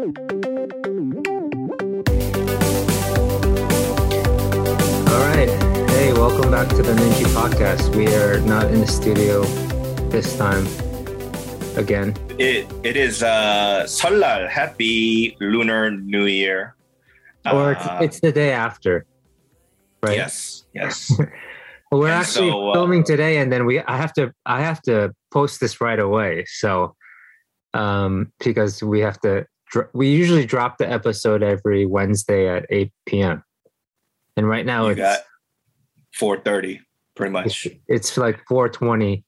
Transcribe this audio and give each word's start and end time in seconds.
All 0.00 0.06
right. 5.28 5.50
Hey, 5.90 6.14
welcome 6.14 6.50
back 6.50 6.68
to 6.70 6.82
the 6.82 6.94
Noonchi 6.96 7.26
Podcast. 7.36 7.94
We 7.94 8.06
are 8.14 8.40
not 8.40 8.70
in 8.72 8.80
the 8.80 8.86
studio 8.86 9.42
this 10.08 10.38
time 10.38 10.64
again. 11.76 12.16
It 12.38 12.64
it 12.82 12.96
is 12.96 13.22
uh 13.22 13.84
Seollal. 13.84 14.48
Happy 14.48 15.36
Lunar 15.38 15.90
New 15.90 16.24
Year. 16.24 16.76
Or 17.52 17.72
it's, 17.72 17.84
Uh, 17.86 17.98
it's 18.00 18.20
the 18.20 18.32
day 18.32 18.52
after. 18.52 19.04
Right? 20.02 20.16
Yes, 20.16 20.64
yes. 20.72 21.12
Well, 21.92 22.00
we're 22.00 22.06
And 22.06 22.22
actually 22.24 22.48
so, 22.48 22.70
uh, 22.70 22.72
filming 22.72 23.04
today 23.04 23.36
and 23.36 23.52
then 23.52 23.66
we 23.66 23.80
I 23.80 23.98
have 23.98 24.14
to 24.14 24.32
I 24.46 24.62
have 24.62 24.80
to 24.88 25.12
post 25.30 25.60
this 25.60 25.78
right 25.82 26.00
away. 26.00 26.46
So 26.48 26.96
um 27.74 28.32
because 28.42 28.82
we 28.82 29.00
have 29.00 29.20
to 29.28 29.44
we 29.92 30.10
usually 30.10 30.44
drop 30.46 30.78
the 30.78 30.90
episode 30.90 31.42
every 31.42 31.86
Wednesday 31.86 32.48
at 32.48 32.66
8 32.70 32.92
p.m. 33.06 33.44
And 34.36 34.48
right 34.48 34.66
now 34.66 34.84
you 34.86 34.90
it's 34.92 34.98
got 35.00 35.20
four 36.14 36.38
thirty, 36.40 36.80
pretty 37.14 37.32
much. 37.32 37.66
it's 37.88 38.16
like 38.16 38.40
420. 38.48 39.24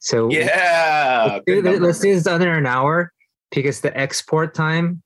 So 0.00 0.30
Yeah. 0.30 1.24
let's 1.32 1.44
do, 1.46 1.62
this- 1.62 1.80
let's 1.80 1.98
do 2.00 2.14
this 2.14 2.26
under 2.26 2.52
an 2.52 2.66
hour 2.66 3.12
because 3.50 3.80
the 3.80 3.96
export 3.98 4.54
time 4.54 5.02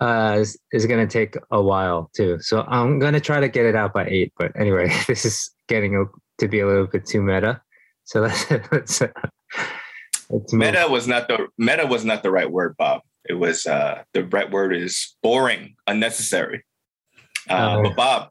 uh, 0.00 0.36
is, 0.40 0.58
is 0.72 0.86
going 0.86 1.06
to 1.06 1.12
take 1.12 1.36
a 1.52 1.62
while 1.62 2.10
too. 2.14 2.38
So 2.40 2.62
I'm 2.66 2.98
going 2.98 3.12
to 3.12 3.20
try 3.20 3.38
to 3.40 3.48
get 3.48 3.66
it 3.66 3.76
out 3.76 3.92
by 3.92 4.06
eight. 4.06 4.32
But 4.36 4.52
anyway, 4.58 4.92
this 5.06 5.24
is 5.24 5.50
getting 5.68 6.06
to 6.38 6.48
be 6.48 6.60
a 6.60 6.66
little 6.66 6.86
bit 6.88 7.06
too 7.06 7.22
meta. 7.22 7.60
So 8.04 8.24
uh, 8.24 8.30
let's 8.72 9.00
move. 9.00 9.12
Meta 10.52 10.86
was 10.90 11.06
not 11.06 11.28
the 11.28 11.46
meta 11.56 11.86
was 11.86 12.04
not 12.04 12.22
the 12.24 12.30
right 12.32 12.50
word, 12.50 12.74
Bob. 12.76 13.02
It 13.28 13.34
was 13.34 13.66
uh 13.66 14.02
the 14.14 14.24
right 14.24 14.50
word 14.50 14.74
is 14.74 15.16
boring, 15.22 15.76
unnecessary. 15.86 16.64
Uh, 17.48 17.52
Uh. 17.54 17.82
but 17.82 17.96
Bob, 17.96 18.28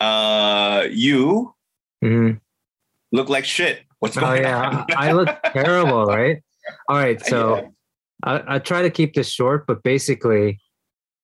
uh 0.00 0.86
you 0.90 1.54
Mhm. 2.02 2.40
look 3.12 3.28
like 3.28 3.44
shit. 3.44 3.82
What's 4.00 4.16
Oh 4.16 4.20
going 4.20 4.42
yeah, 4.42 4.60
on? 4.68 4.86
I 4.96 5.12
look 5.12 5.28
terrible, 5.52 6.04
right? 6.06 6.42
All 6.88 6.96
right, 6.96 7.20
so. 7.24 7.56
Yeah. 7.56 7.68
I, 8.22 8.54
I 8.54 8.58
try 8.58 8.80
to 8.80 8.88
keep 8.88 9.12
this 9.12 9.28
short, 9.28 9.66
but 9.66 9.82
basically, 9.82 10.58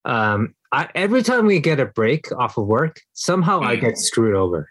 um, 0.05 0.53
I, 0.71 0.87
every 0.93 1.23
time 1.23 1.47
we 1.47 1.59
get 1.59 1.79
a 1.79 1.85
break 1.85 2.31
off 2.33 2.57
of 2.59 2.67
work, 2.67 2.99
somehow 3.13 3.63
I 3.63 3.75
Mm. 3.75 3.81
get 3.81 3.97
screwed 3.97 4.35
over. 4.35 4.69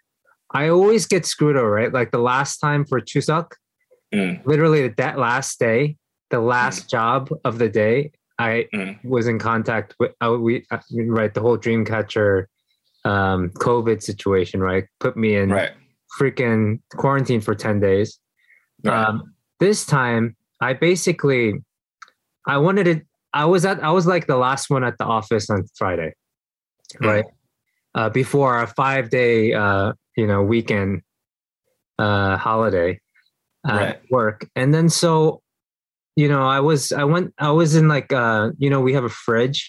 I 0.55 0.69
always 0.69 1.07
get 1.07 1.27
screwed 1.27 1.57
over, 1.57 1.69
right? 1.71 1.93
Like 1.93 2.13
the 2.13 2.21
last 2.21 2.59
time 2.59 2.85
for 2.85 3.01
Chuseok, 3.01 3.51
Mm. 4.15 4.45
literally 4.47 4.87
that 4.89 5.19
last 5.19 5.59
day, 5.59 5.97
the 6.31 6.39
last 6.39 6.89
job 6.89 7.31
of 7.45 7.59
the 7.59 7.69
day, 7.69 8.13
I 8.41 8.67
Mm. 8.73 9.05
was 9.05 9.27
in 9.27 9.39
contact 9.39 9.95
with 9.99 10.13
uh, 10.21 10.37
we 10.41 10.65
uh, 10.71 10.79
right 11.19 11.33
the 11.33 11.41
whole 11.41 11.59
Dreamcatcher 11.59 12.47
um, 13.05 13.51
COVID 13.51 14.03
situation, 14.03 14.61
right? 14.61 14.85
Put 14.99 15.17
me 15.17 15.37
in 15.37 15.51
right. 15.51 15.73
freaking 16.19 16.81
quarantine 16.97 17.41
for 17.41 17.55
ten 17.55 17.81
days. 17.81 18.19
Right. 18.85 19.07
Um, 19.07 19.35
this 19.59 19.85
time, 19.85 20.37
I 20.61 20.73
basically, 20.73 21.55
I 22.47 22.57
wanted 22.59 22.85
to. 22.85 23.03
I 23.33 23.45
was 23.45 23.65
at. 23.65 23.83
I 23.85 23.91
was 23.91 24.07
like 24.07 24.27
the 24.27 24.37
last 24.37 24.71
one 24.71 24.85
at 24.85 24.97
the 24.99 25.05
office 25.05 25.51
on 25.51 25.65
Friday, 25.77 26.15
Hmm. 26.99 27.07
right? 27.07 27.25
Uh, 27.95 28.09
before 28.09 28.55
our 28.55 28.67
five 28.69 29.11
day, 29.11 29.53
uh, 29.53 29.93
you 30.17 30.27
know, 30.27 30.43
weekend 30.43 31.03
uh, 31.99 32.37
holiday 32.37 33.01
at 33.67 33.75
Right. 33.75 34.01
work, 34.11 34.49
and 34.57 34.73
then 34.73 34.89
so, 34.89 35.40
you 36.21 36.29
know, 36.29 36.45
I 36.47 36.61
was. 36.61 36.93
I 36.93 37.05
went. 37.05 37.33
I 37.39 37.51
was 37.61 37.71
in 37.77 37.87
like, 37.97 38.13
uh, 38.13 38.51
you 38.59 38.69
know, 38.71 38.81
we 38.81 38.93
have 38.95 39.05
a 39.05 39.09
fridge. 39.27 39.61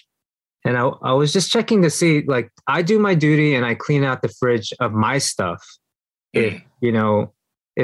And 0.64 0.76
I, 0.76 0.82
I 1.10 1.12
was 1.20 1.32
just 1.32 1.50
checking 1.50 1.82
to 1.82 1.90
see, 1.90 2.22
like, 2.34 2.48
I 2.68 2.82
do 2.82 2.98
my 3.00 3.14
duty 3.16 3.54
and 3.56 3.64
I 3.66 3.74
clean 3.74 4.04
out 4.04 4.22
the 4.22 4.28
fridge 4.40 4.72
of 4.80 4.92
my 4.92 5.18
stuff 5.18 5.60
if 6.32 6.54
Mm. 6.54 6.62
you 6.80 6.92
know 6.92 7.32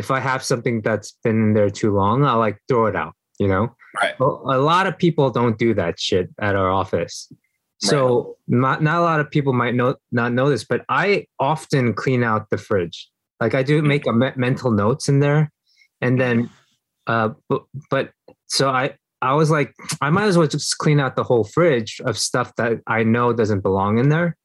if 0.00 0.10
i 0.10 0.20
have 0.30 0.42
something 0.42 0.80
that's 0.80 1.10
been 1.24 1.38
in 1.46 1.52
there 1.56 1.68
too 1.80 1.92
long 2.00 2.24
i'll 2.24 2.38
like 2.46 2.56
throw 2.68 2.86
it 2.86 2.96
out 2.96 3.12
you 3.42 3.46
know 3.52 3.64
Right. 4.00 4.14
well, 4.20 4.40
a 4.46 4.56
lot 4.72 4.86
of 4.86 4.94
people 5.04 5.28
don't 5.38 5.58
do 5.58 5.70
that 5.74 5.94
shit 6.06 6.26
at 6.40 6.54
our 6.56 6.70
office 6.82 7.14
so 7.88 8.36
not, 8.48 8.82
not 8.82 8.96
a 9.02 9.04
lot 9.10 9.20
of 9.20 9.30
people 9.30 9.52
might 9.52 9.74
know 9.74 9.96
not 10.12 10.32
know 10.32 10.48
this 10.48 10.64
but 10.64 10.80
i 10.88 11.26
often 11.38 11.92
clean 12.02 12.22
out 12.30 12.48
the 12.48 12.56
fridge 12.68 12.98
like 13.42 13.54
i 13.54 13.62
do 13.62 13.82
make 13.82 14.06
a 14.06 14.12
me- 14.12 14.36
mental 14.36 14.70
notes 14.70 15.08
in 15.12 15.20
there 15.20 15.52
and 16.00 16.18
then 16.18 16.48
uh 17.06 17.28
but, 17.50 17.62
but 17.90 18.04
so 18.48 18.68
i 18.70 18.92
i 19.22 19.32
was 19.34 19.50
like 19.50 19.74
i 20.00 20.10
might 20.10 20.24
as 20.26 20.36
well 20.36 20.46
just 20.46 20.78
clean 20.78 21.00
out 21.00 21.16
the 21.16 21.24
whole 21.24 21.44
fridge 21.44 22.00
of 22.04 22.18
stuff 22.18 22.54
that 22.56 22.80
i 22.86 23.02
know 23.02 23.32
doesn't 23.32 23.60
belong 23.60 23.98
in 23.98 24.08
there 24.08 24.36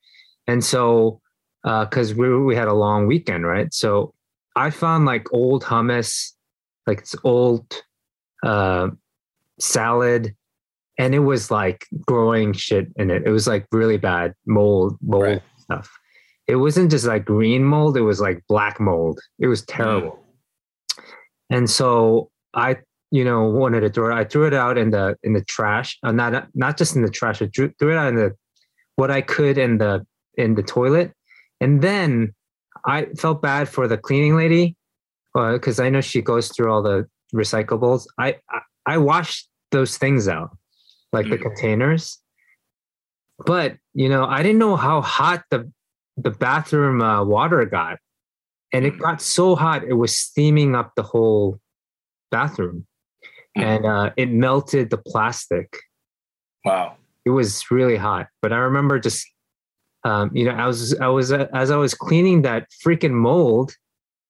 and 0.47 0.63
so 0.63 1.19
because 1.63 2.13
we 2.13 2.37
we 2.37 2.55
had 2.55 2.67
a 2.67 2.73
long 2.73 3.07
weekend, 3.07 3.45
right? 3.45 3.73
So 3.73 4.13
I 4.55 4.69
found 4.69 5.05
like 5.05 5.31
old 5.33 5.63
hummus, 5.63 6.33
like 6.85 6.99
it's 6.99 7.15
old 7.23 7.65
uh, 8.45 8.89
salad, 9.59 10.35
and 10.97 11.15
it 11.15 11.19
was 11.19 11.49
like 11.49 11.87
growing 12.05 12.51
shit 12.51 12.87
in 12.97 13.09
it. 13.09 13.23
It 13.25 13.29
was 13.29 13.47
like 13.47 13.65
really 13.71 13.97
bad 13.97 14.33
mold, 14.45 14.97
mold 15.01 15.23
Right. 15.23 15.41
stuff. 15.57 15.89
It 16.47 16.57
wasn't 16.57 16.91
just 16.91 17.05
like 17.05 17.23
green 17.23 17.63
mold; 17.63 17.95
it 17.95 18.01
was 18.01 18.19
like 18.19 18.43
black 18.49 18.81
mold. 18.81 19.21
It 19.39 19.47
was 19.47 19.63
terrible. 19.65 20.19
And 21.49 21.69
so 21.69 22.29
I, 22.53 22.77
you 23.13 23.23
know, 23.23 23.43
wanted 23.43 23.81
to 23.81 23.91
throw 23.91 24.09
it. 24.09 24.19
I 24.19 24.23
threw 24.23 24.47
it 24.47 24.55
out 24.55 24.75
in 24.75 24.89
the 24.89 25.15
in 25.21 25.33
the 25.33 25.43
trash. 25.43 25.99
Uh, 26.01 26.11
not 26.11 26.47
not 26.55 26.79
just 26.79 26.95
in 26.95 27.03
the 27.03 27.11
trash. 27.11 27.43
I 27.43 27.47
threw, 27.55 27.71
threw 27.77 27.91
it 27.91 27.97
out 27.97 28.07
in 28.07 28.15
the 28.15 28.35
what 28.95 29.11
I 29.11 29.21
could 29.21 29.59
in 29.59 29.77
the 29.77 30.03
in 30.35 30.55
the 30.55 30.63
toilet. 30.63 31.13
And 31.61 31.83
then 31.83 32.33
I 32.87 33.05
felt 33.15 33.39
bad 33.39 33.69
for 33.69 33.87
the 33.87 33.99
cleaning 33.99 34.35
lady 34.35 34.75
because 35.35 35.79
I 35.79 35.91
know 35.91 36.01
she 36.01 36.23
goes 36.23 36.49
through 36.51 36.71
all 36.73 36.81
the 36.81 37.07
recyclables. 37.35 38.07
I 38.17 38.37
I, 38.49 38.61
I 38.87 38.97
washed 38.97 39.47
those 39.69 39.95
things 39.95 40.27
out, 40.27 40.49
like 41.11 41.29
the 41.29 41.37
Mm. 41.37 41.43
containers. 41.43 42.19
But 43.45 43.77
you 43.93 44.09
know, 44.09 44.25
I 44.25 44.41
didn't 44.41 44.57
know 44.57 44.75
how 44.75 45.01
hot 45.01 45.43
the 45.51 45.71
the 46.17 46.31
bathroom 46.31 46.99
uh, 47.03 47.23
water 47.23 47.63
got, 47.65 47.99
and 48.73 48.85
it 48.85 48.95
Mm. 48.95 49.01
got 49.01 49.21
so 49.21 49.55
hot 49.55 49.83
it 49.83 49.93
was 49.93 50.17
steaming 50.17 50.73
up 50.73 50.93
the 50.95 51.03
whole 51.03 51.59
bathroom. 52.31 52.87
And 53.55 53.85
uh, 53.85 54.11
it 54.17 54.31
melted 54.31 54.89
the 54.89 54.97
plastic. 54.97 55.77
Wow. 56.65 56.95
it 57.25 57.29
was 57.29 57.69
really 57.71 57.97
hot. 57.97 58.27
But 58.41 58.53
i 58.53 58.57
remember 58.57 58.99
just 58.99 59.27
um, 60.03 60.31
you 60.33 60.45
know 60.45 60.51
i 60.51 60.67
was 60.67 60.97
i 60.99 61.07
was 61.07 61.31
uh, 61.31 61.47
as 61.53 61.71
i 61.71 61.77
was 61.77 61.93
cleaning 61.93 62.41
that 62.43 62.67
freaking 62.85 63.11
mold 63.11 63.75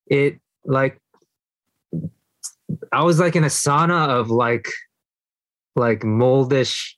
it 0.07 0.39
like 0.66 1.00
i 2.91 3.03
was 3.03 3.19
like 3.19 3.35
in 3.35 3.44
a 3.44 3.47
sauna 3.47 4.09
of 4.09 4.29
like 4.29 4.67
like 5.75 6.01
moldish 6.01 6.94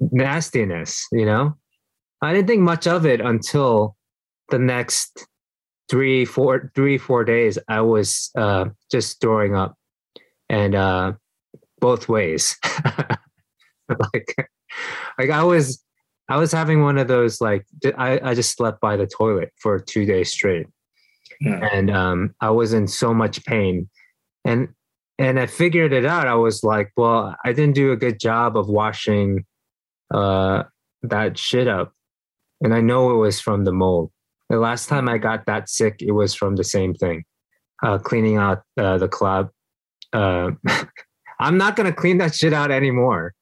nastiness 0.00 1.06
you 1.12 1.24
know? 1.24 1.56
I 2.22 2.32
didn't 2.32 2.48
think 2.48 2.62
much 2.62 2.86
of 2.86 3.04
it 3.04 3.20
until 3.20 3.96
the 4.48 4.58
next 4.58 5.26
three 5.90 6.24
four 6.24 6.72
three 6.74 6.98
four 6.98 7.24
days 7.24 7.58
i 7.68 7.80
was 7.80 8.30
uh 8.36 8.64
just 8.90 9.20
throwing 9.20 9.54
up 9.54 9.76
and 10.48 10.74
uh 10.74 11.12
both 11.80 12.08
ways. 12.08 12.56
Like 13.88 14.34
like 15.18 15.30
i 15.30 15.42
was 15.42 15.82
i 16.28 16.36
was 16.36 16.52
having 16.52 16.82
one 16.82 16.98
of 16.98 17.08
those 17.08 17.40
like 17.40 17.66
i, 17.98 18.18
I 18.22 18.34
just 18.34 18.56
slept 18.56 18.80
by 18.80 18.96
the 18.96 19.06
toilet 19.06 19.52
for 19.60 19.78
two 19.78 20.04
days 20.04 20.32
straight. 20.32 20.66
Hmm. 21.42 21.62
and 21.72 21.90
um 21.90 22.34
i 22.40 22.50
was 22.50 22.72
in 22.72 22.86
so 22.88 23.12
much 23.12 23.44
pain. 23.44 23.88
And 24.44 24.68
and 25.18 25.38
i 25.38 25.46
figured 25.46 25.92
it 25.92 26.04
out. 26.04 26.26
I 26.26 26.34
was 26.34 26.64
like 26.64 26.92
well 26.96 27.36
i 27.44 27.52
didn't 27.52 27.74
do 27.74 27.92
a 27.92 27.96
good 27.96 28.18
job 28.18 28.56
of 28.56 28.68
washing 28.68 29.44
uh 30.12 30.64
that 31.02 31.38
shit 31.38 31.68
up. 31.68 31.92
And 32.62 32.74
i 32.74 32.80
know 32.80 33.10
it 33.12 33.18
was 33.18 33.40
from 33.40 33.64
the 33.64 33.72
mold. 33.72 34.10
The 34.48 34.58
last 34.58 34.88
time 34.88 35.08
i 35.08 35.18
got 35.18 35.46
that 35.46 35.68
sick 35.68 35.96
it 36.00 36.12
was 36.12 36.34
from 36.34 36.56
the 36.56 36.64
same 36.64 36.94
thing 36.94 37.24
uh 37.82 37.98
cleaning 37.98 38.36
out 38.36 38.62
uh, 38.78 38.98
the 38.98 39.08
club 39.08 39.50
uh 40.14 40.50
i'm 41.40 41.58
not 41.58 41.76
gonna 41.76 41.92
clean 41.92 42.18
that 42.18 42.34
shit 42.34 42.52
out 42.52 42.70
anymore 42.70 43.34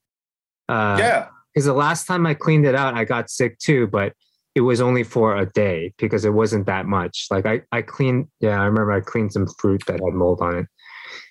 uh 0.69 0.97
yeah. 0.99 1.29
because 1.53 1.67
the 1.67 1.73
last 1.73 2.07
time 2.07 2.25
I 2.27 2.35
cleaned 2.35 2.65
it 2.67 2.75
out, 2.75 2.95
I 2.95 3.05
got 3.05 3.29
sick 3.29 3.59
too, 3.59 3.87
but 3.87 4.15
it 4.55 4.61
was 4.63 4.81
only 4.81 5.03
for 5.03 5.37
a 5.37 5.47
day 5.47 5.93
because 5.99 6.25
it 6.25 6.33
wasn't 6.33 6.67
that 6.67 6.87
much. 6.87 7.27
Like 7.31 7.47
I, 7.47 7.63
I 7.73 7.83
cleaned, 7.83 8.29
yeah, 8.41 8.61
I 8.61 8.65
remember 8.65 8.93
I 8.93 9.01
cleaned 9.01 9.33
some 9.33 9.47
fruit 9.59 9.83
that 9.87 9.95
had 9.95 10.15
mold 10.15 10.41
on 10.41 10.59
it. 10.59 10.67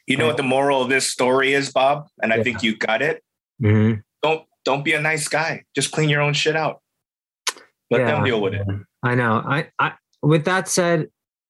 You 0.08 0.18
know 0.18 0.28
what 0.28 0.38
the 0.38 0.44
moral 0.44 0.82
of 0.82 0.90
this 0.90 1.08
story 1.08 1.54
is, 1.54 1.72
Bob? 1.72 2.08
And 2.22 2.34
I 2.34 2.38
Yeah. 2.38 2.44
think 2.44 2.64
you 2.64 2.76
got 2.78 3.02
it. 3.02 3.24
hmm 3.60 3.94
Don't 4.22 4.46
don't 4.66 4.84
be 4.84 4.94
a 4.94 5.02
nice 5.02 5.28
guy. 5.28 5.64
Just 5.76 5.92
clean 5.92 6.10
your 6.10 6.22
own 6.22 6.34
shit 6.34 6.56
out. 6.56 6.82
Let 7.90 8.06
them 8.06 8.24
deal 8.24 8.42
with 8.42 8.54
it. 8.54 8.68
I 9.04 9.16
know. 9.16 9.42
I, 9.46 9.70
I, 9.80 9.94
with 10.22 10.46
that 10.46 10.68
said, 10.68 11.08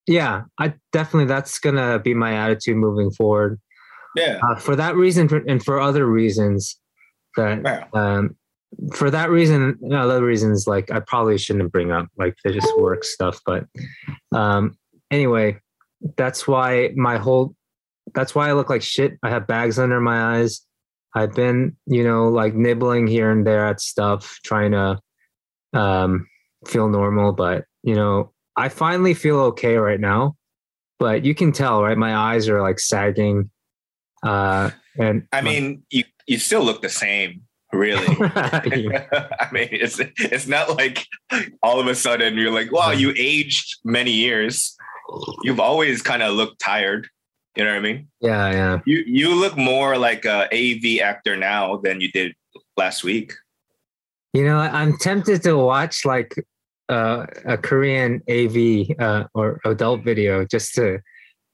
yeah, 0.07 0.43
I 0.57 0.73
definitely 0.93 1.25
that's 1.27 1.59
gonna 1.59 1.99
be 1.99 2.13
my 2.13 2.33
attitude 2.35 2.77
moving 2.77 3.11
forward. 3.11 3.59
Yeah. 4.15 4.39
Uh, 4.43 4.55
for 4.55 4.75
that 4.75 4.95
reason, 4.95 5.29
and 5.47 5.63
for 5.63 5.79
other 5.79 6.05
reasons 6.05 6.77
that 7.37 7.61
Yeah. 7.63 7.85
um, 7.93 8.35
for 8.93 9.09
that 9.11 9.29
reason, 9.29 9.79
other 9.93 10.23
reasons 10.23 10.67
like 10.67 10.91
I 10.91 10.99
probably 11.01 11.37
shouldn't 11.37 11.71
bring 11.71 11.91
up 11.91 12.07
like 12.17 12.35
they 12.43 12.51
just 12.51 12.77
work 12.77 13.03
stuff. 13.03 13.39
But 13.45 13.65
um, 14.31 14.77
anyway, 15.09 15.59
that's 16.17 16.47
why 16.47 16.91
my 16.95 17.17
whole 17.17 17.55
that's 18.13 18.33
why 18.33 18.49
I 18.49 18.53
look 18.53 18.69
like 18.69 18.81
shit. 18.81 19.17
I 19.23 19.29
have 19.29 19.47
bags 19.47 19.77
under 19.77 20.01
my 20.01 20.37
eyes. 20.37 20.61
I've 21.13 21.33
been, 21.33 21.75
you 21.85 22.03
know, 22.03 22.29
like 22.29 22.53
nibbling 22.53 23.07
here 23.07 23.29
and 23.31 23.45
there 23.45 23.65
at 23.67 23.81
stuff, 23.81 24.39
trying 24.43 24.71
to 24.71 24.99
um, 25.73 26.27
feel 26.65 26.89
normal. 26.89 27.33
But 27.33 27.65
you 27.83 27.95
know, 27.95 28.31
I 28.55 28.69
finally 28.69 29.13
feel 29.13 29.39
okay 29.39 29.75
right 29.75 29.99
now. 29.99 30.35
But 30.97 31.25
you 31.25 31.35
can 31.35 31.51
tell, 31.51 31.83
right? 31.83 31.97
My 31.97 32.15
eyes 32.15 32.47
are 32.47 32.61
like 32.61 32.79
sagging. 32.79 33.50
Uh, 34.23 34.71
and 34.97 35.27
I 35.31 35.41
mean, 35.41 35.83
you 35.89 36.03
you 36.27 36.37
still 36.37 36.63
look 36.63 36.81
the 36.81 36.89
same, 36.89 37.41
really. 37.73 38.05
I 38.19 39.49
mean, 39.51 39.69
it's 39.71 39.99
it's 39.99 40.47
not 40.47 40.77
like 40.77 41.05
all 41.63 41.79
of 41.79 41.87
a 41.87 41.95
sudden 41.95 42.35
you're 42.35 42.51
like, 42.51 42.71
wow, 42.71 42.91
you 42.91 43.13
aged 43.17 43.77
many 43.83 44.11
years. 44.11 44.75
You've 45.43 45.59
always 45.59 46.01
kind 46.01 46.23
of 46.23 46.33
looked 46.33 46.59
tired. 46.59 47.07
You 47.55 47.65
know 47.65 47.71
what 47.71 47.77
I 47.77 47.81
mean? 47.81 48.07
Yeah, 48.21 48.51
yeah. 48.51 48.79
You 48.85 49.03
you 49.05 49.35
look 49.35 49.57
more 49.57 49.97
like 49.97 50.25
a 50.25 50.47
AV 50.53 51.01
actor 51.01 51.35
now 51.35 51.77
than 51.77 51.99
you 51.99 52.11
did 52.11 52.33
last 52.77 53.03
week. 53.03 53.33
You 54.33 54.45
know, 54.45 54.57
I'm 54.57 54.97
tempted 54.97 55.43
to 55.43 55.57
watch 55.57 56.05
like 56.05 56.33
uh, 56.87 57.25
a 57.45 57.57
Korean 57.57 58.21
AV 58.29 58.95
uh, 58.99 59.25
or 59.33 59.59
adult 59.65 60.03
video 60.03 60.45
just 60.45 60.73
to 60.75 60.99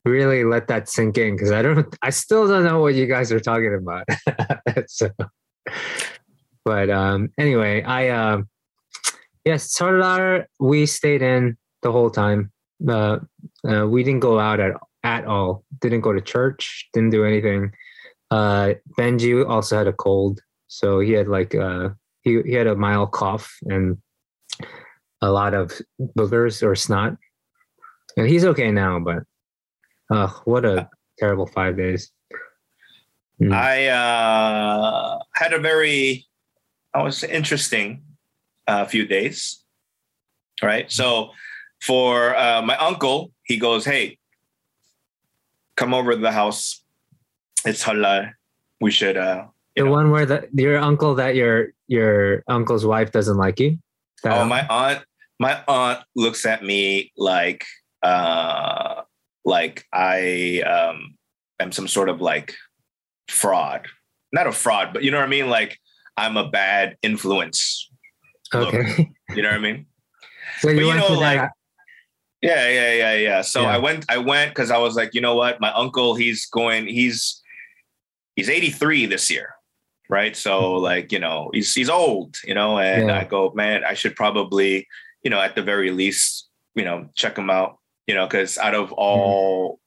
really 0.07 0.43
let 0.43 0.67
that 0.67 0.89
sink 0.89 1.17
in 1.17 1.35
because 1.35 1.51
I 1.51 1.61
don't, 1.61 1.95
I 2.01 2.09
still 2.09 2.47
don't 2.47 2.63
know 2.63 2.81
what 2.81 2.95
you 2.95 3.05
guys 3.05 3.31
are 3.31 3.39
talking 3.39 3.75
about. 3.75 4.05
so, 4.87 5.09
but 6.65 6.89
um, 6.89 7.29
anyway, 7.37 7.83
I 7.83 8.09
uh, 8.09 8.41
yes, 9.45 9.75
Seollal, 9.77 10.45
we 10.59 10.85
stayed 10.85 11.21
in 11.21 11.57
the 11.81 11.91
whole 11.91 12.09
time. 12.09 12.51
Uh, 12.87 13.19
uh, 13.67 13.87
we 13.87 14.03
didn't 14.03 14.21
go 14.21 14.39
out 14.39 14.59
at 14.59 14.73
at 15.03 15.25
all. 15.25 15.63
Didn't 15.79 16.01
go 16.01 16.13
to 16.13 16.21
church. 16.21 16.89
Didn't 16.93 17.11
do 17.11 17.25
anything. 17.25 17.71
Uh, 18.29 18.73
Benji 18.97 19.47
also 19.47 19.77
had 19.77 19.87
a 19.87 19.93
cold, 19.93 20.41
so 20.67 20.99
he 20.99 21.13
had 21.13 21.27
like 21.27 21.55
uh, 21.55 21.89
he 22.21 22.41
he 22.43 22.53
had 22.53 22.67
a 22.67 22.75
mild 22.75 23.11
cough 23.11 23.57
and 23.65 23.97
a 25.21 25.31
lot 25.31 25.53
of 25.53 25.71
boogers 26.17 26.61
or 26.61 26.75
snot. 26.75 27.15
And 28.17 28.27
he's 28.27 28.45
okay 28.45 28.71
now, 28.71 28.99
but 28.99 29.23
uh, 30.09 30.27
what 30.45 30.65
a 30.65 30.89
terrible 31.17 31.47
five 31.47 31.77
days. 31.77 32.11
Mm. 33.41 33.53
I 33.53 33.87
uh, 33.87 35.19
had 35.35 35.53
a 35.53 35.59
very, 35.59 36.25
I 36.93 37.03
was 37.03 37.23
interesting 37.23 38.03
uh, 38.67 38.85
few 38.85 39.05
days. 39.05 39.63
Right. 40.61 40.91
So 40.91 41.31
for 41.81 42.35
uh, 42.35 42.61
my 42.63 42.75
uncle, 42.77 43.31
he 43.43 43.57
goes, 43.57 43.85
Hey, 43.85 44.17
come 45.75 45.93
over 45.93 46.11
to 46.11 46.17
the 46.17 46.31
house. 46.31 46.83
It's 47.65 47.83
Seollal. 47.83 48.33
We 48.81 48.91
should 48.91 49.17
uh 49.17 49.45
the 49.75 49.83
know. 49.83 49.91
one 49.91 50.11
where 50.11 50.25
the 50.25 50.49
your 50.53 50.77
uncle 50.77 51.15
that 51.15 51.35
your 51.35 51.69
your 51.87 52.43
uncle's 52.47 52.85
wife 52.85 53.11
doesn't 53.11 53.37
like 53.37 53.59
you? 53.59 53.77
oh, 54.25 54.45
my 54.45 54.65
aunt 54.67 55.03
my 55.39 55.61
aunt 55.67 55.99
looks 56.15 56.45
at 56.45 56.63
me 56.63 57.11
like 57.17 57.65
uh 58.03 59.01
like 59.47 59.85
I 59.93 60.61
um 60.61 61.15
am 61.59 61.71
some 61.71 61.87
sort 61.87 62.09
of 62.09 62.21
like 62.21 62.53
fraud. 63.29 63.87
Not 64.33 64.45
a 64.45 64.51
fraud, 64.51 64.91
but 64.93 65.03
you 65.03 65.11
know 65.11 65.17
what 65.17 65.25
I 65.25 65.29
mean? 65.29 65.49
Like 65.49 65.79
I'm 66.17 66.37
a 66.37 66.49
bad 66.49 66.97
influence. 67.01 67.89
Okay. 68.53 68.83
Look, 68.83 68.97
you 69.35 69.41
know 69.41 69.49
what 69.49 69.55
I 69.55 69.59
mean? 69.59 69.85
So 70.59 70.69
you, 70.69 70.75
but, 70.75 70.85
you 70.85 70.93
know, 70.95 71.13
like 71.13 71.39
that. 71.39 71.51
yeah, 72.41 72.67
yeah, 72.69 72.93
yeah, 72.93 73.13
yeah. 73.13 73.41
So 73.41 73.61
yeah. 73.61 73.75
I 73.75 73.77
went, 73.77 74.05
I 74.09 74.17
went 74.17 74.51
because 74.51 74.69
I 74.69 74.77
was 74.77 74.95
like, 74.95 75.13
you 75.13 75.21
know 75.21 75.35
what? 75.35 75.61
My 75.61 75.71
uncle, 75.73 76.15
he's 76.15 76.45
going, 76.47 76.87
he's 76.87 77.41
he's 78.35 78.49
83 78.49 79.07
this 79.07 79.31
year 79.31 79.53
right? 80.09 80.35
So 80.35 80.61
mm-hmm. 80.61 80.83
like 80.83 81.11
you 81.11 81.19
know 81.19 81.49
he's 81.53 81.73
he's 81.73 81.89
old, 81.89 82.37
you 82.43 82.53
know, 82.53 82.79
and 82.79 83.09
yeah. 83.09 83.19
I 83.19 83.23
go, 83.23 83.51
man, 83.55 83.83
I 83.83 83.93
should 83.93 84.15
probably 84.15 84.87
you 85.23 85.29
know 85.29 85.41
at 85.41 85.55
the 85.55 85.61
very 85.61 85.91
least 85.91 86.47
you 86.75 86.85
know 86.85 87.09
check 87.15 87.37
him 87.37 87.49
out, 87.49 87.77
you 88.07 88.15
know, 88.15 88.25
because 88.25 88.57
out 88.57 88.73
of 88.73 88.91
all 88.93 89.73
mm. 89.73 89.77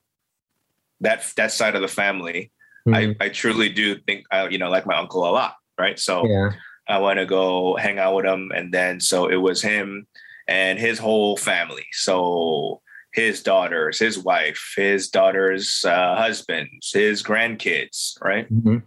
that 1.01 1.33
that 1.37 1.53
side 1.53 1.75
of 1.75 1.83
the 1.83 1.89
family, 1.89 2.53
mm. 2.87 2.95
I 3.21 3.25
I 3.25 3.29
truly 3.29 3.69
do 3.69 3.97
think 3.99 4.25
I 4.31 4.49
you 4.49 4.59
know 4.59 4.71
like 4.71 4.87
my 4.87 4.97
uncle 4.97 5.29
a 5.29 5.33
lot, 5.33 5.57
right? 5.79 5.99
So 5.99 6.27
yeah. 6.27 6.51
I 6.89 6.99
want 6.99 7.19
to 7.19 7.27
go 7.27 7.77
hang 7.77 7.99
out 7.99 8.15
with 8.15 8.27
him, 8.27 8.53
and 8.55 8.73
then 8.73 9.01
so 9.01 9.29
it 9.29 9.37
was 9.37 9.63
him 9.63 10.07
and 10.47 10.79
his 10.79 10.99
whole 10.99 11.37
family. 11.37 11.87
So 11.93 12.83
his 13.13 13.43
daughters, 13.43 13.99
his 13.99 14.19
wife, 14.19 14.75
his 14.77 15.09
daughter's 15.09 15.85
uh, 15.85 16.15
husbands, 16.15 16.93
his 16.93 17.23
grandkids, 17.23 18.21
right? 18.23 18.53
Mm-hmm 18.53 18.79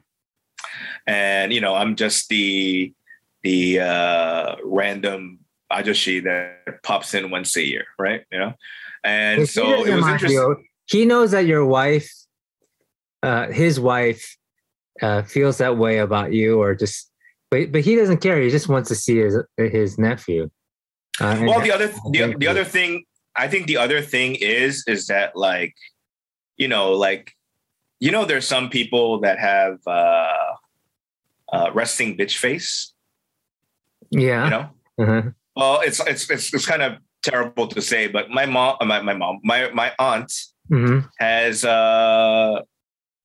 and 1.08 1.54
you 1.54 1.62
know 1.62 1.76
i'm 1.76 1.96
just 1.96 2.30
the 2.30 2.94
the 3.44 3.80
uh 3.80 4.56
random 4.64 5.40
ajoshi 5.72 6.24
that 6.24 6.84
pops 6.84 7.14
in 7.14 7.30
once 7.30 7.56
a 7.56 7.66
year 7.66 7.86
right 7.98 8.24
you 8.32 8.40
know 8.40 8.54
and 9.04 9.48
so 9.48 9.84
it 9.86 9.96
was 9.96 10.08
interesting 10.08 10.68
he 10.88 11.06
knows 11.06 11.32
that 11.32 11.46
your 11.46 11.66
wife 11.66 12.12
uh 13.24 13.48
his 13.48 13.80
wife 13.80 14.38
uh 15.02 15.22
feels 15.24 15.58
that 15.58 15.78
way 15.78 16.00
about 16.00 16.34
you 16.34 16.62
or 16.62 16.76
just 16.76 17.10
but 17.50 17.72
but 17.72 17.82
he 17.82 17.96
doesn't 17.96 18.18
care 18.18 18.42
he 18.42 18.50
just 18.50 18.70
wants 18.70 18.90
to 18.90 18.96
see 18.96 19.18
his 19.18 19.38
his 19.58 19.98
nephew 19.98 20.50
uh, 21.20 21.38
well 21.42 21.62
the 21.62 21.72
other 21.72 21.88
the, 22.12 22.36
the 22.38 22.48
other 22.48 22.64
thing 22.64 23.04
i 23.36 23.48
think 23.48 23.68
the 23.68 23.78
other 23.78 24.02
thing 24.02 24.36
is 24.36 24.84
is 24.88 25.08
that 25.08 25.36
like 25.36 25.76
you 26.58 26.68
know 26.68 26.92
like 26.92 27.32
you 28.00 28.12
know 28.12 28.26
there's 28.26 28.48
some 28.48 28.70
people 28.70 29.20
that 29.20 29.40
have 29.40 29.80
uh 29.88 30.54
uh, 31.54 31.70
resting 31.74 32.18
bitch 32.18 32.38
face. 32.38 32.94
Yeah. 34.10 34.44
You 34.46 34.50
know? 34.50 34.70
Uh-huh. 35.00 35.22
Well, 35.56 35.82
it's, 35.82 36.00
it's, 36.06 36.30
it's, 36.30 36.54
it's, 36.54 36.66
kind 36.66 36.82
of 36.82 36.94
terrible 37.24 37.68
to 37.68 37.82
say, 37.82 38.08
but 38.08 38.30
my 38.30 38.46
mom, 38.46 38.78
uh, 38.82 38.86
my, 38.86 39.02
my 39.02 39.14
mom, 39.14 39.40
my, 39.44 39.70
my 39.72 39.92
aunt 39.98 40.32
mm-hmm. 40.72 41.08
has 41.18 41.66
uh, 41.66 42.62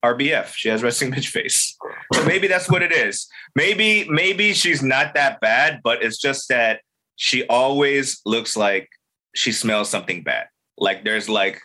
RBF. 0.03 0.53
She 0.55 0.69
has 0.69 0.81
resting 0.81 1.11
bitch 1.11 1.27
face. 1.27 1.77
So 2.13 2.25
maybe 2.25 2.47
that's 2.47 2.69
what 2.69 2.81
it 2.81 2.91
is. 2.91 3.27
Maybe, 3.55 4.07
maybe 4.09 4.53
she's 4.53 4.81
not 4.81 5.13
that 5.13 5.39
bad, 5.41 5.81
but 5.83 6.03
it's 6.03 6.17
just 6.17 6.49
that 6.49 6.81
she 7.15 7.45
always 7.47 8.21
looks 8.25 8.55
like 8.55 8.87
she 9.35 9.51
smells 9.51 9.89
something 9.89 10.23
bad. 10.23 10.47
Like 10.77 11.03
there's 11.03 11.27
like 11.29 11.61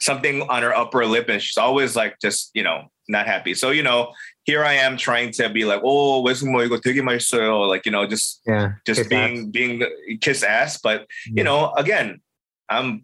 something 0.00 0.42
on 0.42 0.62
her 0.62 0.74
upper 0.74 1.06
lip 1.06 1.28
and 1.28 1.42
she's 1.42 1.56
always 1.56 1.96
like 1.96 2.18
just, 2.20 2.50
you 2.54 2.62
know, 2.62 2.90
not 3.08 3.26
happy. 3.26 3.54
So, 3.54 3.70
you 3.70 3.82
know, 3.82 4.12
here 4.47 4.63
I 4.63 4.73
am 4.73 4.97
trying 4.97 5.31
to 5.31 5.49
be 5.49 5.63
like, 5.65 5.81
oh, 5.83 6.23
외숙모 6.23 6.63
이거 6.63 6.79
되게 6.79 7.01
맛있어요. 7.01 7.67
Like, 7.67 7.85
you 7.85 7.91
know, 7.91 8.05
just 8.05 8.41
yeah, 8.45 8.73
just 8.85 9.09
being 9.09 9.37
ass. 9.37 9.45
being 9.51 9.83
kiss 10.19 10.43
ass. 10.43 10.79
But 10.81 11.07
yeah. 11.27 11.33
you 11.37 11.43
know, 11.43 11.71
again, 11.73 12.21
I'm 12.69 13.03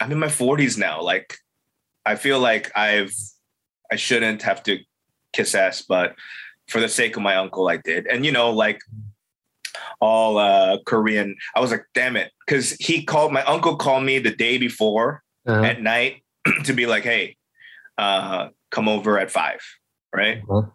I'm 0.00 0.10
in 0.10 0.18
my 0.18 0.26
40s 0.26 0.78
now. 0.78 1.00
Like, 1.00 1.38
I 2.04 2.16
feel 2.16 2.40
like 2.40 2.72
I've 2.76 3.14
I 3.90 3.96
shouldn't 3.96 4.42
have 4.42 4.62
to 4.64 4.78
kiss 5.32 5.54
ass, 5.54 5.82
but 5.82 6.14
for 6.68 6.80
the 6.80 6.88
sake 6.88 7.16
of 7.16 7.22
my 7.22 7.36
uncle, 7.36 7.68
I 7.68 7.76
did. 7.76 8.06
And 8.06 8.26
you 8.26 8.32
know, 8.32 8.50
like 8.50 8.80
all 10.00 10.38
uh 10.38 10.78
Korean, 10.86 11.36
I 11.54 11.60
was 11.60 11.70
like, 11.70 11.86
damn 11.94 12.16
it. 12.16 12.32
Cause 12.48 12.72
he 12.80 13.04
called 13.04 13.32
my 13.32 13.44
uncle 13.44 13.76
called 13.76 14.04
me 14.04 14.18
the 14.18 14.34
day 14.34 14.58
before 14.58 15.22
uh-huh. 15.46 15.62
at 15.62 15.80
night 15.80 16.24
to 16.64 16.72
be 16.72 16.86
like, 16.86 17.04
hey, 17.04 17.36
uh, 17.98 18.48
come 18.70 18.88
over 18.88 19.18
at 19.18 19.30
five 19.30 19.60
right? 20.13 20.41
Uh-huh. 20.49 20.67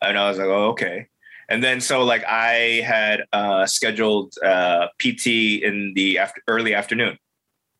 And 0.00 0.18
I 0.18 0.28
was 0.28 0.38
like, 0.38 0.46
oh, 0.46 0.70
okay. 0.70 1.08
And 1.48 1.64
then 1.64 1.80
so 1.80 2.04
like 2.04 2.24
I 2.24 2.82
had 2.84 3.24
uh, 3.32 3.66
scheduled 3.66 4.34
uh, 4.44 4.88
PT 4.98 5.26
in 5.62 5.92
the 5.94 6.18
after 6.18 6.42
early 6.46 6.74
afternoon, 6.74 7.16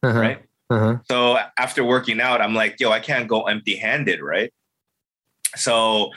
uh-huh. 0.03 0.19
right? 0.19 0.39
Uh-huh. 0.71 0.99
So 1.11 1.39
after 1.57 1.85
working 1.85 2.21
out, 2.21 2.41
I'm 2.41 2.55
like, 2.55 2.77
yo, 2.81 2.91
I 2.91 3.01
can't 3.01 3.29
go 3.29 3.43
empty 3.43 3.77
handed, 3.77 4.21
right? 4.21 4.53
So 5.57 6.11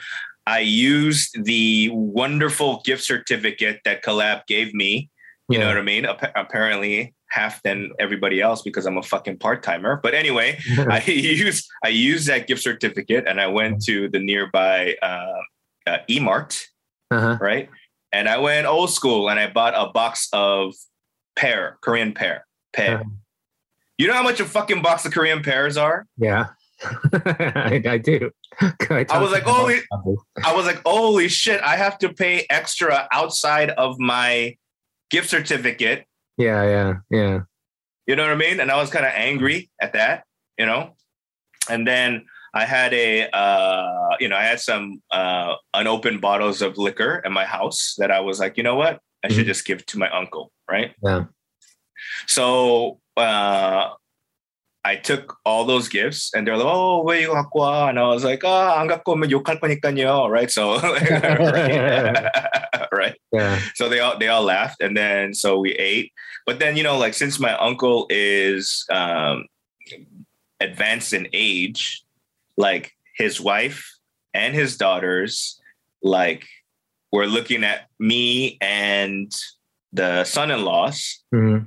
I 0.46 0.60
used 0.60 1.44
the 1.44 1.90
wonderful 1.92 2.82
gift 2.84 3.04
certificate 3.04 3.80
that 3.84 4.02
Collab 4.02 4.46
gave 4.46 4.74
me. 4.74 5.10
You 5.48 5.58
yeah. 5.58 5.64
know 5.64 5.68
what 5.68 5.78
I 5.78 5.82
mean? 5.82 6.06
apparently, 6.06 7.14
half 7.32 7.62
than 7.62 7.90
everybody 7.98 8.40
else 8.40 8.60
because 8.62 8.84
I'm 8.84 8.98
a 8.98 9.02
fucking 9.02 9.38
part 9.38 9.62
timer. 9.62 9.98
But 10.02 10.14
anyway, 10.14 10.58
I 10.78 11.02
used 11.06 11.68
I 11.82 11.88
used 11.88 12.28
that 12.28 12.46
gift 12.46 12.62
certificate 12.62 13.24
and 13.26 13.40
I 13.40 13.46
went 13.46 13.82
to 13.84 14.08
the 14.08 14.18
nearby 14.18 14.96
uh, 15.02 15.40
uh, 15.86 15.98
E-Mart, 16.08 16.66
uh-huh. 17.10 17.38
right? 17.40 17.68
And 18.12 18.28
I 18.28 18.38
went 18.38 18.66
old 18.66 18.90
school 18.90 19.30
and 19.30 19.40
I 19.40 19.50
bought 19.50 19.74
a 19.74 19.90
box 19.90 20.28
of 20.32 20.74
pear, 21.34 21.78
Korean 21.80 22.12
pear, 22.12 22.46
pear. 22.74 22.96
Uh-huh. 22.96 23.10
You 23.96 24.08
know 24.08 24.14
how 24.14 24.22
much 24.22 24.40
a 24.40 24.44
fucking 24.44 24.82
box 24.82 25.06
of 25.06 25.12
Korean 25.12 25.42
pears 25.42 25.76
are? 25.76 26.06
Yeah. 26.18 26.48
I, 27.12 27.82
I 27.86 27.98
do. 27.98 28.30
I, 28.60 29.06
I 29.08 29.18
was 29.18 29.30
like, 29.30 29.44
holy, 29.44 29.78
I 30.44 30.54
was 30.54 30.66
like, 30.66 30.82
holy 30.84 31.28
shit! 31.28 31.60
I 31.62 31.76
have 31.76 31.96
to 31.98 32.12
pay 32.12 32.44
extra 32.50 33.08
outside 33.12 33.70
of 33.70 33.98
my 33.98 34.56
gift 35.10 35.30
certificate. 35.30 36.06
Yeah, 36.41 36.63
yeah, 36.63 36.93
yeah. 37.09 37.39
You 38.05 38.15
know 38.15 38.23
what 38.23 38.31
I 38.31 38.35
mean? 38.35 38.59
And 38.59 38.71
I 38.71 38.77
was 38.77 38.89
kind 38.89 39.05
of 39.05 39.11
angry 39.13 39.69
at 39.81 39.93
that, 39.93 40.23
you 40.57 40.65
know. 40.65 40.95
And 41.69 41.85
then 41.85 42.25
I 42.53 42.65
had 42.65 42.93
a, 42.93 43.29
uh, 43.29 44.15
you 44.19 44.29
know, 44.29 44.37
I 44.37 44.43
had 44.43 44.59
some 44.59 45.01
uh, 45.11 45.55
unopened 45.73 46.21
bottles 46.21 46.61
of 46.61 46.77
liquor 46.77 47.21
in 47.25 47.33
my 47.33 47.45
house 47.45 47.95
that 47.97 48.11
I 48.11 48.21
was 48.21 48.39
like, 48.39 48.57
you 48.57 48.63
know 48.63 48.75
what? 48.75 48.99
I 49.23 49.27
should 49.27 49.39
mm-hmm. 49.39 49.47
just 49.47 49.65
give 49.65 49.85
to 49.87 49.99
my 49.99 50.09
uncle, 50.09 50.51
right? 50.69 50.95
Yeah. 51.03 51.25
So 52.27 52.99
uh, 53.17 53.89
I 54.85 54.95
took 54.95 55.37
all 55.43 55.65
those 55.65 55.89
gifts 55.89 56.31
and 56.33 56.47
they're 56.47 56.55
like, 56.55 56.67
oh, 56.67 57.03
where 57.03 57.19
you 57.19 57.29
갖고 57.29 57.89
And 57.89 57.99
I 57.99 58.07
was 58.07 58.23
like, 58.23 58.43
ah, 58.45 58.75
oh, 58.75 58.79
안 58.79 58.87
갖고 58.87 59.15
오면 59.15 59.29
욕할 59.31 59.59
거니까요, 59.59 60.29
right? 60.29 60.49
So, 60.49 60.79
right? 62.91 63.15
Yeah. 63.32 63.60
So 63.74 63.88
they 63.88 64.00
all 64.00 64.18
they 64.18 64.28
all 64.28 64.42
laughed 64.42 64.82
and 64.82 64.96
then 64.96 65.34
so 65.34 65.58
we 65.58 65.72
ate. 65.72 66.12
But 66.46 66.58
then 66.58 66.76
you 66.76 66.82
know, 66.82 66.98
like 66.98 67.14
since 67.14 67.40
my 67.40 67.56
uncle 67.56 68.06
is 68.10 68.84
um, 68.90 69.46
advanced 70.60 71.12
in 71.12 71.28
age, 71.32 72.02
like 72.56 72.92
his 73.16 73.40
wife 73.40 73.98
and 74.34 74.54
his 74.54 74.76
daughters, 74.76 75.60
like 76.02 76.46
were 77.12 77.26
looking 77.26 77.64
at 77.64 77.88
me 77.98 78.58
and 78.60 79.32
the 79.92 80.24
son-in-laws 80.24 81.22
mm-hmm. 81.34 81.64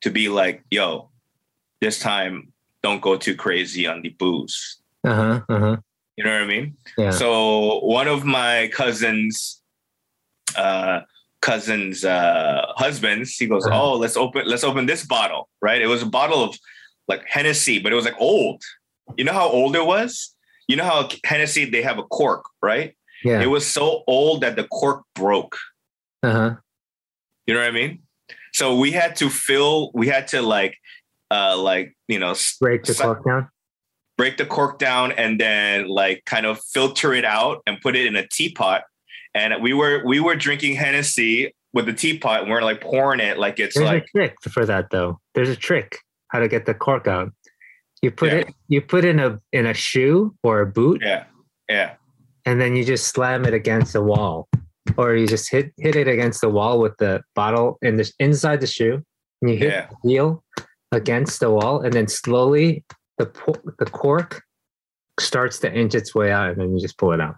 to 0.00 0.10
be 0.10 0.28
like, 0.28 0.64
yo, 0.70 1.10
this 1.80 1.98
time 1.98 2.52
don't 2.82 3.02
go 3.02 3.16
too 3.16 3.36
crazy 3.36 3.86
on 3.86 4.02
the 4.02 4.08
booze. 4.10 4.80
Uh-huh. 5.04 5.40
Uh-huh. 5.48 5.76
You 6.16 6.24
know 6.24 6.32
what 6.32 6.42
I 6.42 6.46
mean? 6.46 6.76
Yeah. 6.98 7.10
So 7.10 7.80
one 7.80 8.08
of 8.08 8.24
my 8.24 8.70
cousins, 8.72 9.59
uh, 10.56 11.00
cousins, 11.40 12.04
uh, 12.04 12.66
husbands, 12.76 13.36
he 13.36 13.46
goes, 13.46 13.66
uh-huh. 13.66 13.82
"Oh, 13.82 13.94
let's 13.94 14.16
open, 14.16 14.46
let's 14.46 14.64
open 14.64 14.86
this 14.86 15.04
bottle." 15.04 15.48
Right? 15.60 15.80
It 15.80 15.86
was 15.86 16.02
a 16.02 16.06
bottle 16.06 16.42
of 16.42 16.58
like 17.08 17.24
Hennessy, 17.26 17.78
but 17.78 17.92
it 17.92 17.94
was 17.94 18.04
like 18.04 18.20
old. 18.20 18.62
You 19.16 19.24
know 19.24 19.32
how 19.32 19.48
old 19.48 19.74
it 19.76 19.84
was? 19.84 20.34
You 20.68 20.76
know 20.76 20.84
how 20.84 21.08
Hennessy 21.24 21.64
they 21.64 21.82
have 21.82 21.98
a 21.98 22.04
cork, 22.04 22.44
right? 22.62 22.96
Yeah. 23.24 23.42
It 23.42 23.46
was 23.46 23.66
so 23.66 24.04
old 24.06 24.42
that 24.42 24.56
the 24.56 24.64
cork 24.64 25.04
broke. 25.14 25.56
Uh 26.22 26.32
huh. 26.32 26.54
You 27.46 27.54
know 27.54 27.60
what 27.60 27.68
I 27.68 27.72
mean? 27.72 28.02
So 28.52 28.76
we 28.76 28.92
had 28.92 29.16
to 29.16 29.30
fill. 29.30 29.90
We 29.94 30.08
had 30.08 30.28
to 30.28 30.42
like 30.42 30.76
uh, 31.30 31.56
like 31.58 31.96
you 32.08 32.18
know 32.18 32.34
break 32.60 32.84
the 32.84 32.94
cork 32.94 33.24
down 33.24 33.48
break 34.20 34.36
the 34.36 34.44
cork 34.44 34.78
down 34.78 35.12
and 35.12 35.40
then 35.40 35.88
like 35.88 36.22
kind 36.26 36.44
of 36.44 36.60
filter 36.74 37.14
it 37.14 37.24
out 37.24 37.62
and 37.66 37.80
put 37.80 37.96
it 37.96 38.04
in 38.04 38.16
a 38.16 38.26
teapot 38.28 38.82
and 39.34 39.62
we 39.62 39.72
were 39.72 40.02
we 40.04 40.20
were 40.20 40.34
drinking 40.34 40.74
hennessy 40.74 41.54
with 41.72 41.86
the 41.86 41.92
teapot 41.92 42.42
and 42.42 42.50
we're 42.50 42.62
like 42.62 42.80
pouring 42.80 43.20
it 43.20 43.38
like 43.38 43.58
it's 43.58 43.76
there's 43.76 43.86
like 43.86 44.04
a 44.04 44.06
trick 44.18 44.34
for 44.42 44.66
that 44.66 44.90
though 44.90 45.18
there's 45.34 45.48
a 45.48 45.56
trick 45.56 45.98
how 46.28 46.38
to 46.38 46.48
get 46.48 46.66
the 46.66 46.74
cork 46.74 47.06
out 47.06 47.32
you 48.02 48.10
put 48.10 48.32
yeah. 48.32 48.38
it 48.38 48.54
you 48.68 48.80
put 48.80 49.04
in 49.04 49.20
a 49.20 49.38
in 49.52 49.66
a 49.66 49.74
shoe 49.74 50.34
or 50.42 50.60
a 50.60 50.66
boot 50.66 51.00
yeah 51.04 51.24
yeah 51.68 51.94
and 52.46 52.60
then 52.60 52.74
you 52.74 52.84
just 52.84 53.08
slam 53.08 53.44
it 53.44 53.54
against 53.54 53.92
the 53.92 54.02
wall 54.02 54.48
or 54.96 55.14
you 55.14 55.26
just 55.26 55.50
hit 55.50 55.72
hit 55.76 55.94
it 55.94 56.08
against 56.08 56.40
the 56.40 56.48
wall 56.48 56.80
with 56.80 56.96
the 56.98 57.22
bottle 57.34 57.78
in 57.82 57.96
the 57.96 58.10
inside 58.18 58.60
the 58.60 58.66
shoe 58.66 59.02
and 59.42 59.50
you 59.50 59.56
hit 59.56 59.72
yeah. 59.72 59.86
the 60.02 60.08
heel 60.08 60.44
against 60.92 61.40
the 61.40 61.50
wall, 61.50 61.80
and 61.80 61.92
then 61.92 62.08
slowly 62.08 62.84
the 63.18 63.30
the 63.78 63.86
cork 63.86 64.42
starts 65.18 65.58
to 65.60 65.72
inch 65.72 65.94
its 65.94 66.14
way 66.14 66.32
out, 66.32 66.50
and 66.50 66.60
then 66.60 66.74
you 66.74 66.80
just 66.80 66.98
pull 66.98 67.12
it 67.12 67.20
out. 67.20 67.36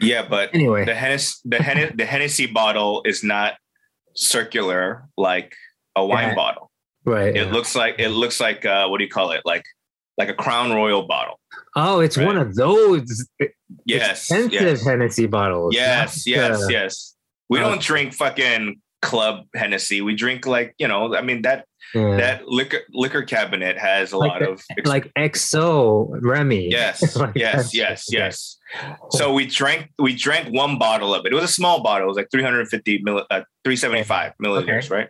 Yeah, 0.00 0.26
but 0.28 0.54
anyway, 0.54 0.84
the 0.84 0.94
Hennessy 0.94 1.36
the, 1.44 1.62
Hennessy, 1.62 1.94
the 1.94 2.04
Hennessy 2.04 2.46
bottle 2.46 3.02
is 3.04 3.22
not 3.22 3.54
circular 4.14 5.08
like 5.16 5.54
a 5.96 6.04
wine 6.04 6.30
yeah. 6.30 6.34
bottle. 6.34 6.70
Right. 7.04 7.36
It 7.36 7.46
yeah. 7.46 7.52
looks 7.52 7.74
like 7.74 7.96
it 7.98 8.08
looks 8.10 8.40
like 8.40 8.64
uh, 8.64 8.88
what 8.88 8.98
do 8.98 9.04
you 9.04 9.10
call 9.10 9.30
it? 9.32 9.42
Like 9.44 9.64
like 10.16 10.28
a 10.28 10.34
Crown 10.34 10.72
Royal 10.72 11.06
bottle. 11.06 11.40
Oh, 11.76 12.00
it's 12.00 12.16
right? 12.16 12.26
one 12.26 12.36
of 12.36 12.54
those 12.54 13.28
yes, 13.84 14.20
expensive 14.30 14.52
yes. 14.52 14.84
Hennessy 14.84 15.26
bottles. 15.26 15.74
Yes, 15.74 16.26
yes, 16.26 16.66
yes. 16.68 17.14
We 17.48 17.58
don't 17.58 17.80
drink 17.80 18.14
fucking 18.14 18.80
club 19.04 19.46
Hennessy. 19.54 20.00
We 20.00 20.16
drink 20.16 20.46
like 20.46 20.74
you 20.78 20.88
know. 20.88 21.14
I 21.14 21.22
mean 21.22 21.42
that 21.42 21.66
yeah. 21.94 22.16
that 22.16 22.48
liquor 22.48 22.80
liquor 22.92 23.22
cabinet 23.22 23.78
has 23.78 24.12
a 24.12 24.18
like 24.18 24.30
lot 24.30 24.40
the, 24.40 24.50
of 24.50 24.62
like 24.84 25.12
XO 25.14 26.18
Remy. 26.20 26.70
Yes, 26.70 27.14
like 27.24 27.36
yes, 27.36 27.74
yes, 27.74 28.06
yes. 28.10 28.56
So 29.10 29.32
we 29.32 29.46
drank 29.46 29.90
we 29.98 30.16
drank 30.16 30.52
one 30.52 30.78
bottle 30.78 31.14
of 31.14 31.24
it. 31.26 31.32
It 31.32 31.34
was 31.34 31.44
a 31.44 31.48
small 31.48 31.82
bottle. 31.82 32.06
It 32.06 32.08
was 32.08 32.16
like 32.16 32.30
350 32.30 33.02
mill, 33.02 33.18
uh, 33.30 33.42
375 33.64 34.32
milliliters, 34.42 34.86
okay. 34.86 34.94
right? 34.94 35.08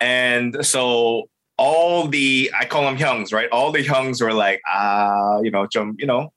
And 0.00 0.64
so 0.64 1.28
all 1.58 2.06
the 2.08 2.50
I 2.58 2.64
call 2.64 2.84
them 2.84 2.96
youngs, 2.96 3.32
right? 3.32 3.50
All 3.50 3.72
the 3.72 3.82
youngs 3.82 4.22
were 4.22 4.32
like, 4.32 4.62
ah, 4.66 5.34
uh, 5.36 5.40
you 5.42 5.50
know, 5.50 5.66
jump, 5.66 6.00
you 6.00 6.06
know, 6.06 6.32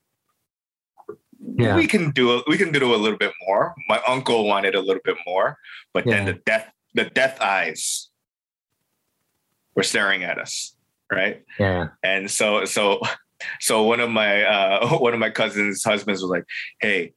yeah. 1.57 1.75
we 1.75 1.87
can 1.87 2.11
do 2.11 2.37
it. 2.37 2.43
We 2.47 2.57
can 2.57 2.71
do 2.71 2.93
a 2.93 2.97
little 2.97 3.17
bit 3.17 3.33
more. 3.47 3.73
My 3.87 4.01
uncle 4.07 4.45
wanted 4.45 4.75
a 4.75 4.81
little 4.81 5.01
bit 5.03 5.17
more, 5.25 5.57
but 5.93 6.05
yeah. 6.05 6.15
then 6.15 6.25
the 6.25 6.33
death, 6.45 6.71
the 6.93 7.05
death 7.05 7.39
eyes 7.41 8.09
were 9.75 9.83
staring 9.83 10.23
at 10.23 10.37
us, 10.37 10.75
right? 11.11 11.43
Yeah. 11.59 11.89
And 12.03 12.29
so, 12.29 12.65
so, 12.65 13.01
so 13.59 13.83
one 13.83 13.99
of 13.99 14.09
my 14.09 14.43
uh, 14.43 14.97
one 14.97 15.13
of 15.13 15.19
my 15.19 15.29
cousins' 15.29 15.83
husbands 15.83 16.21
was 16.21 16.29
like, 16.29 16.45
"Hey, 16.79 17.13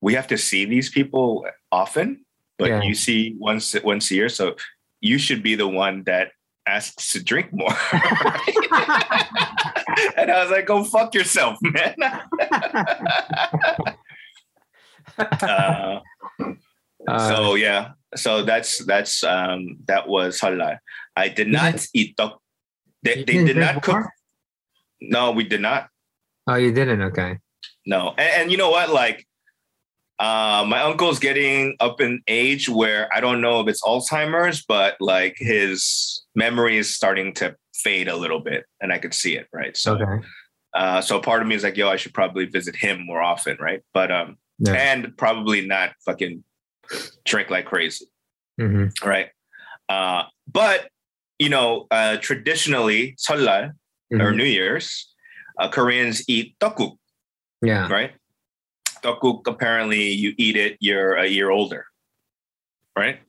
we 0.00 0.14
have 0.14 0.26
to 0.28 0.38
see 0.38 0.64
these 0.64 0.90
people 0.90 1.46
often, 1.70 2.24
but 2.58 2.68
yeah. 2.68 2.82
you 2.82 2.94
see 2.94 3.36
once 3.38 3.74
once 3.82 4.10
a 4.10 4.14
year, 4.14 4.28
so 4.28 4.56
you 5.00 5.18
should 5.18 5.42
be 5.42 5.54
the 5.54 5.68
one 5.68 6.04
that 6.04 6.32
asks 6.66 7.12
to 7.12 7.22
drink 7.22 7.52
more. 7.52 7.68
and 10.16 10.30
I 10.30 10.42
was 10.42 10.50
like, 10.50 10.66
go 10.66 10.84
fuck 10.84 11.14
yourself, 11.14 11.58
man. 11.62 11.94
uh, 15.18 16.00
uh, 17.08 17.28
so 17.28 17.54
yeah, 17.54 17.92
so 18.14 18.42
that's 18.42 18.84
that's 18.84 19.24
um 19.24 19.78
that 19.86 20.08
was 20.08 20.40
Seollal. 20.40 20.78
I 21.16 21.28
did 21.28 21.48
not 21.48 21.86
eat 21.92 22.16
tok. 22.16 22.40
They, 23.02 23.24
they 23.24 23.44
did 23.44 23.56
not 23.56 23.82
cook. 23.82 24.06
No, 25.00 25.32
we 25.32 25.44
did 25.44 25.60
not. 25.60 25.88
Oh, 26.46 26.54
you 26.54 26.72
didn't? 26.72 27.02
Okay. 27.02 27.38
No, 27.84 28.14
and, 28.16 28.42
and 28.42 28.50
you 28.50 28.56
know 28.56 28.70
what? 28.70 28.90
Like, 28.90 29.26
uh, 30.18 30.64
my 30.68 30.80
uncle's 30.82 31.18
getting 31.18 31.76
up 31.80 32.00
in 32.00 32.22
age 32.28 32.68
where 32.68 33.08
I 33.14 33.20
don't 33.20 33.40
know 33.40 33.60
if 33.60 33.68
it's 33.68 33.82
Alzheimer's, 33.82 34.64
but 34.64 34.96
like 35.00 35.36
his 35.38 36.22
memory 36.34 36.78
is 36.78 36.94
starting 36.94 37.34
to 37.34 37.56
fade 37.74 38.08
a 38.08 38.16
little 38.16 38.40
bit, 38.40 38.64
and 38.80 38.92
I 38.92 38.98
could 38.98 39.14
see 39.14 39.36
it. 39.36 39.48
Right. 39.52 39.76
So, 39.76 39.94
okay. 39.94 40.26
uh, 40.74 41.00
so 41.00 41.20
part 41.20 41.42
of 41.42 41.48
me 41.48 41.54
is 41.54 41.64
like, 41.64 41.76
yo, 41.76 41.88
I 41.88 41.96
should 41.96 42.14
probably 42.14 42.46
visit 42.46 42.76
him 42.76 43.04
more 43.04 43.22
often, 43.22 43.56
right? 43.60 43.82
But 43.92 44.12
um, 44.12 44.36
yeah. 44.58 44.74
and 44.74 45.16
probably 45.16 45.66
not 45.66 45.90
fucking 46.04 46.44
drink 47.24 47.50
like 47.50 47.66
crazy, 47.66 48.06
mm-hmm. 48.60 49.08
right? 49.08 49.30
Uh, 49.88 50.24
but 50.50 50.88
you 51.38 51.48
know, 51.48 51.86
uh, 51.90 52.18
traditionally, 52.18 53.16
Seollal 53.18 53.72
mm-hmm. 54.12 54.20
or 54.20 54.32
New 54.32 54.44
Year's, 54.44 55.12
uh, 55.58 55.68
Koreans 55.68 56.22
eat 56.28 56.54
tteokguk. 56.60 56.96
Yeah. 57.62 57.88
Right. 57.88 58.12
Tteokguk. 59.02 59.46
Apparently, 59.46 60.10
you 60.10 60.34
eat 60.38 60.56
it. 60.56 60.76
You're 60.80 61.14
a 61.14 61.26
year 61.26 61.50
older. 61.50 61.86
Right. 62.96 63.20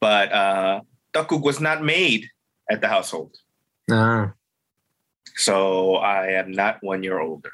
But 0.00 0.32
uh, 0.32 0.80
tteokguk 1.12 1.42
was 1.42 1.60
not 1.60 1.82
made 1.82 2.26
at 2.70 2.80
the 2.80 2.88
household. 2.88 3.36
Ah. 3.90 4.32
So 5.36 5.96
I 5.96 6.32
am 6.32 6.52
not 6.52 6.78
one 6.82 7.02
year 7.02 7.18
older. 7.18 7.52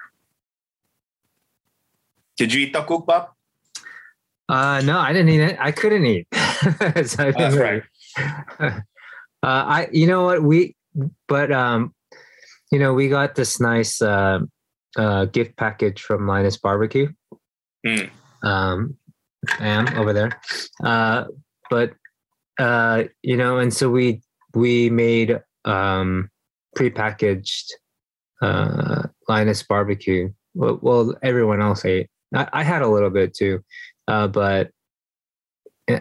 Did 2.36 2.52
you 2.52 2.66
eat 2.66 2.74
tteokguk, 2.74 3.06
Bob? 3.06 3.30
Uh, 4.48 4.80
no, 4.84 4.98
I 4.98 5.12
didn't 5.12 5.30
eat 5.30 5.40
it. 5.40 5.56
I 5.58 5.72
couldn't 5.72 6.06
eat. 6.06 6.26
so 6.32 7.26
oh, 7.26 7.32
that's 7.32 7.56
right. 7.56 7.82
Uh, 9.42 9.64
I, 9.68 9.88
you 9.92 10.08
know 10.08 10.24
what 10.24 10.42
we, 10.42 10.74
but 11.28 11.52
um, 11.52 11.94
you 12.72 12.80
know, 12.80 12.94
we 12.94 13.08
got 13.08 13.36
this 13.36 13.60
nice 13.60 14.02
uh, 14.02 14.40
uh, 14.96 15.26
gift 15.26 15.56
package 15.56 16.02
from 16.02 16.26
Linus 16.26 16.56
Barbecue. 16.56 17.08
Mm. 17.86 18.10
Um, 18.42 18.96
am 19.60 19.88
over 19.96 20.12
there, 20.12 20.40
uh, 20.82 21.24
but 21.70 21.92
uh, 22.58 23.04
you 23.22 23.36
know, 23.36 23.58
and 23.58 23.72
so 23.72 23.90
we 23.90 24.22
we 24.54 24.90
made 24.90 25.40
um, 25.64 26.30
prepackaged 26.76 27.70
uh, 28.42 29.02
Linus 29.28 29.62
Barbecue. 29.62 30.30
Well, 30.54 30.78
well, 30.82 31.14
everyone 31.22 31.60
else 31.60 31.84
ate. 31.84 32.08
I, 32.34 32.48
I 32.52 32.62
had 32.64 32.82
a 32.82 32.88
little 32.88 33.10
bit 33.10 33.34
too, 33.34 33.62
uh, 34.08 34.28
but 34.28 34.70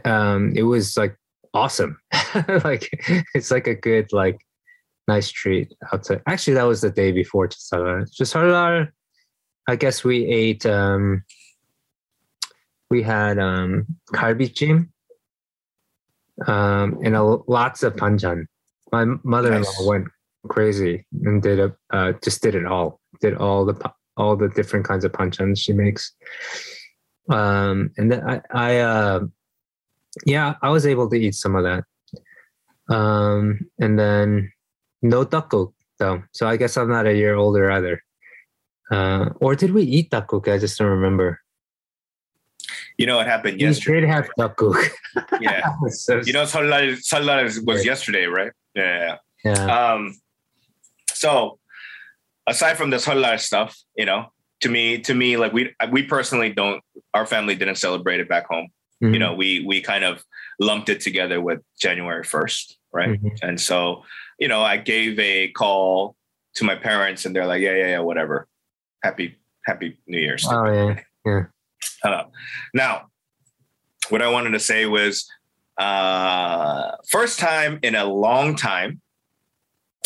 um, 0.05 0.53
it 0.55 0.63
was 0.63 0.97
like 0.97 1.17
awesome. 1.53 1.97
like 2.63 2.89
it's 3.33 3.51
like 3.51 3.67
a 3.67 3.75
good 3.75 4.11
like 4.11 4.44
nice 5.07 5.29
treat 5.29 5.73
outside. 5.93 6.21
Actually, 6.27 6.55
that 6.55 6.63
was 6.63 6.81
the 6.81 6.89
day 6.89 7.11
before 7.11 7.47
Seollal. 7.47 8.09
Seollal, 8.09 8.89
I 9.67 9.75
guess 9.75 10.03
we 10.03 10.25
ate. 10.25 10.65
Um, 10.65 11.23
we 12.89 13.01
had 13.01 13.39
um, 13.39 13.85
galbijjim 14.13 14.89
um, 16.47 16.99
and 17.03 17.15
a, 17.15 17.23
lots 17.23 17.83
of 17.83 17.95
banchan. 17.95 18.45
My 18.91 19.05
mother-in-law 19.23 19.71
nice. 19.79 19.87
went 19.87 20.07
crazy 20.47 21.05
and 21.23 21.41
did 21.41 21.59
a 21.59 21.75
uh, 21.91 22.13
just 22.23 22.41
did 22.41 22.55
it 22.55 22.65
all. 22.65 22.99
Did 23.21 23.35
all 23.35 23.65
the 23.65 23.91
all 24.17 24.35
the 24.35 24.49
different 24.49 24.87
kinds 24.87 25.03
of 25.03 25.11
banchans 25.11 25.59
she 25.59 25.73
makes. 25.73 26.13
Um, 27.29 27.91
and 27.97 28.11
then 28.11 28.29
I, 28.29 28.41
I 28.51 28.77
uh, 28.77 29.19
yeah, 30.25 30.55
I 30.61 30.69
was 30.69 30.85
able 30.85 31.09
to 31.09 31.15
eat 31.15 31.35
some 31.35 31.55
of 31.55 31.63
that. 31.63 31.83
Um, 32.93 33.67
and 33.79 33.97
then 33.97 34.51
no 35.01 35.23
taco 35.23 35.73
though, 35.99 36.23
so 36.31 36.47
I 36.47 36.57
guess 36.57 36.77
I'm 36.77 36.89
not 36.89 37.07
a 37.07 37.13
year 37.15 37.35
older 37.35 37.71
either. 37.71 38.01
Uh, 38.91 39.29
or 39.39 39.55
did 39.55 39.71
we 39.73 39.83
eat 39.83 40.11
tteokguk? 40.11 40.51
I 40.53 40.57
just 40.57 40.77
don't 40.77 40.89
remember. 40.89 41.41
You 42.97 43.05
know 43.07 43.17
what 43.17 43.27
happened 43.27 43.57
We 43.57 43.63
yesterday? 43.63 44.01
did 44.01 44.09
have 44.09 44.29
tteokguk. 44.37 44.89
Yeah. 45.41 45.61
So- 45.89 46.21
You 46.25 46.33
know, 46.33 46.43
Seollal 46.43 46.97
Seollal 47.01 47.43
was 47.45 47.59
Right. 47.65 47.85
yesterday, 47.85 48.25
right? 48.25 48.51
Yeah. 48.75 49.17
yeah. 49.43 49.53
Um, 49.93 50.15
so 51.13 51.59
aside 52.47 52.75
from 52.77 52.89
the 52.89 52.97
Seollal 52.97 53.39
stuff, 53.39 53.75
you 53.97 54.05
know, 54.05 54.27
to 54.61 54.69
me, 54.69 54.99
to 54.99 55.13
me, 55.13 55.37
like 55.37 55.53
we 55.53 55.73
we 55.91 56.03
personally 56.03 56.51
don't. 56.53 56.81
Our 57.13 57.25
family 57.25 57.55
didn't 57.55 57.75
celebrate 57.75 58.19
it 58.19 58.29
back 58.29 58.47
home. 58.47 58.67
Mm-hmm. 59.03 59.13
You 59.13 59.19
know, 59.19 59.33
we 59.33 59.63
we 59.65 59.81
kind 59.81 60.03
of 60.03 60.23
lumped 60.59 60.89
it 60.89 61.01
together 61.01 61.41
with 61.41 61.61
January 61.79 62.23
first, 62.23 62.77
right? 62.93 63.21
Mhm. 63.21 63.39
And 63.41 63.59
so, 63.59 64.03
you 64.39 64.47
know, 64.47 64.61
I 64.61 64.77
gave 64.77 65.19
a 65.19 65.49
call 65.49 66.15
to 66.55 66.63
my 66.63 66.75
parents, 66.75 67.25
and 67.25 67.35
they're 67.35 67.45
like, 67.45 67.61
"Yeah, 67.61 67.75
yeah, 67.75 67.87
yeah, 67.87 67.99
whatever. 67.99 68.47
Happy 69.03 69.37
Happy 69.65 69.99
New 70.07 70.19
Year's." 70.19 70.45
Oh 70.49 70.65
yeah. 71.25 71.45
Uh, 72.03 72.23
now, 72.73 73.07
what 74.09 74.21
I 74.21 74.29
wanted 74.29 74.51
to 74.51 74.59
say 74.59 74.85
was 74.85 75.29
uh, 75.77 76.91
first 77.09 77.39
time 77.39 77.79
in 77.83 77.95
a 77.95 78.05
long 78.05 78.55
time, 78.55 79.01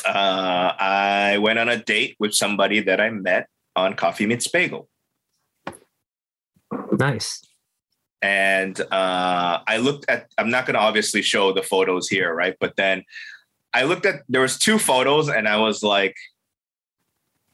uh, 0.05 0.73
I 0.79 1.37
went 1.39 1.59
on 1.59 1.69
a 1.69 1.77
date 1.77 2.15
with 2.19 2.33
somebody 2.33 2.79
that 2.81 2.99
I 2.99 3.09
met 3.09 3.47
on 3.75 3.95
Coffee 3.95 4.25
Meets 4.25 4.47
Bagel. 4.47 4.89
Nice. 6.91 7.45
And 8.21 8.79
uh, 8.79 9.59
I 9.67 9.77
looked 9.77 10.05
at, 10.09 10.27
I'm 10.37 10.49
not 10.49 10.65
going 10.65 10.73
to 10.75 10.79
obviously 10.81 11.21
show 11.21 11.53
the 11.53 11.63
photos 11.63 12.07
here, 12.09 12.33
right? 12.33 12.55
But 12.59 12.75
then 12.75 13.03
I 13.73 13.83
looked 13.83 14.05
at, 14.05 14.23
there 14.27 14.41
was 14.41 14.57
two 14.57 14.77
photos 14.77 15.29
and 15.29 15.47
I 15.47 15.57
was 15.57 15.83
like, 15.83 16.15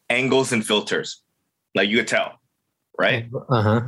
angles 0.09 0.51
and 0.51 0.65
filters. 0.65 1.21
Like 1.73 1.89
you 1.89 1.97
could 1.97 2.07
tell, 2.07 2.39
right? 2.97 3.27
Uh 3.49 3.61
huh. 3.61 3.81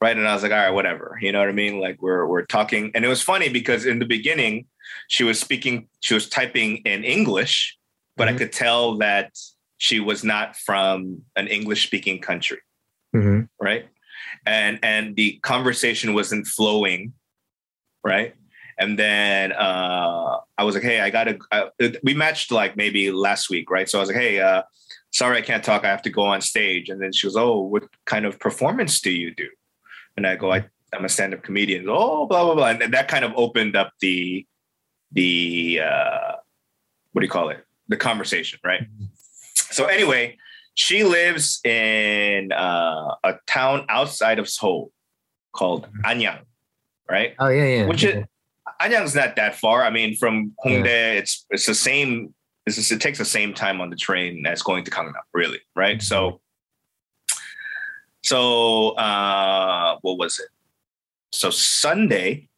right 0.00 0.16
and 0.16 0.28
i 0.28 0.32
was 0.32 0.44
like 0.44 0.52
all 0.52 0.58
right 0.58 0.70
whatever 0.70 1.18
you 1.20 1.32
know 1.32 1.40
what 1.40 1.48
i 1.48 1.52
mean 1.52 1.80
like 1.80 2.00
we're 2.00 2.24
we're 2.24 2.46
talking 2.46 2.92
and 2.94 3.04
it 3.04 3.08
was 3.08 3.20
funny 3.20 3.48
because 3.48 3.84
in 3.84 3.98
the 3.98 4.04
beginning 4.06 4.64
she 5.08 5.24
was 5.24 5.40
speaking 5.40 5.88
she 5.98 6.14
was 6.14 6.28
typing 6.28 6.76
in 6.84 7.02
english 7.02 7.76
but 8.16 8.28
Mhm. 8.28 8.34
i 8.34 8.38
could 8.38 8.52
tell 8.52 8.98
that 8.98 9.32
she 9.78 9.98
was 9.98 10.22
not 10.22 10.54
from 10.54 11.22
an 11.34 11.48
english 11.48 11.84
speaking 11.88 12.20
country 12.20 12.60
hmm 13.12 13.40
right 13.60 13.88
and 14.46 14.78
and 14.82 15.16
the 15.16 15.38
conversation 15.42 16.14
wasn't 16.14 16.46
flowing 16.46 17.12
right? 18.04 18.34
And 18.78 18.98
then 18.98 19.52
uh 19.52 20.38
i 20.56 20.64
was 20.64 20.74
like 20.74 20.84
hey 20.84 21.00
i 21.00 21.10
gotta 21.10 21.38
uh, 21.50 21.66
we 22.02 22.14
matched 22.14 22.50
like 22.52 22.76
maybe 22.76 23.10
last 23.10 23.50
week 23.50 23.70
right? 23.70 23.88
So 23.88 23.98
i 23.98 24.00
was 24.00 24.08
like 24.08 24.18
hey 24.18 24.40
uh 24.40 24.62
sorry 25.10 25.38
i 25.38 25.42
can't 25.42 25.64
talk. 25.64 25.84
I 25.84 25.88
have 25.88 26.02
to 26.02 26.10
go 26.10 26.22
on 26.22 26.40
stage. 26.40 26.88
And 26.88 27.00
then 27.02 27.12
she 27.12 27.26
was 27.26 27.36
oh 27.36 27.60
what 27.60 27.84
kind 28.06 28.24
of 28.24 28.38
performance 28.38 29.00
do 29.00 29.10
you 29.10 29.34
do? 29.34 29.48
And 30.16 30.26
i 30.26 30.36
go 30.36 30.52
I, 30.52 30.64
i'm 30.94 31.04
a 31.04 31.08
stand-up 31.08 31.42
comedian. 31.42 31.86
Oh 31.88 32.26
blah 32.26 32.44
blah 32.44 32.54
blah. 32.54 32.68
And 32.68 32.80
then 32.80 32.90
that 32.92 33.08
kind 33.08 33.24
of 33.24 33.32
opened 33.36 33.74
up 33.76 33.92
the 34.00 34.46
the 35.12 35.80
uh 35.82 36.32
what 37.12 37.20
do 37.20 37.26
you 37.26 37.30
call 37.30 37.48
it? 37.48 37.64
The 37.88 37.96
conversation 37.96 38.60
right? 38.64 38.86
So 39.54 39.86
anyway 39.86 40.36
she 40.78 41.02
lives 41.02 41.60
in 41.64 42.52
uh, 42.52 43.16
a 43.24 43.34
town 43.48 43.84
outside 43.88 44.38
of 44.38 44.48
Seoul 44.48 44.92
called 45.52 45.88
Anyang, 46.04 46.42
right? 47.10 47.34
Oh 47.40 47.48
yeah, 47.48 47.64
yeah. 47.64 47.86
Which 47.86 48.04
is 48.04 48.24
Anyang's 48.80 49.16
not 49.16 49.34
that 49.34 49.56
far. 49.56 49.82
I 49.82 49.90
mean, 49.90 50.16
from 50.16 50.52
Hongdae, 50.64 50.84
Yeah. 50.84 51.18
it's 51.18 51.44
it's 51.50 51.66
the 51.66 51.74
same. 51.74 52.32
It's 52.64 52.76
just, 52.76 52.92
it 52.92 53.00
takes 53.00 53.18
the 53.18 53.24
same 53.24 53.54
time 53.54 53.80
on 53.80 53.90
the 53.90 53.96
train 53.96 54.46
as 54.46 54.62
going 54.62 54.84
to 54.84 54.90
Gangnam, 54.92 55.14
really, 55.34 55.58
right? 55.74 56.00
So, 56.00 56.40
so 58.22 58.90
uh, 58.90 59.96
what 60.02 60.16
was 60.16 60.38
it? 60.38 60.48
So 61.32 61.50
Sunday, 61.50 62.48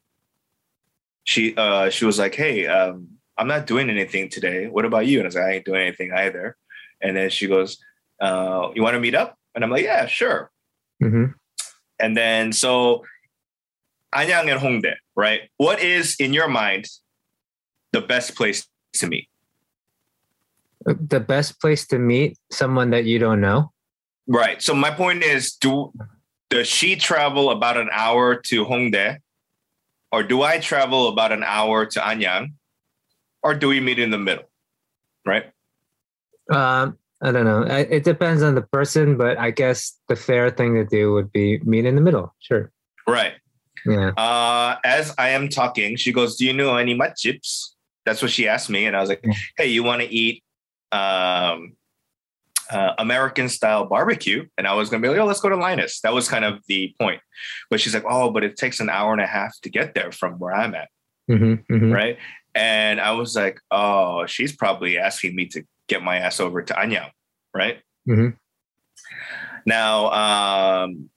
she 1.25 1.57
uh, 1.57 1.89
she 1.89 2.05
was 2.05 2.19
like, 2.19 2.35
"Hey, 2.35 2.67
um, 2.67 3.09
I'm 3.39 3.49
not 3.49 3.67
doing 3.67 3.89
anything 3.89 4.29
today. 4.29 4.67
What 4.69 4.85
about 4.85 5.07
you?" 5.07 5.21
And 5.21 5.27
I 5.27 5.29
was 5.29 5.37
like, 5.37 5.45
"I 5.45 5.53
ain't 5.53 5.65
doing 5.65 5.81
anything 5.81 6.13
either." 6.13 6.59
And 7.01 7.17
then 7.17 7.31
she 7.31 7.47
goes, 7.47 7.79
uh, 8.21 8.71
"You 8.75 8.83
want 8.83 8.95
to 8.95 9.01
meet 9.01 9.15
up?" 9.15 9.37
And 9.55 9.65
I'm 9.65 9.71
like, 9.71 9.85
"Yeah, 9.85 10.07
sure." 10.07 10.51
hmm 11.01 11.27
And 11.99 12.17
then 12.17 12.53
so 12.53 13.05
Anyang 14.15 14.51
and 14.51 14.61
Hongdae, 14.61 14.97
right? 15.15 15.43
What 15.57 15.81
is 15.81 16.17
in 16.19 16.33
your 16.33 16.49
mind 16.49 16.87
the 17.93 18.01
best 18.01 18.35
place 18.35 18.67
to 18.95 19.07
meet? 19.07 19.29
The 20.85 21.21
best 21.21 21.61
place 21.61 21.87
to 21.89 21.99
meet 21.99 22.39
someone 22.51 22.91
that 22.91 23.05
you 23.05 23.19
don't 23.19 23.41
know. 23.41 23.73
Right. 24.27 24.63
So 24.63 24.75
my 24.75 24.91
point 24.91 25.23
is, 25.23 25.53
do 25.53 25.93
does 26.49 26.67
she 26.67 26.97
travel 26.97 27.51
about 27.51 27.77
an 27.77 27.89
hour 27.93 28.35
to 28.35 28.65
Hongdae, 28.65 29.19
or 30.11 30.23
do 30.23 30.43
I 30.43 30.59
travel 30.59 31.09
about 31.09 31.33
an 31.33 31.45
hour 31.45 31.87
to 31.87 32.01
Anyang, 32.01 32.55
or 33.43 33.55
do 33.55 33.69
we 33.69 33.81
meet 33.81 33.99
in 33.99 34.11
the 34.11 34.19
middle? 34.19 34.45
Right. 35.25 35.53
Um, 36.51 36.99
I 37.23 37.33
don't 37.33 37.45
know. 37.45 37.65
I, 37.65 37.81
it 37.81 38.05
depends 38.05 38.43
on 38.43 38.55
the 38.55 38.63
person, 38.63 39.17
but 39.17 39.39
I 39.39 39.51
guess 39.51 39.99
the 40.09 40.17
fair 40.17 40.51
thing 40.51 40.75
to 40.75 40.85
do 40.85 41.13
would 41.13 41.31
be 41.33 41.59
meet 41.65 41.85
in 41.85 41.95
the 41.95 42.01
middle. 42.01 42.35
Sure. 42.41 42.73
Right. 43.07 43.35
Yeah. 43.85 44.11
Uh, 44.11 44.77
as 44.85 45.15
I 45.19 45.31
am 45.31 45.49
talking, 45.49 45.97
she 45.97 46.13
goes, 46.13 46.37
"Do 46.37 46.45
you 46.47 46.53
know 46.53 46.77
any 46.77 46.95
matjips?" 46.95 47.71
That's 48.07 48.23
what 48.23 48.31
she 48.31 48.49
asked 48.49 48.71
me, 48.71 48.87
and 48.87 48.97
I 48.97 49.01
was 49.01 49.09
like. 49.09 49.25
"Hey, 49.57 49.69
you 49.69 49.83
want 49.83 50.03
to 50.03 50.09
eat 50.09 50.43
um, 50.93 51.77
uh, 52.71 52.93
American 52.99 53.49
style 53.49 53.87
barbecue?" 53.87 54.47
And 54.59 54.67
I 54.67 54.75
was 54.75 54.91
gonna 54.91 55.03
be 55.03 55.09
like, 55.09 55.19
"Oh, 55.19 55.27
let's 55.27 55.41
go 55.41 55.49
to 55.49 55.57
Linus." 55.57 56.01
That 56.03 56.13
was 56.13 56.29
kind 56.29 56.45
of 56.45 56.61
the 56.69 56.95
point. 57.01 57.21
But 57.71 57.81
she's 57.81 57.95
like, 57.95 58.05
"Oh, 58.09 58.31
but 58.31 58.45
it 58.45 58.57
takes 58.57 58.81
an 58.81 58.91
hour 58.91 59.13
and 59.13 59.21
a 59.23 59.27
half 59.27 59.59
to 59.63 59.71
get 59.71 59.95
there 59.95 60.13
from 60.13 60.39
where 60.39 60.55
I'm 60.55 60.75
at." 60.75 60.89
hmm 61.27 61.55
hmm 61.69 61.93
right? 61.93 62.19
And 62.55 63.01
I 63.01 63.13
was 63.13 63.37
like, 63.37 63.61
oh, 63.71 64.27
she's 64.27 64.55
probably 64.55 64.99
asking 64.99 65.37
me 65.37 65.47
to 65.47 65.65
get 65.91 66.03
my 66.03 66.17
ass 66.17 66.39
over 66.41 66.63
to 66.63 66.73
Anyang, 66.75 67.11
right? 67.53 67.83
Mhm. 68.09 68.37
Now, 69.67 70.11
um, 70.15 71.11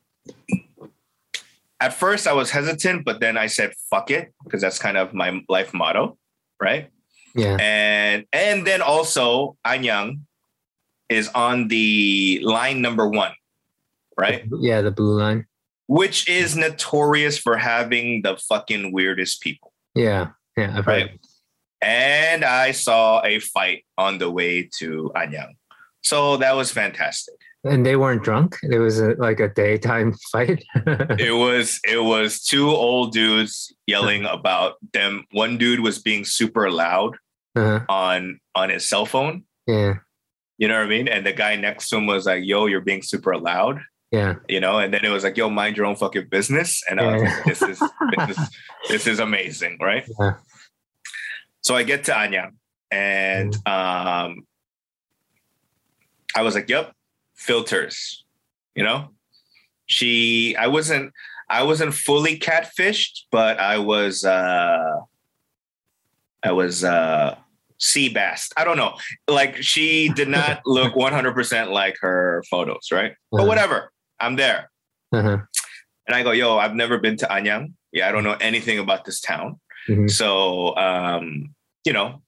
at 1.80 1.94
first 1.94 2.28
I 2.28 2.34
was 2.34 2.50
hesitant, 2.52 3.06
but 3.06 3.20
then 3.22 3.38
I 3.38 3.48
said, 3.48 3.72
fuck 3.90 4.10
it, 4.12 4.34
because 4.44 4.62
that's 4.62 4.80
kind 4.80 4.98
of 4.98 5.14
my 5.14 5.42
life 5.48 5.74
motto, 5.74 6.18
right? 6.60 6.90
Yeah. 7.36 7.58
And 7.62 8.26
and 8.34 8.66
then 8.68 8.82
also 8.82 9.58
Anyang 9.66 10.22
is 11.10 11.30
on 11.30 11.68
the 11.68 12.42
line 12.44 12.82
number 12.82 13.08
one, 13.08 13.34
right? 14.18 14.44
Yeah. 14.60 14.82
The 14.82 14.92
blue 14.92 15.20
line. 15.20 15.46
Which 15.88 16.28
is 16.30 16.56
notorious 16.56 17.38
for 17.38 17.58
having 17.58 18.22
the 18.24 18.38
fucking 18.38 18.92
weirdest 18.94 19.42
people. 19.42 19.74
Yeah. 19.96 20.32
Yeah. 20.58 20.78
I've 20.78 20.88
Right. 20.88 21.10
heard. 21.12 21.20
And 21.84 22.44
I 22.44 22.72
saw 22.72 23.22
a 23.24 23.40
fight 23.40 23.86
on 23.98 24.18
the 24.18 24.32
way 24.32 24.70
to 24.80 25.12
Anyang. 25.16 25.54
So 26.02 26.38
that 26.38 26.56
was 26.56 26.72
fantastic. 26.72 27.36
And 27.66 27.86
they 27.86 27.96
weren't 27.96 28.24
drunk. 28.24 28.58
It 28.64 28.78
was 28.80 29.00
a, 29.00 29.16
like 29.18 29.40
a 29.40 29.48
daytime 29.48 30.14
fight. 30.32 30.64
It 31.18 31.34
was 31.34 31.80
it 31.88 32.04
was 32.04 32.42
two 32.44 32.70
old 32.70 33.14
dudes 33.14 33.74
yelling 33.88 34.26
about 34.26 34.76
them. 34.94 35.24
One 35.32 35.58
dude 35.58 35.80
was 35.80 36.00
being 36.00 36.26
super 36.26 36.70
loud 36.70 37.16
uh, 37.56 37.80
on 37.88 38.40
on 38.56 38.70
his 38.70 38.88
cell 38.88 39.06
phone. 39.06 39.44
yeah. 39.68 39.96
You 40.60 40.68
know 40.68 40.76
what 40.78 40.86
I 40.86 40.90
mean? 40.90 41.08
And 41.08 41.26
the 41.26 41.34
guy 41.34 41.56
next 41.56 41.90
to 41.90 41.98
him 41.98 42.06
was 42.06 42.26
like, 42.28 42.44
"Yo, 42.46 42.68
you're 42.68 42.80
being 42.82 43.02
super 43.02 43.36
loud." 43.38 43.82
Yeah. 44.12 44.36
You 44.48 44.60
know, 44.60 44.78
and 44.78 44.94
then 44.94 45.04
it 45.04 45.10
was 45.10 45.24
like, 45.24 45.36
"Yo, 45.36 45.50
mind 45.50 45.76
your 45.78 45.88
own 45.88 45.96
fucking 45.96 46.28
business." 46.30 46.84
And 46.90 47.00
I 47.02 47.14
was 47.14 47.22
Yeah. 47.24 47.34
like, 47.36 47.46
"This 47.46 47.62
is 47.64 47.80
this 47.80 48.38
is 48.38 48.50
this 48.90 49.08
is 49.08 49.20
amazing, 49.20 49.78
right?" 49.82 50.06
Yeah. 50.20 50.34
So 51.64 51.76
I 51.76 51.84
get 51.84 52.04
to 52.06 52.12
Anyang, 52.12 52.52
and 52.92 53.56
um, 53.68 54.46
I 56.36 56.42
was 56.42 56.56
like, 56.56 56.70
"Yep, 56.70 56.94
filters." 57.36 58.24
You 58.76 58.84
know, 58.84 59.10
she. 59.86 60.56
I 60.56 60.68
wasn't. 60.68 61.12
I 61.50 61.64
wasn't 61.64 61.94
fully 61.94 62.38
catfished, 62.40 63.22
but 63.32 63.60
I 63.60 63.78
was. 63.78 64.24
uh 64.26 65.00
I 66.44 66.52
was. 66.52 66.84
uh 66.84 67.36
sea 67.80 68.08
bass. 68.08 68.50
I 68.56 68.64
don't 68.64 68.78
know. 68.78 68.96
Like 69.28 69.58
she 69.62 70.08
did 70.08 70.30
not 70.30 70.62
look 70.66 70.94
100% 70.94 71.70
like 71.70 71.96
her 72.00 72.42
photos, 72.50 72.88
right? 72.94 73.14
But 73.30 73.40
Uh-huh. 73.40 73.48
whatever. 73.50 73.92
I'm 74.22 74.38
there. 74.38 74.72
Uh-huh. 75.12 75.40
And 76.08 76.16
I 76.16 76.24
go, 76.24 76.32
yo, 76.32 76.58
I've 76.58 76.76
never 76.76 76.98
been 76.98 77.18
to 77.18 77.26
Anyang. 77.26 77.74
Yeah, 77.92 78.08
I 78.08 78.14
don't 78.14 78.24
know 78.24 78.38
anything 78.40 78.80
about 78.80 79.04
this 79.04 79.20
town. 79.20 79.60
Mhm. 79.88 80.10
So 80.10 80.76
um, 80.78 81.54
you 81.86 81.94
know, 81.94 82.22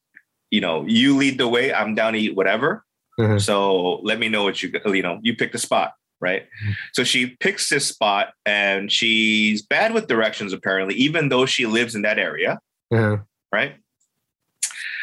you 0.52 0.62
know, 0.62 0.86
you 0.88 1.16
lead 1.18 1.38
the 1.38 1.48
way. 1.48 1.74
I'm 1.74 1.96
down 1.96 2.14
to 2.14 2.20
eat 2.20 2.36
whatever. 2.36 2.84
Uh-huh. 3.18 3.40
So 3.40 3.96
let 4.04 4.20
me 4.20 4.28
know 4.30 4.44
what 4.44 4.62
you 4.62 4.72
you 4.88 5.02
know. 5.02 5.20
You 5.24 5.36
pick 5.36 5.52
the 5.54 5.58
spot, 5.58 5.94
right? 6.20 6.44
Mhm. 6.66 6.76
So 6.94 7.04
she 7.04 7.28
picks 7.40 7.70
this 7.70 7.88
spot, 7.88 8.34
and 8.46 8.92
she's 8.92 9.62
bad 9.62 9.94
with 9.94 10.08
directions 10.08 10.52
apparently, 10.54 10.96
even 10.96 11.30
though 11.30 11.46
she 11.46 11.66
lives 11.66 11.96
in 11.96 12.02
that 12.04 12.20
area, 12.20 12.60
Uh-huh. 12.92 13.18
right? 13.54 13.76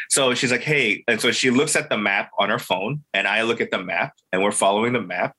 So 0.09 0.35
she's 0.35 0.51
like, 0.51 0.61
hey, 0.61 1.03
and 1.07 1.19
so 1.19 1.31
she 1.31 1.49
looks 1.49 1.75
at 1.75 1.89
the 1.89 1.97
map 1.97 2.29
on 2.37 2.49
her 2.49 2.59
phone, 2.59 3.01
and 3.15 3.27
I 3.27 3.41
look 3.41 3.59
at 3.61 3.71
the 3.71 3.83
map, 3.83 4.13
and 4.31 4.43
we're 4.43 4.51
following 4.51 4.93
the 4.93 5.01
map. 5.01 5.35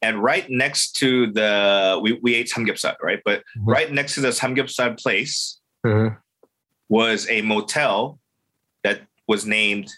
And 0.00 0.22
right 0.22 0.48
next 0.48 0.92
to 0.98 1.30
the 1.32 1.98
we, 2.02 2.12
we 2.22 2.34
ate 2.34 2.48
samgyeopsal, 2.50 2.94
right? 3.02 3.20
But 3.24 3.40
Mhm. 3.58 3.66
right 3.66 3.92
next 3.92 4.14
to 4.14 4.20
the 4.22 4.28
samgyeopsal 4.28 4.98
place 5.02 5.60
Uh-huh. 5.84 6.10
Was 6.88 7.28
a 7.28 7.42
motel 7.42 8.18
that 8.84 9.02
was 9.26 9.44
named 9.46 9.90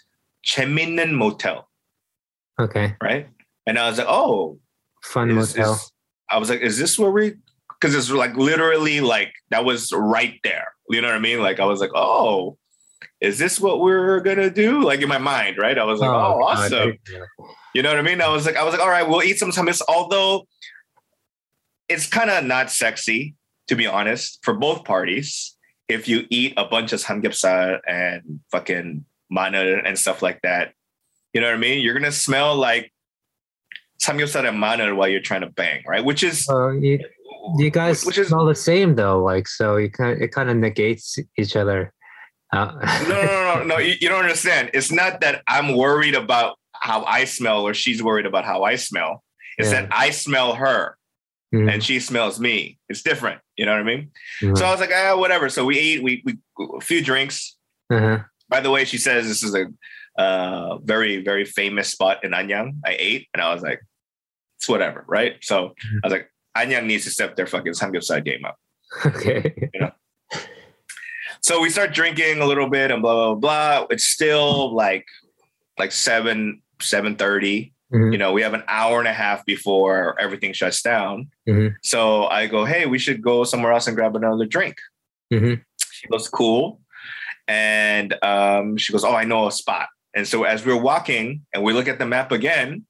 Cheminnan 0.45 1.11
Motel, 1.13 1.67
Okay. 2.59 2.95
right? 3.01 3.27
And 3.65 3.77
I 3.79 3.87
was 3.89 3.97
like, 3.97 4.07
oh, 4.09 4.59
Fun 5.03 5.29
is- 5.31 5.55
motel. 5.55 5.73
is- 5.73 5.91
I 6.29 6.37
was 6.37 6.49
like, 6.49 6.61
is 6.61 6.77
this 6.77 6.97
where 6.97 7.11
we? 7.11 7.35
Because 7.79 7.93
it's 7.95 8.09
like 8.09 8.35
literally 8.37 9.01
like 9.01 9.33
that 9.49 9.65
was 9.65 9.91
right 9.91 10.39
there. 10.43 10.73
You 10.89 11.01
know 11.01 11.07
what 11.09 11.15
I 11.17 11.19
mean? 11.19 11.41
Like 11.41 11.59
I 11.59 11.65
was 11.65 11.79
like, 11.81 11.91
oh, 11.95 12.57
is 13.19 13.37
this 13.37 13.59
what 13.59 13.79
we're 13.81 14.19
gonna 14.21 14.49
do? 14.49 14.81
Like 14.83 15.01
in 15.01 15.09
my 15.09 15.17
mind, 15.17 15.57
right? 15.57 15.77
I 15.77 15.83
was 15.83 15.99
like, 15.99 16.09
oh, 16.09 16.13
oh 16.13 16.39
God, 16.39 16.57
awesome. 16.71 16.97
You 17.73 17.81
know 17.81 17.89
what 17.89 17.99
I 17.99 18.01
mean? 18.01 18.21
I 18.21 18.29
was 18.29 18.45
like, 18.45 18.55
I 18.55 18.63
was 18.63 18.73
like, 18.73 18.81
all 18.81 18.89
right, 18.89 19.07
we'll 19.07 19.23
eat 19.23 19.39
some 19.39 19.51
hummus. 19.51 19.81
Although 19.87 20.47
it's 21.89 22.07
kind 22.07 22.29
of 22.29 22.43
not 22.45 22.71
sexy, 22.71 23.35
to 23.67 23.75
be 23.75 23.87
honest, 23.87 24.39
for 24.43 24.53
both 24.53 24.83
parties. 24.85 25.57
If 25.91 26.07
you 26.07 26.25
eat 26.29 26.53
a 26.57 26.65
bunch 26.65 26.93
of 26.93 27.01
samgyeopsal 27.01 27.79
and 27.87 28.39
fucking 28.51 29.05
maner 29.29 29.77
and 29.77 29.97
stuff 29.97 30.21
like 30.21 30.41
that, 30.43 30.73
you 31.33 31.41
know 31.41 31.47
what 31.47 31.55
I 31.55 31.59
mean? 31.59 31.81
You're 31.81 31.93
gonna 31.93 32.11
smell 32.11 32.55
like 32.55 32.91
samgyeopsal 34.01 34.47
and 34.47 34.59
maner 34.59 34.95
while 34.95 35.07
you're 35.07 35.21
trying 35.21 35.41
to 35.41 35.49
bang, 35.49 35.83
right? 35.87 36.03
Which 36.03 36.23
is 36.23 36.45
Well, 36.47 36.73
you, 36.75 36.99
you 37.57 37.69
guys 37.69 38.05
which 38.05 38.17
is 38.17 38.29
smell 38.29 38.45
the 38.45 38.55
same 38.55 38.95
though, 38.95 39.21
like 39.21 39.47
so 39.47 39.77
you 39.77 39.89
kind 39.89 40.21
it 40.21 40.29
kind 40.31 40.49
of 40.49 40.57
negates 40.57 41.17
each 41.37 41.55
other. 41.55 41.93
Uh, 42.53 42.71
no, 43.07 43.09
no, 43.09 43.25
no, 43.25 43.55
no, 43.59 43.63
no. 43.63 43.77
You, 43.77 43.93
you 44.01 44.09
don't 44.09 44.23
understand. 44.23 44.71
It's 44.73 44.91
not 44.91 45.21
that 45.21 45.41
I'm 45.47 45.75
worried 45.77 46.15
about 46.15 46.57
how 46.73 47.03
I 47.05 47.23
smell 47.23 47.65
or 47.65 47.73
she's 47.73 48.03
worried 48.03 48.25
about 48.25 48.43
how 48.43 48.63
I 48.63 48.75
smell. 48.75 49.23
It's 49.57 49.71
Yeah. 49.71 49.83
that 49.83 49.89
I 49.91 50.09
smell 50.09 50.55
her 50.55 50.97
Mhm. 51.53 51.71
and 51.73 51.83
she 51.83 51.99
smells 51.99 52.39
me. 52.39 52.79
It's 52.87 53.01
different. 53.01 53.41
You 53.57 53.65
know 53.65 53.73
what 53.73 53.81
I 53.81 53.83
mean? 53.83 54.11
Mhm. 54.41 54.57
So 54.57 54.65
I 54.65 54.71
was 54.71 54.79
like, 54.79 54.91
ah, 54.93 55.17
whatever. 55.17 55.49
So 55.49 55.65
we 55.65 55.77
eat, 55.79 56.03
we, 56.03 56.23
we 56.25 56.37
a 56.77 56.81
few 56.81 57.03
drinks. 57.03 57.57
Uh-huh. 57.91 58.19
By 58.47 58.61
the 58.61 58.71
way, 58.71 58.85
she 58.85 58.97
says 58.97 59.27
this 59.27 59.43
is 59.43 59.53
a 59.55 59.67
uh, 60.21 60.77
very, 60.79 61.23
very 61.23 61.45
famous 61.45 61.89
spot 61.89 62.23
in 62.23 62.31
Anyang. 62.31 62.77
I 62.85 62.95
ate 62.97 63.27
and 63.33 63.41
I 63.41 63.53
was 63.53 63.63
like, 63.63 63.81
it's 64.57 64.69
whatever, 64.69 65.03
right? 65.07 65.35
So 65.41 65.73
I 66.03 66.07
was 66.07 66.11
like, 66.13 66.31
Anyang 66.57 66.85
needs 66.85 67.03
to 67.05 67.11
step 67.11 67.35
their 67.35 67.47
fucking 67.47 67.73
samgyeopsal 67.73 68.23
game 68.25 68.45
up. 68.45 68.57
Okay. 69.05 69.69
You 69.73 69.79
know? 69.79 69.91
So 71.41 71.61
we 71.61 71.69
start 71.69 71.93
drinking 71.93 72.39
a 72.39 72.45
little 72.45 72.69
bit 72.69 72.91
and 72.91 73.01
blah 73.01 73.33
blah 73.33 73.35
blah. 73.35 73.87
It's 73.89 74.05
still 74.05 74.75
like 74.75 75.05
like 75.79 75.91
seven 75.91 76.61
seven 76.81 77.15
thirty. 77.15 77.73
Mhm. 77.91 78.11
You 78.11 78.17
know, 78.17 78.31
we 78.31 78.41
have 78.41 78.53
an 78.53 78.63
hour 78.67 78.99
and 78.99 79.07
a 79.07 79.13
half 79.13 79.45
before 79.45 80.19
everything 80.19 80.53
shuts 80.53 80.81
down. 80.81 81.29
Mhm. 81.47 81.75
So 81.83 82.25
I 82.27 82.47
go, 82.47 82.65
hey, 82.65 82.85
we 82.85 82.97
should 82.99 83.21
go 83.21 83.43
somewhere 83.43 83.73
else 83.73 83.87
and 83.87 83.95
grab 83.95 84.15
another 84.15 84.45
drink. 84.45 84.77
Mhm. 85.31 85.63
She 85.91 86.07
goes, 86.07 86.27
cool. 86.27 86.81
And 87.47 88.15
um, 88.23 88.77
she 88.77 88.93
goes, 88.93 89.03
oh, 89.03 89.13
I 89.13 89.25
know 89.25 89.47
a 89.47 89.51
spot. 89.51 89.89
And 90.13 90.27
so 90.27 90.43
as 90.43 90.65
we're 90.65 90.81
walking 90.81 91.45
and 91.53 91.63
we 91.63 91.73
look 91.73 91.87
at 91.87 91.99
the 91.99 92.05
map 92.05 92.31
again, 92.31 92.85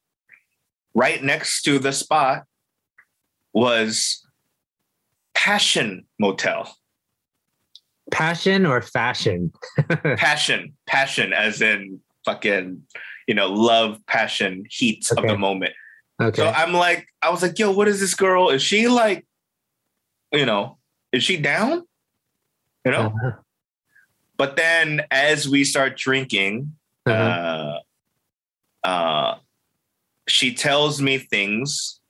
right 0.94 1.22
next 1.22 1.62
to 1.62 1.78
the 1.78 1.92
spot 1.92 2.44
was 3.52 4.24
Passion 5.34 6.06
Motel. 6.18 6.74
Passion 8.10 8.66
or 8.66 8.82
fashion? 8.82 9.52
passion, 10.16 10.74
passion, 10.86 11.32
as 11.32 11.62
in 11.62 12.00
fucking, 12.24 12.82
you 13.26 13.34
know, 13.34 13.48
love, 13.48 13.98
passion, 14.06 14.64
heat 14.68 15.10
of 15.16 15.26
the 15.26 15.36
moment. 15.36 15.72
Okay. 16.20 16.42
So 16.42 16.48
I'm 16.48 16.72
like, 16.72 17.06
I 17.22 17.30
was 17.30 17.42
like, 17.42 17.58
yo, 17.58 17.70
what 17.70 17.88
is 17.88 18.00
this 18.00 18.14
girl? 18.14 18.50
Is 18.50 18.62
she 18.62 18.88
like, 18.88 19.26
you 20.32 20.46
know, 20.46 20.78
is 21.12 21.22
she 21.22 21.36
down? 21.36 21.84
You 22.84 22.92
know? 22.92 23.06
Uh-huh. 23.06 23.32
But 24.36 24.56
then 24.56 25.02
as 25.10 25.48
we 25.48 25.64
start 25.64 25.96
drinking, 25.96 26.74
Uh-huh. 27.06 27.80
uh, 28.84 28.86
uh, 28.86 29.38
she 30.28 30.54
tells 30.54 31.00
me 31.02 31.18
things 31.18 32.00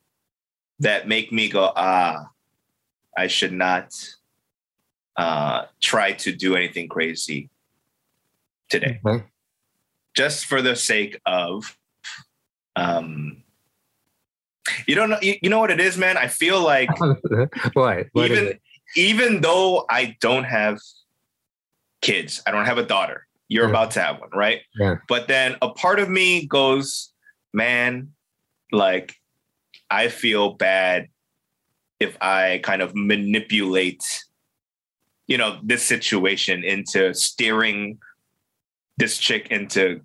that 0.79 1.07
make 1.07 1.31
me 1.31 1.49
go, 1.49 1.71
ah, 1.75 2.29
I 3.17 3.27
should 3.27 3.53
not 3.53 3.93
uh, 5.15 5.65
try 5.81 6.13
to 6.13 6.31
do 6.31 6.55
anything 6.55 6.87
crazy 6.87 7.49
today. 8.69 8.99
Okay. 9.05 9.25
Just 10.15 10.45
for 10.45 10.61
the 10.61 10.75
sake 10.75 11.19
of 11.25 11.77
um 12.75 13.43
you 14.87 14.95
don't 14.95 15.09
know 15.09 15.17
you, 15.21 15.35
you 15.41 15.49
know 15.49 15.59
what 15.59 15.71
it 15.71 15.79
is 15.79 15.97
man 15.97 16.17
i 16.17 16.27
feel 16.27 16.61
like 16.61 16.89
what? 17.73 18.07
What 18.13 18.31
is 18.31 18.39
even 18.39 18.59
even 18.95 19.41
though 19.41 19.85
i 19.89 20.15
don't 20.21 20.45
have 20.45 20.79
kids 22.01 22.41
i 22.47 22.51
don't 22.51 22.65
have 22.65 22.77
a 22.77 22.85
daughter 22.85 23.27
you're 23.49 23.65
Yeah. 23.65 23.69
about 23.69 23.91
to 23.91 24.01
have 24.01 24.19
one 24.19 24.29
right 24.33 24.61
Yeah. 24.75 24.95
but 25.07 25.27
then 25.27 25.55
a 25.61 25.69
part 25.69 25.99
of 25.99 26.09
me 26.09 26.45
goes 26.47 27.11
man 27.53 28.09
like 28.71 29.15
i 29.91 30.07
feel 30.07 30.53
bad 30.53 31.07
if 31.99 32.17
i 32.21 32.59
kind 32.63 32.81
of 32.81 32.95
manipulate 32.95 34.23
you 35.27 35.37
know 35.37 35.59
this 35.63 35.83
situation 35.83 36.63
into 36.63 37.13
steering 37.13 37.99
this 38.97 39.17
chick 39.17 39.47
into 39.49 40.01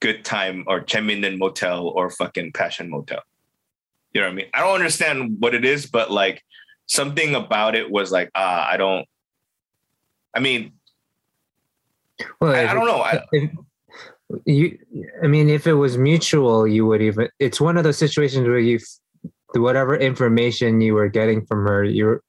good 0.00 0.24
time 0.24 0.64
or 0.66 0.80
Cheminden 0.80 1.38
motel 1.38 1.86
or 1.88 2.10
fucking 2.10 2.52
passion 2.52 2.90
motel. 2.90 3.20
You 4.12 4.20
know 4.20 4.26
what 4.26 4.32
i 4.32 4.36
mean? 4.36 4.46
I 4.52 4.60
don't 4.60 4.74
understand 4.74 5.36
what 5.38 5.54
it 5.54 5.64
is 5.64 5.86
but 5.86 6.10
like 6.10 6.42
something 6.86 7.34
about 7.34 7.74
it 7.74 7.90
was 7.90 8.12
like 8.12 8.30
ah 8.34 8.68
i 8.68 8.76
don't 8.76 9.06
i 10.34 10.40
mean 10.40 10.72
Well, 12.40 12.54
I, 12.54 12.66
I 12.66 12.74
don't 12.74 12.86
know. 12.86 13.00
I, 13.00 13.22
if 13.32 13.50
you 14.44 14.78
i 15.22 15.26
mean 15.26 15.48
if 15.48 15.66
it 15.66 15.74
was 15.74 15.96
mutual 15.96 16.66
you 16.66 16.84
would 16.86 17.02
even 17.02 17.28
it's 17.38 17.60
one 17.60 17.76
of 17.76 17.84
those 17.84 17.98
situations 17.98 18.46
where 18.46 18.58
you 18.58 18.78
whatever 19.54 19.96
information 19.96 20.80
you 20.80 20.94
were 20.94 21.08
getting 21.08 21.44
from 21.46 21.66
her 21.66 21.84
you're 21.84 22.22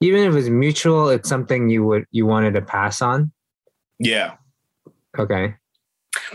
even 0.00 0.20
if 0.22 0.32
it 0.32 0.34
was 0.34 0.50
mutual 0.50 1.08
it's 1.08 1.28
something 1.28 1.68
you 1.68 1.84
would 1.84 2.04
you 2.10 2.24
wanted 2.24 2.54
to 2.54 2.62
pass 2.62 3.02
on. 3.02 3.30
Yeah 3.98 4.36
okay. 5.20 5.54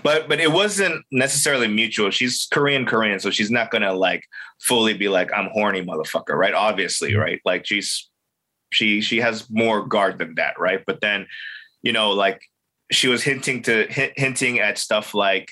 But 0.04 0.30
but 0.30 0.40
it 0.40 0.52
wasn't 0.52 1.06
necessarily 1.12 1.68
mutual. 1.68 2.10
She's 2.12 2.48
korean 2.52 2.86
korean 2.86 3.20
so 3.20 3.30
she's 3.30 3.52
not 3.52 3.72
gonna 3.72 3.94
like 3.94 4.24
fully 4.62 4.94
be 4.94 5.10
like 5.10 5.32
i'm 5.34 5.50
horny 5.52 5.82
motherfucker 5.82 6.36
right? 6.36 6.54
Obviously 6.54 7.16
right? 7.16 7.42
Like 7.46 7.66
she's 7.66 8.10
she 8.72 9.02
she 9.02 9.18
has 9.20 9.50
more 9.50 9.86
guard 9.86 10.18
than 10.18 10.36
that 10.36 10.60
right? 10.60 10.82
But 10.86 11.02
then 11.02 11.28
you 11.84 11.92
know 11.92 12.12
like 12.12 12.42
she 12.92 13.08
was 13.08 13.24
hinting 13.24 13.64
to 13.64 13.86
hint, 13.90 14.14
hinting 14.16 14.60
at 14.60 14.78
stuff 14.78 15.14
like 15.14 15.52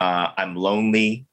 uh 0.00 0.28
i'm 0.36 0.54
lonely 0.54 1.26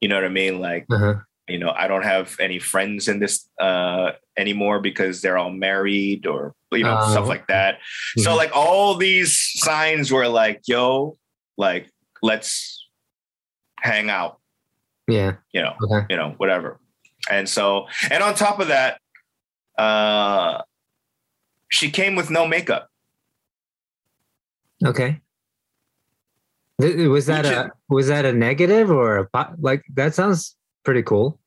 you 0.00 0.08
know 0.08 0.16
what 0.16 0.24
i 0.24 0.28
mean? 0.28 0.58
Like 0.60 0.86
uh-huh. 0.90 1.14
you 1.48 1.58
know 1.58 1.70
i 1.70 1.86
don't 1.86 2.04
have 2.04 2.36
any 2.40 2.58
friends 2.58 3.08
in 3.08 3.20
this 3.20 3.48
uh 3.60 4.12
anymore 4.36 4.80
because 4.80 5.20
they're 5.20 5.38
all 5.38 5.50
married 5.50 6.26
or 6.26 6.54
you 6.72 6.84
know 6.84 7.00
stuff 7.10 7.26
like 7.26 7.46
that. 7.48 7.78
So 8.18 8.30
Mhm. 8.30 8.36
like 8.36 8.50
all 8.54 8.94
these 8.96 9.36
signs 9.56 10.12
were 10.12 10.28
like 10.28 10.60
yo 10.66 11.18
like 11.56 11.90
let's 12.22 12.86
hang 13.80 14.10
out. 14.10 14.38
Yeah. 15.08 15.36
You 15.52 15.62
know 15.62 15.74
okay. 15.82 16.06
you 16.10 16.16
know 16.16 16.34
whatever. 16.36 16.78
And 17.28 17.48
so 17.48 17.86
and 18.10 18.22
on 18.22 18.34
top 18.34 18.60
of 18.60 18.68
that 18.68 19.00
uh 19.78 20.62
she 21.70 21.90
came 21.90 22.14
with 22.14 22.30
no 22.30 22.46
makeup. 22.46 22.88
Okay. 24.84 25.20
Was 26.78 27.26
that 27.26 27.44
a 27.44 27.70
was 27.88 28.06
that 28.06 28.24
a 28.24 28.32
negative 28.32 28.90
or 28.90 29.28
a 29.34 29.54
like 29.58 29.82
that 29.94 30.14
sounds 30.14 30.56
pretty 30.84 31.02
cool 31.02 31.39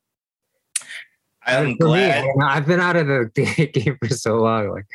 i'm 1.46 1.66
For 1.66 1.70
me, 1.70 1.76
glad 1.78 2.26
I- 2.42 2.58
I've 2.58 2.66
been 2.66 2.80
out 2.80 2.96
of 2.96 3.08
the 3.08 3.26
game 3.74 3.98
for 4.02 4.10
so 4.10 4.36
long. 4.42 4.70
Like, 4.70 4.86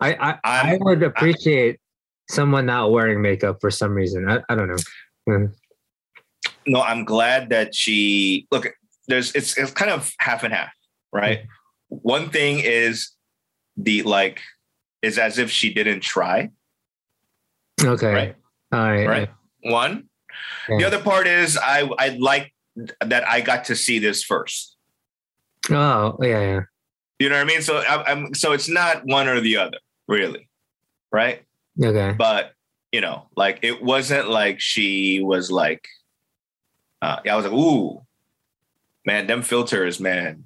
I 0.00 0.14
I, 0.14 0.38
I 0.44 0.78
would 0.80 1.02
appreciate 1.02 1.78
someone 2.28 2.66
not 2.66 2.90
wearing 2.92 3.20
makeup 3.22 3.58
for 3.60 3.70
some 3.70 3.92
reason. 3.92 4.28
I, 4.30 4.40
I 4.48 4.54
don't 4.54 4.68
know. 4.68 4.76
Mm. 5.28 5.52
no, 6.66 6.80
I'm 6.82 7.04
glad 7.04 7.50
that 7.50 7.74
she 7.74 8.46
look. 8.50 8.68
There's 9.08 9.34
it's 9.34 9.56
it's 9.58 9.72
kind 9.72 9.90
of 9.90 10.12
half 10.20 10.42
and 10.44 10.54
half, 10.54 10.72
right? 11.12 11.40
One 11.88 12.30
thing 12.30 12.60
is 12.60 13.10
the 13.76 14.02
like 14.02 14.40
is 15.02 15.18
as 15.18 15.38
if 15.38 15.50
she 15.50 15.72
didn't 15.74 16.00
try, 16.00 16.50
Okay. 17.82 18.12
right? 18.12 18.34
All 18.72 18.80
right. 18.80 19.06
Right. 19.06 19.30
One. 19.62 20.04
The 20.68 20.84
other 20.84 21.00
part 21.00 21.26
is 21.26 21.58
I 21.58 21.88
I 21.98 22.10
like 22.10 22.54
that 23.00 23.26
I 23.26 23.40
got 23.40 23.64
to 23.64 23.76
see 23.76 23.98
this 23.98 24.22
first. 24.22 24.76
Oh, 25.70 26.16
yeah, 26.22 26.40
yeah. 26.40 26.60
You 27.18 27.28
know 27.28 27.36
what 27.36 27.42
I 27.42 27.44
mean? 27.44 27.62
So 27.62 27.76
I, 27.78 28.10
I'm 28.10 28.34
so 28.34 28.52
it's 28.52 28.68
not 28.68 29.02
one 29.04 29.28
or 29.28 29.40
the 29.40 29.56
other, 29.58 29.78
really, 30.08 30.48
right? 31.12 31.42
Okay. 31.82 32.14
But 32.16 32.52
you 32.92 33.00
know, 33.00 33.26
like 33.36 33.58
it 33.62 33.82
wasn't 33.82 34.28
like 34.30 34.58
she 34.60 35.20
was 35.22 35.50
like, 35.50 35.86
uh, 37.02 37.18
I 37.30 37.36
was 37.36 37.44
like, 37.44 37.54
ooh, 37.54 38.00
man, 39.04 39.26
them 39.26 39.42
filters, 39.42 40.00
man. 40.00 40.44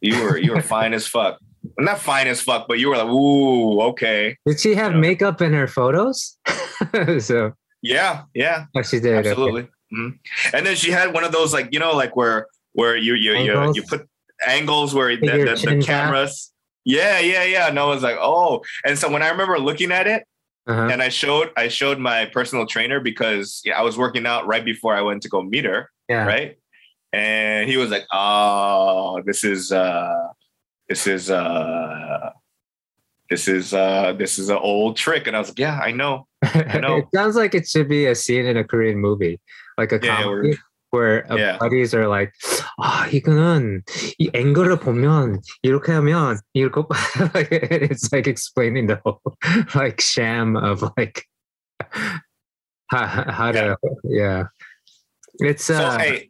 You 0.00 0.22
were 0.22 0.36
you 0.38 0.52
were 0.52 0.62
fine 0.76 0.94
as 0.94 1.06
fuck. 1.06 1.38
Well, 1.76 1.84
not 1.84 1.98
fine 1.98 2.26
as 2.26 2.40
fuck, 2.40 2.66
but 2.66 2.78
you 2.78 2.88
were 2.88 2.96
like, 2.96 3.06
ooh, 3.08 3.80
okay, 3.92 4.36
Did 4.46 4.58
she 4.60 4.74
have 4.74 4.92
Yeah. 4.92 4.98
makeup 5.00 5.42
in 5.42 5.52
her 5.52 5.66
photos? 5.66 6.38
so 7.18 7.52
yeah, 7.82 8.22
yeah, 8.34 8.64
oh, 8.74 8.82
she 8.82 9.00
did. 9.00 9.16
okay. 9.18 9.28
absolutely. 9.30 9.68
Mhm. 9.92 10.18
And 10.54 10.64
then 10.66 10.76
she 10.76 10.90
had 10.90 11.12
one 11.12 11.24
of 11.24 11.32
those 11.32 11.52
like 11.52 11.68
you 11.72 11.78
know 11.78 11.92
like 11.94 12.16
where 12.16 12.46
where 12.72 12.96
you 12.96 13.14
you 13.14 13.32
you, 13.34 13.72
you 13.74 13.82
put 13.82 14.06
angles 14.46 14.94
where 14.94 15.16
the, 15.16 15.26
the, 15.26 15.76
the 15.76 15.82
cameras. 15.84 16.52
Yeah, 16.84 17.18
yeah, 17.18 17.44
yeah. 17.44 17.68
And 17.68 17.78
I 17.78 17.84
was 17.84 18.02
like, 18.02 18.16
oh. 18.20 18.62
And 18.86 18.98
so 18.98 19.10
when 19.10 19.22
I 19.22 19.28
remember 19.28 19.58
looking 19.58 19.92
at 19.92 20.06
it, 20.06 20.24
Uh-huh. 20.66 20.88
and 20.92 21.02
I 21.02 21.08
showed 21.10 21.50
I 21.56 21.68
showed 21.68 21.98
my 21.98 22.26
personal 22.26 22.64
trainer 22.66 23.00
because 23.00 23.60
yeah, 23.64 23.78
I 23.78 23.82
was 23.82 23.96
working 23.98 24.24
out 24.26 24.46
right 24.46 24.64
before 24.64 24.94
I 24.94 25.02
went 25.02 25.22
to 25.22 25.28
go 25.28 25.42
meet 25.42 25.64
her, 25.64 25.90
Yeah. 26.08 26.24
right? 26.26 26.56
And 27.12 27.68
he 27.68 27.76
was 27.76 27.90
like, 27.90 28.06
"Oh, 28.12 29.20
this 29.26 29.42
is 29.44 29.72
uh 29.72 30.28
this 30.88 31.06
is 31.06 31.28
uh 31.30 32.30
this 33.28 33.48
is 33.48 33.74
uh 33.74 34.12
this 34.18 34.38
is 34.38 34.48
an 34.48 34.58
old 34.58 34.96
trick." 34.96 35.26
And 35.26 35.34
I 35.36 35.40
was 35.40 35.48
like, 35.48 35.58
"Yeah, 35.58 35.78
I 35.82 35.90
know." 35.92 36.26
I 36.42 36.78
know. 36.84 36.96
it 36.96 37.06
sounds 37.14 37.36
like 37.36 37.54
it 37.54 37.66
should 37.68 37.88
be 37.88 38.06
a 38.06 38.14
scene 38.14 38.46
in 38.46 38.56
a 38.56 38.64
Korean 38.64 38.98
movie, 38.98 39.40
like 39.76 39.92
a 39.92 39.98
Yeah, 40.02 40.22
comedy, 40.22 40.56
where 40.91 41.29
uh, 41.31 41.35
Yeah. 41.35 41.57
buddies 41.59 41.93
are 41.93 42.07
like, 42.07 42.31
아 42.79 43.07
이거는 43.11 43.83
이 44.19 44.29
앵글을 44.33 44.79
보면 44.79 45.41
이렇게 45.63 45.91
하면 45.93 46.39
이렇게 46.55 46.83
like, 47.33 47.51
it's 47.91 48.11
like 48.13 48.27
explaining 48.27 48.87
the 48.87 48.99
whole 49.03 49.21
like 49.75 49.99
sham 49.99 50.55
of 50.55 50.83
like 50.97 51.25
how, 52.91 53.05
how 53.29 53.51
to 53.51 53.75
yeah. 54.03 54.45
It's 55.39 55.65
So 55.65 55.75
uh 55.75 55.99
hey, 55.99 56.29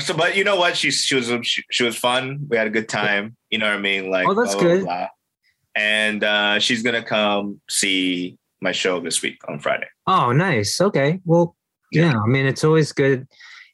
so 0.00 0.14
but 0.14 0.36
you 0.36 0.44
know 0.44 0.56
what? 0.56 0.76
She 0.76 0.90
she 0.90 1.14
was 1.14 1.28
she, 1.42 1.62
she 1.70 1.84
was 1.84 1.96
fun. 1.96 2.46
We 2.48 2.56
had 2.56 2.66
a 2.66 2.70
good 2.70 2.88
time. 2.88 3.36
You 3.50 3.58
know 3.58 3.66
what 3.68 3.76
I 3.76 3.80
mean? 3.82 4.10
Like 4.10 4.26
Oh, 4.28 4.32
that's 4.34 4.54
blah, 4.54 4.62
blah, 4.64 4.72
good. 4.72 4.84
blah. 4.84 5.08
And 5.76 6.24
uh, 6.24 6.58
she's 6.58 6.82
gonna 6.82 7.04
come 7.04 7.60
see 7.68 8.38
my 8.62 8.72
show 8.72 9.00
this 9.00 9.20
week 9.20 9.36
on 9.48 9.60
Friday. 9.60 9.88
Oh, 10.06 10.32
nice. 10.32 10.80
Okay. 10.80 11.20
Well, 11.26 11.54
yeah. 11.92 12.16
I 12.16 12.26
mean, 12.26 12.46
it's 12.46 12.64
always 12.64 12.92
good. 12.92 13.28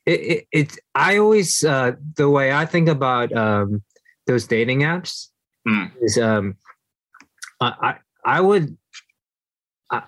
it, 0.07 0.19
it, 0.19 0.47
it 0.51 0.79
I 0.95 1.17
always 1.17 1.63
uh, 1.63 1.91
the 2.15 2.29
way 2.29 2.51
I 2.51 2.65
think 2.65 2.89
about 2.89 3.31
um, 3.33 3.83
those 4.25 4.47
dating 4.47 4.79
apps 4.79 5.27
Mm. 5.67 5.91
is 6.01 6.17
um, 6.17 6.55
I 7.59 7.95
I, 8.23 8.39
would 8.39 8.77
I, 9.91 10.03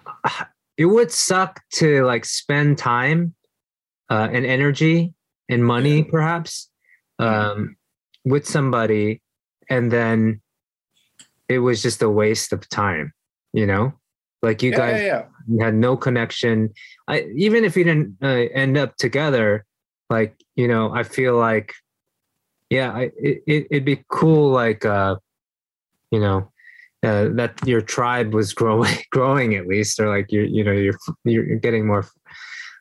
it 0.78 0.86
would 0.86 1.12
suck 1.12 1.62
to 1.74 2.06
like 2.06 2.24
spend 2.24 2.78
time 2.78 3.36
uh, 4.10 4.30
and 4.32 4.46
energy 4.46 5.14
and 5.50 5.66
money 5.66 6.04
perhaps 6.04 6.70
um, 7.18 7.76
with 8.24 8.48
somebody 8.48 9.22
and 9.70 9.92
then 9.92 10.42
it 11.50 11.60
was 11.60 11.82
just 11.82 12.02
a 12.02 12.10
waste 12.10 12.54
of 12.54 12.70
time 12.70 13.12
you 13.52 13.66
know 13.66 13.92
like 14.42 14.64
you 14.64 14.72
yeah, 14.72 14.78
guys 14.78 15.02
yeah, 15.02 15.06
yeah. 15.08 15.26
you 15.50 15.64
had 15.64 15.74
no 15.74 15.98
connection 15.98 16.70
I, 17.08 17.26
even 17.36 17.66
if 17.66 17.76
you 17.76 17.84
didn't 17.84 18.16
uh, 18.24 18.48
end 18.54 18.78
up 18.78 18.96
together 18.96 19.66
like 20.10 20.36
you 20.56 20.68
know 20.68 20.92
i 20.94 21.04
feel 21.04 21.38
like 21.38 21.74
yeah 22.70 22.92
I, 22.92 23.02
it, 23.18 23.44
it, 23.48 23.68
it'd 23.72 23.86
be 23.86 24.04
cool 24.10 24.52
like 24.52 24.86
uh 24.86 25.16
you 26.12 26.20
know 26.20 26.52
uh, 27.02 27.30
that 27.32 27.54
your 27.66 27.82
tribe 27.82 28.34
was 28.34 28.54
growing 28.54 28.98
growing 29.12 29.56
at 29.56 29.68
least 29.68 30.00
or 30.00 30.10
like 30.10 30.32
you're 30.32 30.46
you 30.46 30.64
know 30.64 30.74
you're 30.74 30.98
you're 31.24 31.56
getting 31.58 31.88
more 31.88 32.06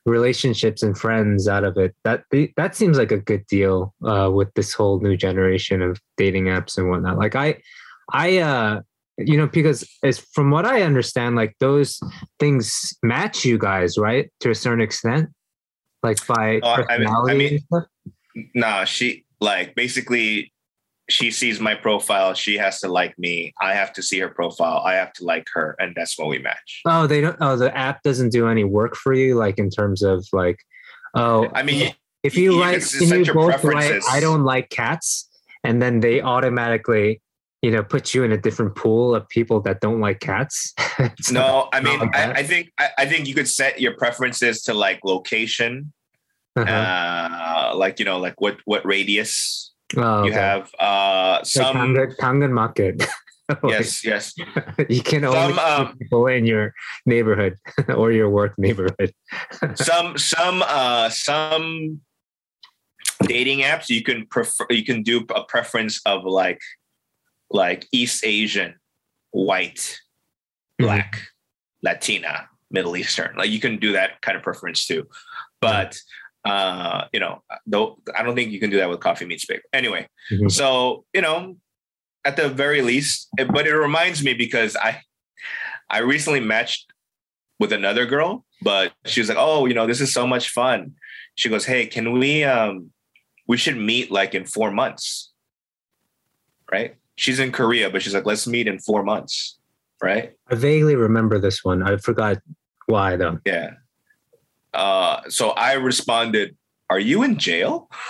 relationships 0.09 0.83
and 0.83 0.99
friends 0.99 1.47
out 1.47 1.64
of 1.64 1.77
it. 1.77 1.95
That 2.05 2.25
that 2.57 2.75
seems 2.75 2.99
like 2.99 3.12
a 3.12 3.19
good 3.19 3.47
deal 3.47 3.95
uh 4.05 4.31
with 4.33 4.53
this 4.55 4.73
whole 4.73 5.01
new 5.01 5.17
generation 5.17 5.83
of 5.83 6.01
dating 6.17 6.47
apps 6.47 6.79
and 6.79 6.88
whatnot. 6.91 7.19
Like 7.19 7.37
i 7.37 7.61
i 8.12 8.38
uh 8.38 8.81
you 9.19 9.37
know 9.37 9.47
because 9.47 9.87
as 10.03 10.19
from 10.19 10.51
what 10.51 10.64
i 10.64 10.83
understand 10.83 11.37
like 11.37 11.55
those 11.59 12.01
things 12.38 12.97
match 13.03 13.45
you 13.45 13.59
guys 13.59 13.99
right? 13.99 14.31
To 14.41 14.51
a 14.51 14.55
certain 14.55 14.81
extent 14.81 15.29
like 16.02 16.24
by 16.26 16.61
Oh, 16.62 16.68
I 16.68 16.76
mean- 16.76 16.88
I 16.88 16.96
personality 16.96 17.61
mean- 17.72 18.50
Nah, 18.54 18.84
she 18.84 19.24
like 19.40 19.74
basically 19.74 20.52
she 21.11 21.30
sees 21.30 21.58
my 21.58 21.74
profile. 21.74 22.34
She 22.34 22.56
has 22.58 22.80
to 22.80 22.88
like 22.88 23.18
me. 23.18 23.54
I 23.61 23.72
have 23.72 23.94
to 23.94 24.02
see 24.02 24.18
her 24.20 24.28
profile. 24.28 24.82
I 24.84 24.94
have 24.94 25.12
to 25.14 25.24
like 25.24 25.46
her, 25.54 25.74
and 25.78 25.94
that's 25.96 26.18
when 26.18 26.28
we 26.28 26.38
match. 26.38 26.82
oh 26.87 27.06
they 27.06 27.20
don't 27.20 27.37
oh 27.40 27.56
the 27.56 27.76
app 27.76 28.02
doesn't 28.02 28.30
do 28.30 28.46
any 28.48 28.64
work 28.64 28.94
for 28.94 29.12
you 29.14 29.34
like 29.34 29.58
in 29.58 29.70
terms 29.70 30.02
of 30.02 30.26
like 30.32 30.58
oh 31.14 31.48
I 31.54 31.62
mean, 31.62 31.94
if 32.22 32.37
you, 32.37 32.54
you 32.54 32.61
write 32.62 32.82
can 32.82 33.08
can 33.08 33.24
you 33.24 33.32
both 33.32 33.64
like, 33.64 34.02
i 34.11 34.20
don't 34.20 34.44
like 34.44 34.68
cats 34.70 35.28
and 35.64 35.80
then 35.80 36.00
they 36.00 36.20
automatically 36.20 37.20
you 37.62 37.71
know 37.71 37.83
put 37.83 38.14
you 38.14 38.23
in 38.23 38.33
a 38.33 38.37
different 38.38 38.75
pool 38.77 39.14
of 39.14 39.29
people 39.29 39.61
that 39.61 39.81
don't 39.81 40.01
like 40.01 40.21
cats 40.21 40.75
no, 41.31 41.68
I 41.73 41.81
mean, 41.81 41.99
like. 42.01 42.14
I, 42.14 42.33
I 42.33 42.42
think 42.42 42.73
I, 42.79 42.88
I 42.99 43.07
think 43.07 43.27
you 43.29 43.35
could 43.35 43.49
set 43.49 43.81
your 43.81 43.94
preferences 43.97 44.62
to 44.62 44.75
like 44.75 45.01
location, 45.05 45.92
Uh-huh. 46.57 46.71
uh, 46.71 47.73
like 47.77 47.99
you 47.99 48.05
know, 48.05 48.18
like 48.18 48.40
what 48.40 48.59
what 48.64 48.85
radius 48.85 49.73
oh, 49.97 50.25
you 50.25 50.31
okay. 50.31 50.40
have. 50.40 50.71
Uh, 50.79 51.38
Like 51.38 51.47
some 51.47 51.94
Danggeun 51.94 52.51
Market 52.51 53.03
Like, 53.62 53.81
yes, 53.81 54.05
yes. 54.05 54.35
you 54.90 55.01
can 55.03 55.25
only 55.25 55.55
Some, 55.55 55.59
um, 55.59 55.97
people 55.97 56.27
in 56.27 56.44
your 56.44 56.75
neighborhood 57.07 57.57
or 57.97 58.12
your 58.12 58.29
work 58.29 58.53
neighborhood 58.59 59.11
some 59.75 60.18
some 60.18 60.62
uh 60.66 61.09
some 61.09 62.01
dating 63.25 63.61
apps 63.61 63.88
you 63.88 64.03
can 64.03 64.27
prefer 64.27 64.66
you 64.68 64.85
can 64.85 65.03
do 65.03 65.25
a 65.35 65.44
preference 65.44 65.99
of 66.05 66.25
like 66.25 66.61
like 67.50 67.87
east 67.92 68.24
asian 68.24 68.74
white 69.30 69.98
Mhm. 70.80 70.84
black 70.87 71.22
latina 71.82 72.48
middle 72.70 72.96
eastern. 72.96 73.34
Like 73.37 73.50
you 73.50 73.61
can 73.61 73.78
do 73.78 73.92
that 73.92 74.20
kind 74.20 74.37
of 74.37 74.42
preference 74.42 74.87
too. 74.87 75.08
But 75.61 75.96
uh 76.44 77.04
you 77.12 77.18
know 77.18 77.42
though 77.66 77.98
i 78.16 78.22
don't 78.22 78.37
think 78.37 78.52
you 78.52 78.61
can 78.61 78.70
do 78.70 78.76
that 78.76 78.88
with 78.88 79.00
coffee 79.00 79.24
meets 79.26 79.44
bagel 79.44 79.64
anyway 79.72 80.06
Mhm. 80.30 80.48
so 80.50 81.04
you 81.12 81.20
know 81.20 81.56
at 82.24 82.37
the 82.37 82.48
very 82.48 82.80
least 82.80 83.28
but 83.52 83.66
it 83.66 83.74
reminds 83.74 84.22
me 84.22 84.34
because 84.34 84.76
i 84.76 85.00
i 85.90 85.98
recently 85.98 86.38
matched 86.38 86.92
with 87.58 87.72
another 87.72 88.06
girl 88.06 88.46
but 88.62 88.92
she 89.04 89.20
was 89.20 89.28
like 89.28 89.37
oh 89.40 89.66
you 89.66 89.74
know 89.74 89.87
this 89.88 90.00
is 90.00 90.12
so 90.14 90.26
much 90.28 90.50
fun. 90.50 90.92
She 91.34 91.48
goes 91.48 91.64
hey 91.66 91.87
can 91.87 92.12
we 92.12 92.44
um 92.44 92.92
we 93.48 93.56
should 93.56 93.76
meet 93.76 94.12
like 94.12 94.32
in 94.34 94.44
four 94.44 94.70
months. 94.70 95.32
Right 96.70 96.96
she's 97.18 97.38
in 97.38 97.52
korea 97.52 97.90
but 97.90 98.02
she's 98.02 98.14
like 98.14 98.26
let's 98.26 98.46
meet 98.46 98.66
in 98.66 98.78
four 98.78 99.02
months 99.02 99.59
right? 100.02 100.33
I 100.48 100.54
vaguely 100.54 100.94
remember 100.96 101.38
this 101.38 101.64
one. 101.64 101.83
I 101.83 101.96
forgot 101.96 102.38
why 102.87 103.16
though. 103.16 103.38
Yeah. 103.44 103.70
Uh 104.72 105.22
so 105.28 105.50
i 105.50 105.72
responded 105.72 106.57
are 106.90 107.00
you 107.00 107.22
in 107.22 107.38
jail? 107.38 107.90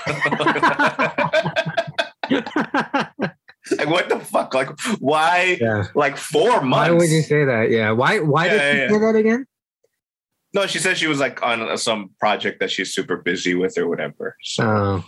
Like 3.76 3.90
what 3.90 4.08
the 4.08 4.18
fuck? 4.18 4.54
Like 4.54 4.70
why 4.98 5.58
yeah. 5.60 5.84
like 5.94 6.16
four 6.16 6.62
months 6.62 6.90
why 6.90 6.90
would 6.90 7.10
you 7.10 7.20
say 7.20 7.44
that? 7.44 7.70
Yeah. 7.70 7.90
Why 7.90 8.18
why 8.20 8.46
Yeah, 8.46 8.52
did 8.52 8.74
you 8.74 8.80
yeah. 8.80 8.88
say 8.88 8.98
that 8.98 9.16
again? 9.16 9.46
No 10.54 10.66
she 10.66 10.78
said 10.78 10.96
she 10.96 11.06
was 11.06 11.20
like 11.20 11.42
on 11.42 11.76
some 11.76 12.10
project 12.18 12.60
that 12.60 12.70
she's 12.70 12.94
super 12.94 13.18
busy 13.18 13.54
with 13.54 13.76
or 13.76 13.86
whatever 13.86 14.36
so. 14.42 14.64
Oh 14.64 15.04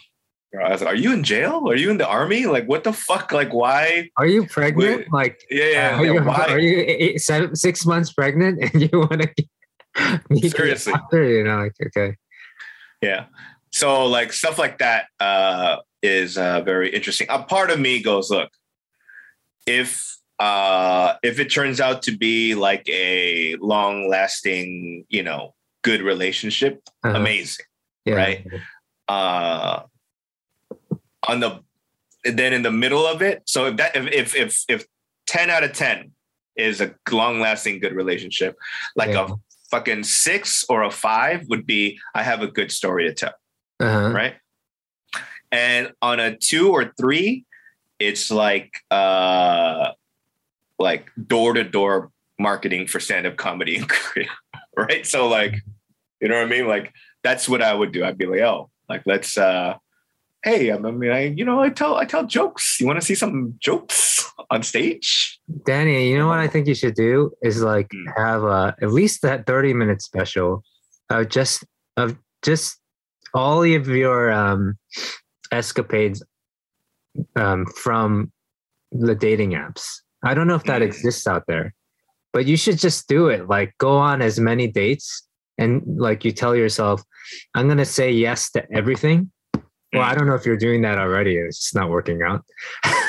I 0.58 0.70
was 0.72 0.80
like, 0.82 0.92
are 0.94 0.96
you 0.96 1.12
in 1.12 1.22
jail? 1.22 1.62
Are 1.68 1.76
you 1.76 1.90
in 1.90 1.98
the 1.98 2.06
army? 2.08 2.46
Like, 2.46 2.66
what 2.66 2.82
the 2.82 2.92
fuck? 2.92 3.30
Like, 3.32 3.52
why? 3.54 4.10
are 4.16 4.26
you 4.26 4.46
pregnant 4.46 4.96
Wait, 4.98 5.12
like 5.12 5.40
Yeah, 5.50 5.64
yeah. 5.64 5.98
are, 5.98 6.04
yeah, 6.04 6.12
you, 6.12 6.20
are 6.30 6.58
you 6.58 6.84
eight, 6.86 7.20
seven, 7.20 7.54
six 7.54 7.86
months 7.86 8.12
pregnant 8.12 8.58
and 8.74 8.82
you 8.82 8.98
want 8.98 9.22
to 9.22 10.20
meet 10.28 10.50
Seriously. 10.50 10.92
doctor? 10.92 11.22
you 11.22 11.44
know 11.44 11.58
like 11.58 11.74
okay 11.86 12.16
Yeah. 13.02 13.26
So, 13.72 14.06
like, 14.06 14.32
stuff 14.32 14.58
like 14.58 14.78
that 14.78 15.04
uh, 15.20 15.76
is 16.02 16.36
uh, 16.36 16.60
very 16.62 16.90
interesting. 16.92 17.28
A 17.30 17.40
part 17.44 17.70
of 17.70 17.78
me 17.78 18.02
goes, 18.02 18.28
look, 18.28 18.50
if 19.64 20.16
uh, 20.40 21.14
if 21.22 21.38
it 21.38 21.52
turns 21.52 21.80
out 21.80 22.02
to 22.02 22.16
be 22.16 22.56
like 22.56 22.88
a 22.88 23.54
long 23.60 24.08
lasting, 24.08 25.04
you 25.08 25.22
know, 25.22 25.54
good 25.82 26.02
relationship, 26.02 26.82
Uh-huh. 27.04 27.16
amazing. 27.16 27.64
Yeah. 28.04 28.14
right? 28.16 28.46
Uh, 29.06 29.82
on 31.28 31.40
the 31.40 31.60
then 32.24 32.52
in 32.52 32.62
the 32.62 32.70
middle 32.70 33.06
of 33.06 33.22
it, 33.22 33.42
so 33.46 33.66
if 33.66 33.76
that 33.76 33.96
if 33.96 34.06
if 34.12 34.34
if, 34.36 34.64
if 34.68 34.84
ten 35.26 35.50
out 35.50 35.64
of 35.64 35.72
ten 35.72 36.12
is 36.56 36.80
a 36.80 36.94
long 37.10 37.40
lasting 37.40 37.80
good 37.80 37.94
relationship, 37.94 38.56
like 38.96 39.10
Yeah. 39.10 39.28
a 39.30 39.34
fucking 39.70 40.02
six 40.04 40.64
or 40.68 40.82
a 40.82 40.90
five 40.90 41.46
would 41.48 41.64
be 41.66 41.98
I 42.14 42.22
have 42.22 42.42
a 42.42 42.46
good 42.48 42.70
story 42.72 43.04
to 43.08 43.14
tell 43.14 43.34
Uh-huh. 43.80 44.10
right? 44.12 44.34
And 45.52 45.92
on 46.02 46.20
a 46.20 46.36
two 46.36 46.70
or 46.70 46.92
three, 46.98 47.44
it's 47.98 48.30
like 48.30 48.72
uh 48.90 49.92
like 50.78 51.10
door 51.26 51.54
to 51.54 51.64
door 51.64 52.10
marketing 52.38 52.86
for 52.86 53.00
stand 53.00 53.26
up 53.26 53.36
comedy 53.36 53.76
in 53.76 53.86
Korea, 53.88 54.28
right? 54.76 55.06
So 55.06 55.28
like, 55.28 55.54
you 56.20 56.28
know 56.28 56.36
what 56.36 56.46
I 56.46 56.50
mean? 56.50 56.66
Like 56.66 56.92
that's 57.22 57.48
what 57.48 57.62
I 57.62 57.72
would 57.74 57.92
do. 57.92 58.04
I'd 58.04 58.18
be 58.18 58.26
like, 58.26 58.40
oh, 58.40 58.70
like 58.88 59.02
let's 59.06 59.36
uh 59.38 59.76
hey, 60.42 60.72
I 60.72 60.78
mean, 60.78 61.10
I 61.10 61.26
you 61.26 61.44
know 61.44 61.60
I 61.60 61.70
tell 61.70 61.96
I 61.96 62.04
tell 62.04 62.26
jokes. 62.26 62.78
You 62.80 62.86
want 62.86 63.00
to 63.00 63.04
see 63.06 63.14
some 63.14 63.54
jokes 63.60 64.24
on 64.50 64.62
stage? 64.62 65.38
Danny, 65.66 66.10
you 66.10 66.18
know 66.18 66.28
what 66.28 66.38
I 66.38 66.48
think 66.48 66.66
you 66.66 66.74
should 66.74 66.94
do 66.94 67.32
is 67.42 67.62
like 67.62 67.88
Mm. 67.88 68.06
have 68.16 68.44
uh, 68.44 68.72
at 68.82 68.92
least 68.92 69.22
that 69.22 69.46
30 69.46 69.74
minute 69.74 70.02
special 70.02 70.62
of 71.10 71.28
just 71.28 71.64
of 71.96 72.16
just 72.42 72.78
all 73.34 73.62
of 73.62 73.88
your 73.88 74.32
um 74.32 74.76
escapades 75.52 76.22
um 77.36 77.66
from 77.66 78.32
the 78.92 79.14
dating 79.14 79.52
apps. 79.52 79.84
I 80.24 80.34
don't 80.34 80.46
know 80.46 80.54
if 80.56 80.64
that 80.64 80.82
Mm. 80.82 80.86
exists 80.86 81.26
out 81.26 81.44
there. 81.46 81.74
But 82.32 82.46
you 82.46 82.56
should 82.56 82.78
just 82.78 83.08
do 83.08 83.26
it. 83.28 83.48
Like 83.48 83.74
go 83.78 83.96
on 83.98 84.22
as 84.22 84.38
many 84.38 84.68
dates 84.68 85.26
and 85.58 85.82
like 85.98 86.24
you 86.24 86.30
tell 86.32 86.54
yourself, 86.54 87.02
I'm 87.54 87.66
gonna 87.68 87.84
say 87.84 88.10
yes 88.12 88.50
to 88.52 88.64
everything. 88.72 89.30
Well, 89.92 90.02
I 90.02 90.14
don't 90.14 90.26
know 90.26 90.34
if 90.34 90.46
you're 90.46 90.56
doing 90.56 90.82
that 90.82 90.98
already. 90.98 91.36
It's 91.36 91.58
just 91.58 91.74
not 91.74 91.90
working 91.90 92.22
out. 92.22 92.44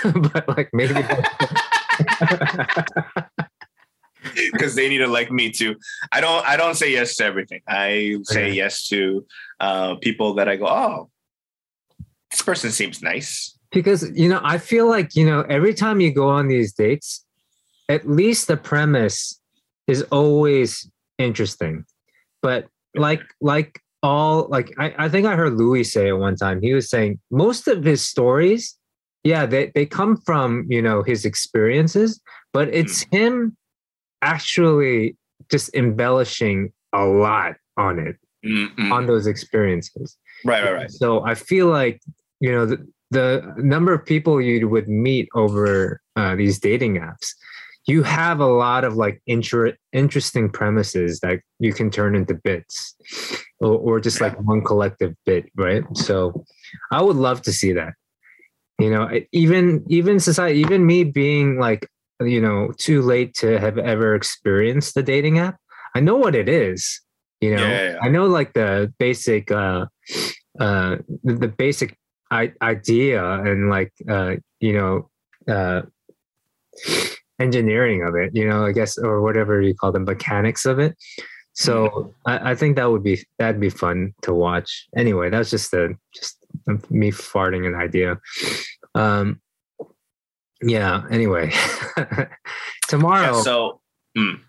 but 0.33 0.47
like 0.47 0.69
maybe 0.73 0.93
because 4.51 4.75
they 4.75 4.89
need 4.89 4.99
to 4.99 5.07
like 5.07 5.31
me 5.31 5.51
too. 5.51 5.75
I 6.11 6.21
don't 6.21 6.45
I 6.47 6.57
don't 6.57 6.75
say 6.75 6.91
yes 6.91 7.15
to 7.17 7.25
everything. 7.25 7.61
I 7.67 8.17
say 8.23 8.45
Okay. 8.45 8.53
yes 8.53 8.87
to 8.89 9.25
uh, 9.59 9.95
people 9.95 10.35
that 10.35 10.47
I 10.49 10.55
go, 10.55 10.67
oh, 10.67 11.09
this 12.31 12.41
person 12.41 12.71
seems 12.71 13.01
nice. 13.01 13.57
because 13.71 14.09
you 14.15 14.29
know 14.29 14.39
i 14.43 14.57
feel 14.57 14.87
like 14.87 15.15
you 15.15 15.25
know 15.25 15.41
every 15.49 15.73
time 15.73 15.99
you 15.99 16.13
go 16.13 16.29
on 16.29 16.47
these 16.47 16.73
dates 16.73 17.25
at 17.89 18.07
least 18.09 18.47
the 18.47 18.55
premise 18.57 19.39
is 19.87 20.01
always 20.11 20.89
interesting 21.17 21.83
but 22.41 22.67
like 22.95 23.21
like 23.41 23.79
all 24.03 24.47
like 24.49 24.73
I, 24.79 24.93
I 24.97 25.09
think 25.09 25.27
i 25.27 25.35
heard 25.35 25.53
louis 25.53 25.83
say 25.83 26.07
it 26.07 26.13
one 26.17 26.35
time 26.35 26.61
he 26.61 26.73
was 26.73 26.89
saying 26.89 27.19
most 27.29 27.67
of 27.67 27.83
his 27.83 28.07
stories 28.07 28.77
yeah 29.23 29.45
they, 29.45 29.71
they 29.75 29.85
come 29.85 30.17
from 30.17 30.65
you 30.69 30.81
know 30.81 31.03
his 31.03 31.25
experiences 31.25 32.19
but 32.53 32.67
it's 32.69 33.05
him 33.11 33.55
actually 34.21 35.15
just 35.49 35.73
embellishing 35.75 36.71
a 36.93 37.05
lot 37.05 37.55
on 37.77 37.99
it 37.99 38.15
Mm-mm. 38.43 38.91
on 38.91 39.05
those 39.05 39.27
experiences 39.27 40.17
right, 40.45 40.63
right, 40.63 40.73
right. 40.73 40.91
so 40.91 41.23
I 41.23 41.35
feel 41.35 41.67
like 41.67 42.01
you 42.39 42.51
know 42.51 42.65
the, 42.65 42.85
the 43.11 43.53
number 43.57 43.93
of 43.93 44.05
people 44.05 44.41
you 44.41 44.67
would 44.67 44.87
meet 44.87 45.29
over 45.35 46.01
uh, 46.15 46.35
these 46.35 46.59
dating 46.59 46.97
apps, 46.97 47.33
you 47.87 48.03
have 48.03 48.39
a 48.39 48.45
lot 48.45 48.83
of 48.83 48.95
like 48.95 49.21
inter- 49.27 49.75
interesting 49.91 50.49
premises 50.49 51.19
that 51.21 51.39
you 51.59 51.73
can 51.73 51.89
turn 51.89 52.15
into 52.15 52.35
bits, 52.35 52.95
or, 53.59 53.77
or 53.77 53.99
just 53.99 54.21
like 54.21 54.39
one 54.41 54.63
collective 54.63 55.15
bit, 55.25 55.45
right? 55.55 55.83
So 55.95 56.45
I 56.91 57.01
would 57.01 57.15
love 57.15 57.41
to 57.43 57.51
see 57.51 57.73
that. 57.73 57.93
You 58.79 58.89
know, 58.89 59.09
even 59.31 59.83
even 59.89 60.19
society, 60.19 60.59
even 60.59 60.85
me 60.85 61.03
being 61.03 61.59
like 61.59 61.87
you 62.21 62.41
know 62.41 62.71
too 62.77 63.01
late 63.01 63.33
to 63.35 63.59
have 63.59 63.77
ever 63.77 64.15
experienced 64.15 64.95
the 64.95 65.03
dating 65.03 65.39
app, 65.39 65.57
I 65.95 65.99
know 65.99 66.15
what 66.15 66.35
it 66.35 66.49
is. 66.49 67.01
You 67.41 67.55
know, 67.55 67.67
Yeah, 67.67 67.91
yeah. 67.93 67.99
I 68.01 68.09
know 68.09 68.27
like 68.27 68.53
the 68.53 68.93
basic 68.99 69.51
uh 69.51 69.85
uh 70.59 70.97
the, 71.23 71.33
the 71.33 71.47
basic 71.47 71.97
I- 72.31 72.53
idea 72.61 73.23
and 73.23 73.69
like 73.69 73.91
uh 74.09 74.35
you 74.59 74.73
know 74.73 75.09
uh 75.51 75.81
engineering 77.41 78.03
of 78.03 78.15
it 78.15 78.31
you 78.33 78.47
know 78.47 78.65
i 78.65 78.71
guess 78.71 78.97
or 78.97 79.21
whatever 79.21 79.61
you 79.61 79.73
call 79.73 79.91
the 79.91 79.99
mechanics 79.99 80.65
of 80.65 80.79
it 80.79 80.95
so 81.53 82.13
I, 82.25 82.51
I 82.51 82.55
think 82.55 82.77
that 82.77 82.89
would 82.89 83.03
be 83.03 83.19
that'd 83.37 83.59
be 83.59 83.69
fun 83.69 84.13
to 84.21 84.33
watch 84.33 84.87
anyway 84.95 85.29
that's 85.29 85.49
just 85.49 85.73
a 85.73 85.95
just 86.13 86.37
me 86.89 87.11
farting 87.11 87.67
an 87.67 87.75
idea 87.75 88.17
um 88.95 89.41
yeah 90.61 91.03
anyway 91.09 91.51
tomorrow 92.87 93.35
Yeah, 93.35 93.41
so 93.41 93.81
mm. 94.17 94.39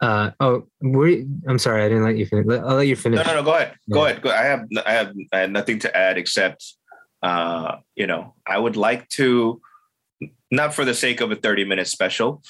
uh 0.00 0.30
oh 0.40 0.66
we 0.80 1.26
i'm 1.46 1.58
sorry 1.58 1.84
i 1.84 1.88
didn't 1.88 2.04
let 2.04 2.16
you 2.16 2.26
finish 2.26 2.46
i'll 2.48 2.76
let 2.76 2.86
you 2.86 2.96
finish 2.96 3.18
no, 3.18 3.24
no, 3.24 3.34
no. 3.34 3.42
Go 3.42 3.54
ahead. 3.54 3.74
Go 3.90 4.04
ahead. 4.04 4.22
Go. 4.22 4.30
I 4.30 4.42
have, 4.42 4.66
I 4.86 4.92
have, 4.92 5.14
I 5.32 5.38
have 5.38 5.50
nothing 5.50 5.78
to 5.80 5.96
add 5.96 6.18
except, 6.18 6.74
uh, 7.22 7.76
you 7.96 8.06
know, 8.06 8.34
I 8.46 8.58
would 8.58 8.76
like 8.76 9.08
to, 9.10 9.60
not 10.50 10.74
for 10.74 10.84
the 10.84 10.94
sake 10.94 11.20
of 11.20 11.30
a 11.30 11.36
thirty-minute 11.36 11.86
special, 11.86 12.42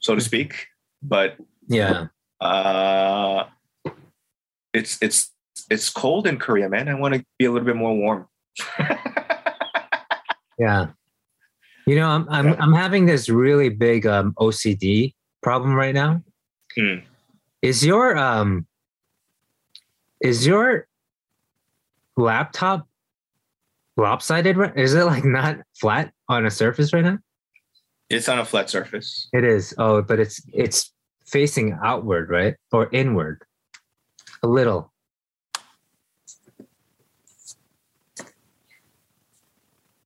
so 0.00 0.14
to 0.14 0.20
speak, 0.20 0.66
but 1.02 1.36
yeah 1.68 2.06
uh, 2.40 3.44
it's 4.72 4.98
it's 5.02 5.32
it's 5.70 5.90
cold 5.90 6.26
in 6.26 6.38
Korea, 6.38 6.68
man. 6.68 6.88
I 6.88 6.94
want 6.94 7.14
to 7.14 7.24
be 7.38 7.44
a 7.44 7.52
little 7.52 7.66
bit 7.66 7.76
more 7.76 7.94
warm. 7.94 8.28
Yeah. 10.58 10.88
You 11.86 11.96
know, 11.96 12.06
I'm 12.06 12.28
I'm. 12.28 12.52
I'm 12.60 12.74
having 12.74 13.06
this 13.06 13.30
really 13.30 13.70
big 13.70 14.06
um 14.06 14.34
OCD 14.34 15.14
problem 15.42 15.74
right 15.74 15.94
now. 15.94 16.22
Hmm. 16.76 16.96
Is 17.62 17.82
your 17.82 18.18
um 18.18 18.66
is 20.20 20.46
your 20.46 20.86
laptop 22.18 22.86
lopsided? 23.96 24.58
Is 24.76 24.92
it 24.92 25.04
like 25.04 25.24
not 25.24 25.60
flat 25.80 26.12
on 26.28 26.44
a 26.44 26.50
surface 26.50 26.92
right 26.92 27.04
now? 27.04 27.18
It's 28.10 28.28
on 28.28 28.40
a 28.40 28.44
flat 28.44 28.68
surface. 28.68 29.28
It 29.32 29.44
is. 29.44 29.72
Oh, 29.78 30.02
but 30.02 30.18
it's 30.18 30.42
it's 30.52 30.92
facing 31.26 31.78
outward, 31.82 32.28
right? 32.28 32.56
Or 32.72 32.88
inward. 32.92 33.44
A 34.42 34.48
little. 34.48 34.92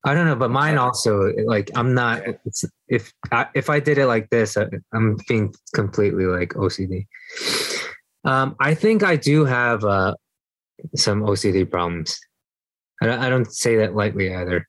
I 0.07 0.13
don't 0.13 0.27
know, 0.27 0.37
but 0.37 0.51
mine 0.51 0.77
also 0.77 1.33
like 1.47 1.71
I'm 1.75 1.95
not. 1.95 2.23
It's, 2.45 2.67
if 2.89 3.11
I, 3.33 3.47
if 3.55 3.71
I 3.71 3.81
did 3.81 3.97
it 3.97 4.07
like 4.07 4.29
this, 4.29 4.59
I, 4.59 4.67
I'm 4.93 5.17
being 5.27 5.55
completely 5.75 6.27
like 6.27 6.51
OCD. 6.51 7.07
Um, 8.25 8.55
I 8.61 8.75
think 8.75 9.03
I 9.03 9.17
do 9.17 9.47
have 9.47 9.83
uh, 9.83 10.15
some 10.95 11.23
OCD 11.23 11.71
problems. 11.71 12.21
I 13.03 13.07
don't, 13.07 13.19
I 13.21 13.31
don't 13.31 13.51
say 13.51 13.77
that 13.77 13.95
lightly 13.95 14.35
either. 14.35 14.69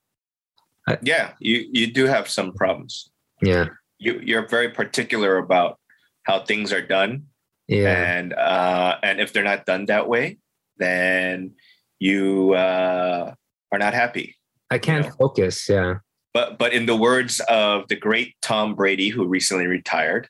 Yeah, 1.01 1.33
you 1.39 1.67
you 1.69 1.87
do 1.91 2.05
have 2.05 2.29
some 2.29 2.53
problems. 2.53 3.09
Yeah, 3.45 3.65
You 3.99 4.19
you're 4.23 4.47
very 4.47 4.69
particular 4.69 5.38
about 5.38 5.79
how 6.23 6.39
things 6.43 6.73
are 6.73 6.81
done, 6.81 7.27
yeah, 7.67 7.93
and 8.17 8.34
uh, 8.34 8.97
and 9.03 9.21
if 9.21 9.31
they're 9.34 9.43
not 9.43 9.65
done 9.65 9.86
that 9.86 10.08
way, 10.10 10.38
then 10.77 11.53
you 11.99 12.53
uh, 12.53 13.34
are 13.71 13.79
not 13.79 13.93
happy. 13.93 14.36
I 14.71 14.79
can't 14.79 15.05
Yeah. 15.05 15.12
focus. 15.19 15.69
Yeah, 15.69 15.93
But 16.34 16.58
but 16.58 16.73
in 16.73 16.86
the 16.88 16.95
words 16.97 17.39
of 17.47 17.88
the 17.88 17.95
great 17.95 18.34
Tom 18.41 18.73
Brady, 18.75 19.10
who 19.10 19.27
recently 19.27 19.67
retired, 19.67 20.27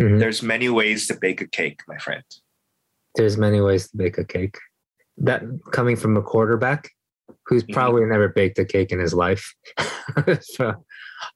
Mhm. 0.00 0.18
there's 0.18 0.42
many 0.42 0.68
ways 0.68 1.06
to 1.06 1.14
bake 1.14 1.40
a 1.40 1.46
cake, 1.48 1.80
my 1.88 1.98
friend. 1.98 2.24
there's 3.14 3.36
many 3.36 3.60
ways 3.60 3.90
to 3.90 3.96
bake 3.96 4.16
a 4.16 4.24
cake. 4.24 4.56
That 5.18 5.42
coming 5.70 5.96
from 5.96 6.16
a 6.16 6.22
quarterback 6.22 6.88
who's 7.46 7.62
Mhm. 7.62 7.74
probably 7.74 8.04
never 8.06 8.28
baked 8.28 8.58
a 8.58 8.64
cake 8.64 8.90
in 8.90 8.98
his 8.98 9.12
life. 9.12 9.52
so 10.56 10.64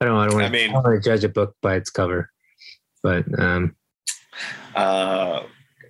I 0.01 0.05
don't, 0.05 0.16
I 0.16 0.26
don't 0.26 0.34
want 0.34 0.47
I 0.47 0.49
mean- 0.51 0.72
to 0.72 1.01
judge 1.03 1.24
a 1.24 1.28
book 1.28 1.55
by 1.62 1.76
its 1.76 1.91
cover. 1.91 2.30
But 3.03 3.24
um, 3.39 3.74
Uh, 4.74 5.45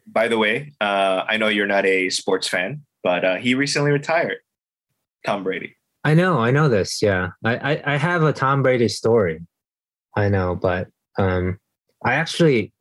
by 0.07 0.29
the 0.29 0.39
way, 0.39 0.73
uh, 0.81 1.25
I 1.29 1.37
know 1.37 1.49
you're 1.49 1.67
not 1.67 1.85
a 1.87 2.11
sports 2.11 2.47
fan, 2.49 2.83
but 3.03 3.25
uh, 3.25 3.37
he 3.37 3.55
recently 3.55 3.91
retired. 3.91 4.39
Tom 5.25 5.43
Brady. 5.43 5.77
I 6.05 6.15
know, 6.15 6.39
I 6.39 6.53
know 6.53 6.69
this. 6.69 7.03
Yeah, 7.03 7.31
I, 7.45 7.57
I, 7.75 7.95
I 7.95 7.97
have 7.97 8.23
a 8.23 8.33
Tom 8.33 8.63
Brady 8.63 8.89
story. 8.89 9.41
I 10.15 10.29
know, 10.29 10.55
but 10.55 10.87
um, 11.19 11.59
I 12.05 12.15
actually, 12.15 12.73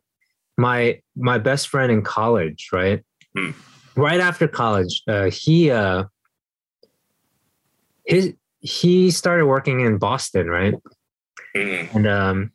my 0.57 1.01
my 1.15 1.37
best 1.39 1.67
friend 1.69 1.91
in 1.91 2.03
college, 2.03 2.69
right, 2.71 3.03
Hmm. 3.35 3.51
right 3.95 4.19
after 4.19 4.47
college, 4.47 5.01
uh, 5.07 5.29
he 5.31 5.71
uh, 5.71 6.03
his 8.05 8.33
he 8.59 9.09
started 9.11 9.45
working 9.47 9.79
in 9.81 9.97
Boston, 9.97 10.47
right, 10.47 10.75
Mm, 11.55 11.95
and 11.95 12.07
um, 12.07 12.51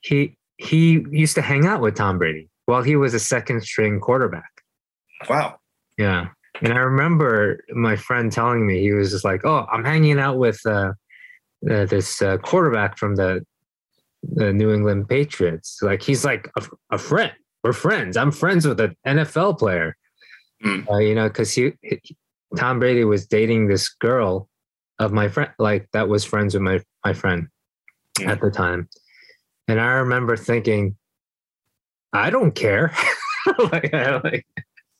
he 0.00 0.36
he 0.56 1.04
used 1.10 1.34
to 1.34 1.42
hang 1.42 1.66
out 1.66 1.80
with 1.80 1.94
Tom 1.96 2.18
Brady 2.18 2.48
while 2.66 2.82
he 2.82 2.96
was 2.96 3.14
a 3.14 3.20
second 3.20 3.62
string 3.62 4.00
quarterback. 4.00 4.50
Wow. 5.28 5.56
Yeah. 5.98 6.28
And 6.62 6.72
I 6.72 6.78
remember 6.78 7.64
my 7.70 7.96
friend 7.96 8.30
telling 8.30 8.66
me 8.66 8.80
he 8.80 8.92
was 8.92 9.10
just 9.10 9.24
like, 9.24 9.44
"Oh, 9.44 9.66
I'm 9.72 9.84
hanging 9.84 10.18
out 10.18 10.36
with 10.36 10.60
uh, 10.66 10.92
uh, 11.70 11.86
this 11.86 12.20
uh, 12.20 12.38
quarterback 12.38 12.98
from 12.98 13.16
the 13.16 13.44
the 14.22 14.52
New 14.52 14.72
England 14.72 15.08
Patriots. 15.08 15.78
Like 15.82 16.02
he's 16.02 16.24
like 16.24 16.50
a, 16.56 16.66
a 16.90 16.98
friend. 16.98 17.32
We're 17.62 17.72
friends. 17.72 18.16
I'm 18.16 18.32
friends 18.32 18.66
with 18.66 18.80
an 18.80 18.96
NFL 19.06 19.58
player. 19.58 19.96
Mm. 20.64 20.90
Uh, 20.90 20.98
you 20.98 21.14
know, 21.14 21.28
because 21.28 21.52
he, 21.52 21.72
he 21.82 22.00
Tom 22.56 22.78
Brady 22.78 23.04
was 23.04 23.26
dating 23.26 23.68
this 23.68 23.88
girl 23.88 24.48
of 24.98 25.12
my 25.12 25.28
friend, 25.28 25.50
like 25.58 25.88
that 25.92 26.08
was 26.08 26.24
friends 26.24 26.54
with 26.54 26.62
my 26.62 26.82
my 27.04 27.14
friend 27.14 27.48
Mm. 28.20 28.28
at 28.28 28.40
the 28.40 28.50
time. 28.50 28.88
And 29.68 29.80
I 29.80 29.92
remember 29.94 30.36
thinking, 30.36 30.96
I 32.12 32.30
don't 32.30 32.54
care. 32.54 32.92
like, 33.72 33.94
I, 33.94 34.16
like, 34.18 34.46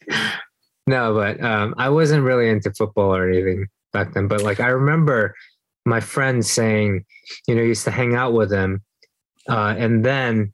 no, 0.87 1.15
but 1.15 1.43
um, 1.43 1.75
I 1.77 1.89
wasn't 1.89 2.25
really 2.25 2.49
into 2.49 2.73
football 2.73 3.15
or 3.15 3.29
anything 3.29 3.67
back 3.93 4.15
then. 4.15 4.29
But 4.29 4.43
like 4.43 4.61
I 4.61 4.69
remember 4.69 5.35
my 5.85 6.01
friend 6.01 6.45
saying, 6.45 7.05
you 7.49 7.55
know, 7.55 7.63
used 7.63 7.85
to 7.85 7.91
hang 7.91 8.15
out 8.15 8.33
with 8.33 8.53
him, 8.53 8.83
uh, 9.49 9.75
and 9.77 10.05
then 10.05 10.53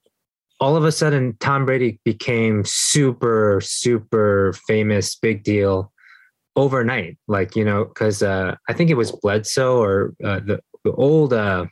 all 0.60 0.76
of 0.76 0.84
a 0.84 0.92
sudden 0.92 1.36
Tom 1.40 1.66
Brady 1.66 2.00
became 2.04 2.64
super, 2.64 3.60
super 3.62 4.54
famous, 4.66 5.14
big 5.16 5.42
deal 5.42 5.92
overnight. 6.54 7.18
Like 7.28 7.56
you 7.56 7.64
know, 7.64 7.84
because 7.84 8.22
uh, 8.22 8.56
I 8.68 8.72
think 8.72 8.90
it 8.90 8.94
was 8.94 9.12
Bledsoe 9.12 9.78
or 9.78 10.14
uh, 10.24 10.40
the 10.40 10.60
the 10.84 10.92
old 10.92 11.32
uh, 11.32 11.66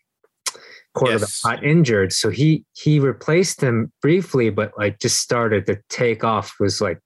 quarterback 0.95 1.21
Yes. 1.29 1.43
got 1.43 1.65
injured, 1.65 2.13
so 2.13 2.31
he 2.31 2.65
he 2.73 2.99
replaced 3.01 3.61
him 3.61 3.93
briefly, 4.01 4.51
but 4.51 4.73
like 4.79 4.99
just 5.01 5.21
started 5.21 5.67
to 5.67 5.79
take 5.89 6.25
off. 6.25 6.55
Was 6.61 6.81
like, 6.81 6.99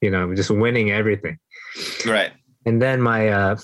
you 0.00 0.10
know, 0.10 0.34
just 0.34 0.50
winning 0.50 0.90
everything. 0.90 1.38
Right. 2.06 2.32
And 2.66 2.80
then 2.82 3.00
my 3.00 3.28
uh 3.28 3.56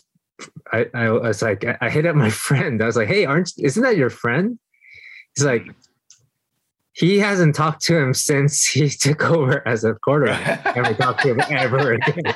I, 0.73 0.87
I 0.95 1.11
was 1.11 1.43
like 1.43 1.65
I 1.81 1.91
hit 1.91 2.07
up 2.07 2.17
my 2.27 2.31
friend. 2.31 2.83
I 2.83 2.87
was 2.87 2.97
like, 2.97 3.09
hey, 3.09 3.25
aren't 3.27 3.53
isn't 3.59 3.83
that 3.83 3.97
your 3.97 4.11
friend? 4.11 4.59
He's 5.37 5.45
like, 5.45 5.67
he 6.93 7.19
hasn't 7.19 7.55
talked 7.55 7.83
to 7.85 7.97
him 7.97 8.15
since 8.15 8.67
he 8.75 8.89
took 8.89 9.25
over 9.31 9.67
as 9.67 9.85
a 9.85 9.95
quarterback. 9.95 10.65
Never 10.77 10.95
talked 10.95 11.23
to 11.23 11.35
him 11.35 11.41
ever 11.51 11.93
again. 11.93 12.35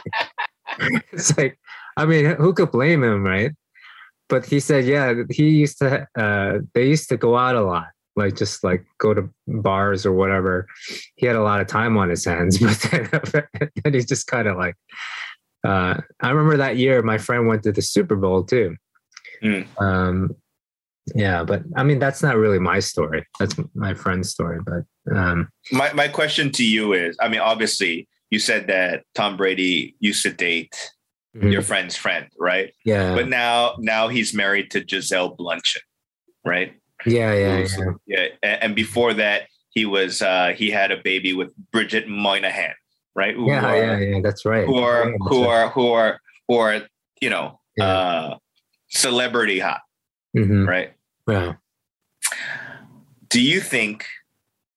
it's 1.13 1.37
like, 1.37 1.59
I 1.97 2.07
mean, 2.07 2.25
who 2.37 2.53
could 2.55 2.71
blame 2.71 3.03
him, 3.05 3.23
right? 3.25 3.53
But 4.29 4.47
he 4.47 4.59
said, 4.61 4.87
yeah, 4.87 5.15
he 5.31 5.51
used 5.51 5.79
to 5.79 6.07
uh 6.17 6.59
they 6.75 6.89
used 6.89 7.09
to 7.11 7.17
go 7.17 7.37
out 7.37 7.57
a 7.57 7.63
lot, 7.63 7.89
like 8.17 8.37
just 8.37 8.65
like 8.65 8.85
go 8.99 9.15
to 9.15 9.29
bars 9.47 10.07
or 10.07 10.13
whatever. 10.13 10.67
He 11.17 11.27
had 11.27 11.37
a 11.37 11.43
lot 11.43 11.61
of 11.61 11.67
time 11.67 11.97
on 11.97 12.09
his 12.09 12.25
hands, 12.25 12.59
but 13.11 13.23
then, 13.33 13.69
then 13.83 13.95
he's 13.95 14.07
just 14.07 14.27
kind 14.27 14.49
of 14.49 14.57
like 14.57 14.77
uh, 15.65 15.99
I 16.21 16.31
remember 16.31 16.59
that 16.59 16.77
year 16.77 17.03
my 17.03 17.19
friend 17.19 17.49
went 17.49 17.63
to 17.63 17.73
the 17.73 17.83
Super 17.83 18.17
Bowl 18.17 18.45
too. 18.45 18.77
Mm. 19.43 19.67
Um, 19.81 20.37
yeah, 21.15 21.43
but 21.45 21.63
I 21.77 21.83
mean 21.83 21.99
that's 21.99 22.23
not 22.23 22.37
really 22.37 22.59
my 22.59 22.81
story. 22.81 23.27
That's 23.39 23.55
my 23.75 23.95
friend's 23.95 24.31
story. 24.31 24.61
But 24.65 25.15
um, 25.15 25.49
My 25.73 25.93
my 25.93 26.09
question 26.09 26.51
to 26.53 26.65
you 26.65 26.93
is, 26.93 27.17
I 27.21 27.29
mean, 27.29 27.41
obviously 27.41 28.09
you 28.31 28.39
said 28.39 28.69
that 28.69 29.05
Tom 29.15 29.37
Brady 29.37 29.97
used 30.01 30.23
to 30.23 30.33
date 30.33 30.75
your 31.35 31.63
friend's 31.63 31.97
friend, 31.97 32.27
right? 32.39 32.69
Mm-hmm. 32.69 32.89
yeah, 32.91 33.15
But 33.15 33.29
now 33.29 33.75
now 33.79 34.09
he's 34.09 34.33
married 34.35 34.71
to 34.73 34.81
Gisele 34.85 35.37
Bündchen, 35.37 35.83
right? 36.45 36.75
yeah, 37.07 37.35
yeah, 37.35 37.57
Who's- 37.59 37.79
yeah. 38.07 38.29
yeah. 38.43 38.59
And 38.63 38.75
before 38.75 39.13
that, 39.15 39.49
he 39.71 39.85
was 39.85 40.23
uh 40.23 40.53
he 40.57 40.71
had 40.71 40.91
a 40.93 40.97
baby 41.03 41.33
with 41.35 41.51
Bridget 41.73 42.07
Moynahan, 42.09 42.75
right? 43.15 43.35
Who 43.35 43.49
Yeah, 43.49 43.67
are, 43.67 43.77
yeah, 43.77 43.99
yeah, 43.99 44.21
that's 44.23 44.45
right. 44.45 44.67
Who 44.67 44.77
are 44.79 45.11
Yeah, 45.11 45.17
who 45.29 45.43
right. 45.43 45.51
are 45.51 45.69
who 45.71 45.91
are 45.93 46.21
who 46.49 46.55
are 46.57 46.83
you 47.21 47.31
know 47.31 47.61
Yeah. 47.77 47.85
uh 47.87 48.39
celebrity 48.89 49.59
hot, 49.59 49.81
Mhm. 50.37 50.67
right? 50.69 50.93
Yeah. 51.29 51.55
Do 53.29 53.41
you 53.43 53.61
think 53.61 54.07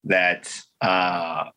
that 0.06 0.50
uh 0.82 1.52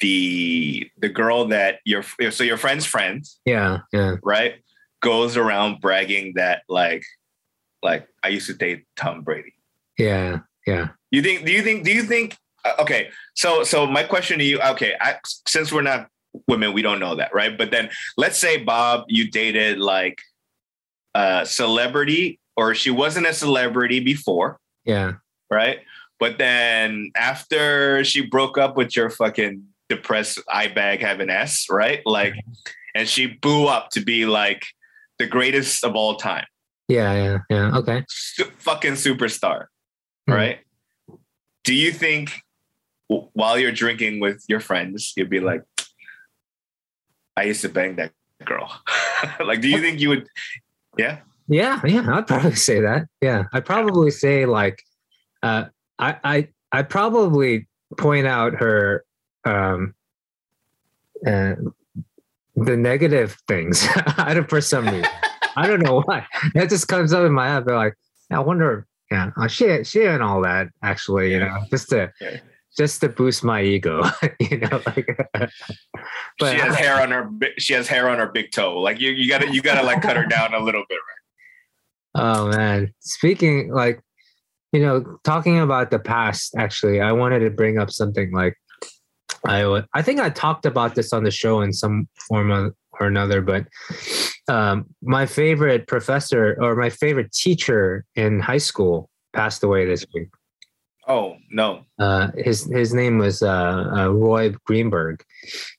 the 0.00 0.90
the 0.98 1.08
girl 1.08 1.46
that 1.48 1.80
your 1.84 2.02
so 2.30 2.44
your 2.44 2.56
friend's 2.56 2.84
friend, 2.86 3.24
Yeah, 3.44 3.80
yeah, 3.92 4.16
right, 4.22 4.56
goes 5.00 5.36
around 5.36 5.80
bragging 5.80 6.34
that 6.36 6.62
like 6.68 7.04
like 7.82 8.08
I 8.22 8.28
used 8.28 8.46
to 8.48 8.54
date 8.54 8.84
Tom 8.96 9.22
Brady. 9.22 9.54
yeah, 9.98 10.40
yeah. 10.66 10.88
You 11.10 11.22
think? 11.22 11.44
Do 11.46 11.52
you 11.52 11.62
think? 11.62 11.84
Do 11.84 11.92
you 11.92 12.02
think? 12.02 12.36
uh, 12.64 12.74
okay, 12.80 13.10
so 13.34 13.62
so 13.64 13.86
my 13.86 14.02
question 14.02 14.38
to 14.38 14.44
you. 14.44 14.60
Okay, 14.60 14.94
I, 15.00 15.16
since 15.46 15.72
we're 15.72 15.82
not 15.82 16.08
women, 16.48 16.72
we 16.72 16.82
don't 16.82 16.98
know 17.00 17.14
that, 17.16 17.32
right? 17.34 17.56
But 17.56 17.70
then 17.70 17.90
let's 18.16 18.38
say 18.38 18.58
Bob, 18.62 19.04
you 19.08 19.30
dated 19.30 19.78
like 19.78 20.18
a 21.14 21.46
celebrity, 21.46 22.38
or 22.56 22.74
she 22.74 22.90
wasn't 22.90 23.26
a 23.26 23.32
celebrity 23.32 24.00
before, 24.00 24.58
Yeah, 24.84 25.14
right? 25.50 25.80
But 26.18 26.38
then 26.38 27.12
after 27.16 28.02
she 28.04 28.22
broke 28.26 28.58
up 28.58 28.76
with 28.76 28.96
your 28.96 29.10
fucking 29.10 29.64
depressed 29.88 30.40
eye 30.48 30.68
bag 30.68 31.00
have 31.00 31.20
an 31.20 31.30
S, 31.30 31.66
right? 31.70 32.00
Like, 32.04 32.34
and 32.94 33.08
she 33.08 33.26
blew 33.26 33.66
up 33.66 33.90
to 33.90 34.00
be 34.00 34.26
like 34.26 34.62
the 35.18 35.26
greatest 35.26 35.84
of 35.84 35.94
all 35.94 36.16
time, 36.16 36.44
yeah, 36.88 37.12
yeah, 37.14 37.38
yeah. 37.50 37.76
Okay. 37.78 38.04
Su- 38.08 38.50
fucking 38.58 38.92
superstar, 38.92 39.66
Hmm. 40.28 40.34
right? 40.34 40.58
Do 41.64 41.74
you 41.74 41.90
think 41.92 42.42
w- 43.10 43.28
while 43.32 43.58
you're 43.58 43.72
drinking 43.72 44.20
with 44.20 44.44
your 44.48 44.60
friends, 44.60 45.12
you'd 45.16 45.30
be 45.30 45.40
like, 45.40 45.62
I 47.36 47.44
used 47.44 47.62
to 47.62 47.68
bang 47.68 47.96
that 47.96 48.12
girl? 48.44 48.70
like, 49.44 49.60
do 49.60 49.68
you 49.68 49.80
think 49.80 50.00
you 50.00 50.10
would? 50.10 50.28
Yeah. 50.96 51.18
Yeah, 51.48 51.80
yeah, 51.84 52.04
I'd 52.12 52.26
probably 52.26 52.54
say 52.56 52.80
that. 52.80 53.06
Yeah, 53.22 53.44
I'd 53.52 53.64
probably 53.64 54.10
say 54.10 54.46
like, 54.46 54.82
uh, 55.42 55.66
I, 55.98 56.16
I, 56.24 56.48
I 56.72 56.82
probably 56.82 57.68
point 57.98 58.26
out 58.26 58.54
her, 58.54 59.04
um, 59.46 59.94
uh, 61.26 61.54
the 62.56 62.76
negative 62.76 63.36
things. 63.46 63.86
I 64.18 64.34
don't 64.34 64.48
for 64.48 64.60
some 64.60 64.86
reason. 64.86 65.10
I 65.56 65.66
don't 65.66 65.82
know 65.82 66.02
why. 66.02 66.26
That 66.54 66.68
just 66.68 66.88
comes 66.88 67.12
up 67.12 67.24
in 67.24 67.32
my 67.32 67.48
head. 67.48 67.64
But 67.64 67.74
like, 67.74 67.94
I 68.30 68.40
wonder. 68.40 68.86
Yeah, 69.10 69.30
uh, 69.36 69.46
she, 69.46 69.84
she 69.84 70.04
and 70.04 70.22
all 70.22 70.42
that 70.42 70.68
actually. 70.82 71.32
You 71.32 71.40
know, 71.40 71.58
just 71.70 71.90
to, 71.90 72.12
Yeah. 72.20 72.38
just 72.76 73.00
to 73.02 73.08
boost 73.08 73.44
my 73.44 73.62
ego. 73.62 74.02
you 74.40 74.58
know, 74.58 74.82
like. 74.84 75.06
but 76.38 76.52
she 76.52 76.58
has 76.58 76.74
hair 76.74 77.00
on 77.00 77.10
her. 77.12 77.30
She 77.58 77.72
has 77.74 77.86
hair 77.86 78.08
on 78.08 78.18
her 78.18 78.26
big 78.26 78.50
toe. 78.50 78.78
Like 78.78 79.00
you, 79.00 79.12
you 79.12 79.28
gotta, 79.28 79.52
you 79.52 79.62
gotta 79.62 79.86
like 79.86 80.02
cut 80.02 80.16
her 80.16 80.26
down 80.26 80.54
a 80.54 80.60
little 80.60 80.84
bit, 80.88 80.98
right? 82.14 82.22
Oh 82.22 82.48
man. 82.48 82.92
Speaking 83.00 83.72
like, 83.72 84.00
you 84.72 84.80
know, 84.80 85.18
talking 85.22 85.60
about 85.60 85.90
the 85.90 85.98
past, 85.98 86.54
actually, 86.58 87.00
I 87.00 87.12
wanted 87.12 87.40
to 87.40 87.50
bring 87.50 87.78
up 87.78 87.90
something 87.90 88.32
like 88.32 88.56
I 89.48 90.02
think 90.02 90.20
I 90.20 90.30
talked 90.30 90.66
about 90.66 90.94
this 90.94 91.12
on 91.12 91.24
the 91.24 91.30
show 91.30 91.60
in 91.60 91.72
some 91.72 92.08
form 92.28 92.50
of, 92.50 92.74
or 92.98 93.06
another, 93.06 93.40
but 93.42 93.66
um, 94.48 94.86
my 95.02 95.26
favorite 95.26 95.86
professor 95.86 96.56
or 96.60 96.76
my 96.76 96.90
favorite 96.90 97.32
teacher 97.32 98.04
in 98.14 98.40
high 98.40 98.58
school 98.58 99.10
passed 99.32 99.62
away 99.62 99.84
this 99.86 100.06
week. 100.14 100.28
Oh 101.08 101.36
no. 101.50 101.84
Uh, 101.98 102.30
his 102.36 102.64
his 102.64 102.92
name 102.92 103.18
was 103.18 103.42
uh, 103.42 103.92
uh, 103.96 104.08
Roy 104.08 104.54
Greenberg. 104.64 105.22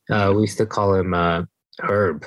Uh, 0.10 0.32
we 0.34 0.42
used 0.42 0.58
to 0.58 0.66
call 0.66 0.96
him 0.96 1.14
uh, 1.14 1.44
Herb 1.80 2.26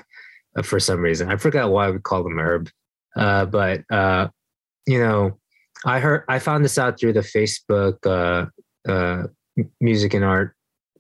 uh, 0.57 0.63
for 0.63 0.79
some 0.79 1.01
reason. 1.01 1.31
I 1.31 1.37
forgot 1.37 1.71
why 1.71 1.91
we 1.91 1.99
called 1.99 2.27
him 2.27 2.39
Herb. 2.39 2.69
Uh, 3.17 3.47
but 3.47 3.85
uh, 3.91 4.29
you 4.87 4.99
know, 4.99 5.39
I 5.85 6.01
heard 6.01 6.25
I 6.29 6.39
found 6.39 6.65
this 6.65 6.79
out 6.79 7.01
through 7.01 7.15
the 7.15 7.21
Facebook 7.21 7.97
uh, 8.05 8.91
uh, 8.91 9.29
Music 9.81 10.15
and 10.15 10.25
Art 10.25 10.55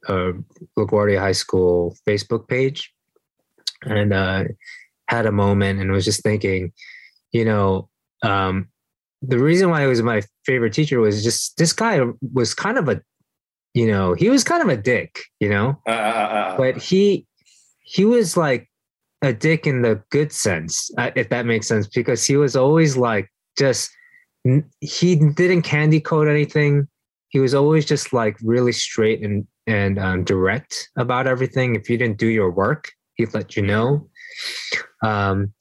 uh, 0.09 0.33
LaGuardia 0.79 1.19
High 1.19 1.33
School 1.33 1.97
Facebook 2.09 2.49
page, 2.49 2.93
and 3.83 4.13
uh, 4.13 4.45
had 5.09 5.27
a 5.27 5.33
moment 5.33 5.81
and 5.81 5.91
was 5.91 6.05
just 6.05 6.23
thinking, 6.23 6.73
you 7.33 7.45
know, 7.45 7.89
um, 8.23 8.69
the 9.23 9.39
reason 9.39 9.71
why 9.71 9.83
he 9.83 9.87
was 9.87 10.03
my 10.03 10.23
favorite 10.47 10.73
teacher 10.73 11.01
was 11.01 11.23
just 11.23 11.57
this 11.59 11.73
guy 11.73 12.01
was 12.33 12.55
kind 12.55 12.79
of 12.79 12.89
a, 12.89 13.01
you 13.75 13.87
know, 13.87 14.15
he 14.15 14.31
was 14.31 14.45
kind 14.45 14.63
of 14.63 14.69
a 14.69 14.77
dick, 14.77 15.21
you 15.41 15.49
know, 15.49 15.81
Uh, 15.87 15.91
uh, 15.91 15.93
uh, 15.93 16.35
uh, 16.35 16.57
but 16.57 16.77
he 16.77 17.27
he 17.83 18.05
was 18.05 18.37
like 18.37 18.71
a 19.23 19.33
dick 19.33 19.67
in 19.67 19.83
the 19.83 20.03
good 20.11 20.33
sense, 20.33 20.91
if 21.17 21.29
that 21.29 21.45
makes 21.45 21.69
sense, 21.69 21.87
because 21.87 22.25
he 22.25 22.37
was 22.37 22.57
always 22.57 22.97
like 22.97 23.29
just 23.59 23.91
he 24.81 25.17
didn't 25.17 25.63
candy 25.63 26.01
coat 26.01 26.27
anything. 26.27 26.89
He 27.29 27.39
was 27.39 27.55
always 27.55 27.85
just 27.85 28.13
like 28.13 28.37
really 28.43 28.73
straight 28.73 29.23
and 29.23 29.47
and 29.67 29.99
um, 29.99 30.25
direct 30.25 30.91
about 30.97 31.27
everything. 31.27 31.75
If 31.75 31.89
you 31.91 31.97
didn't 31.99 32.19
do 32.19 32.27
your 32.29 32.51
work, 32.51 32.91
he'd 33.15 33.35
let 33.35 33.57
you 33.57 33.63
know. 33.63 34.09
Um, 35.03 35.53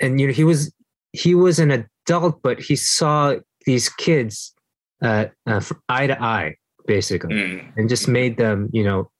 and 0.00 0.20
you 0.20 0.26
know 0.28 0.32
he 0.32 0.44
was 0.44 0.72
he 1.12 1.34
was 1.34 1.58
an 1.58 1.70
adult, 2.06 2.42
but 2.42 2.60
he 2.60 2.76
saw 2.76 3.36
these 3.66 3.88
kids 3.88 4.54
uh, 5.02 5.26
uh, 5.46 5.60
eye 5.88 6.06
to 6.06 6.20
eye, 6.22 6.56
basically, 6.86 7.34
Mm. 7.34 7.72
and 7.76 7.88
just 7.88 8.08
made 8.08 8.36
them, 8.38 8.70
you 8.72 8.82
know, 8.84 9.10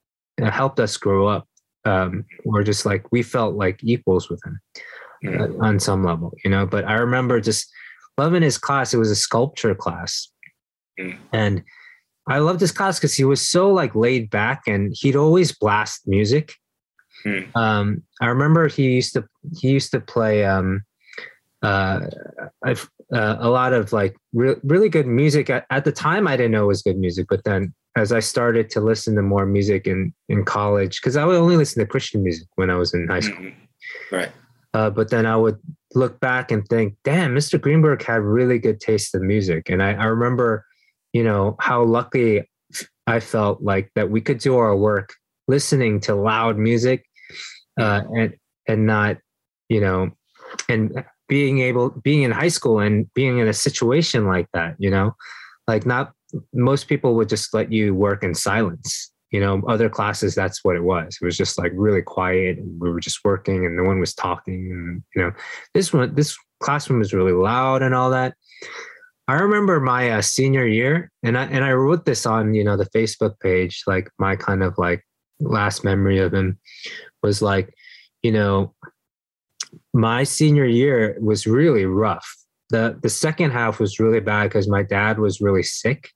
uh, 0.40 0.50
helped 0.50 0.80
us 0.80 0.96
grow 0.96 1.26
up. 1.26 1.46
Um, 1.84 2.24
we're 2.44 2.62
just 2.62 2.86
like 2.86 3.10
we 3.12 3.22
felt 3.22 3.54
like 3.56 3.80
equals 3.82 4.30
with 4.30 4.40
him 4.44 4.60
Mm. 5.24 5.40
uh, 5.60 5.64
on 5.64 5.78
some 5.78 6.04
level, 6.04 6.32
you 6.44 6.50
know. 6.50 6.66
But 6.66 6.84
I 6.84 6.94
remember 6.94 7.40
just 7.40 7.70
loving 8.18 8.42
his 8.42 8.58
class. 8.58 8.92
It 8.94 8.98
was 8.98 9.10
a 9.10 9.16
sculpture 9.16 9.74
class, 9.74 10.28
Mm. 11.00 11.18
and 11.32 11.62
I 12.28 12.38
loved 12.38 12.60
his 12.60 12.72
class 12.72 12.98
because 12.98 13.14
he 13.14 13.24
was 13.24 13.46
so 13.46 13.72
like 13.72 13.94
laid 13.94 14.30
back, 14.30 14.62
and 14.66 14.94
he'd 14.96 15.16
always 15.16 15.52
blast 15.52 16.06
music. 16.06 16.54
Mm. 17.24 17.54
Um, 17.56 18.02
I 18.20 18.26
remember 18.26 18.68
he 18.68 18.90
used 18.92 19.14
to 19.14 19.24
he 19.58 19.70
used 19.70 19.90
to 19.92 20.00
play 20.00 20.44
um, 20.44 20.82
uh, 21.62 22.00
uh, 22.64 22.76
a 23.12 23.48
lot 23.48 23.72
of 23.72 23.92
like 23.92 24.16
re- 24.32 24.56
really 24.62 24.88
good 24.88 25.06
music. 25.06 25.50
At, 25.50 25.66
at 25.70 25.84
the 25.84 25.92
time, 25.92 26.26
I 26.26 26.36
didn't 26.36 26.52
know 26.52 26.64
it 26.64 26.68
was 26.68 26.82
good 26.82 26.98
music, 26.98 27.26
but 27.28 27.44
then 27.44 27.74
as 27.96 28.10
I 28.12 28.20
started 28.20 28.70
to 28.70 28.80
listen 28.80 29.14
to 29.16 29.22
more 29.22 29.46
music 29.46 29.86
in 29.86 30.12
in 30.28 30.44
college, 30.44 31.00
because 31.00 31.16
I 31.16 31.24
would 31.24 31.36
only 31.36 31.56
listen 31.56 31.80
to 31.80 31.86
Christian 31.86 32.22
music 32.22 32.48
when 32.54 32.70
I 32.70 32.76
was 32.76 32.94
in 32.94 33.08
high 33.08 33.20
school. 33.20 33.46
Mhm. 33.46 33.54
Right. 34.10 34.30
Uh, 34.74 34.90
but 34.90 35.10
then 35.10 35.26
I 35.26 35.36
would 35.36 35.58
look 35.94 36.18
back 36.20 36.50
and 36.50 36.66
think, 36.66 36.94
damn, 37.04 37.34
Mr. 37.34 37.60
Greenberg 37.60 38.02
had 38.02 38.22
really 38.22 38.58
good 38.58 38.80
taste 38.80 39.14
in 39.14 39.26
music. 39.26 39.68
And 39.68 39.82
I, 39.82 39.92
I 39.92 40.04
remember, 40.04 40.64
you 41.12 41.22
know, 41.22 41.56
how 41.60 41.82
lucky 41.84 42.42
I 43.06 43.20
felt 43.20 43.62
like 43.62 43.90
that 43.94 44.10
we 44.10 44.20
could 44.20 44.38
do 44.38 44.56
our 44.56 44.76
work 44.76 45.14
listening 45.48 46.00
to 46.00 46.14
loud 46.14 46.56
music 46.56 47.04
uh, 47.78 48.02
and 48.16 48.34
and 48.68 48.86
not, 48.86 49.18
you 49.68 49.80
know, 49.80 50.10
and 50.68 51.04
being 51.28 51.60
able 51.60 51.90
being 51.90 52.22
in 52.22 52.30
high 52.30 52.48
school 52.48 52.78
and 52.78 53.12
being 53.14 53.38
in 53.38 53.48
a 53.48 53.54
situation 53.54 54.26
like 54.26 54.46
that, 54.52 54.76
you 54.78 54.90
know, 54.90 55.14
like 55.66 55.86
not 55.86 56.12
most 56.52 56.88
people 56.88 57.14
would 57.14 57.28
just 57.28 57.52
let 57.54 57.72
you 57.72 57.94
work 57.94 58.22
in 58.22 58.34
silence. 58.34 59.10
You 59.30 59.40
know, 59.40 59.62
other 59.66 59.88
classes, 59.88 60.34
that's 60.34 60.62
what 60.62 60.76
it 60.76 60.84
was. 60.84 61.16
It 61.20 61.24
was 61.24 61.38
just 61.38 61.58
like 61.58 61.72
really 61.74 62.02
quiet, 62.02 62.58
and 62.58 62.78
we 62.78 62.90
were 62.90 63.00
just 63.00 63.24
working, 63.24 63.64
and 63.64 63.74
no 63.74 63.82
one 63.82 63.98
was 63.98 64.14
talking. 64.14 64.70
And 64.70 65.02
you 65.16 65.22
know, 65.22 65.32
this 65.72 65.90
one, 65.90 66.14
this 66.14 66.36
classroom 66.62 66.98
was 66.98 67.14
really 67.14 67.32
loud 67.32 67.80
and 67.80 67.94
all 67.94 68.10
that. 68.10 68.34
I 69.28 69.34
remember 69.34 69.78
my 69.80 70.10
uh, 70.10 70.22
senior 70.22 70.66
year, 70.66 71.10
and 71.22 71.38
I 71.38 71.44
and 71.44 71.64
I 71.64 71.72
wrote 71.72 72.04
this 72.04 72.26
on 72.26 72.54
you 72.54 72.64
know 72.64 72.76
the 72.76 72.90
Facebook 72.90 73.38
page, 73.40 73.82
like 73.86 74.10
my 74.18 74.36
kind 74.36 74.62
of 74.62 74.74
like 74.78 75.04
last 75.40 75.84
memory 75.84 76.18
of 76.18 76.32
him 76.34 76.58
was 77.22 77.40
like, 77.42 77.72
you 78.22 78.32
know, 78.32 78.74
my 79.94 80.24
senior 80.24 80.64
year 80.66 81.16
was 81.20 81.46
really 81.46 81.86
rough. 81.86 82.28
the 82.70 82.98
The 83.02 83.08
second 83.10 83.52
half 83.52 83.78
was 83.80 84.00
really 84.00 84.20
bad 84.20 84.44
because 84.44 84.68
my 84.68 84.82
dad 84.82 85.18
was 85.18 85.40
really 85.40 85.62
sick, 85.62 86.10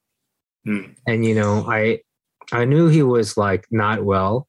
Mm. 0.67 0.97
and 1.07 1.25
you 1.25 1.35
know 1.35 1.65
I 1.69 2.01
I 2.53 2.65
knew 2.65 2.89
he 2.89 3.03
was 3.05 3.37
like 3.37 3.67
not 3.71 4.05
well, 4.05 4.49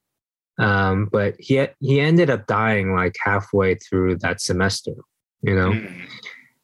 um, 0.58 1.10
but 1.12 1.36
he 1.39 1.68
he 1.80 1.99
ended 1.99 2.30
up 2.32 2.47
dying 2.47 2.95
like 2.95 3.16
halfway 3.24 3.76
through 3.76 4.18
that 4.20 4.41
semester, 4.41 4.93
you 5.41 5.55
know. 5.55 5.72
Mm. 5.74 6.08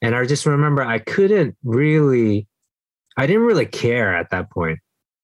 And 0.03 0.15
I 0.15 0.25
just 0.25 0.45
remember 0.45 0.83
I 0.83 0.99
couldn't 0.99 1.55
really, 1.63 2.45
I 3.17 3.25
didn't 3.25 3.43
really 3.43 3.65
care 3.65 4.15
at 4.15 4.29
that 4.31 4.51
point. 4.51 4.79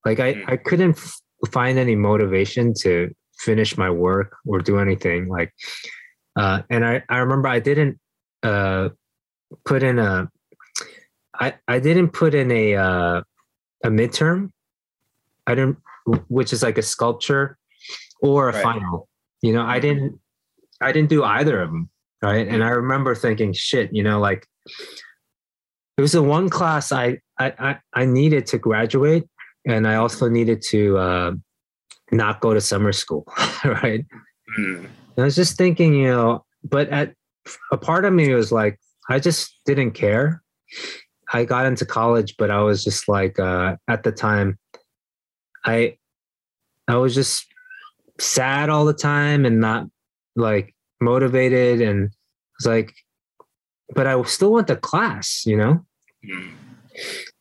Like 0.05 0.19
I, 0.19 0.33
Mm. 0.35 0.43
I 0.47 0.57
couldn't 0.57 0.97
f- 0.97 1.19
find 1.51 1.77
any 1.77 1.95
motivation 1.95 2.73
to 2.81 3.13
finish 3.37 3.77
my 3.77 3.89
work 3.89 4.35
or 4.45 4.59
do 4.59 4.79
anything. 4.79 5.27
Like, 5.27 5.53
uh, 6.37 6.61
and 6.69 6.85
I, 6.85 7.03
I 7.09 7.17
remember 7.17 7.49
I 7.49 7.59
didn't 7.59 7.99
uh, 8.41 8.89
put 9.65 9.83
in 9.83 9.99
a, 9.99 10.29
I, 11.37 11.55
I 11.67 11.79
didn't 11.79 12.09
put 12.09 12.33
in 12.33 12.49
a, 12.51 12.75
uh, 12.75 13.21
a 13.83 13.89
midterm. 13.89 14.49
I 15.45 15.55
didn't, 15.55 15.77
which 16.29 16.53
is 16.53 16.63
like 16.63 16.77
a 16.77 16.81
sculpture 16.81 17.57
or 18.21 18.49
a 18.49 18.53
Right. 18.53 18.63
final. 18.63 19.09
You 19.41 19.53
know, 19.53 19.61
I 19.63 19.79
didn't, 19.79 20.19
I 20.81 20.91
didn't 20.93 21.09
do 21.09 21.23
either 21.23 21.61
of 21.61 21.69
them 21.69 21.89
right 22.21 22.49
and 22.49 22.65
i 22.65 22.67
remember 22.67 23.15
thinking 23.15 23.53
shit 23.53 23.89
you 23.93 24.03
know 24.03 24.19
like 24.19 24.45
it 25.97 26.01
was 26.01 26.11
the 26.13 26.23
one 26.23 26.49
class 26.49 26.91
i 26.91 27.17
i 27.39 27.53
i, 27.59 27.77
I 27.93 28.05
needed 28.05 28.45
to 28.47 28.57
graduate 28.57 29.25
and 29.67 29.87
i 29.87 29.95
also 29.95 30.29
needed 30.29 30.61
to 30.69 30.97
uh 30.97 31.31
not 32.11 32.39
go 32.41 32.53
to 32.53 32.61
summer 32.61 32.91
school 32.93 33.25
right 33.65 34.05
Mm. 34.57 34.89
i 35.17 35.21
was 35.21 35.35
just 35.35 35.57
thinking 35.57 35.93
you 35.93 36.07
know 36.07 36.43
but 36.63 36.89
at 36.89 37.13
a 37.71 37.77
part 37.77 38.03
of 38.03 38.13
me 38.13 38.33
was 38.33 38.51
like 38.51 38.79
i 39.07 39.19
just 39.19 39.53
didn't 39.63 39.91
care 39.91 40.41
i 41.31 41.45
got 41.45 41.67
into 41.67 41.85
college 41.85 42.33
but 42.39 42.49
i 42.49 42.59
was 42.59 42.83
just 42.83 43.07
like 43.07 43.37
uh 43.37 43.75
at 43.87 44.01
the 44.01 44.11
time 44.11 44.57
i 45.65 45.95
i 46.87 46.95
was 46.95 47.13
just 47.13 47.45
sad 48.19 48.69
all 48.69 48.85
the 48.85 48.93
time 48.93 49.45
and 49.45 49.59
not 49.61 49.85
like 50.35 50.73
motivated 50.99 51.79
and 51.79 52.09
was 52.57 52.65
like 52.65 52.93
but 53.95 54.07
i 54.07 54.21
still 54.23 54.51
went 54.51 54.67
to 54.67 54.75
class 54.75 55.43
you 55.45 55.57
know 55.57 55.83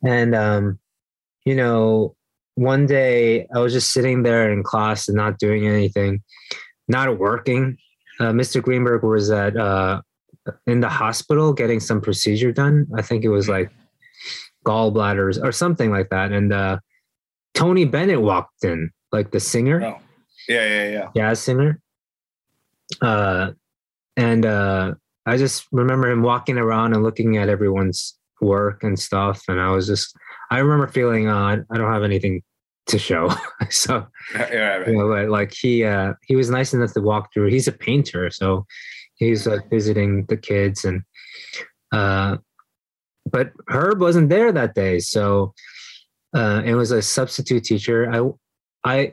and 0.04 0.34
um 0.34 0.78
you 1.44 1.54
know 1.54 2.14
one 2.54 2.86
day 2.86 3.46
i 3.54 3.58
was 3.58 3.72
just 3.72 3.92
sitting 3.92 4.22
there 4.22 4.52
in 4.52 4.62
class 4.62 5.08
and 5.08 5.16
not 5.16 5.38
doing 5.38 5.66
anything 5.66 6.22
not 6.88 7.18
working 7.18 7.76
uh, 8.20 8.32
mr 8.32 8.62
greenberg 8.62 9.02
was 9.02 9.30
at 9.30 9.56
uh 9.56 10.00
in 10.66 10.80
the 10.80 10.88
hospital 10.88 11.52
getting 11.52 11.80
some 11.80 12.00
procedure 12.00 12.52
done 12.52 12.86
i 12.96 13.02
think 13.02 13.24
it 13.24 13.28
was 13.28 13.48
like 13.48 13.70
gallbladders 14.64 15.42
or 15.42 15.52
something 15.52 15.90
like 15.90 16.08
that 16.10 16.32
and 16.32 16.52
uh 16.52 16.78
tony 17.54 17.84
bennett 17.84 18.20
walked 18.20 18.64
in 18.64 18.90
like 19.12 19.30
the 19.30 19.40
singer 19.40 19.82
Oh. 19.84 19.98
Yeah, 20.48 20.64
yeah, 20.64 20.88
yeah. 20.90 21.08
jazz 21.14 21.40
singer. 21.40 21.80
Uh, 23.02 23.52
and 24.16 24.46
uh, 24.46 24.94
I 25.28 25.36
just 25.36 25.66
remember 25.72 26.10
him 26.10 26.22
walking 26.22 26.58
around 26.58 26.94
and 26.94 27.02
looking 27.02 27.36
at 27.36 27.48
everyone's 27.48 28.16
work 28.40 28.82
and 28.82 28.98
stuff. 28.98 29.42
And 29.48 29.60
I 29.60 29.70
was 29.70 29.86
just, 29.86 30.16
I 30.50 30.58
remember 30.58 30.86
feeling, 30.86 31.28
uh, 31.28 31.62
I 31.70 31.76
don't 31.76 31.92
have 31.92 32.02
anything 32.02 32.42
to 32.86 32.98
show. 32.98 33.30
so, 33.70 34.06
Yeah, 34.34 34.76
right, 34.76 34.88
you 34.88 34.96
know, 34.96 35.08
but 35.08 35.28
like 35.28 35.52
he, 35.52 35.84
uh, 35.84 36.14
he 36.22 36.34
was 36.34 36.50
nice 36.50 36.72
enough 36.72 36.94
to 36.94 37.02
walk 37.02 37.32
through. 37.32 37.50
He's 37.50 37.68
a 37.68 37.72
painter. 37.72 38.30
So 38.30 38.64
he's 39.16 39.46
like 39.46 39.68
visiting 39.68 40.24
the 40.26 40.36
kids 40.36 40.84
and, 40.84 41.02
uh, 41.92 42.38
but 43.30 43.52
Herb 43.68 44.00
wasn't 44.00 44.30
there 44.30 44.50
that 44.52 44.74
day. 44.74 45.00
So, 45.00 45.52
uh, 46.34 46.62
it 46.64 46.74
was 46.74 46.90
a 46.90 47.02
substitute 47.02 47.64
teacher. 47.64 48.10
I, 48.10 48.30
I, 48.84 49.12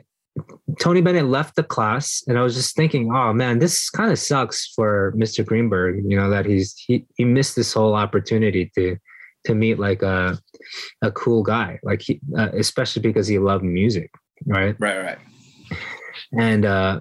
Tony 0.80 1.00
Bennett 1.00 1.26
left 1.26 1.56
the 1.56 1.62
class, 1.62 2.22
and 2.26 2.38
I 2.38 2.42
was 2.42 2.54
just 2.54 2.76
thinking, 2.76 3.10
oh 3.14 3.32
man, 3.32 3.58
this 3.58 3.88
kind 3.90 4.12
of 4.12 4.18
sucks 4.18 4.72
for 4.74 5.14
Mr. 5.16 5.44
Greenberg. 5.44 6.02
You 6.06 6.16
know 6.16 6.30
that 6.30 6.46
he's 6.46 6.74
he 6.76 7.06
he 7.16 7.24
missed 7.24 7.56
this 7.56 7.72
whole 7.72 7.94
opportunity 7.94 8.70
to 8.74 8.96
to 9.44 9.54
meet 9.54 9.78
like 9.78 10.02
a 10.02 10.38
a 11.02 11.10
cool 11.12 11.42
guy, 11.42 11.78
like 11.82 12.02
he, 12.02 12.20
uh, 12.36 12.50
especially 12.52 13.02
because 13.02 13.26
he 13.26 13.38
loved 13.38 13.64
music, 13.64 14.10
right? 14.46 14.76
Right, 14.78 14.98
right. 14.98 15.18
And 16.38 16.64
uh, 16.64 17.00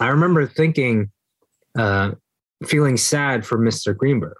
I 0.00 0.08
remember 0.08 0.46
thinking, 0.46 1.10
uh, 1.78 2.12
feeling 2.64 2.96
sad 2.96 3.46
for 3.46 3.58
Mr. 3.58 3.96
Greenberg. 3.96 4.36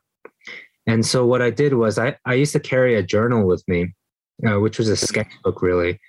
And 0.86 1.04
so 1.04 1.26
what 1.26 1.42
I 1.42 1.50
did 1.50 1.74
was 1.74 1.98
I, 1.98 2.16
I 2.24 2.34
used 2.34 2.52
to 2.52 2.60
carry 2.60 2.94
a 2.94 3.02
journal 3.02 3.46
with 3.46 3.64
me, 3.66 3.94
uh, 4.46 4.60
which 4.60 4.78
was 4.78 4.88
a 4.88 4.96
sketchbook 4.96 5.62
really. 5.62 6.00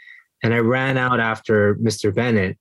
And 0.43 0.53
I 0.53 0.57
ran 0.59 0.97
out 0.97 1.19
after 1.19 1.75
Mr. 1.75 2.13
Bennett 2.13 2.57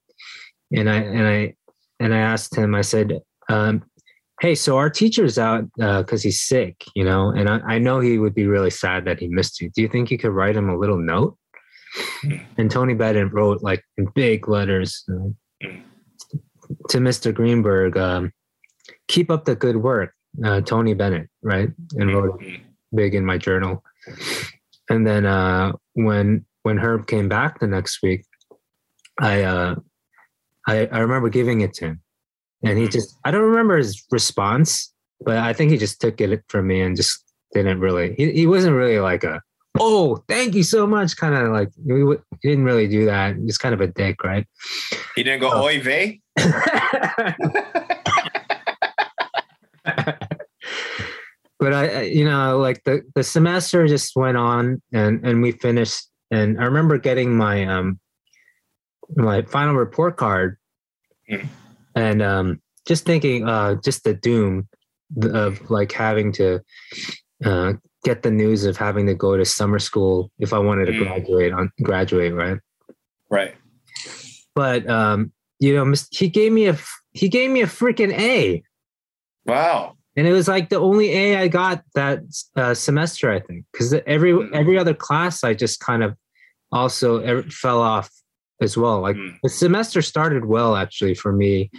and 0.75 0.89
I 0.91 0.97
and 0.97 1.27
I 1.27 1.55
and 2.01 2.15
I 2.15 2.19
asked 2.19 2.55
him, 2.57 2.75
I 2.75 2.81
said, 2.83 3.21
um, 3.49 3.83
hey, 4.41 4.55
so 4.55 4.77
our 4.77 4.91
teacher's 4.91 5.39
out 5.39 5.65
because 5.77 6.23
he's 6.23 6.43
sick, 6.43 6.85
you 6.95 7.05
know, 7.05 7.31
and 7.31 7.49
I, 7.49 7.59
I 7.67 7.79
know 7.79 8.01
he 8.01 8.19
would 8.19 8.35
be 8.35 8.47
really 8.47 8.71
sad 8.71 9.05
that 9.07 9.19
he 9.21 9.29
missed 9.29 9.61
you. 9.61 9.71
Do 9.71 9.81
you 9.83 9.89
think 9.89 10.11
you 10.11 10.19
could 10.19 10.33
write 10.33 10.57
him 10.57 10.69
a 10.69 10.77
little 10.77 10.99
note? 10.99 11.37
And 12.59 12.71
Tony 12.71 12.95
Bennett 12.95 13.33
wrote 13.33 13.63
like 13.63 13.83
in 13.97 14.07
big 14.15 14.49
letters 14.49 15.05
uh, 15.11 15.31
Mm. 15.65 15.83
to 16.91 16.99
Mr. 16.99 17.33
Greenberg, 17.33 17.97
um, 17.97 18.33
keep 19.09 19.31
up 19.31 19.47
the 19.47 19.55
good 19.57 19.77
work, 19.77 20.13
uh, 20.45 20.61
Tony 20.61 20.93
Bennett, 20.93 21.31
right? 21.43 21.71
And 21.95 22.13
wrote 22.13 22.41
it 22.43 22.47
Mm. 22.47 22.61
big 22.95 23.15
in 23.15 23.25
my 23.25 23.39
journal. 23.39 23.83
And 24.91 25.07
then 25.07 25.25
uh, 25.25 25.73
when 25.95 26.45
when 26.67 26.79
Herb 26.79 27.07
came 27.07 27.29
back 27.29 27.61
the 27.61 27.69
next 27.69 28.03
week, 28.03 28.27
I 29.21 29.43
uh, 29.45 29.77
I, 30.67 30.87
I 30.87 30.99
remember 30.99 31.29
giving 31.29 31.61
it 31.61 31.73
to 31.75 31.85
him, 31.85 32.01
and 32.65 32.77
he 32.77 32.89
just 32.89 33.17
I 33.25 33.31
don't 33.31 33.49
remember 33.49 33.77
his 33.77 34.05
response, 34.11 34.93
but 35.21 35.39
I 35.39 35.53
think 35.53 35.71
he 35.71 35.79
just 35.79 36.01
took 36.01 36.21
it 36.21 36.43
from 36.49 36.67
me 36.67 36.81
and 36.81 36.97
just 36.97 37.23
didn't 37.55 37.79
really. 37.79 38.17
He, 38.17 38.33
he 38.33 38.47
wasn't 38.49 38.75
really 38.75 38.99
like 38.99 39.23
a 39.23 39.41
oh 39.79 40.25
thank 40.27 40.57
you 40.57 40.65
so 40.65 40.89
much 40.89 41.17
kind 41.17 41.37
of 41.37 41.53
like 41.53 41.69
he, 41.87 41.95
he 42.43 42.49
didn't 42.49 42.65
really 42.65 42.89
do 42.89 43.05
that. 43.05 43.37
He's 43.37 43.59
kind 43.59 43.73
of 43.73 43.81
a 43.81 43.87
dick, 43.87 44.25
right? 44.25 44.45
He 45.15 45.23
didn't 45.23 45.43
go 45.43 45.51
Oh. 45.53 45.67
oy 45.67 45.81
vey. 45.81 46.21
but 51.61 51.73
I, 51.73 52.03
you 52.03 52.25
know, 52.25 52.59
like 52.59 52.83
the 52.83 53.03
the 53.15 53.23
semester 53.23 53.87
just 53.87 54.17
went 54.17 54.37
on, 54.37 54.83
and 54.93 55.25
and 55.25 55.43
we 55.43 55.53
finished. 55.53 56.09
And 56.31 56.61
I 56.61 56.65
remember 56.65 56.99
getting 56.99 57.37
my 57.37 57.65
um 57.65 58.01
my 59.17 59.43
final 59.43 59.75
report 59.75 60.17
card, 60.17 60.57
Mm. 61.31 61.47
and 61.95 62.23
um 62.23 62.61
just 62.87 63.05
thinking, 63.05 63.49
uh, 63.49 63.77
just 63.77 64.05
the 64.05 64.15
doom 64.15 64.69
of 65.23 65.71
like 65.71 65.93
having 65.93 66.33
to 66.33 66.61
uh 67.45 67.75
get 68.05 68.23
the 68.23 68.31
news 68.31 68.65
of 68.65 68.77
having 68.77 69.07
to 69.07 69.15
go 69.15 69.37
to 69.37 69.45
summer 69.45 69.79
school 69.81 70.31
if 70.39 70.53
I 70.53 70.59
wanted 70.59 70.87
to 70.87 70.93
Mm. 70.93 70.99
graduate 70.99 71.53
on 71.53 71.71
graduate, 71.83 72.33
right? 72.35 72.59
Right. 73.31 73.55
But 74.55 74.89
um, 74.89 75.33
you 75.59 75.75
know, 75.75 75.93
he 76.11 76.29
gave 76.29 76.53
me 76.53 76.67
a 76.67 76.77
he 77.13 77.29
gave 77.29 77.51
me 77.51 77.63
a 77.63 77.67
freaking 77.67 78.13
A. 78.13 78.63
Wow. 79.45 79.96
And 80.17 80.27
it 80.27 80.33
was 80.33 80.49
like 80.49 80.69
the 80.69 80.79
only 80.79 81.13
A 81.13 81.37
I 81.37 81.49
got 81.49 81.83
that 81.95 82.21
uh, 82.57 82.75
semester, 82.75 83.31
I 83.31 83.41
think, 83.41 83.65
because 83.73 83.93
every 84.07 84.33
Mm. 84.33 84.51
every 84.55 84.79
other 84.79 84.95
class 84.95 85.45
I 85.45 85.55
just 85.55 85.81
kind 85.81 86.03
of 86.03 86.15
also 86.73 87.43
fell 87.51 87.81
off 87.81 88.11
as 88.61 88.77
well. 88.77 89.01
Like 89.01 89.17
Mm. 89.17 89.37
the 89.43 89.49
semester 89.49 90.03
started 90.03 90.45
well 90.47 90.77
actually 90.77 91.15
for 91.15 91.33
me 91.33 91.71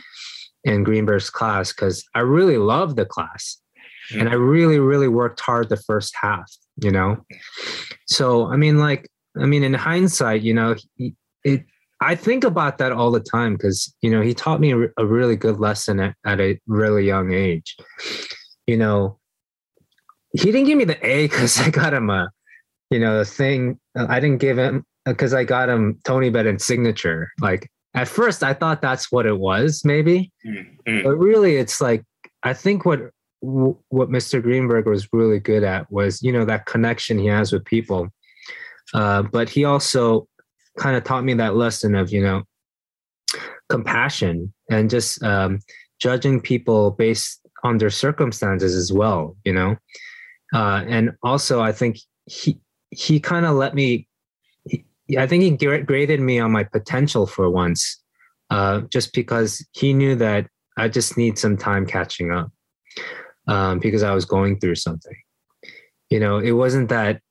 in 0.64 0.84
Greenberg's 0.84 1.30
class 1.30 1.72
because 1.74 2.04
I 2.16 2.20
really 2.22 2.58
loved 2.58 2.96
the 2.98 3.06
class, 3.06 3.60
Mm. 4.12 4.20
and 4.22 4.30
I 4.30 4.34
really 4.34 4.80
really 4.80 5.08
worked 5.08 5.40
hard 5.40 5.70
the 5.70 5.78
first 5.90 6.16
half. 6.22 6.50
You 6.84 6.92
know, 6.92 7.26
so 8.06 8.46
I 8.52 8.56
mean, 8.56 8.78
like 8.78 9.10
I 9.42 9.46
mean, 9.46 9.64
in 9.64 9.74
hindsight, 9.74 10.42
you 10.44 10.54
know, 10.54 10.76
it. 11.44 11.66
I 12.00 12.16
think 12.16 12.44
about 12.44 12.78
that 12.78 12.92
all 12.92 13.12
the 13.12 13.20
time 13.20 13.54
because 13.54 13.94
you 14.02 14.10
know 14.10 14.22
he 14.22 14.34
taught 14.34 14.60
me 14.60 14.72
a, 14.72 14.88
a 14.98 15.06
really 15.06 15.36
good 15.36 15.60
lesson 15.60 16.00
at, 16.00 16.16
at 16.26 16.40
a 16.40 16.60
really 16.68 17.06
young 17.06 17.34
age. 17.34 17.76
You 18.68 18.78
know, 18.78 19.20
he 20.34 20.52
didn't 20.52 20.66
give 20.66 20.78
me 20.78 20.86
the 20.86 21.06
A 21.06 21.28
because 21.28 21.60
I 21.60 21.70
got 21.70 21.94
him 21.94 22.10
a, 22.10 22.30
you 22.90 23.00
know, 23.00 23.18
the 23.18 23.26
thing. 23.26 23.80
I 23.96 24.20
didn't 24.20 24.40
give 24.40 24.58
him 24.58 24.86
because 25.06 25.34
I 25.34 25.44
got 25.44 25.70
him 25.70 26.00
Tony 26.04 26.30
Bennett 26.30 26.62
signature. 26.62 27.32
Like 27.40 27.70
at 27.94 28.08
first, 28.08 28.44
I 28.44 28.54
thought 28.54 28.82
that's 28.82 29.12
what 29.12 29.26
it 29.26 29.40
was, 29.40 29.82
maybe, 29.84 30.32
Mm, 30.46 30.78
mm, 30.88 31.04
but 31.04 31.16
really, 31.16 31.58
it's 31.58 31.82
like 31.82 32.04
I 32.44 32.54
think 32.54 32.86
what 32.86 33.10
what 33.40 34.10
Mr. 34.10 34.42
Greenberg 34.42 34.88
was 34.88 35.08
really 35.14 35.40
good 35.40 35.64
at 35.64 35.92
was 35.92 36.22
you 36.22 36.32
know 36.32 36.46
that 36.46 36.66
connection 36.66 37.18
he 37.18 37.28
has 37.28 37.52
with 37.52 37.66
people. 37.66 38.10
Uh, 38.94 39.22
but 39.24 39.50
he 39.50 39.66
also 39.66 40.28
kind 40.78 40.96
of 40.96 41.04
taught 41.04 41.24
me 41.24 41.34
that 41.34 41.56
lesson 41.56 41.96
of 41.96 42.12
you 42.12 42.22
know 42.22 42.44
compassion 43.70 44.54
and 44.70 44.90
just 44.90 45.22
um, 45.24 45.60
judging 46.00 46.40
people 46.40 46.92
based 46.92 47.42
on 47.64 47.78
their 47.78 47.90
circumstances 47.90 48.76
as 48.76 48.94
well 48.94 49.36
you 49.44 49.54
know? 49.54 49.76
Uh, 50.54 50.84
and 50.88 51.12
also 51.24 51.62
i 51.62 51.72
think 51.72 51.98
he 52.26 52.60
he 52.92 53.20
kind 53.20 53.46
of 53.46 53.56
let 53.56 53.76
me 53.76 54.08
he, 54.66 54.86
i 55.18 55.28
think 55.28 55.44
he 55.44 55.80
graded 55.84 56.22
me 56.22 56.40
on 56.40 56.52
my 56.52 56.64
potential 56.64 57.28
for 57.28 57.50
once 57.50 58.02
uh, 58.50 58.82
just 58.90 59.14
because 59.14 59.66
he 59.74 59.94
knew 59.94 60.16
that 60.16 60.48
i 60.78 60.88
just 60.88 61.18
need 61.18 61.38
some 61.38 61.58
time 61.58 61.86
catching 61.86 62.32
up 62.32 62.50
um, 63.48 63.80
because 63.80 64.04
i 64.04 64.14
was 64.14 64.26
going 64.26 64.60
through 64.60 64.76
something. 64.76 65.16
You 66.10 66.22
know 66.22 66.38
it 66.38 66.52
wasn't 66.52 66.88
that 66.88 67.22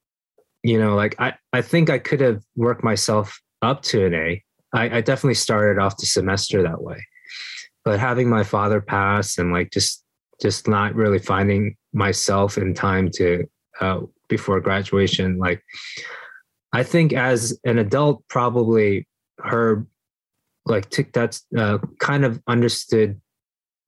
you 0.66 0.78
know 0.78 0.96
like 0.96 1.14
i 1.20 1.32
i 1.52 1.62
think 1.62 1.88
i 1.88 1.98
could 1.98 2.20
have 2.20 2.42
worked 2.56 2.82
myself 2.82 3.40
up 3.62 3.82
to 3.82 4.06
an 4.06 4.14
a. 4.14 4.42
I, 4.72 4.98
I 4.98 5.00
definitely 5.00 5.34
started 5.34 5.80
off 5.80 5.96
the 5.96 6.06
semester 6.06 6.62
that 6.62 6.82
way. 6.82 7.04
But 7.84 8.00
having 8.00 8.28
my 8.28 8.42
father 8.42 8.80
pass 8.80 9.38
and 9.38 9.52
like 9.52 9.70
just 9.70 10.04
just 10.42 10.68
not 10.68 10.94
really 10.94 11.18
finding 11.18 11.76
myself 11.92 12.58
in 12.58 12.74
time 12.74 13.10
to 13.14 13.44
uh, 13.80 14.00
before 14.28 14.60
graduation 14.60 15.38
like 15.38 15.62
i 16.72 16.82
think 16.82 17.12
as 17.12 17.58
an 17.64 17.78
adult 17.78 18.22
probably 18.28 19.06
her 19.38 19.86
like 20.66 20.90
took 20.90 21.12
that 21.12 21.40
uh, 21.56 21.78
kind 22.00 22.24
of 22.24 22.42
understood 22.48 23.20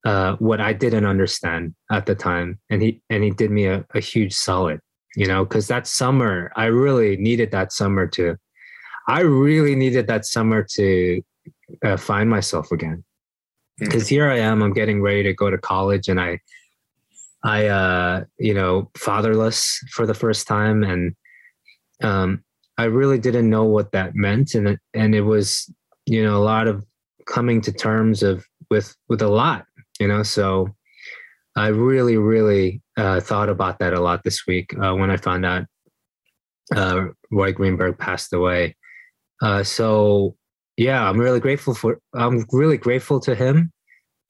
uh, 0.06 0.36
what 0.36 0.60
i 0.60 0.72
didn't 0.72 1.06
understand 1.06 1.74
at 1.90 2.06
the 2.06 2.14
time. 2.14 2.58
And 2.70 2.80
he 2.82 3.02
and 3.10 3.24
he 3.24 3.30
did 3.30 3.50
me 3.50 3.66
a, 3.66 3.84
a 3.94 4.00
huge 4.00 4.32
solid 4.32 4.80
you 5.18 5.26
know 5.26 5.44
because 5.44 5.66
that 5.66 5.86
summer 5.86 6.52
i 6.56 6.66
really 6.66 7.16
needed 7.16 7.50
that 7.50 7.72
summer 7.72 8.06
to 8.06 8.36
i 9.08 9.20
really 9.20 9.74
needed 9.74 10.06
that 10.06 10.24
summer 10.24 10.60
to 10.62 11.22
uh, 11.82 11.96
find 11.96 12.28
myself 12.28 12.72
again. 12.72 13.04
Because 13.78 14.08
here 14.08 14.28
I 14.28 14.38
am, 14.38 14.62
I'm 14.62 14.72
getting 14.72 15.00
ready 15.00 15.22
to 15.24 15.32
go 15.32 15.50
to 15.50 15.58
college, 15.58 16.08
and 16.08 16.20
I, 16.20 16.40
I, 17.44 17.66
uh, 17.66 18.24
you 18.38 18.54
know, 18.54 18.90
fatherless 18.96 19.78
for 19.92 20.04
the 20.04 20.14
first 20.14 20.48
time, 20.48 20.82
and 20.82 21.14
um, 22.02 22.42
I 22.76 22.84
really 22.84 23.18
didn't 23.18 23.48
know 23.48 23.64
what 23.64 23.92
that 23.92 24.16
meant, 24.16 24.54
and 24.54 24.68
it, 24.68 24.80
and 24.94 25.14
it 25.14 25.20
was, 25.20 25.72
you 26.06 26.24
know, 26.24 26.36
a 26.36 26.42
lot 26.42 26.66
of 26.66 26.84
coming 27.26 27.60
to 27.60 27.72
terms 27.72 28.22
of 28.22 28.44
with 28.68 28.96
with 29.08 29.22
a 29.22 29.28
lot, 29.28 29.64
you 30.00 30.08
know, 30.08 30.24
so 30.24 30.74
I 31.59 31.68
really, 31.68 32.16
really 32.16 32.80
uh, 32.96 33.20
thought 33.20 33.48
about 33.48 33.80
that 33.80 33.92
a 33.92 34.00
lot 34.00 34.22
this 34.22 34.46
week 34.46 34.72
uh, 34.80 34.94
when 34.94 35.11
I 35.11 35.16
found 35.16 35.44
out 35.44 35.66
uh, 36.74 37.06
Roy 37.32 37.52
Greenberg 37.52 37.98
passed 37.98 38.32
away. 38.32 38.76
Uh, 39.42 39.64
so 39.64 40.36
yeah, 40.76 41.09
I'm 41.09 41.18
really 41.18 41.40
grateful 41.40 41.74
for. 41.74 41.98
I'm 42.14 42.46
really 42.52 42.76
grateful 42.76 43.18
to 43.20 43.34
him. 43.34 43.72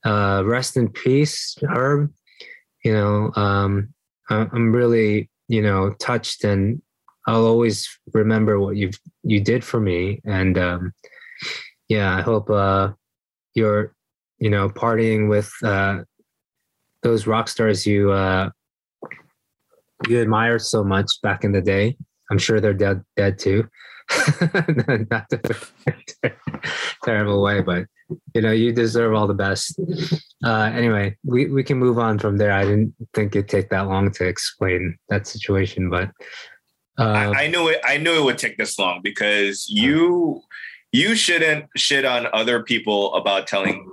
Uh, 0.06 0.42
rest 0.46 0.78
in 0.78 0.88
peace, 0.88 1.56
Herb. 1.68 2.10
You 2.82 2.94
know, 2.94 3.32
um, 3.36 3.92
I'm 4.30 4.72
really, 4.72 5.28
you 5.48 5.60
know, 5.60 5.94
touched, 6.00 6.44
and 6.44 6.80
I'll 7.26 7.44
always 7.44 7.86
remember 8.14 8.58
what 8.58 8.76
you 8.76 8.90
you 9.22 9.40
did 9.40 9.62
for 9.62 9.80
me. 9.80 10.22
And 10.24 10.56
um, 10.56 10.92
yeah, 11.88 12.16
I 12.16 12.22
hope 12.22 12.48
uh, 12.48 12.92
you're, 13.54 13.94
you 14.38 14.48
know, 14.48 14.70
partying 14.70 15.28
with 15.28 15.52
those 17.08 17.26
rock 17.26 17.48
stars 17.48 17.86
you 17.86 18.12
uh, 18.12 18.50
you 20.08 20.20
admired 20.20 20.62
so 20.62 20.84
much 20.84 21.10
back 21.22 21.44
in 21.44 21.52
the 21.52 21.62
day. 21.62 21.96
I'm 22.30 22.38
sure 22.38 22.60
they're 22.60 22.74
dead 22.74 23.02
dead 23.16 23.38
too. 23.38 23.68
Not 25.10 25.28
to 25.30 25.66
terrible 27.04 27.42
way, 27.42 27.60
but 27.62 27.86
you 28.34 28.40
know, 28.40 28.52
you 28.52 28.72
deserve 28.72 29.14
all 29.14 29.26
the 29.26 29.34
best. 29.34 29.78
Uh, 30.44 30.70
anyway, 30.74 31.16
we, 31.24 31.46
we 31.46 31.62
can 31.62 31.78
move 31.78 31.98
on 31.98 32.18
from 32.18 32.38
there. 32.38 32.52
I 32.52 32.64
didn't 32.64 32.94
think 33.12 33.36
it'd 33.36 33.50
take 33.50 33.68
that 33.68 33.86
long 33.86 34.10
to 34.12 34.26
explain 34.26 34.96
that 35.10 35.26
situation, 35.26 35.90
but 35.90 36.10
uh, 36.98 37.32
I, 37.34 37.44
I 37.44 37.46
knew 37.48 37.68
it. 37.68 37.80
I 37.84 37.98
knew 37.98 38.14
it 38.14 38.24
would 38.24 38.38
take 38.38 38.56
this 38.56 38.78
long 38.78 39.00
because 39.02 39.66
you 39.68 40.42
you 40.92 41.14
shouldn't 41.14 41.66
shit 41.76 42.04
on 42.04 42.26
other 42.32 42.62
people 42.62 43.14
about 43.14 43.46
telling 43.46 43.90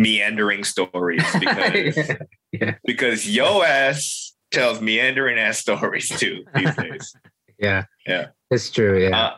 meandering 0.00 0.64
stories 0.64 1.22
because 1.40 2.10
yeah, 2.52 2.74
because 2.84 3.28
yo 3.28 3.62
ass 3.62 4.34
tells 4.50 4.80
meandering 4.80 5.38
ass 5.38 5.58
stories 5.58 6.08
too 6.08 6.42
these 6.54 6.74
days. 6.84 7.14
yeah, 7.58 7.84
Yeah. 8.06 8.28
it's 8.50 8.70
true. 8.70 8.98
Yeah, 9.04 9.16
Uh, 9.20 9.36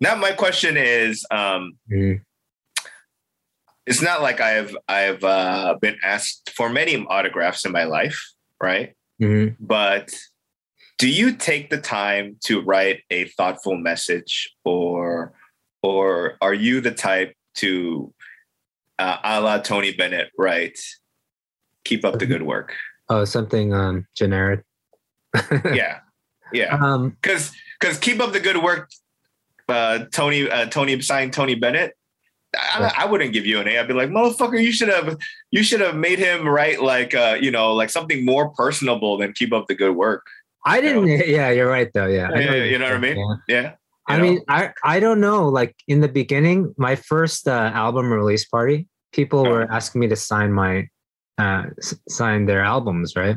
now 0.00 0.14
my 0.14 0.32
question 0.32 0.76
is, 0.76 1.26
um, 1.30 1.76
Mhm. 1.90 2.20
it's 3.86 4.00
not 4.02 4.22
like 4.22 4.40
I've 4.40 4.76
I've 4.88 5.24
uh, 5.24 5.74
been 5.80 5.96
asked 6.02 6.52
for 6.56 6.70
many 6.70 6.96
autographs 7.06 7.64
in 7.66 7.72
my 7.72 7.84
life, 7.84 8.18
right? 8.62 8.94
Mhm. 9.20 9.56
But 9.60 10.14
do 10.98 11.08
you 11.10 11.32
take 11.32 11.68
the 11.70 11.80
time 11.80 12.36
to 12.44 12.60
write 12.62 13.02
a 13.10 13.24
thoughtful 13.36 13.76
message, 13.76 14.50
or 14.64 15.32
or 15.82 16.36
are 16.40 16.54
you 16.54 16.80
the 16.80 16.90
type 16.90 17.34
to, 17.56 18.12
uh, 18.98 19.18
a 19.22 19.40
la 19.40 19.58
Tony 19.58 19.92
Bennett, 19.92 20.30
right? 20.38 20.78
"Keep 21.84 22.04
up 22.04 22.18
the 22.18 22.26
good 22.26 22.42
work"? 22.42 22.74
oh, 23.08 23.24
something 23.24 23.72
um, 23.72 24.06
generic. 24.14 24.64
Yeah, 25.72 26.00
yeah. 26.52 26.76
Um, 26.76 27.10
because 27.20 27.52
because 27.78 27.98
keep 27.98 28.20
up 28.20 28.32
the 28.32 28.40
good 28.40 28.62
work, 28.62 28.90
uh, 29.68 30.06
Tony 30.12 30.48
uh, 30.48 30.66
Tony 30.66 31.00
signed 31.02 31.32
Tony 31.32 31.54
Bennett. 31.54 31.94
I, 32.56 32.92
I 32.98 33.04
wouldn't 33.04 33.34
give 33.34 33.44
you 33.44 33.60
an 33.60 33.68
A. 33.68 33.78
I'd 33.78 33.88
be 33.88 33.92
like, 33.92 34.08
motherfucker, 34.08 34.62
you 34.62 34.72
should 34.72 34.88
have 34.88 35.18
you 35.50 35.62
should 35.62 35.80
have 35.80 35.94
made 35.94 36.18
him 36.18 36.48
write 36.48 36.80
like 36.80 37.14
uh, 37.14 37.36
you 37.38 37.50
know 37.50 37.74
like 37.74 37.90
something 37.90 38.24
more 38.24 38.50
personable 38.50 39.18
than 39.18 39.32
keep 39.34 39.52
up 39.52 39.66
the 39.66 39.74
good 39.74 39.94
work. 39.94 40.26
I 40.64 40.80
didn't. 40.80 41.06
Yeah, 41.28 41.50
you're 41.50 41.68
right 41.68 41.90
though. 41.92 42.06
Yeah, 42.06 42.30
Yeah, 42.34 42.50
know 42.50 42.54
you 42.54 42.78
know 42.78 42.86
what 42.86 42.94
I 42.94 42.98
mean? 42.98 43.16
Yeah. 43.16 43.36
Yeah, 43.48 43.72
I 44.08 44.16
know? 44.16 44.22
mean, 44.22 44.40
I 44.48 44.72
I 44.84 45.00
don't 45.00 45.20
know. 45.20 45.48
Like 45.48 45.74
in 45.88 46.00
the 46.00 46.08
beginning, 46.08 46.74
my 46.76 46.94
first 46.96 47.48
uh, 47.48 47.70
album 47.74 48.12
release 48.12 48.44
party, 48.44 48.88
people 49.12 49.42
were 49.44 49.70
asking 49.70 50.00
me 50.00 50.08
to 50.08 50.16
sign 50.16 50.52
my 50.52 50.88
uh, 51.38 51.64
sign 52.08 52.46
their 52.46 52.62
albums, 52.62 53.14
right? 53.16 53.36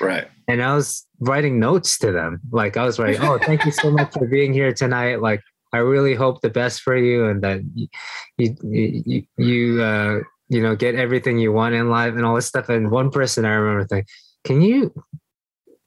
right. 0.00 0.28
And 0.48 0.62
I 0.62 0.74
was 0.74 1.06
writing 1.20 1.58
notes 1.58 1.98
to 1.98 2.12
them. 2.12 2.40
Like 2.50 2.76
I 2.76 2.84
was 2.84 2.98
writing, 2.98 3.22
"Oh, 3.22 3.38
thank 3.38 3.64
you 3.64 3.72
so 3.72 3.90
much 3.90 4.12
for 4.12 4.26
being 4.26 4.52
here 4.52 4.72
tonight. 4.72 5.20
Like 5.20 5.40
I 5.72 5.78
really 5.78 6.14
hope 6.14 6.40
the 6.40 6.50
best 6.50 6.82
for 6.82 6.96
you, 6.96 7.26
and 7.26 7.42
that 7.42 7.60
you 7.74 7.88
you 8.36 9.02
you, 9.06 9.22
you 9.38 9.82
uh, 9.82 10.20
you 10.48 10.62
know 10.62 10.76
get 10.76 10.94
everything 10.94 11.38
you 11.38 11.52
want 11.52 11.74
in 11.74 11.88
life 11.88 12.14
and 12.14 12.24
all 12.24 12.34
this 12.34 12.46
stuff." 12.46 12.68
And 12.68 12.90
one 12.90 13.10
person 13.10 13.44
I 13.44 13.54
remember 13.54 13.86
thinking, 13.86 14.08
"Can 14.44 14.62
you 14.62 14.92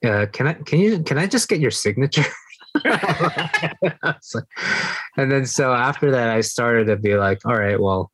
uh, 0.04 0.26
can 0.32 0.48
I 0.48 0.54
can 0.54 0.80
you 0.80 1.04
can 1.04 1.18
I 1.18 1.28
just 1.28 1.48
get 1.48 1.60
your 1.60 1.72
signature? 1.72 2.26
and 5.18 5.32
then 5.32 5.46
so 5.46 5.74
after 5.74 6.12
that, 6.12 6.30
I 6.30 6.42
started 6.42 6.86
to 6.88 6.98
be 6.98 7.16
like, 7.16 7.40
all 7.46 7.56
right, 7.56 7.80
well, 7.80 8.12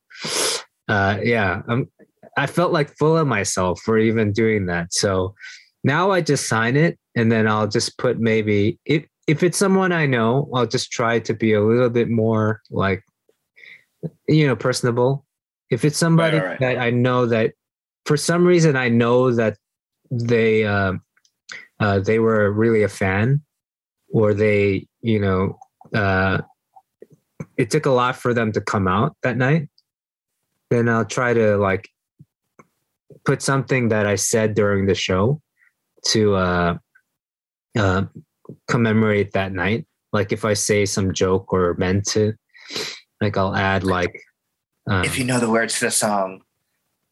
uh, 0.88 1.18
yeah, 1.24 1.62
I'm. 1.68 1.90
I 2.38 2.48
felt 2.48 2.72
like 2.72 2.96
full 2.98 3.18
of 3.18 3.28
myself 3.28 3.82
for 3.82 3.98
even 3.98 4.32
doing 4.32 4.68
that. 4.68 4.94
So 4.94 5.36
now 5.84 6.12
I 6.12 6.22
just 6.22 6.48
sign 6.48 6.78
it, 6.78 6.98
and 7.16 7.32
then 7.32 7.48
I'll 7.48 7.68
just 7.68 7.98
put 7.98 8.20
maybe 8.20 8.80
if 8.86 9.06
if 9.28 9.44
it's 9.44 9.58
someone 9.58 9.92
I 9.92 10.06
know, 10.06 10.50
I'll 10.54 10.68
just 10.68 10.92
try 10.92 11.20
to 11.20 11.34
be 11.34 11.54
a 11.54 11.62
little 11.62 11.90
bit 11.90 12.10
more 12.10 12.62
like, 12.70 13.04
you 14.28 14.48
know, 14.48 14.56
personable. 14.56 15.26
If 15.70 15.86
it's 15.86 15.98
somebody 15.98 16.38
Right, 16.38 16.46
right. 16.46 16.60
that 16.60 16.78
I 16.80 16.90
know 16.90 17.26
that 17.28 17.54
for 18.06 18.18
some 18.18 18.46
reason 18.46 18.76
I 18.76 18.90
know 18.90 19.32
that 19.32 19.58
they 20.10 20.66
uh, 20.66 20.94
uh, 21.80 22.00
they 22.00 22.20
were 22.20 22.52
really 22.52 22.84
a 22.84 22.90
fan, 22.90 23.42
or 24.14 24.34
they 24.34 24.88
you 25.02 25.20
know 25.20 25.58
uh, 25.94 26.42
it 27.58 27.70
took 27.70 27.86
a 27.86 27.92
lot 27.92 28.16
for 28.16 28.34
them 28.34 28.52
to 28.54 28.62
come 28.62 28.88
out 28.88 29.16
that 29.24 29.38
night. 29.38 29.70
Then 30.70 30.88
I'll 30.88 31.06
try 31.06 31.34
to 31.34 31.58
like 31.58 31.90
put 33.26 33.42
something 33.42 33.90
that 33.90 34.08
I 34.08 34.16
said 34.16 34.54
during 34.56 34.86
the 34.86 34.96
show 34.96 35.42
to 36.08 36.36
uh, 36.36 36.78
uh, 37.78 38.04
commemorate 38.68 39.34
that 39.34 39.52
night. 39.52 39.86
Like 40.14 40.32
if 40.32 40.46
I 40.46 40.54
say 40.54 40.86
some 40.86 41.14
joke 41.14 41.54
or 41.54 41.76
meant 41.78 42.06
to, 42.10 42.34
like 43.22 43.38
I'll 43.38 43.56
add 43.56 43.84
like 43.84 44.14
um, 44.90 45.04
If 45.06 45.18
you 45.18 45.26
know 45.26 45.40
the 45.40 45.50
words 45.50 45.80
to 45.80 45.86
the 45.86 45.92
song, 45.92 46.42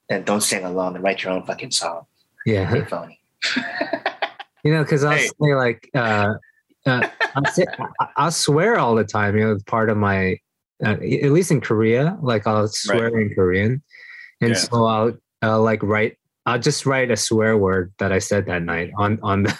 then 0.10 0.24
don't 0.24 0.42
sing 0.42 0.64
along 0.64 0.96
and 0.96 1.04
write 1.04 1.24
your 1.24 1.34
own 1.34 1.46
fucking 1.46 1.72
song. 1.72 2.06
yeah 2.46 2.66
Hey, 2.66 2.84
phony. 2.86 3.20
you 4.64 4.74
know 4.74 4.84
because 4.84 5.04
I'll 5.04 5.18
Hey. 5.18 5.28
say 5.28 5.56
like 5.56 5.90
uh, 5.94 6.34
uh, 6.86 7.08
I'll, 7.36 7.46
say, 7.46 7.66
I- 8.00 8.08
I'll 8.18 8.32
swear 8.32 8.78
all 8.80 8.96
the 8.96 9.04
time. 9.04 9.38
You 9.38 9.46
know, 9.46 9.52
it's 9.54 9.64
part 9.64 9.90
of 9.90 9.98
my 9.98 10.38
uh, 10.86 10.92
at 10.92 11.02
least 11.32 11.52
in 11.52 11.60
Korea, 11.62 12.18
like 12.22 12.48
I'll 12.48 12.68
swear 12.68 13.20
in 13.20 13.34
Korean, 13.36 13.84
and 14.42 14.52
Yeah. 14.52 14.56
so 14.56 14.86
I'll 14.86 15.14
I'll 15.42 15.62
like 15.64 15.84
write. 15.84 16.18
I'll 16.46 16.60
just 16.60 16.86
write 16.86 17.12
a 17.12 17.18
swear 17.18 17.58
word 17.58 17.94
that 18.00 18.12
I 18.12 18.20
said 18.20 18.46
that 18.46 18.64
night 18.64 18.92
on 18.98 19.20
on 19.22 19.44
the 19.44 19.58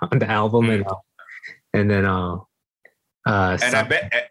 on 0.12 0.18
the 0.20 0.28
album, 0.28 0.70
and 0.70 0.84
I'll, 0.84 1.04
and 1.74 1.90
then 1.90 2.06
I'll. 2.06 2.48
Uh, 3.26 3.58
and 3.62 3.74
I 3.74 3.82
bet 3.82 4.30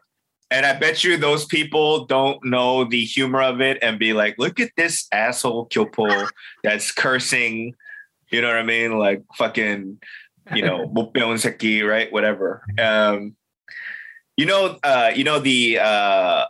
and 0.51 0.65
I 0.65 0.73
bet 0.79 1.03
you 1.03 1.17
those 1.17 1.45
people 1.45 2.05
don't 2.05 2.43
know 2.43 2.83
the 2.83 3.03
humor 3.05 3.41
of 3.41 3.61
it 3.61 3.77
and 3.81 3.99
be 3.99 4.13
like, 4.13 4.35
look 4.39 4.59
at 4.59 4.71
this 4.75 5.07
asshole 5.11 5.67
Kyopo 5.67 6.27
that's 6.63 6.91
cursing, 6.91 7.75
you 8.31 8.41
know 8.41 8.47
what 8.47 8.57
I 8.57 8.63
mean? 8.63 8.97
Like 8.97 9.23
fucking, 9.35 9.99
you 10.53 10.63
know, 10.63 10.85
we'll 10.91 11.07
aquí, 11.07 11.87
right? 11.87 12.11
Whatever. 12.11 12.63
Um, 12.79 13.35
you 14.37 14.45
know, 14.45 14.77
uh, 14.83 15.11
you 15.15 15.23
know 15.23 15.39
the 15.39 15.79
uh, 15.79 16.45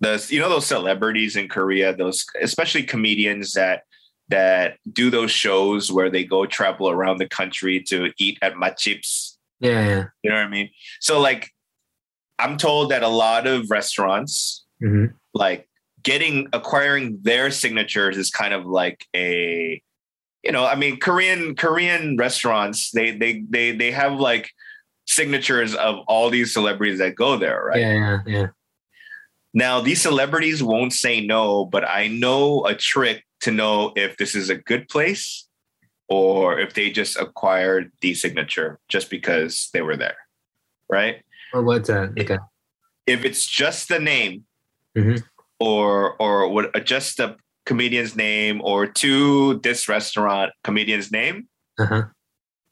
the 0.00 0.26
you 0.30 0.40
know 0.40 0.48
those 0.48 0.66
celebrities 0.66 1.36
in 1.36 1.48
Korea, 1.48 1.94
those 1.94 2.24
especially 2.40 2.84
comedians 2.84 3.52
that 3.54 3.82
that 4.28 4.78
do 4.92 5.10
those 5.10 5.30
shows 5.30 5.92
where 5.92 6.10
they 6.10 6.24
go 6.24 6.46
travel 6.46 6.88
around 6.88 7.18
the 7.18 7.28
country 7.28 7.82
to 7.88 8.12
eat 8.18 8.38
at 8.42 8.54
matjips. 8.54 9.36
Yeah, 9.60 9.86
yeah. 9.86 10.04
You 10.22 10.30
know 10.30 10.36
what 10.36 10.46
I 10.46 10.48
mean? 10.48 10.70
So 11.00 11.20
like 11.20 11.50
I'm 12.38 12.56
told 12.56 12.90
that 12.90 13.02
a 13.02 13.08
lot 13.08 13.46
of 13.46 13.70
restaurants 13.70 14.64
mm-hmm. 14.82 15.14
like 15.34 15.68
getting 16.02 16.48
acquiring 16.52 17.18
their 17.22 17.50
signatures 17.50 18.16
is 18.16 18.30
kind 18.30 18.54
of 18.54 18.66
like 18.66 19.06
a 19.14 19.82
you 20.44 20.52
know, 20.52 20.64
I 20.66 20.74
mean 20.74 20.98
Korean 20.98 21.54
Korean 21.56 22.16
restaurants 22.16 22.90
they 22.90 23.16
they 23.16 23.42
they 23.48 23.72
they 23.72 23.90
have 23.90 24.14
like 24.20 24.50
signatures 25.06 25.74
of 25.74 25.96
all 26.06 26.30
these 26.30 26.52
celebrities 26.52 26.98
that 26.98 27.14
go 27.14 27.36
there, 27.36 27.64
right? 27.64 27.80
Yeah, 27.80 27.92
yeah, 27.94 28.18
yeah. 28.26 28.46
Now 29.54 29.80
these 29.80 30.02
celebrities 30.02 30.62
won't 30.62 30.92
say 30.92 31.24
no, 31.24 31.64
but 31.64 31.88
I 31.88 32.08
know 32.08 32.64
a 32.66 32.74
trick 32.74 33.24
to 33.40 33.50
know 33.50 33.92
if 33.96 34.16
this 34.16 34.34
is 34.34 34.50
a 34.50 34.56
good 34.56 34.88
place 34.88 35.46
or 36.08 36.58
if 36.58 36.74
they 36.74 36.90
just 36.90 37.16
acquired 37.16 37.90
the 38.00 38.14
signature 38.14 38.78
just 38.88 39.10
because 39.10 39.70
they 39.72 39.80
were 39.82 39.96
there. 39.96 40.16
Right? 40.90 41.22
Or 41.52 41.62
what's 41.62 41.88
that? 41.88 42.10
Okay. 42.18 42.38
if 43.06 43.24
it's 43.24 43.46
just 43.46 43.88
the 43.88 43.98
name 44.00 44.44
Mhm. 44.96 45.22
or 45.60 46.16
or 46.20 46.48
what 46.48 46.72
just 46.84 47.18
the 47.18 47.36
comedian's 47.65 48.15
name 48.15 48.61
or 48.63 48.87
to 48.87 49.59
this 49.61 49.87
restaurant 49.87 50.51
comedian's 50.63 51.11
name 51.11 51.47
Uh 51.77 51.85
huh. 51.85 52.03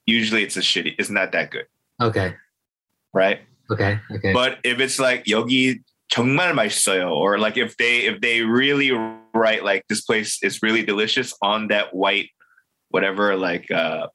usually 0.06 0.43
it's 0.43 0.58
a 0.58 0.62
shitty 0.62 0.95
it's 0.98 1.10
not 1.10 1.32
that 1.32 1.52
good 1.52 1.66
Okay. 2.02 2.36
right 3.14 3.41
Okay. 3.70 4.00
Okay. 4.12 4.32
but 4.34 4.60
if 4.64 4.80
it's 4.80 4.98
like 5.00 5.26
여기 5.26 5.82
정말 6.10 6.54
맛있어요 6.54 7.12
or 7.12 7.38
like 7.38 7.58
if 7.58 7.76
they 7.78 8.08
if 8.08 8.22
they 8.22 8.41
really 8.41 8.91
write 9.36 9.64
like 9.64 9.84
this 9.89 10.02
place 10.02 10.39
is 10.41 10.64
really 10.64 10.82
delicious 10.84 11.36
on 11.41 11.68
that 11.68 11.93
white 11.93 12.30
whatever 12.89 13.36
like 13.36 13.70
uh 13.72 14.08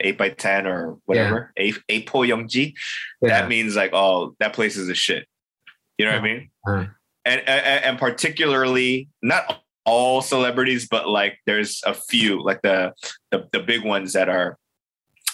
8 0.00 0.18
by 0.18 0.30
10 0.30 0.66
or 0.66 0.98
whatever 1.06 1.52
8 1.56 1.78
8 1.88 2.06
포용지 2.10 2.74
yeah. 3.22 3.40
that 3.40 3.48
means 3.48 3.76
like 3.76 3.90
oh 3.94 4.34
that 4.40 4.52
place 4.52 4.76
is 4.76 4.88
a 4.88 4.94
shit 4.94 5.26
you 5.96 6.04
know 6.04 6.12
what 6.12 6.20
i 6.20 6.22
mean 6.22 6.50
Uh, 6.66 6.86
and, 7.24 7.40
and 7.46 7.84
and 7.86 7.98
particularly 7.98 9.08
not 9.22 9.62
all 9.85 10.21
celebrities 10.21 10.87
but 10.87 11.07
like 11.07 11.39
there's 11.45 11.81
a 11.85 11.93
few 11.93 12.41
like 12.43 12.61
the, 12.61 12.93
the 13.31 13.47
the 13.51 13.59
big 13.59 13.83
ones 13.83 14.13
that 14.13 14.29
are 14.29 14.57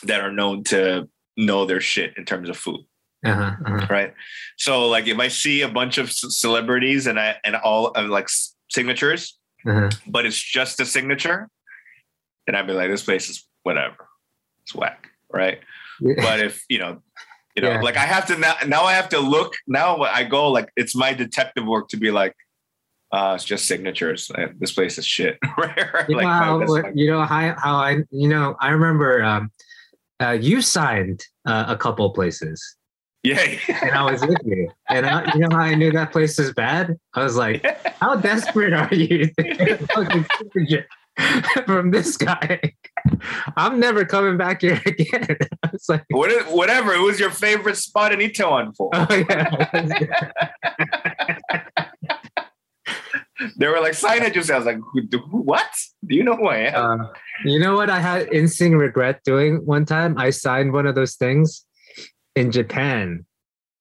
that 0.03 0.21
are 0.21 0.31
known 0.31 0.63
to 0.63 1.07
know 1.37 1.65
their 1.65 1.81
shit 1.81 2.17
in 2.17 2.25
terms 2.25 2.49
of 2.49 2.57
food 2.57 2.81
uh-huh, 3.25 3.51
uh-huh. 3.65 3.87
right 3.89 4.13
so 4.57 4.87
like 4.87 5.07
if 5.07 5.19
i 5.19 5.27
see 5.27 5.61
a 5.61 5.67
bunch 5.69 5.97
of 5.97 6.11
celebrities 6.11 7.05
and 7.07 7.19
i 7.19 7.35
and 7.43 7.55
all 7.55 7.91
and 7.95 8.09
like 8.09 8.27
signatures 8.69 9.37
Uh-huh. 9.67 9.89
but 10.07 10.25
it's 10.25 10.41
just 10.41 10.79
a 10.79 10.85
signature 10.85 11.47
then 12.45 12.55
i'd 12.55 12.65
be 12.67 12.73
like 12.73 12.89
this 12.89 13.03
place 13.03 13.29
is 13.29 13.47
whatever 13.63 14.07
it's 14.63 14.73
whack 14.73 15.09
right 15.31 15.59
but 16.17 16.39
if 16.39 16.63
you 16.69 16.79
know 16.79 17.01
you 17.55 17.61
know 17.61 17.71
Yeah. 17.71 17.81
like 17.81 17.97
i 17.97 18.05
have 18.15 18.25
to 18.27 18.37
now 18.37 18.55
now 18.67 18.83
i 18.83 18.93
have 18.93 19.09
to 19.09 19.19
look 19.19 19.53
now 19.67 20.01
i 20.01 20.23
go 20.23 20.49
like 20.49 20.69
it's 20.75 20.95
my 20.95 21.13
detective 21.13 21.65
work 21.65 21.89
to 21.89 21.97
be 21.97 22.09
like 22.09 22.33
uh 23.11 23.33
it's 23.35 23.43
just 23.43 23.65
signatures. 23.65 24.31
Uh, 24.35 24.47
this 24.59 24.71
place 24.73 24.97
is 24.97 25.05
shit. 25.05 25.37
Like 25.57 26.09
know 26.09 26.19
no, 26.21 26.27
how, 26.27 26.59
that's 26.59 26.95
you 26.95 27.09
know 27.11 27.23
how, 27.23 27.55
how 27.57 27.75
I 27.75 27.97
you 28.11 28.27
know 28.29 28.55
I 28.59 28.69
remember 28.69 29.23
um, 29.23 29.51
uh, 30.19 30.31
you 30.31 30.61
signed 30.61 31.23
uh, 31.45 31.65
a 31.67 31.77
couple 31.77 32.09
places. 32.11 32.75
Yeah, 33.23 33.39
and 33.81 33.91
I 33.91 34.09
was 34.09 34.21
with 34.21 34.37
you. 34.45 34.71
And 34.89 35.05
I, 35.05 35.33
you 35.33 35.41
know 35.41 35.49
how 35.55 35.63
I 35.63 35.75
knew 35.75 35.91
that 35.91 36.11
place 36.13 36.37
was 36.37 36.53
bad? 36.53 36.97
I 37.13 37.23
was 37.23 37.35
like 37.35 37.65
how 37.99 38.15
desperate 38.15 38.73
are 38.73 38.93
you 38.93 39.25
to 39.27 39.43
get 39.43 39.81
a 39.81 39.87
fucking 39.93 40.25
signature 40.37 40.85
from 41.65 41.91
this 41.91 42.15
guy? 42.15 42.59
I'm 43.57 43.79
never 43.79 44.05
coming 44.05 44.37
back 44.37 44.61
here 44.61 44.81
again. 44.85 45.37
I 45.63 45.69
was 45.71 45.89
like 45.89 46.05
What 46.09 46.31
is- 46.31 46.45
whatever 46.45 46.93
it 46.93 47.01
was 47.01 47.19
your 47.19 47.31
favorite 47.31 47.75
spot 47.77 48.13
in 48.13 48.19
Itaewon 48.19 48.75
for. 48.75 48.89
Oh 48.93 49.07
yeah 49.29 50.49
they 53.57 53.67
were 53.67 53.79
like 53.79 53.93
signages 53.93 54.49
i 54.53 54.57
was 54.57 54.65
like 54.65 54.79
who, 54.91 55.01
what 55.51 55.69
do 56.05 56.15
you 56.15 56.23
know 56.23 56.35
who 56.35 56.47
i 56.47 56.57
am 56.57 56.75
Uh, 56.75 56.97
you 57.45 57.57
know 57.59 57.75
what 57.75 57.89
I 57.89 57.99
had 57.99 58.27
instant 58.33 58.75
regret 58.75 59.21
doing 59.23 59.65
one 59.65 59.85
time? 59.85 60.17
I 60.17 60.29
signed 60.29 60.73
one 60.73 60.85
of 60.85 60.95
those 60.95 61.15
things 61.15 61.65
in 62.35 62.51
Japan. 62.51 63.25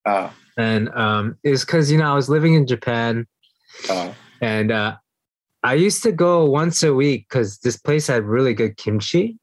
uh, 0.06 0.30
And 0.56 0.88
um, 0.90 1.24
it's 1.42 1.64
because, 1.64 1.90
you 1.90 1.98
know, 1.98 2.06
I 2.12 2.14
was 2.14 2.28
living 2.28 2.54
in 2.54 2.66
Japan 2.68 3.26
uh, 3.90 4.12
and 4.40 4.70
uh, 4.70 4.96
I 5.64 5.74
used 5.74 6.02
to 6.04 6.12
go 6.12 6.44
once 6.46 6.84
a 6.84 6.94
week 6.94 7.26
because 7.28 7.59
this 7.66 7.76
place 7.76 8.06
had 8.06 8.22
really 8.22 8.54
good 8.54 8.76
kimchi. 8.76 9.38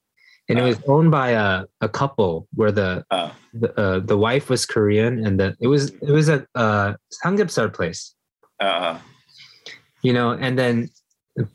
And 0.47 0.59
it 0.59 0.61
Uh. 0.63 0.67
was 0.71 0.79
owned 0.87 1.11
by 1.11 1.29
a, 1.31 1.65
a 1.81 1.89
couple 1.89 2.47
where 2.55 2.71
the 2.71 3.03
uh, 3.11 3.31
the, 3.61 3.69
uh, 3.83 3.99
the 3.99 4.15
wife 4.17 4.49
was 4.49 4.65
Korean 4.65 5.25
and 5.25 5.39
the 5.39 5.47
it 5.59 5.67
was 5.67 5.91
it 6.09 6.11
was 6.19 6.27
a 6.29 6.45
uh, 6.55 6.93
samgyeopsal 7.23 7.73
place. 7.73 8.15
uh, 8.61 8.99
you 10.05 10.13
know 10.13 10.29
and 10.31 10.57
then 10.59 10.89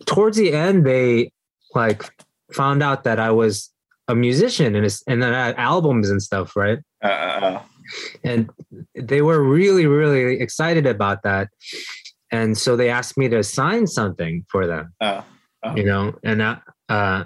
towards 0.06 0.36
the 0.36 0.52
end 0.52 0.84
they 0.84 1.30
like 1.74 2.02
found 2.52 2.82
out 2.82 3.04
that 3.04 3.18
i 3.18 3.30
was 3.30 3.70
a 4.10 4.14
musician 4.14 4.74
and 4.74 4.84
it's, 4.84 5.02
and 5.06 5.22
then 5.22 5.32
I 5.32 5.46
had 5.46 5.56
albums 5.56 6.10
and 6.10 6.20
stuff 6.22 6.56
right? 6.56 6.78
Uh, 7.02 7.06
uh, 7.06 7.62
and 8.24 8.50
they 8.94 9.22
were 9.22 9.42
really 9.42 9.86
really 9.86 10.40
excited 10.40 10.86
about 10.86 11.22
that. 11.22 11.48
And 12.32 12.56
so 12.56 12.76
they 12.76 12.90
asked 12.90 13.16
me 13.18 13.28
to 13.28 13.42
sign 13.42 13.86
something 13.86 14.44
for 14.48 14.66
them 14.66 14.92
uh, 15.00 15.22
uh, 15.62 15.74
you 15.76 15.84
know 15.84 16.14
and 16.24 16.42
uh, 16.42 16.56
uh 16.88 17.24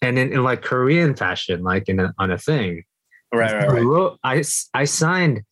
and 0.00 0.18
in, 0.18 0.32
in 0.32 0.42
like 0.42 0.62
korean 0.62 1.14
fashion 1.14 1.62
like 1.62 1.88
in 1.88 2.00
a, 2.00 2.14
on 2.18 2.30
a 2.30 2.38
thing. 2.38 2.84
Right 3.34 3.52
right 3.52 3.68
I 3.68 3.72
right. 3.72 3.84
wrote- 3.84 4.18
I, 4.22 4.38
s- 4.38 4.68
I 4.74 4.84
signed 4.84 5.42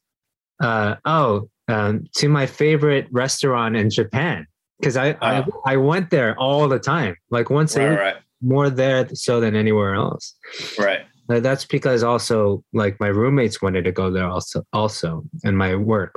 uh 0.62 0.96
oh 1.04 1.48
um, 1.68 2.04
to 2.16 2.28
my 2.28 2.46
favorite 2.46 3.06
restaurant 3.10 3.76
in 3.76 3.90
japan 3.90 4.46
because 4.80 4.96
I, 4.96 5.10
Uh. 5.12 5.44
I 5.66 5.72
I 5.74 5.76
went 5.76 6.10
there 6.10 6.34
all 6.38 6.66
the 6.68 6.78
time 6.78 7.16
like 7.30 7.50
once 7.50 7.76
a 7.76 7.80
right 7.80 7.90
week 7.90 7.98
right 7.98 8.16
more 8.42 8.70
there 8.70 9.06
so 9.14 9.38
than 9.40 9.54
anywhere 9.54 9.94
else 9.94 10.34
right 10.78 11.02
Uh, 11.30 11.38
That's 11.38 11.64
because 11.64 12.02
also 12.02 12.64
like 12.72 12.98
my 12.98 13.06
roommates 13.08 13.62
wanted 13.62 13.84
to 13.84 13.92
go 13.92 14.10
there 14.10 14.26
also 14.26 14.64
also 14.72 15.22
and 15.44 15.56
my 15.56 15.76
work. 15.76 16.12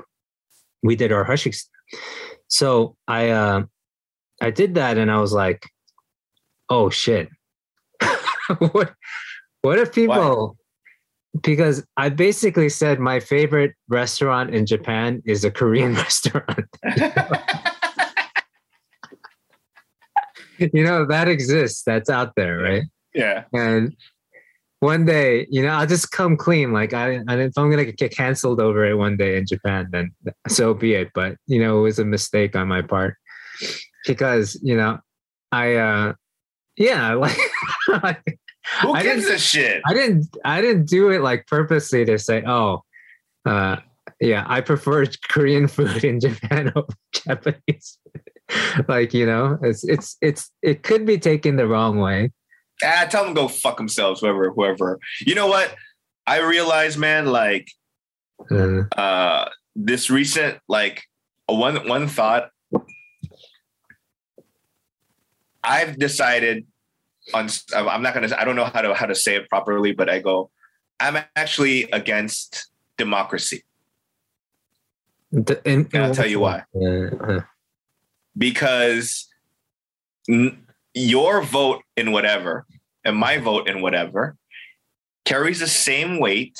We 0.82 0.96
did 0.96 1.12
our 1.12 1.24
hush 1.24 1.48
so 2.48 2.96
I 3.08 3.30
uh 3.30 3.64
I 4.42 4.50
did 4.52 4.74
that 4.76 4.98
and 4.98 5.12
I 5.12 5.20
was 5.20 5.32
like, 5.32 5.70
oh 6.70 6.90
shit. 6.90 7.30
what 8.72 8.94
what 9.62 9.78
if 9.80 9.94
people 9.94 10.58
because 11.42 11.84
I 11.98 12.10
basically 12.10 12.70
said 12.70 13.00
my 13.00 13.20
favorite 13.20 13.74
restaurant 13.90 14.54
in 14.54 14.66
Japan 14.66 15.22
is 15.26 15.44
a 15.44 15.52
Korean 15.52 15.94
restaurant. 16.06 16.66
you 20.74 20.84
know, 20.84 21.06
that 21.06 21.28
exists, 21.28 21.84
that's 21.84 22.10
out 22.10 22.34
there, 22.36 22.58
right? 22.60 22.84
yeah. 23.14 23.44
And 23.54 23.96
one 24.80 25.06
day, 25.06 25.48
you 25.50 25.62
know, 25.64 25.70
I'll 25.70 25.88
just 25.88 26.12
come 26.12 26.36
clean. 26.36 26.74
Like 26.74 26.94
I, 26.94 27.12
and 27.28 27.32
if 27.42 27.54
I'm 27.58 27.70
gonna 27.70 27.86
get 27.92 28.12
canceled 28.16 28.60
over 28.60 28.86
it 28.86 28.96
one 28.96 29.16
day 29.16 29.38
in 29.38 29.46
Japan, 29.46 29.88
then 29.92 30.12
so 30.48 30.74
be 30.74 30.94
it. 30.96 31.10
But 31.16 31.38
you 31.48 31.60
know, 31.60 31.80
it 31.80 31.82
was 31.84 32.00
a 32.00 32.06
mistake 32.06 32.56
on 32.56 32.68
my 32.68 32.82
part 32.82 33.16
because 34.06 34.60
you 34.62 34.76
know, 34.76 35.00
I, 35.52 35.76
uh 35.76 36.14
yeah, 36.76 37.14
like 38.04 38.40
Who 38.82 38.94
I 38.94 39.04
gives 39.04 39.24
didn't- 39.24 39.36
a 39.36 39.40
shit? 39.40 39.82
I 39.86 39.94
didn't, 39.94 40.36
I 40.44 40.60
didn't 40.62 40.88
do 40.90 41.12
it 41.12 41.22
like 41.22 41.46
purposely 41.48 42.04
to 42.06 42.18
say, 42.18 42.44
oh, 42.46 42.82
uh, 43.46 43.78
yeah, 44.20 44.44
I 44.48 44.62
prefer 44.62 45.06
Korean 45.30 45.68
food 45.68 46.04
in 46.04 46.20
Japan 46.20 46.72
over 46.76 46.88
Japanese. 47.14 48.00
like 48.88 49.14
you 49.14 49.26
know, 49.26 49.58
it's 49.62 49.84
it's 49.84 50.18
it's 50.22 50.52
it 50.62 50.84
could 50.84 51.06
be 51.06 51.18
taken 51.18 51.56
the 51.56 51.68
wrong 51.68 52.00
way. 52.00 52.32
Ah, 52.84 53.06
tell 53.10 53.26
them 53.26 53.36
to 53.36 53.42
go 53.42 53.48
fuck 53.48 53.78
themselves, 53.78 54.22
whoever, 54.22 54.52
whoever. 54.52 55.00
You 55.20 55.36
know 55.36 55.48
what? 55.48 55.76
I 56.26 56.40
realize, 56.40 56.98
man, 56.98 57.28
like 57.28 57.68
Uh, 58.52 58.84
uh 58.98 59.50
this 59.76 60.10
recent 60.10 60.60
like 60.68 61.04
one 61.48 61.88
one 61.88 62.08
thought 62.08 62.50
I've 65.64 65.98
decided 65.98 66.66
on 67.34 67.48
I'm 67.76 68.02
not 68.02 68.14
gonna 68.14 68.30
I 68.38 68.44
don't 68.44 68.56
know 68.56 68.66
how 68.66 68.82
to 68.82 68.94
how 68.94 69.06
to 69.06 69.16
say 69.16 69.36
it 69.36 69.48
properly, 69.50 69.94
but 69.94 70.10
I 70.10 70.20
go, 70.20 70.50
I'm 71.00 71.18
actually 71.36 71.84
against 71.92 72.70
democracy. 72.98 73.64
the- 75.32 75.62
And 75.66 75.88
I'll 75.96 76.14
tell 76.14 76.28
you 76.28 76.40
why. 76.40 76.64
Uh, 76.76 77.16
uh, 77.16 77.42
because 78.38 79.28
n- 80.30 80.66
your 80.94 81.42
vote 81.42 81.84
in 81.98 82.12
whatever 82.12 82.66
and 83.04 83.16
my 83.18 83.38
vote 83.38 83.68
in 83.68 83.82
whatever 83.82 84.36
carries 85.26 85.60
the 85.60 85.68
same 85.68 86.20
weight 86.20 86.58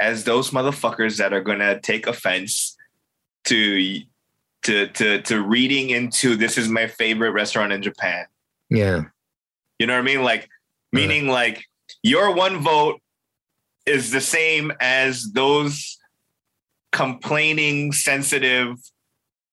as 0.00 0.24
those 0.24 0.50
motherfuckers 0.50 1.18
that 1.18 1.32
are 1.32 1.40
gonna 1.42 1.78
take 1.80 2.06
offense 2.06 2.76
to 3.44 4.00
to 4.62 4.86
to 4.88 5.22
to 5.22 5.42
reading 5.42 5.90
into 5.90 6.36
this 6.36 6.58
is 6.58 6.68
my 6.68 6.86
favorite 6.86 7.30
restaurant 7.30 7.72
in 7.72 7.82
Japan. 7.82 8.26
yeah, 8.68 9.02
You 9.78 9.86
know 9.86 9.94
what 9.94 10.00
I 10.00 10.02
mean? 10.02 10.22
Like 10.22 10.48
meaning 10.92 11.26
like 11.28 11.64
your 12.02 12.34
one 12.34 12.58
vote 12.60 13.00
is 13.86 14.10
the 14.10 14.20
same 14.20 14.72
as 14.80 15.32
those 15.32 15.98
complaining, 16.92 17.92
sensitive, 17.92 18.76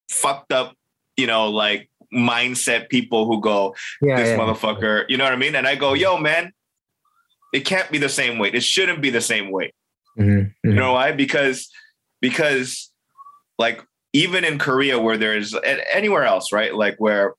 fucked 0.09 0.51
up, 0.51 0.75
you 1.17 1.27
know, 1.27 1.49
like 1.49 1.89
mindset 2.13 2.89
people 2.89 3.25
who 3.25 3.41
go, 3.41 3.75
yeah, 4.01 4.15
this 4.17 4.29
yeah. 4.29 4.37
motherfucker, 4.37 5.03
you 5.09 5.17
know 5.17 5.23
what 5.25 5.33
I 5.33 5.37
mean? 5.37 5.55
And 5.55 5.67
I 5.67 5.75
go, 5.75 5.93
yo, 5.93 6.17
man, 6.17 6.53
it 7.53 7.61
can't 7.65 7.91
be 7.91 7.97
the 7.97 8.07
same 8.09 8.37
weight. 8.37 8.55
It 8.55 8.63
shouldn't 8.63 9.01
be 9.01 9.09
the 9.09 9.21
same 9.21 9.51
weight. 9.51 9.73
Mhm, 10.17 10.53
You 10.63 10.71
mhm. 10.71 10.75
know 10.75 10.93
why? 10.93 11.11
Because 11.11 11.69
because 12.21 12.91
like 13.59 13.83
even 14.13 14.43
in 14.45 14.57
Korea 14.57 14.99
where 14.99 15.17
there's 15.17 15.53
anywhere 15.93 16.23
else, 16.23 16.51
right? 16.53 16.73
Like 16.73 16.95
where 16.97 17.33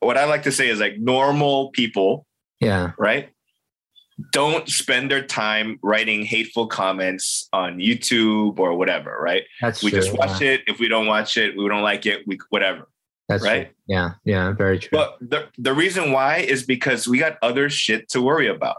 what 0.00 0.16
I 0.18 0.24
like 0.24 0.42
to 0.44 0.52
say 0.52 0.68
is 0.68 0.80
like 0.80 0.98
normal 0.98 1.70
people 1.70 2.26
yeah, 2.60 2.92
right? 2.98 3.30
Don't 4.32 4.68
spend 4.68 5.10
their 5.10 5.22
time 5.24 5.78
writing 5.82 6.26
hateful 6.26 6.66
comments 6.66 7.48
on 7.54 7.78
YouTube 7.78 8.58
or 8.58 8.74
whatever, 8.76 9.16
right? 9.18 9.44
that's 9.62 9.82
We 9.82 9.90
true. 9.90 9.98
just 10.00 10.12
watch 10.12 10.42
it. 10.42 10.60
If 10.66 10.78
we 10.78 10.88
don't 10.88 11.06
watch 11.06 11.38
it, 11.38 11.56
we 11.56 11.66
don't 11.68 11.82
like 11.82 12.04
it, 12.04 12.26
we 12.26 12.38
whatever. 12.50 12.86
That's 13.30 13.44
right? 13.44 13.66
True. 13.66 13.74
Yeah, 13.86 14.10
yeah, 14.24 14.52
very 14.52 14.78
true. 14.78 14.90
But 14.92 15.16
the 15.20 15.48
the 15.58 15.72
reason 15.72 16.12
why 16.12 16.38
is 16.38 16.64
because 16.64 17.08
we 17.08 17.18
got 17.18 17.38
other 17.42 17.70
shit 17.70 18.08
to 18.10 18.20
worry 18.20 18.48
about. 18.48 18.78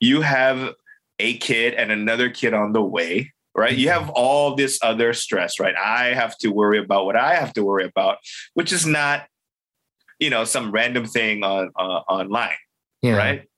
You 0.00 0.22
have 0.22 0.74
a 1.18 1.36
kid 1.38 1.74
and 1.74 1.92
another 1.92 2.30
kid 2.30 2.54
on 2.54 2.72
the 2.72 2.82
way, 2.82 3.32
right? 3.54 3.76
You 3.76 3.90
have 3.90 4.08
all 4.10 4.54
this 4.54 4.78
other 4.82 5.12
stress, 5.12 5.58
right? 5.60 5.74
I 5.76 6.14
have 6.14 6.38
to 6.38 6.48
worry 6.48 6.78
about 6.78 7.04
what 7.04 7.16
I 7.16 7.34
have 7.34 7.52
to 7.54 7.64
worry 7.64 7.84
about, 7.84 8.18
which 8.54 8.72
is 8.72 8.86
not, 8.86 9.26
you 10.20 10.30
know, 10.30 10.44
some 10.44 10.70
random 10.70 11.04
thing 11.06 11.42
on 11.42 11.70
uh, 11.76 12.02
online 12.08 12.56
yeah. 13.02 13.16
right? 13.16 13.48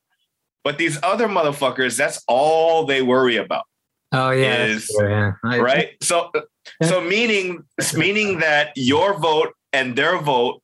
But 0.65 0.79
these 0.79 0.99
other 1.03 1.27
motherfuckers, 1.29 1.97
that's 1.97 2.23
all 2.29 2.85
they 2.85 3.03
worry 3.03 3.37
about, 3.37 3.65
Oh 4.13 4.31
yeah, 4.31 4.65
is- 4.65 4.91
true, 4.97 5.09
yeah. 5.09 5.33
I- 5.45 5.61
right? 5.61 5.91
So, 6.03 6.31
so 6.83 7.01
meaning 7.01 7.65
meaning 7.97 8.41
that 8.41 8.73
your 8.77 9.19
vote 9.19 9.55
and 9.73 9.97
their 9.97 10.19
vote, 10.19 10.63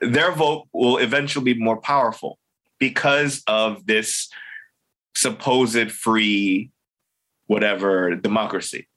their 0.00 0.32
vote 0.32 0.68
will 0.72 0.98
eventually 0.98 1.54
be 1.54 1.60
more 1.60 1.76
powerful 1.76 2.38
because 2.78 3.42
of 3.46 3.86
this 3.86 4.28
supposed 5.14 5.90
free, 5.90 6.70
whatever 7.46 8.14
democracy. 8.14 8.88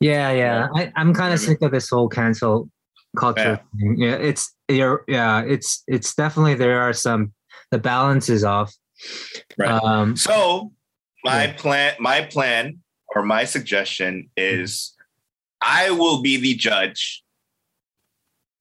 Yeah, 0.00 0.32
yeah. 0.32 0.68
I, 0.74 0.92
I'm 0.96 1.14
kind 1.14 1.32
of 1.32 1.40
sick 1.40 1.62
of 1.62 1.70
this 1.70 1.88
whole 1.90 2.08
cancel 2.08 2.70
culture. 3.16 3.60
Thing. 3.78 3.96
Yeah, 3.98 4.14
it's 4.14 4.54
you're 4.68 5.04
yeah, 5.06 5.42
it's 5.42 5.82
it's 5.86 6.14
definitely 6.14 6.54
there 6.54 6.80
are 6.80 6.92
some 6.92 7.32
the 7.70 7.78
balance 7.78 8.28
is 8.28 8.44
off. 8.44 8.74
Right. 9.58 9.70
Um 9.70 10.16
So 10.16 10.72
my 11.24 11.44
Yeah. 11.44 11.52
plan, 11.54 11.94
my 12.00 12.22
plan 12.22 12.80
or 13.14 13.22
my 13.22 13.44
suggestion 13.44 14.30
is, 14.36 14.94
I 15.60 15.90
will 15.90 16.22
be 16.22 16.36
the 16.36 16.54
judge 16.54 17.22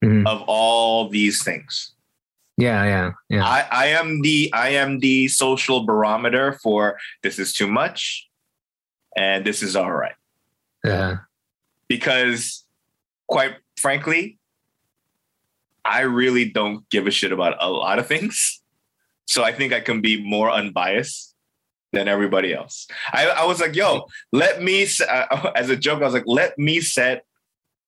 mhm. 0.03 0.27
of 0.27 0.43
all 0.47 1.09
these 1.09 1.43
things. 1.43 1.93
yeah, 2.57 2.83
yeah, 2.85 3.11
yeah. 3.29 3.45
I, 3.45 3.67
I 3.71 3.85
am 3.87 4.21
the 4.21 4.51
I 4.53 4.69
am 4.69 4.99
the 4.99 5.27
social 5.27 5.85
barometer 5.85 6.59
for 6.61 6.97
this 7.23 7.39
is 7.39 7.53
too 7.53 7.67
much 7.67 8.29
and 9.15 9.45
this 9.45 9.63
is 9.63 9.75
all 9.75 9.91
right. 9.91 10.15
yeah. 10.83 11.17
Because 11.87 12.65
quite 13.27 13.55
frankly, 13.77 14.37
I 15.83 16.01
really 16.01 16.45
don't 16.45 16.87
give 16.89 17.07
a 17.07 17.11
shit 17.11 17.31
about 17.31 17.57
a 17.59 17.69
lot 17.69 17.99
of 17.99 18.07
things. 18.07 18.61
So 19.25 19.43
I 19.43 19.51
think 19.51 19.73
I 19.73 19.79
can 19.79 20.01
be 20.01 20.21
more 20.23 20.51
unbiased 20.51 21.33
than 21.93 22.07
everybody 22.07 22.53
else. 22.53 22.87
I, 23.11 23.27
I 23.27 23.45
was 23.45 23.59
like, 23.59 23.75
yo, 23.75 24.05
let 24.31 24.61
me, 24.61 24.87
uh, 25.09 25.51
as 25.55 25.69
a 25.69 25.75
joke, 25.75 26.01
I 26.01 26.05
was 26.05 26.13
like, 26.13 26.27
let 26.27 26.57
me 26.57 26.79
set 26.81 27.25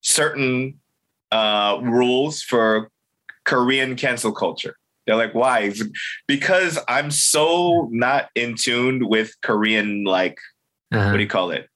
certain 0.01 0.79
uh, 1.33 1.79
rules 1.81 2.41
for 2.41 2.89
Korean 3.43 3.95
cancel 3.95 4.31
culture. 4.31 4.75
They're 5.05 5.17
like, 5.17 5.33
why? 5.33 5.59
It's 5.67 5.83
because 6.27 6.77
I'm 6.87 7.11
so 7.11 7.89
not 7.91 8.29
in 8.35 8.55
tune 8.55 9.09
with 9.09 9.29
Korean, 9.41 10.03
like, 10.05 10.37
Uh-huh. 10.93 11.09
what 11.09 11.17
do 11.17 11.23
you 11.23 11.29
call 11.37 11.49
it? 11.51 11.67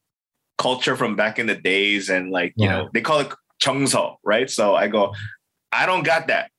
Culture 0.58 0.96
from 0.96 1.16
back 1.16 1.40
in 1.40 1.48
the 1.48 1.56
days. 1.74 2.10
And 2.10 2.30
like, 2.32 2.54
you 2.56 2.70
know, 2.70 2.90
they 2.94 3.02
call 3.02 3.20
it 3.26 3.30
Chungso, 3.60 4.16
right? 4.24 4.50
So 4.50 4.76
I 4.76 4.88
go, 4.88 5.14
I 5.72 5.86
don't 5.90 6.06
got 6.06 6.28
that. 6.28 6.52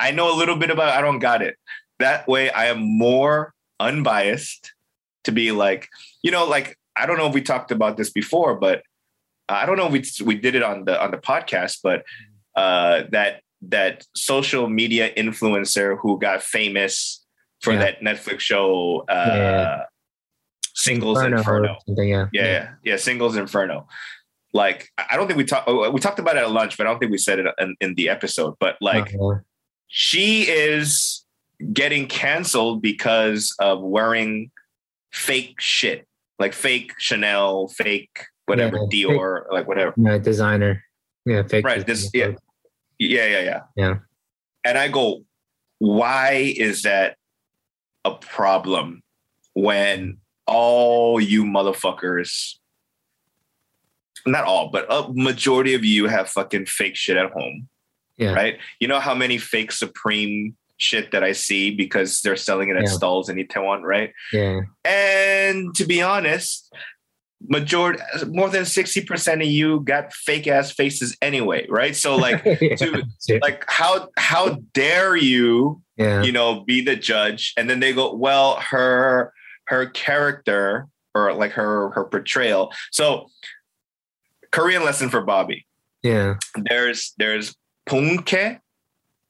I 0.00 0.10
know 0.16 0.34
a 0.34 0.36
little 0.40 0.56
bit 0.56 0.70
about 0.70 0.88
it, 0.88 0.98
I 0.98 1.02
don't 1.06 1.18
got 1.20 1.40
it. 1.42 1.54
That 1.98 2.26
way 2.26 2.50
I 2.50 2.66
am 2.66 2.80
more 2.80 3.52
unbiased 3.78 4.72
to 5.24 5.32
be 5.32 5.52
like, 5.52 5.88
you 6.24 6.30
know, 6.30 6.44
like 6.46 6.76
I 6.96 7.06
don't 7.06 7.18
know 7.18 7.28
if 7.28 7.34
we 7.34 7.42
talked 7.42 7.70
about 7.70 7.96
this 7.96 8.10
before, 8.10 8.56
but 8.58 8.82
I 9.48 9.66
don't 9.66 9.76
know 9.76 9.86
if 9.86 9.92
we 9.92 10.02
we 10.24 10.34
did 10.34 10.54
it 10.54 10.62
on 10.62 10.84
the 10.84 10.94
on 11.04 11.10
the 11.10 11.18
podcast, 11.18 11.78
but 11.82 12.02
uh 12.58 13.02
that 13.10 13.32
that 13.62 14.04
social 14.14 14.68
media 14.68 15.12
influencer 15.16 15.96
who 16.00 16.18
got 16.18 16.42
famous 16.42 17.24
for 17.62 17.72
Yeah. 17.72 17.78
that 17.84 17.94
Netflix 18.00 18.40
show 18.40 19.04
uh 19.08 19.24
Yeah. 19.34 19.82
Singles 20.74 21.18
Inferno 21.22 21.38
Inferno 21.38 21.76
yeah. 22.04 22.26
yeah, 22.32 22.44
yeah, 22.44 22.68
yeah, 22.84 22.96
singles 22.96 23.36
Inferno. 23.36 23.88
Like, 24.54 24.88
I 24.96 25.16
don't 25.16 25.26
think 25.26 25.36
we 25.36 25.44
talked. 25.44 25.68
We 25.68 26.00
talked 26.00 26.18
about 26.20 26.36
it 26.36 26.42
at 26.44 26.50
lunch, 26.50 26.78
but 26.78 26.86
I 26.86 26.90
don't 26.90 26.98
think 27.00 27.12
we 27.12 27.18
said 27.18 27.38
it 27.40 27.46
in, 27.58 27.76
in 27.80 27.94
the 27.96 28.08
episode. 28.08 28.54
But 28.58 28.76
like, 28.80 29.08
Uh-huh. 29.14 29.40
she 29.88 30.42
is 30.48 31.24
getting 31.72 32.06
canceled 32.06 32.80
because 32.80 33.54
of 33.58 33.80
wearing 33.82 34.50
fake 35.12 35.56
shit, 35.60 36.06
like 36.38 36.54
fake 36.54 36.92
Chanel, 36.98 37.68
fake 37.68 38.24
whatever 38.46 38.78
Yeah, 38.90 39.06
Dior, 39.08 39.32
like 39.52 39.66
whatever. 39.68 39.92
Yeah, 39.98 40.16
designer. 40.18 40.82
Yeah, 41.26 41.42
fake. 41.42 41.64
Right, 41.66 41.84
this- 41.86 42.08
designer. 42.10 42.38
Yeah, 42.98 43.26
yeah, 43.26 43.40
yeah. 43.40 43.60
Yeah. 43.76 43.94
And 44.64 44.76
I 44.78 44.88
go, 44.88 45.24
why 45.78 46.52
is 46.56 46.82
that 46.82 47.16
a 48.04 48.12
problem 48.14 49.02
when 49.54 50.18
all 50.46 51.20
you 51.20 51.44
motherfuckers, 51.44 52.54
not 54.26 54.44
all, 54.44 54.70
but 54.70 54.86
a 54.90 55.08
majority 55.12 55.74
of 55.74 55.84
you 55.84 56.06
have 56.06 56.28
fucking 56.28 56.66
fake 56.66 56.96
shit 56.96 57.16
at 57.16 57.30
home. 57.30 57.68
Yeah. 58.16 58.32
Right. 58.32 58.58
You 58.80 58.88
know 58.88 58.98
how 58.98 59.14
many 59.14 59.38
fake 59.38 59.70
Supreme 59.70 60.56
shit 60.78 61.12
that 61.12 61.22
I 61.22 61.32
see 61.32 61.74
because 61.74 62.20
they're 62.22 62.36
selling 62.36 62.68
it 62.68 62.76
at 62.76 62.82
Yeah. 62.84 62.88
stalls 62.90 63.28
in 63.28 63.36
Itaewon, 63.36 63.82
right? 63.82 64.12
Yeah. 64.32 64.60
And 64.84 65.74
to 65.76 65.84
be 65.86 66.02
honest, 66.02 66.72
majority 67.46 68.02
more 68.28 68.48
than 68.48 68.64
60% 68.64 69.34
of 69.34 69.42
you 69.42 69.80
got 69.80 70.12
fake 70.12 70.48
ass 70.48 70.72
faces 70.72 71.16
anyway 71.22 71.66
right? 71.68 71.94
So 71.94 72.16
like 72.16 72.44
yeah. 72.60 72.76
to, 72.76 73.02
like 73.40 73.64
how 73.68 74.08
how 74.16 74.58
dare 74.74 75.16
you 75.16 75.80
yeah. 75.96 76.22
you 76.22 76.32
know 76.32 76.64
be 76.64 76.80
the 76.82 76.96
judge? 76.96 77.54
And 77.56 77.70
then 77.70 77.80
they 77.80 77.92
go 77.92 78.14
well 78.14 78.56
her 78.56 79.32
her 79.66 79.86
character 79.86 80.88
or 81.14 81.32
like 81.34 81.52
her 81.52 81.90
her 81.90 82.04
portrayal. 82.04 82.72
So 82.90 83.26
korean 84.50 84.84
lesson 84.84 85.08
for 85.08 85.22
bobby. 85.22 85.66
Yeah. 86.02 86.36
There's 86.68 87.14
there's 87.18 87.54
punke 87.88 88.58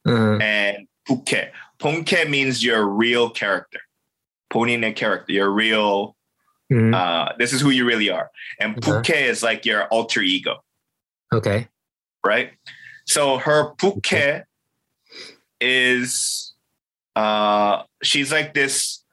uh-huh. 0.05 0.37
and 0.41 0.87
puke 1.05 1.51
punke 1.79 2.29
means 2.29 2.63
your 2.63 2.87
real 2.87 3.29
character. 3.29 3.79
Ponin의 4.51 4.95
character 4.95 5.31
your 5.31 5.51
real 5.51 6.15
mhm. 6.71 6.93
uh 6.93 7.33
this 7.37 7.53
is 7.53 7.61
who 7.61 7.69
you 7.69 7.85
really 7.85 8.09
are 8.09 8.29
and 8.59 8.77
Okay. 8.77 8.91
bukae 8.91 9.27
is 9.29 9.41
like 9.43 9.65
your 9.65 9.85
alter 9.87 10.21
ego 10.21 10.57
okay. 11.33 11.67
right? 12.25 12.51
So 13.05 13.37
her 13.37 13.73
bukae 13.75 14.43
is 15.61 16.53
uh 17.15 17.83
she's 18.03 18.31
like 18.31 18.53
this 18.53 19.03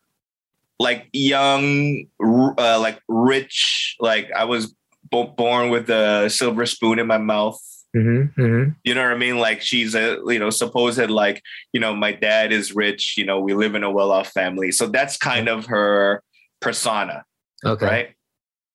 like 0.78 1.08
young 1.12 2.04
uh, 2.20 2.78
like 2.78 3.00
rich 3.08 3.96
like 4.00 4.30
I 4.32 4.44
was 4.44 4.74
bo- 5.10 5.28
born 5.28 5.70
with 5.70 5.88
a 5.88 6.28
silver 6.28 6.66
spoon 6.66 6.98
in 6.98 7.06
my 7.06 7.18
mouth. 7.18 7.58
Mm-hmm. 7.96 8.40
Mm-hmm. 8.40 8.70
You 8.84 8.94
know 8.94 9.02
what 9.02 9.12
I 9.12 9.16
mean? 9.16 9.38
Like 9.38 9.62
she's 9.62 9.94
a 9.94 10.18
you 10.26 10.38
know 10.38 10.50
supposed 10.50 11.08
like 11.10 11.42
you 11.72 11.80
know 11.80 11.96
my 11.96 12.12
dad 12.12 12.52
is 12.52 12.74
rich. 12.74 13.14
You 13.16 13.24
know 13.24 13.40
we 13.40 13.54
live 13.54 13.74
in 13.74 13.82
a 13.84 13.90
well-off 13.90 14.28
family, 14.28 14.70
so 14.72 14.86
that's 14.86 15.16
kind 15.16 15.48
of 15.48 15.66
her 15.66 16.22
persona 16.60 17.24
Okay. 17.64 17.86
right? 17.86 18.14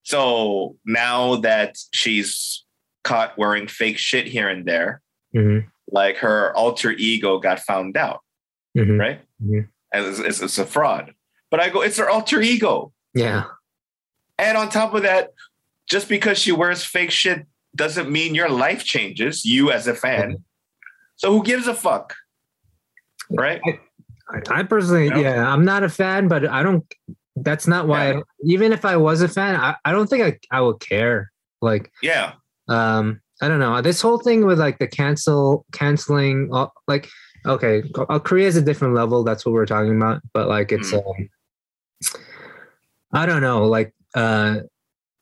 So 0.03 0.75
now 0.86 1.36
that 1.38 1.77
she's 1.93 2.65
caught 3.03 3.38
wearing 3.38 3.67
fake 3.67 3.97
shit 3.97 4.27
here 4.27 4.47
and 4.49 4.65
there, 4.65 5.01
Mm-hmm. 5.36 5.65
like 5.91 6.17
her 6.17 6.53
alter 6.57 6.91
ego 6.91 7.39
got 7.39 7.59
found 7.61 7.95
out, 7.95 8.19
Mm-hmm. 8.77 8.99
right? 8.99 9.21
Mhm. 9.41 9.67
And 9.93 10.05
it's, 10.05 10.19
it's, 10.19 10.41
it's 10.41 10.57
a 10.57 10.65
fraud. 10.65 11.13
But 11.49 11.59
I 11.61 11.69
go, 11.69 11.82
it's 11.82 11.97
her 11.97 12.09
alter 12.09 12.41
ego. 12.41 12.91
Yeah. 13.13 13.43
And 14.38 14.57
on 14.57 14.69
top 14.69 14.93
of 14.93 15.03
that, 15.03 15.32
just 15.89 16.09
because 16.09 16.38
she 16.38 16.51
wears 16.51 16.84
fake 16.84 17.11
shit 17.11 17.45
doesn't 17.75 18.09
mean 18.09 18.36
your 18.36 18.49
life 18.49 18.84
changes, 18.84 19.45
you 19.45 19.71
as 19.71 19.88
a 19.88 19.93
fan. 19.93 20.43
So 21.17 21.32
who 21.32 21.43
gives 21.43 21.67
a 21.67 21.73
fuck? 21.73 22.15
Right? 23.29 23.61
I, 24.29 24.59
I 24.59 24.63
personally, 24.63 25.05
You 25.05 25.09
know? 25.11 25.19
yeah, 25.21 25.47
I'm 25.47 25.63
not 25.65 25.84
a 25.84 25.89
fan, 25.89 26.27
but 26.27 26.45
I 26.45 26.63
don't. 26.63 26.84
That's 27.36 27.67
not 27.67 27.88
why. 27.88 28.13
Yeah. 28.13 28.21
even 28.43 28.73
if 28.73 28.84
I 28.86 28.97
was 28.97 29.21
a 29.21 29.27
fan, 29.27 29.55
I, 29.55 29.75
I 29.86 29.91
don't 29.91 30.07
think 30.07 30.23
I, 30.23 30.57
I 30.57 30.61
would 30.61 30.79
care. 30.79 31.32
Like, 31.61 31.91
Yeah. 32.01 32.34
um, 32.67 33.21
I 33.41 33.47
don't 33.47 33.59
know. 33.59 33.82
This 33.82 34.01
whole 34.01 34.19
thing 34.19 34.45
with 34.45 34.59
like 34.59 34.77
the 34.79 34.88
cancel, 34.88 35.65
canceling, 35.71 36.49
like, 36.88 37.09
okay, 37.45 37.84
uh, 38.09 38.19
Korea 38.19 38.47
is 38.47 38.55
a 38.57 38.61
different 38.61 38.93
level. 38.93 39.23
That's 39.23 39.45
what 39.45 39.53
we're 39.53 39.65
talking 39.65 39.95
about. 39.95 40.21
But 40.34 40.47
like, 40.47 40.71
it's, 40.71 40.93
um, 40.93 41.01
I 43.13 43.25
don't 43.25 43.41
know. 43.41 43.65
Like, 43.65 43.93
uh, 44.15 44.59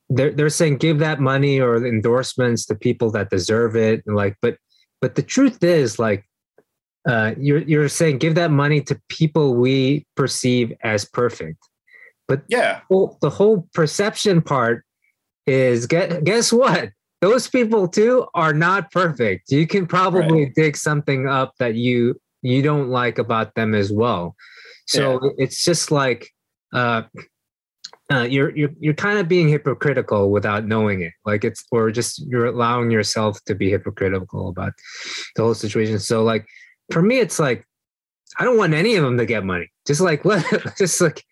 they're 0.10 0.32
they're 0.32 0.50
saying 0.50 0.78
give 0.78 1.00
that 1.00 1.20
money 1.20 1.60
or 1.62 1.86
endorsements 1.86 2.66
to 2.66 2.76
people 2.76 3.12
that 3.12 3.30
deserve 3.30 3.76
it. 3.76 4.04
And 4.08 4.16
like, 4.16 4.36
but 4.42 4.58
but 5.02 5.16
the 5.16 5.22
truth 5.22 5.64
is, 5.64 6.00
like, 6.00 6.26
uh, 7.08 7.34
you're 7.38 7.60
you're 7.60 7.88
saying 7.90 8.18
give 8.18 8.36
that 8.36 8.52
money 8.52 8.82
to 8.82 9.00
people 9.08 9.54
we 9.56 10.06
perceive 10.16 10.74
as 10.84 11.06
perfect. 11.06 11.69
But 12.30 12.44
yeah. 12.48 12.82
Well, 12.90 13.18
the 13.22 13.32
whole 13.32 13.68
perception 13.74 14.42
part 14.42 14.86
is 15.48 15.88
get 15.88 16.24
guess 16.24 16.54
what? 16.54 16.92
Those 17.22 17.50
people 17.50 17.90
too 17.90 18.28
are 18.36 18.54
not 18.54 18.92
perfect. 18.92 19.52
You 19.52 19.68
can 19.68 19.88
probably 19.88 20.46
dig 20.56 20.78
something 20.78 21.28
up 21.28 21.56
that 21.58 21.76
you 21.76 22.22
you 22.42 22.62
don't 22.62 22.90
like 22.90 23.18
about 23.18 23.56
them 23.56 23.74
as 23.74 23.92
well. 23.92 24.36
So 24.86 25.34
it's 25.38 25.64
just 25.64 25.92
like 25.92 26.30
uh, 26.74 27.04
uh, 28.12 28.28
you're 28.30 28.56
you're 28.56 28.72
you're 28.80 28.94
kind 28.94 29.18
of 29.18 29.28
being 29.28 29.50
hypocritical 29.50 30.32
without 30.32 30.66
knowing 30.66 31.02
it. 31.02 31.14
Like 31.26 31.44
it's 31.44 31.66
or 31.72 31.92
just 31.92 32.26
you're 32.28 32.46
allowing 32.46 32.92
yourself 32.92 33.44
to 33.46 33.56
be 33.56 33.72
hypocritical 33.72 34.50
about 34.50 34.74
the 35.36 35.42
whole 35.42 35.56
situation. 35.56 36.00
So 36.00 36.24
like 36.24 36.46
for 36.92 37.02
me, 37.02 37.20
it's 37.20 37.40
like 37.40 37.66
I 38.38 38.44
don't 38.44 38.58
want 38.58 38.74
any 38.76 38.96
of 38.96 39.04
them 39.04 39.18
to 39.18 39.26
get 39.26 39.44
money. 39.44 39.70
Just 39.86 40.00
like 40.00 40.26
let 40.26 40.46
just 40.78 41.02
like 41.02 41.24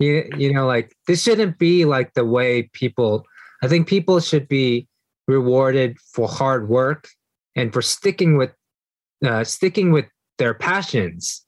you 0.00 0.28
you 0.36 0.52
know 0.52 0.66
like 0.66 0.96
this 1.06 1.22
shouldn't 1.22 1.58
be 1.58 1.84
like 1.84 2.14
the 2.14 2.24
way 2.24 2.64
people. 2.72 3.24
I 3.62 3.68
think 3.68 3.86
people 3.86 4.18
should 4.20 4.48
be 4.48 4.88
rewarded 5.28 5.98
for 6.14 6.26
hard 6.26 6.68
work 6.68 7.08
and 7.54 7.72
for 7.72 7.82
sticking 7.82 8.36
with 8.36 8.50
uh, 9.24 9.44
sticking 9.44 9.92
with 9.92 10.06
their 10.38 10.54
passions. 10.54 11.44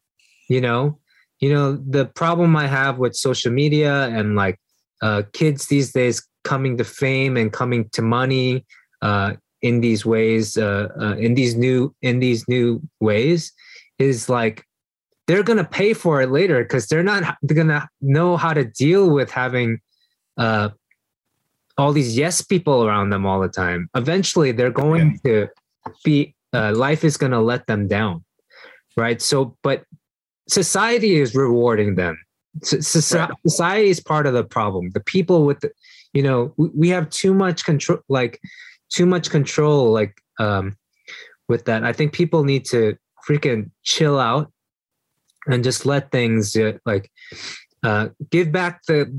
You 0.49 0.61
know, 0.61 0.99
you 1.41 1.53
know 1.53 1.77
the 1.77 2.07
problem 2.07 2.55
I 2.55 2.67
have 2.67 2.99
with 2.99 3.17
social 3.17 3.51
media 3.51 4.09
and 4.09 4.37
like 4.37 4.59
uh, 5.01 5.23
kids 5.33 5.67
these 5.67 5.93
days 5.93 6.23
coming 6.45 6.77
to 6.77 6.85
fame 6.85 7.37
and 7.37 7.53
coming 7.53 7.89
to 7.91 8.03
money 8.03 8.65
uh, 9.01 9.35
in 9.63 9.81
these 9.81 10.05
ways, 10.05 10.59
uh, 10.59 10.89
uh, 11.01 11.15
in 11.17 11.35
these 11.35 11.57
new 11.57 11.95
in 12.03 12.21
these 12.21 12.47
new 12.49 12.83
ways, 13.01 13.53
is 13.99 14.29
like 14.29 14.65
they're 15.27 15.43
gonna 15.43 15.65
pay 15.65 15.93
for 15.93 16.21
it 16.21 16.31
later 16.31 16.63
because 16.63 16.87
they're 16.89 17.03
not 17.03 17.37
they're 17.43 17.57
gonna 17.57 17.89
know 18.01 18.37
how 18.37 18.53
to 18.53 18.65
deal 18.65 19.11
with 19.11 19.31
having 19.31 19.81
uh, 20.37 20.71
all 21.79 21.93
these 21.93 22.17
yes 22.17 22.43
people 22.43 22.85
around 22.85 23.11
them 23.11 23.27
all 23.27 23.41
the 23.41 23.49
time. 23.49 23.89
Eventually, 23.95 24.53
they're 24.53 24.71
going 24.71 25.19
to 25.25 25.49
be 26.05 26.35
uh, 26.53 26.73
life 26.75 27.05
is 27.05 27.17
gonna 27.17 27.41
let 27.41 27.67
them 27.67 27.89
down, 27.89 28.25
right? 28.97 29.23
So, 29.23 29.57
but 29.63 29.85
society 30.49 31.17
is 31.17 31.35
rewarding 31.35 31.95
them. 31.95 32.19
So, 32.63 33.19
Right. 33.19 33.31
Society 33.47 33.89
is 33.89 34.01
part 34.01 34.27
of 34.27 34.35
the 34.35 34.45
problem. 34.45 34.91
The 34.91 35.01
people 35.01 35.47
with 35.47 35.61
the, 35.61 35.71
you 36.13 36.23
know, 36.23 36.53
we, 36.59 36.69
we 36.75 36.89
have 36.91 37.09
too 37.09 37.33
much 37.33 37.65
control, 37.65 38.01
like 38.11 38.39
too 38.91 39.07
much 39.07 39.31
control, 39.31 39.91
like 39.91 40.21
um, 40.39 40.77
with 41.49 41.65
that. 41.65 41.85
I 41.85 41.95
think 41.95 42.13
people 42.13 42.45
need 42.45 42.67
to 42.67 42.97
freaking 43.27 43.71
chill 43.83 44.19
out 44.19 44.52
and 45.47 45.65
just 45.65 45.87
let 45.87 46.11
things 46.11 46.57
uh, 46.57 46.79
like 46.87 47.11
uh, 47.83 48.09
give 48.31 48.53
back 48.53 48.83
the 48.87 49.13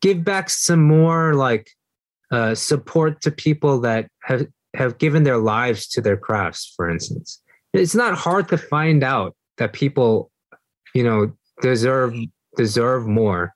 give 0.00 0.24
back 0.24 0.50
some 0.50 0.82
more 0.82 1.34
like 1.34 1.70
uh, 2.30 2.54
support 2.54 3.20
to 3.22 3.30
people 3.30 3.80
that 3.80 4.08
have 4.22 4.46
have 4.74 4.98
given 4.98 5.22
their 5.22 5.38
lives 5.38 5.86
to 5.86 6.00
their 6.00 6.16
crafts. 6.16 6.72
For 6.76 6.88
instance, 6.88 7.40
it's 7.72 7.94
not 7.94 8.14
hard 8.14 8.48
to 8.48 8.58
find 8.58 9.04
out 9.04 9.36
that 9.58 9.72
people, 9.72 10.30
you 10.94 11.04
know, 11.04 11.32
deserve 11.60 12.14
deserve 12.56 13.06
more 13.06 13.54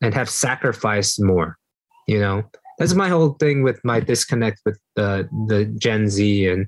and 0.00 0.14
have 0.14 0.28
sacrificed 0.28 1.22
more. 1.22 1.58
You 2.06 2.20
know, 2.20 2.42
that's 2.78 2.94
my 2.94 3.08
whole 3.08 3.34
thing 3.34 3.62
with 3.62 3.80
my 3.84 4.00
disconnect 4.00 4.60
with 4.64 4.78
the 4.96 5.28
the 5.46 5.66
Gen 5.78 6.08
Z 6.08 6.48
and 6.48 6.66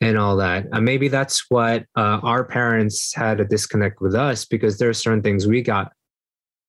and 0.00 0.18
all 0.18 0.36
that. 0.36 0.66
Uh, 0.72 0.80
maybe 0.80 1.08
that's 1.08 1.44
what 1.50 1.84
uh, 1.96 2.20
our 2.22 2.44
parents 2.44 3.14
had 3.14 3.40
a 3.40 3.44
disconnect 3.44 4.00
with 4.00 4.14
us 4.14 4.44
because 4.44 4.78
there 4.78 4.88
are 4.88 4.94
certain 4.94 5.22
things 5.22 5.46
we 5.46 5.62
got 5.62 5.92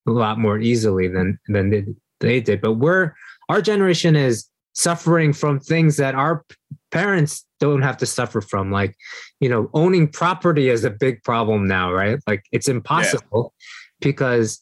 a 0.07 0.11
lot 0.11 0.39
more 0.39 0.59
easily 0.59 1.07
than 1.07 1.39
than 1.47 1.69
they, 1.69 1.85
they 2.19 2.39
did. 2.41 2.61
But 2.61 2.73
we're 2.73 3.13
our 3.49 3.61
generation 3.61 4.15
is 4.15 4.47
suffering 4.73 5.33
from 5.33 5.59
things 5.59 5.97
that 5.97 6.15
our 6.15 6.45
parents 6.91 7.45
don't 7.59 7.81
have 7.81 7.97
to 7.97 8.05
suffer 8.05 8.41
from, 8.41 8.71
like 8.71 8.95
you 9.39 9.49
know, 9.49 9.69
owning 9.73 10.07
property 10.07 10.69
is 10.69 10.83
a 10.83 10.89
big 10.89 11.23
problem 11.23 11.67
now, 11.67 11.91
right? 11.91 12.19
Like 12.27 12.43
it's 12.51 12.67
impossible 12.67 13.53
because 14.01 14.61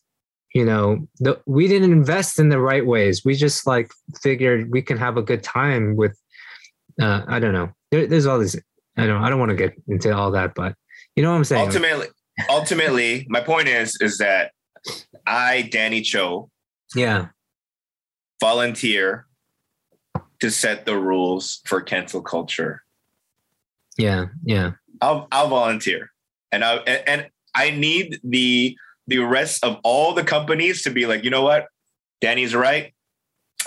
you 0.54 0.66
know 0.66 1.08
the, 1.20 1.40
we 1.46 1.68
didn't 1.68 1.92
invest 1.92 2.40
in 2.40 2.50
the 2.50 2.60
right 2.60 2.86
ways. 2.86 3.24
We 3.26 3.36
just 3.36 3.66
like 3.66 3.92
figured 4.22 4.72
we 4.72 4.82
can 4.82 4.98
have 4.98 5.18
a 5.18 5.24
good 5.24 5.44
time 5.44 5.96
with. 5.96 6.18
Uh, 7.02 7.24
I 7.30 7.40
don't 7.40 7.54
know. 7.54 7.70
There, 7.92 8.08
there's 8.08 8.26
all 8.26 8.40
this. 8.40 8.56
I 8.98 9.06
don't. 9.06 9.24
I 9.24 9.30
don't 9.30 9.40
want 9.40 9.50
to 9.50 9.56
get 9.56 9.74
into 9.88 10.16
all 10.16 10.32
that, 10.32 10.54
but 10.56 10.76
you 11.16 11.24
know 11.24 11.32
what 11.32 11.38
I'm 11.38 11.44
saying. 11.44 11.66
Ultimately, 11.68 12.08
ultimately, 12.50 13.26
my 13.30 13.42
point 13.42 13.68
is 13.68 13.98
is 14.02 14.18
that 14.18 14.52
I, 15.26 15.64
Danny 15.72 16.02
Cho, 16.02 16.50
yeah. 16.96 17.28
volunteer 18.42 19.26
to 20.40 20.50
set 20.50 20.86
the 20.86 20.98
rules 20.98 21.62
for 21.66 21.82
cancel 21.82 22.22
culture. 22.22 22.84
Yeah. 23.98 24.28
Yeah. 24.44 24.72
I'll 25.02 25.28
I'll 25.32 25.50
volunteer, 25.50 26.12
and 26.52 26.64
I 26.64 26.76
and, 26.76 27.04
and 27.08 27.30
I 27.56 27.72
need 27.72 28.20
the 28.24 28.78
the 29.08 29.20
rest 29.20 29.64
of 29.64 29.78
all 29.84 30.14
the 30.14 30.24
companies 30.24 30.84
to 30.84 30.92
be 30.92 31.06
like, 31.06 31.24
you 31.24 31.30
know 31.30 31.42
what, 31.42 31.68
Danny's 32.22 32.54
right. 32.54 32.94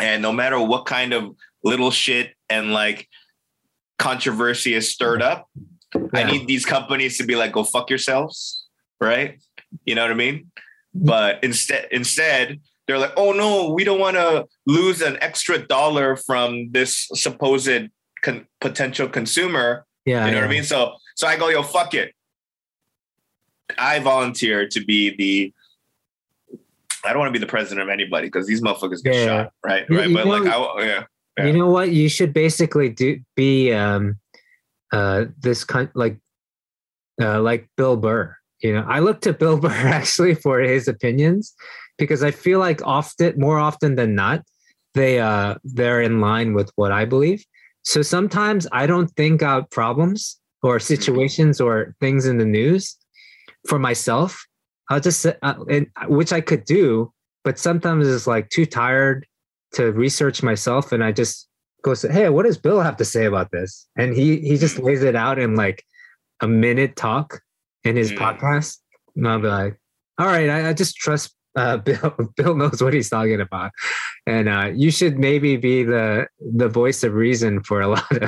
And 0.01 0.23
no 0.23 0.33
matter 0.33 0.61
what 0.61 0.87
kind 0.87 1.13
of 1.13 1.35
little 1.65 1.91
shit 1.91 2.35
and 2.49 2.73
like 2.73 3.09
controversy 4.03 4.75
is 4.75 4.93
stirred 4.93 5.23
up, 5.23 5.49
yeah. 5.95 6.09
I 6.13 6.25
need 6.25 6.49
these 6.49 6.67
companies 6.67 7.19
to 7.19 7.25
be 7.25 7.37
like, 7.37 7.53
go 7.53 7.63
fuck 7.63 7.89
yourselves. 7.89 8.67
Right. 9.01 9.41
You 9.85 9.95
know 9.95 10.03
what 10.03 10.11
I 10.11 10.15
mean? 10.15 10.51
But 10.93 11.43
instead, 11.45 11.87
instead, 11.93 12.61
they're 12.87 12.99
like, 12.99 13.13
oh 13.17 13.33
no, 13.33 13.73
we 13.73 13.85
don't 13.85 14.01
want 14.01 14.17
to 14.17 14.47
lose 14.67 15.01
an 15.01 15.19
extra 15.21 15.59
dollar 15.59 16.17
from 16.17 16.73
this 16.73 17.09
supposed 17.15 17.89
con- 18.23 18.47
potential 18.61 19.09
consumer. 19.09 19.87
Yeah. 20.05 20.27
You 20.27 20.33
know 20.33 20.39
yeah. 20.39 20.43
what 20.43 20.51
I 20.51 20.55
mean? 20.55 20.65
So 20.65 20.95
so 21.17 21.27
I 21.27 21.37
go, 21.37 21.49
yo, 21.49 21.63
fuck 21.63 21.95
it. 21.95 22.13
I 23.79 24.01
volunteer 24.01 24.69
to 24.69 24.85
be 24.85 25.17
the 25.17 25.55
I 27.05 27.11
don't 27.11 27.19
want 27.19 27.31
to 27.35 27.39
be 27.39 27.45
the 27.45 27.51
president 27.51 27.81
of 27.81 27.89
anybody 27.89 28.27
because 28.27 28.47
these 28.47 28.63
motherfuckers 28.63 29.03
get 29.03 29.15
yeah. 29.15 29.25
shot, 29.27 29.53
right? 29.65 29.89
Right. 29.89 30.09
You 30.09 30.15
but 30.15 30.27
know, 30.27 30.39
like, 30.39 30.53
I, 30.53 30.87
yeah, 30.87 31.05
yeah, 31.39 31.47
You 31.47 31.53
know 31.53 31.71
what? 31.71 31.91
You 31.91 32.09
should 32.09 32.33
basically 32.33 32.89
do 32.89 33.21
be 33.37 33.73
um, 33.73 34.19
uh, 34.93 35.27
this 35.39 35.65
kind 35.65 35.89
like 35.95 36.19
uh, 37.21 37.41
like 37.41 37.69
Bill 37.77 37.97
Burr. 37.97 38.37
You 38.61 38.75
know, 38.75 38.87
I 38.89 39.01
look 39.01 39.21
to 39.23 39.33
Bill 39.33 39.57
Burr 39.63 39.71
actually 39.71 40.35
for 40.35 40.61
his 40.61 40.89
opinions 40.89 41.55
because 41.99 42.23
I 42.23 42.31
feel 42.31 42.59
like 42.59 42.85
often, 42.87 43.39
more 43.39 43.59
often 43.59 43.97
than 43.97 44.15
not, 44.15 44.43
they 44.95 45.21
uh, 45.21 45.57
they're 45.65 46.03
in 46.03 46.21
line 46.21 46.55
with 46.55 46.71
what 46.77 46.93
I 46.93 47.05
believe. 47.05 47.45
So 47.85 48.03
sometimes 48.03 48.67
I 48.71 48.87
don't 48.87 49.09
think 49.17 49.43
out 49.43 49.71
problems 49.71 50.39
or 50.63 50.79
situations 50.79 51.61
or 51.61 51.97
things 52.01 52.27
in 52.27 52.39
the 52.39 52.45
news 52.45 52.97
for 53.67 53.79
myself 53.79 54.47
I'll 54.93 55.01
just 55.01 55.25
uh, 55.25 55.55
and, 55.71 55.87
which 56.09 56.33
I 56.35 56.43
could 56.43 56.65
do, 56.67 57.13
but 57.45 57.59
sometimes 57.59 58.07
it's 58.07 58.27
like 58.27 58.51
too 58.51 58.67
tired 58.67 59.27
to 59.75 59.93
research 59.93 60.43
myself, 60.43 60.93
and 60.93 61.03
I 61.03 61.13
just 61.13 61.49
go 61.83 61.95
say, 61.95 62.13
"Hey, 62.13 62.29
what 62.29 62.45
does 62.45 62.59
Bill 62.59 62.81
have 62.81 62.97
to 62.99 63.05
say 63.05 63.25
about 63.27 63.51
this?" 63.51 63.89
And 63.97 64.15
he 64.15 64.41
he 64.41 64.57
just 64.57 64.77
mm. 64.77 64.85
lays 64.85 65.03
it 65.03 65.17
out 65.17 65.39
in 65.39 65.55
like 65.55 65.85
a 66.41 66.49
minute 66.49 66.97
talk 66.97 67.41
in 67.85 67.97
his 67.97 68.13
mm. 68.13 68.19
podcast, 68.19 68.79
and 69.17 69.29
I'll 69.29 69.41
be 69.41 69.49
like, 69.49 69.79
"All 70.19 70.27
right, 70.27 70.49
I, 70.49 70.71
I 70.71 70.73
just 70.73 70.97
trust 70.97 71.35
uh, 71.57 71.77
Bill. 71.79 72.15
Bill 72.37 72.55
knows 72.55 72.83
what 72.83 72.95
he's 72.95 73.11
talking 73.11 73.41
about, 73.41 73.73
and 74.27 74.49
uh, 74.49 74.71
you 74.75 74.91
should 74.91 75.19
maybe 75.19 75.57
be 75.57 75.83
the 75.85 76.27
the 76.41 76.69
voice 76.69 77.03
of 77.03 77.15
reason 77.15 77.63
for 77.63 77.81
a 77.81 77.89
lot 77.97 78.11
of 78.11 78.23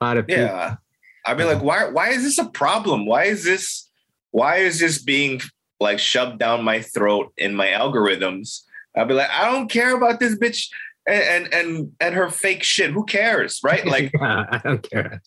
a 0.00 0.04
lot 0.04 0.16
of 0.16 0.26
people. 0.26 0.44
Yeah, 0.44 0.76
I'd 1.24 1.38
be 1.38 1.44
like, 1.44 1.62
why 1.62 1.88
why 1.90 2.10
is 2.10 2.22
this 2.22 2.38
a 2.38 2.48
problem? 2.50 3.06
Why 3.06 3.24
is 3.24 3.44
this 3.44 3.90
why 4.30 4.56
is 4.56 4.80
this 4.80 5.02
being 5.02 5.40
like 5.80 5.98
shoved 5.98 6.38
down 6.38 6.64
my 6.64 6.80
throat 6.80 7.32
in 7.36 7.54
my 7.54 7.68
algorithms. 7.68 8.62
I'll 8.96 9.06
be 9.06 9.14
like, 9.14 9.30
I 9.30 9.50
don't 9.50 9.70
care 9.70 9.94
about 9.94 10.20
this 10.20 10.36
bitch 10.36 10.68
and 11.06 11.52
and 11.52 11.92
and, 12.00 12.14
her 12.14 12.30
fake 12.30 12.62
shit. 12.62 12.90
Who 12.90 13.04
cares, 13.04 13.60
right? 13.62 13.84
Like, 13.96 14.10
yeah, 14.14 14.44
I 14.50 14.58
don't 14.58 14.90
care. 14.90 15.22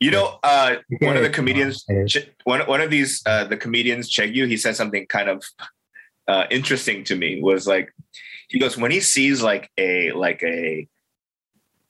You 0.00 0.10
know, 0.10 0.38
uh, 0.42 0.76
one 1.00 1.16
of 1.16 1.22
the 1.22 1.30
comedians, 1.30 1.84
one 2.44 2.60
one 2.66 2.80
of 2.80 2.90
these, 2.90 3.22
uh, 3.26 3.44
the 3.44 3.56
comedians, 3.56 4.10
Chegu, 4.10 4.48
he 4.48 4.56
said 4.56 4.76
something 4.76 5.06
kind 5.06 5.28
of 5.28 5.44
uh, 6.26 6.44
interesting 6.50 7.04
to 7.04 7.16
me. 7.16 7.40
Was 7.40 7.66
like, 7.66 7.94
he 8.48 8.58
goes 8.58 8.76
when 8.76 8.90
he 8.90 9.00
sees 9.00 9.42
like 9.42 9.70
a 9.78 10.12
like 10.12 10.42
a 10.42 10.88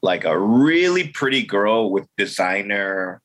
like 0.02 0.24
a 0.24 0.38
really 0.38 1.08
pretty 1.08 1.42
girl 1.42 1.90
with 1.90 2.06
designer 2.16 3.22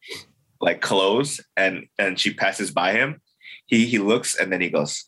like 0.61 0.79
clothes 0.79 1.41
and 1.57 1.88
and 1.97 2.19
she 2.19 2.34
passes 2.34 2.71
by 2.71 2.93
him 2.93 3.19
he 3.71 3.86
he 3.86 3.99
looks 3.99 4.36
and 4.36 4.51
then 4.51 4.61
he 4.61 4.69
goes, 4.69 5.05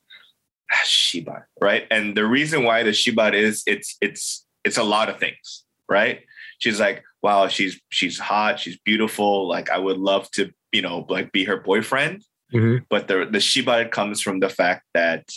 ah, 0.73 0.81
Shiba, 0.85 1.45
right? 1.61 1.85
And 1.91 2.15
the 2.15 2.25
reason 2.25 2.63
why 2.63 2.83
the 2.83 2.93
Shiba 2.93 3.33
is 3.33 3.63
it's 3.67 3.97
it's 4.01 4.45
it's 4.63 4.77
a 4.77 4.83
lot 4.83 5.09
of 5.09 5.19
things, 5.19 5.63
right? 5.89 6.21
She's 6.59 6.79
like, 6.79 7.03
wow, 7.21 7.47
she's 7.47 7.79
she's 7.89 8.19
hot, 8.19 8.59
she's 8.59 8.77
beautiful. 8.77 9.47
Like 9.47 9.69
I 9.69 9.77
would 9.77 9.97
love 9.97 10.29
to, 10.31 10.51
you 10.71 10.81
know, 10.81 11.05
like 11.09 11.31
be 11.31 11.43
her 11.45 11.57
boyfriend. 11.57 12.23
Mm-hmm. 12.53 12.83
But 12.89 13.07
the 13.07 13.27
the 13.29 13.39
Shiba 13.39 13.89
comes 13.89 14.21
from 14.21 14.39
the 14.39 14.49
fact 14.49 14.83
that, 14.93 15.29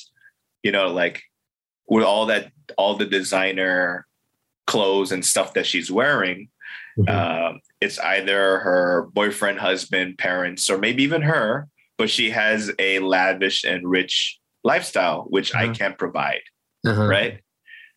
you 0.62 0.72
know, 0.72 0.88
like 0.88 1.22
with 1.88 2.04
all 2.04 2.26
that 2.26 2.52
all 2.76 2.96
the 2.96 3.06
designer 3.06 4.06
clothes 4.66 5.12
and 5.12 5.24
stuff 5.24 5.54
that 5.54 5.66
she's 5.66 5.90
wearing, 5.90 6.48
mm-hmm. 6.98 7.08
um, 7.08 7.60
it's 7.80 7.98
either 8.00 8.58
her 8.58 9.08
boyfriend, 9.12 9.60
husband, 9.60 10.18
parents, 10.18 10.68
or 10.68 10.78
maybe 10.78 11.02
even 11.02 11.22
her 11.22 11.68
but 11.98 12.10
she 12.10 12.30
has 12.30 12.70
a 12.78 12.98
lavish 13.00 13.64
and 13.64 13.88
rich 13.88 14.38
lifestyle 14.66 15.26
which 15.28 15.54
uh-huh. 15.54 15.64
I 15.64 15.68
can't 15.68 15.96
provide. 15.96 16.44
Uh-huh. 16.86 17.06
Right? 17.06 17.40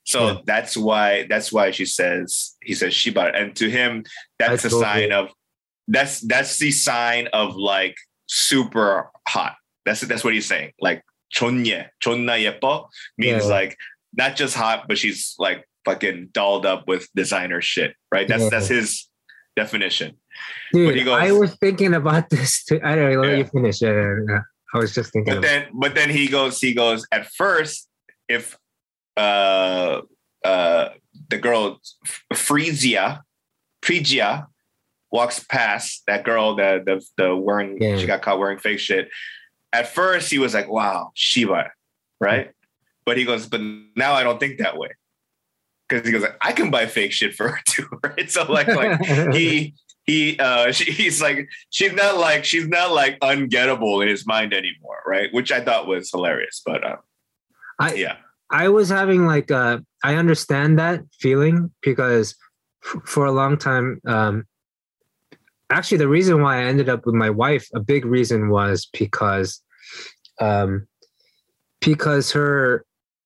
So 0.05 0.19
yeah. 0.27 0.37
that's 0.45 0.75
why 0.77 1.27
that's 1.29 1.51
why 1.51 1.71
she 1.71 1.85
says 1.85 2.55
he 2.63 2.73
says 2.73 2.93
Shiba 2.93 3.31
and 3.35 3.55
to 3.57 3.69
him 3.69 4.03
that's 4.39 4.65
a 4.65 4.69
sign 4.69 5.11
of 5.11 5.29
that's 5.87 6.21
that's 6.21 6.57
the 6.57 6.71
sign 6.71 7.27
of 7.33 7.55
like 7.55 7.95
super 8.27 9.11
hot. 9.27 9.55
That's 9.85 10.01
that's 10.01 10.23
what 10.23 10.33
he's 10.33 10.45
saying. 10.45 10.71
Like 10.79 11.03
chonye, 11.35 11.87
chonna 12.03 12.37
yepo 12.39 12.87
means 13.17 13.43
yeah. 13.43 13.49
like 13.49 13.77
not 14.13 14.35
just 14.35 14.55
hot, 14.55 14.85
but 14.87 14.97
she's 14.97 15.35
like 15.39 15.67
fucking 15.85 16.29
dolled 16.31 16.65
up 16.65 16.87
with 16.87 17.07
designer 17.15 17.61
shit, 17.61 17.95
right? 18.11 18.27
That's 18.27 18.43
yeah. 18.43 18.49
that's 18.49 18.67
his 18.67 19.09
definition. 19.55 20.15
Dude, 20.71 21.03
goes, 21.05 21.21
I 21.21 21.31
was 21.31 21.55
thinking 21.55 21.93
about 21.93 22.29
this 22.29 22.63
too. 22.63 22.79
I 22.83 22.95
don't 22.95 23.11
know, 23.11 23.21
let 23.21 23.31
yeah. 23.31 23.37
you 23.37 23.45
finish. 23.45 23.81
Yeah, 23.81 24.15
yeah, 24.27 24.41
I 24.73 24.77
was 24.77 24.93
just 24.93 25.13
thinking. 25.13 25.35
But 25.35 25.41
then, 25.41 25.67
but 25.73 25.95
then 25.95 26.09
he 26.09 26.27
goes, 26.27 26.59
he 26.59 26.73
goes, 26.73 27.05
at 27.11 27.27
first, 27.31 27.87
if 28.27 28.57
uh 29.17 30.01
uh 30.45 30.89
the 31.29 31.37
girl 31.37 31.79
Freezia, 32.33 33.23
Freezia 33.81 34.47
walks 35.11 35.43
past 35.43 36.03
that 36.07 36.23
girl, 36.23 36.55
the 36.55 36.83
the 36.85 37.05
the 37.17 37.35
wearing 37.35 37.81
yeah. 37.81 37.97
she 37.97 38.05
got 38.05 38.21
caught 38.21 38.39
wearing 38.39 38.59
fake 38.59 38.79
shit. 38.79 39.09
At 39.73 39.87
first 39.87 40.31
he 40.31 40.39
was 40.39 40.53
like, 40.53 40.69
wow, 40.69 41.11
Shiva, 41.15 41.71
right? 42.19 42.47
Mm-hmm. 42.47 42.51
But 43.05 43.17
he 43.17 43.25
goes, 43.25 43.47
but 43.47 43.61
now 43.95 44.13
I 44.13 44.23
don't 44.23 44.39
think 44.39 44.59
that 44.59 44.77
way. 44.77 44.89
Because 45.87 46.05
he 46.05 46.11
goes, 46.11 46.25
I 46.41 46.51
can 46.51 46.69
buy 46.69 46.85
fake 46.85 47.11
shit 47.11 47.33
for 47.33 47.49
her 47.49 47.59
too, 47.65 47.87
right? 48.03 48.29
So 48.29 48.43
like, 48.51 48.67
like 48.67 49.03
he 49.33 49.73
he 50.09 50.39
uh 50.39 50.71
she, 50.71 50.91
he's 51.03 51.21
like 51.21 51.47
she's 51.69 51.93
not 51.93 52.17
like 52.17 52.43
she's 52.43 52.67
not 52.67 52.91
like 52.91 53.19
ungettable 53.19 54.01
in 54.01 54.07
his 54.07 54.25
mind 54.25 54.53
anymore 54.53 55.01
right? 55.05 55.33
Which 55.33 55.51
i 55.51 55.61
thought 55.61 55.87
was 55.87 56.09
hilarious 56.11 56.61
but 56.65 56.83
uh, 56.83 56.97
i 57.79 57.93
yeah. 57.93 58.17
I 58.51 58.69
was 58.69 58.89
having 58.89 59.27
like 59.27 59.51
uh 59.51 59.79
i 60.03 60.15
understand 60.15 60.79
that 60.79 61.01
feeling 61.19 61.71
because 61.81 62.35
f- 62.83 63.01
for 63.05 63.25
a 63.25 63.31
long 63.31 63.57
time 63.57 64.01
um 64.07 64.45
actually 65.69 65.99
the 65.99 66.07
reason 66.07 66.41
why 66.41 66.57
i 66.57 66.63
ended 66.63 66.89
up 66.89 67.05
with 67.05 67.15
my 67.15 67.29
wife 67.29 67.67
a 67.75 67.79
big 67.79 68.05
reason 68.05 68.49
was 68.49 68.87
because 68.91 69.61
um 70.41 70.87
because 71.79 72.31
her 72.31 72.85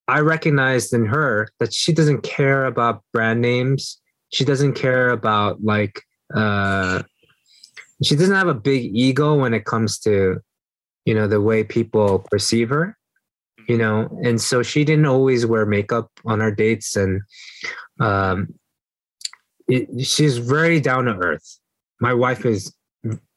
i 0.10 0.20
recognized 0.20 0.94
in 0.94 1.06
her 1.06 1.48
that 1.60 1.74
she 1.74 1.94
doesn't 1.94 2.22
care 2.22 2.66
about 2.66 3.04
brand 3.14 3.40
names. 3.42 4.02
She 4.30 4.44
doesn't 4.44 4.74
care 4.74 5.10
about 5.12 5.64
like 5.64 6.02
uh, 6.34 7.04
she 8.04 8.16
doesn't 8.16 8.36
have 8.36 8.48
a 8.48 8.54
big 8.54 8.96
ego 8.96 9.36
when 9.36 9.54
it 9.54 9.66
comes 9.66 10.00
to 10.00 10.40
you 11.06 11.14
know 11.14 11.28
the 11.28 11.42
way 11.42 11.64
people 11.64 12.20
perceive 12.32 12.70
her 12.70 12.98
you 13.68 13.78
know 13.78 14.08
and 14.24 14.42
so 14.42 14.64
she 14.64 14.84
didn't 14.84 15.06
always 15.06 15.46
wear 15.46 15.66
makeup 15.66 16.10
on 16.26 16.42
our 16.42 16.52
dates 16.52 16.96
and 16.96 17.22
um 18.00 18.48
it, 19.68 20.06
she's 20.06 20.38
very 20.38 20.80
down 20.80 21.06
to 21.06 21.16
earth. 21.16 21.60
My 22.00 22.14
wife 22.14 22.46
is 22.46 22.74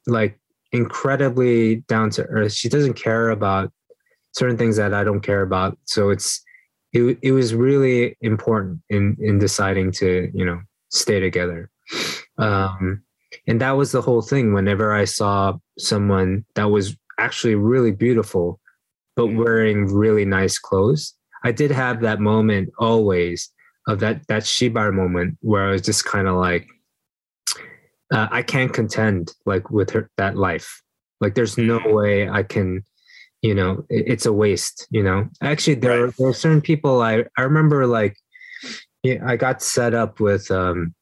like 0.06 0.38
incredibly 0.72 1.76
down 1.88 2.10
to 2.10 2.24
earth. 2.24 2.52
She 2.52 2.68
doesn't 2.68 2.94
care 2.94 3.30
about 3.30 3.72
certain 4.32 4.58
things 4.58 4.76
that 4.76 4.92
i 4.92 5.02
don't 5.02 5.22
care 5.22 5.42
about. 5.42 5.78
So 5.84 6.10
it's 6.10 6.42
it, 6.92 7.18
it 7.22 7.32
was 7.32 7.54
really 7.54 8.16
important 8.20 8.80
in 8.88 9.16
in 9.20 9.38
deciding 9.38 9.92
to 9.92 10.30
you 10.34 10.44
know 10.44 10.60
stay 10.90 11.20
together 11.20 11.70
um, 12.38 13.02
and 13.46 13.60
that 13.60 13.72
was 13.72 13.92
the 13.92 14.02
whole 14.02 14.22
thing. 14.22 14.52
Whenever 14.52 14.92
I 14.92 15.04
saw 15.04 15.54
someone 15.78 16.44
that 16.54 16.70
was 16.70 16.96
actually 17.18 17.54
really 17.54 17.92
beautiful, 17.92 18.60
but 19.14 19.26
mm. 19.26 19.36
wearing 19.36 19.86
really 19.86 20.24
nice 20.24 20.58
clothes, 20.58 21.14
I 21.44 21.52
did 21.52 21.70
have 21.70 22.00
that 22.00 22.20
moment 22.20 22.70
always 22.78 23.50
of 23.88 24.00
that 24.00 24.26
that 24.28 24.42
Shibar 24.42 24.92
moment 24.92 25.38
where 25.40 25.68
I 25.68 25.72
was 25.72 25.82
just 25.82 26.04
kind 26.04 26.28
of 26.28 26.36
like, 26.36 26.66
uh, 28.12 28.28
I 28.30 28.42
can't 28.42 28.72
contend 28.72 29.32
like 29.44 29.70
with 29.70 29.90
her 29.90 30.10
that 30.16 30.36
life. 30.36 30.82
Like, 31.20 31.34
there's 31.34 31.56
no 31.56 31.78
mm. 31.78 31.94
way 31.94 32.28
I 32.28 32.42
can. 32.42 32.84
You 33.42 33.54
know, 33.54 33.84
it, 33.90 34.04
it's 34.08 34.26
a 34.26 34.32
waste. 34.32 34.88
You 34.90 35.02
know, 35.02 35.28
actually, 35.42 35.74
there 35.76 36.06
right. 36.06 36.14
there 36.18 36.28
are 36.28 36.34
certain 36.34 36.62
people 36.62 37.00
I 37.00 37.24
I 37.36 37.42
remember 37.42 37.86
like, 37.86 38.16
yeah, 39.02 39.22
I 39.24 39.36
got 39.36 39.62
set 39.62 39.94
up 39.94 40.20
with 40.20 40.50
um 40.50 40.94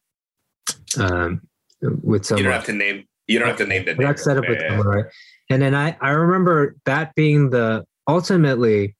um, 0.99 1.41
with 1.81 2.25
someone. 2.25 2.45
You 2.45 2.51
don't 2.51 2.53
have 2.53 2.67
to 2.67 2.73
name. 2.73 3.05
You 3.27 3.39
don't 3.39 3.49
have 3.49 3.59
to 3.59 3.67
name 3.67 3.85
the. 3.85 3.95
Name. 3.95 4.17
set 4.17 4.37
up 4.37 4.49
with 4.49 4.61
yeah. 4.61 4.69
someone, 4.69 4.87
right? 4.87 5.05
And 5.51 5.63
then 5.63 5.75
I 5.75 5.97
I 6.01 6.11
remember 6.11 6.77
that 6.85 7.15
being 7.15 7.51
the 7.51 7.85
ultimately, 8.09 8.97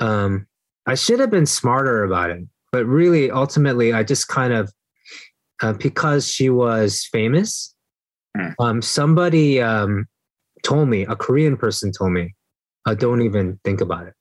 um, 0.00 0.46
I 0.86 0.94
should 0.94 1.20
have 1.20 1.30
been 1.30 1.46
smarter 1.46 2.04
about 2.04 2.30
it, 2.30 2.44
but 2.72 2.86
really, 2.86 3.30
ultimately, 3.30 3.92
I 3.92 4.02
just 4.02 4.28
kind 4.28 4.52
of 4.52 4.72
uh, 5.62 5.72
because 5.74 6.28
she 6.28 6.50
was 6.50 7.06
famous. 7.10 7.74
Hmm. 8.36 8.48
Um, 8.58 8.82
somebody 8.82 9.60
um, 9.60 10.06
told 10.62 10.88
me, 10.88 11.02
a 11.02 11.16
Korean 11.16 11.56
person 11.56 11.92
told 11.92 12.12
me, 12.12 12.34
uh, 12.86 12.94
don't 12.94 13.22
even 13.22 13.58
think 13.64 13.80
about 13.80 14.06
it. 14.06 14.14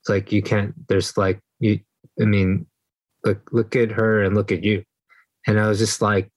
It's 0.00 0.08
like 0.08 0.32
you 0.32 0.42
can't. 0.42 0.74
There's 0.88 1.16
like 1.16 1.40
you. 1.60 1.80
I 2.20 2.24
mean, 2.24 2.66
look 3.24 3.48
look 3.52 3.76
at 3.76 3.92
her 3.92 4.22
and 4.22 4.34
look 4.34 4.50
at 4.52 4.64
you, 4.64 4.84
and 5.46 5.58
I 5.58 5.68
was 5.68 5.78
just 5.78 6.02
like, 6.02 6.30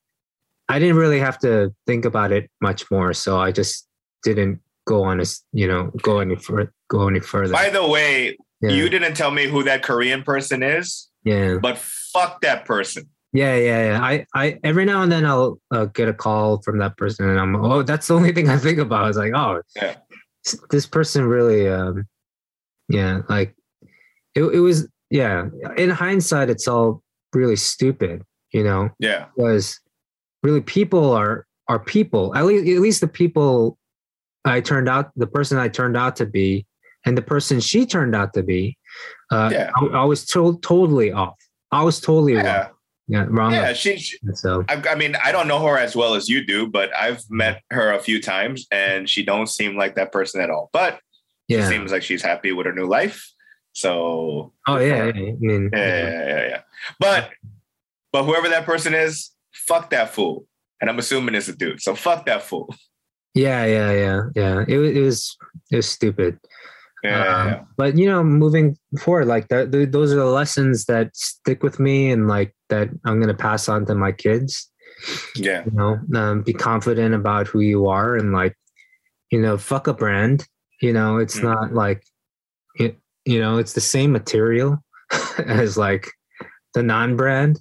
I 0.68 0.80
didn't 0.80 0.98
really 0.98 1.19
have 1.19 1.38
to 1.40 1.73
think 1.86 2.06
about 2.06 2.32
it 2.32 2.49
much 2.61 2.90
more, 2.90 3.14
so 3.14 3.40
I 3.40 3.52
just 3.52 3.88
didn't 4.23 4.60
go 4.88 5.03
on 5.03 5.19
as 5.19 5.41
you 5.52 5.68
know 5.68 5.91
go 6.02 6.19
any 6.19 6.36
further 6.36 6.72
go 6.90 7.07
any 7.07 7.19
further. 7.19 7.53
By 7.53 7.69
the 7.69 7.88
way, 7.88 8.38
yeah. 8.61 8.69
you 8.69 8.90
didn't 8.90 9.15
tell 9.15 9.32
me 9.32 9.48
who 9.48 9.64
that 9.64 9.84
Korean 9.84 10.23
person 10.23 10.64
is, 10.64 11.10
yeah. 11.23 11.57
but 11.61 11.77
fuck 11.77 12.41
that 12.41 12.65
person. 12.65 13.10
Yeah, 13.34 13.57
yeah, 13.57 13.86
yeah. 13.86 14.02
I, 14.02 14.26
I 14.34 14.60
every 14.64 14.86
now 14.86 15.02
and 15.02 15.11
then 15.11 15.26
I'll 15.26 15.60
uh, 15.69 15.86
get 15.86 16.07
a 16.07 16.14
call 16.14 16.61
from 16.61 16.80
that 16.80 16.95
person, 16.95 17.27
and 17.30 17.38
I'm 17.40 17.56
oh, 17.56 17.84
that's 17.84 18.07
the 18.07 18.15
only 18.15 18.32
thing 18.32 18.48
I 18.49 18.57
think 18.57 18.80
about. 18.80 19.10
It's 19.10 19.18
like, 19.18 19.34
oh, 19.36 19.61
Yeah. 19.76 19.95
this 20.69 20.86
person 20.86 21.26
really, 21.26 21.68
um, 21.68 22.06
yeah, 22.88 23.22
like 23.27 23.53
it, 24.36 24.44
it 24.44 24.60
was, 24.60 24.88
yeah. 25.10 25.49
In 25.76 25.90
hindsight, 25.90 26.49
it's 26.49 26.68
all 26.68 27.03
really 27.34 27.57
stupid, 27.57 28.23
you 28.52 28.64
know, 28.64 28.90
Yeah. 29.00 29.26
because 29.36 29.80
really 30.44 30.62
people 30.62 31.12
are 31.12 31.46
are 31.68 31.80
people. 31.80 32.36
At 32.36 32.46
least, 32.46 32.68
at 32.70 32.80
least 32.82 33.02
the 33.02 33.08
people 33.08 33.78
I 34.46 34.62
turned 34.62 34.88
out, 34.88 35.12
the 35.16 35.26
person 35.28 35.58
I 35.58 35.68
turned 35.68 35.98
out 35.98 36.16
to 36.18 36.26
be, 36.28 36.66
and 37.06 37.18
the 37.18 37.22
person 37.24 37.60
she 37.60 37.86
turned 37.88 38.16
out 38.16 38.34
to 38.36 38.44
be, 38.44 38.78
uh, 39.32 39.50
Yeah. 39.52 39.72
I, 39.76 39.86
I 39.88 40.04
was 40.04 40.26
to- 40.28 40.60
totally 40.62 41.12
off. 41.12 41.36
I 41.72 41.84
was 41.84 42.00
totally 42.00 42.36
wrong. 42.36 42.46
Yeah. 42.46 42.68
Yeah, 43.08 43.26
wrong. 43.30 43.52
Yeah. 43.54 43.74
She, 43.74 43.98
she- 43.98 44.18
So 44.34 44.64
I, 44.70 44.82
I 44.90 44.96
mean, 44.96 45.16
I 45.24 45.32
don't 45.32 45.48
know 45.48 45.64
her 45.66 45.78
as 45.78 45.96
well 45.96 46.14
as 46.16 46.28
you 46.30 46.46
do, 46.46 46.68
but 46.68 46.96
I've 46.96 47.24
met 47.30 47.62
her 47.72 47.92
a 47.94 48.00
few 48.00 48.22
times 48.22 48.66
and 48.72 49.10
she 49.10 49.24
don't 49.24 49.48
seem 49.48 49.76
like 49.78 49.96
that 49.96 50.12
person 50.12 50.42
at 50.42 50.50
all. 50.50 50.70
But 50.74 51.00
she 51.50 51.58
yeah. 51.58 51.68
seems 51.70 51.92
like 51.92 52.02
she's 52.04 52.22
happy 52.24 52.52
with 52.52 52.66
her 52.68 52.74
new 52.74 52.86
life. 52.88 53.28
So 53.74 54.54
Oh 54.68 54.78
yeah. 54.78 54.96
yeah, 54.96 55.04
I 55.04 55.12
mean, 55.14 55.70
yeah, 55.74 55.80
yeah, 55.80 56.28
yeah, 56.28 56.48
yeah. 56.48 56.62
But 57.00 57.30
but 58.16 58.24
whoever 58.24 58.48
that 58.48 58.64
person 58.66 58.94
is, 58.94 59.32
fuck 59.68 59.90
that 59.90 60.10
fool. 60.10 60.46
And 60.80 60.90
I'm 60.90 60.98
assuming 61.00 61.36
it's 61.36 61.50
a 61.50 61.56
dude. 61.56 61.82
So 61.82 61.96
fuck 61.96 62.26
that 62.28 62.44
fool. 62.44 62.74
yeah, 63.34 63.66
yeah, 63.66 63.92
yeah, 63.92 64.22
yeah. 64.36 64.64
It, 64.70 64.80
it 64.98 65.02
was 65.02 65.36
it 65.70 65.76
was 65.76 65.90
stupid. 65.90 66.40
Yeah, 67.04 67.20
Um, 67.28 67.48
yeah. 67.50 67.62
But 67.76 67.98
you 67.98 68.08
know, 68.08 68.24
moving 68.24 68.78
forward, 69.02 69.26
like 69.28 69.50
that, 69.50 69.74
th- 69.74 69.92
those 69.92 70.14
are 70.14 70.16
the 70.16 70.26
lessons 70.42 70.86
that 70.86 71.14
stick 71.14 71.62
with 71.62 71.78
me, 71.78 72.10
and 72.10 72.30
like 72.30 72.56
that 72.70 72.88
I'm 73.04 73.20
gonna 73.20 73.34
pass 73.50 73.68
on 73.68 73.86
to 73.88 73.96
my 73.96 74.14
kids. 74.14 74.72
yeah. 75.36 75.66
You 75.66 75.72
know, 75.72 76.00
um, 76.18 76.42
be 76.42 76.54
confident 76.54 77.14
about 77.16 77.48
who 77.48 77.60
you 77.60 77.88
are, 77.88 78.16
and 78.16 78.32
like, 78.32 78.56
you 79.30 79.42
know, 79.42 79.58
fuck 79.58 79.88
a 79.88 79.94
brand. 79.94 80.48
You 80.82 80.94
know, 80.94 81.18
it's 81.18 81.40
Mm. 81.40 81.44
not 81.44 81.74
like, 81.74 82.02
it, 82.80 82.98
you 83.26 83.42
know, 83.42 83.58
it's 83.58 83.74
the 83.74 83.82
same 83.96 84.12
material 84.14 84.80
as 85.46 85.78
like 85.78 86.08
the 86.76 86.82
non-brand. 86.84 87.60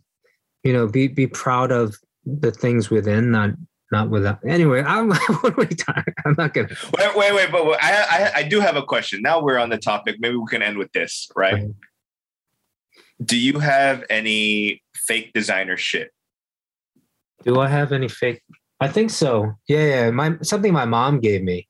You 0.65 0.73
know, 0.73 0.86
be 0.86 1.09
be 1.09 1.27
proud 1.27 1.70
of 1.70 1.97
the 2.24 2.51
things 2.51 2.91
within, 2.91 3.31
not 3.31 3.51
not 3.93 4.11
without. 4.11 4.41
Anyway, 4.47 4.82
I'm 4.86 5.11
what 5.11 5.45
are 5.45 5.55
we 5.57 5.66
talking? 5.66 6.15
I'm 6.24 6.35
not 6.36 6.55
gonna. 6.55 6.69
Wait, 6.99 7.16
wait, 7.16 7.35
wait. 7.35 7.53
But 7.53 7.82
I, 7.82 8.07
I, 8.11 8.32
I 8.36 8.43
do 8.43 8.61
have 8.61 8.77
a 8.77 8.82
question. 8.82 9.23
Now 9.23 9.43
we're 9.43 9.59
on 9.59 9.70
the 9.70 9.78
topic. 9.78 10.16
Maybe 10.19 10.36
we 10.36 10.47
can 10.49 10.62
end 10.62 10.78
with 10.78 10.93
this, 10.93 11.28
right? 11.36 11.55
Right. 11.55 11.70
Do 13.23 13.39
you 13.39 13.61
have 13.61 14.05
any 14.11 14.82
fake 14.95 15.32
designer 15.32 15.77
shit? 15.77 16.11
Do 17.45 17.61
I 17.61 17.69
have 17.69 17.93
any 17.93 18.09
fake? 18.09 18.43
I 18.81 18.89
think 18.89 19.11
so. 19.11 19.53
Yeah, 19.69 19.85
yeah. 19.85 20.11
My 20.11 20.36
something 20.43 20.73
my 20.73 20.85
mom 20.85 21.20
gave 21.20 21.43
me. 21.43 21.69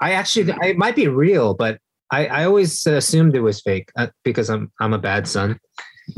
I 0.00 0.12
actually, 0.14 0.52
it 0.62 0.76
might 0.76 0.96
be 0.96 1.06
real, 1.06 1.54
but 1.54 1.78
I, 2.10 2.26
I 2.26 2.44
always 2.44 2.84
assumed 2.86 3.36
it 3.36 3.40
was 3.40 3.60
fake 3.60 3.90
uh, 3.96 4.08
because 4.24 4.50
I'm 4.50 4.72
I'm 4.80 4.92
a 4.92 4.98
bad 4.98 5.28
son. 5.28 5.60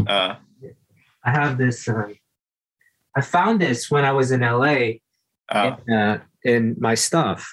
Uh, 0.07 0.37
I 1.25 1.31
have 1.31 1.59
this. 1.59 1.89
Um, 1.89 2.15
I 3.17 3.21
found 3.21 3.61
this 3.61 3.91
when 3.91 4.05
I 4.05 4.13
was 4.13 4.31
in 4.33 4.41
LA 4.41 4.99
uh, 5.51 5.77
in, 5.87 5.95
uh, 5.95 6.19
in 6.45 6.77
my 6.79 6.95
stuff. 6.95 7.49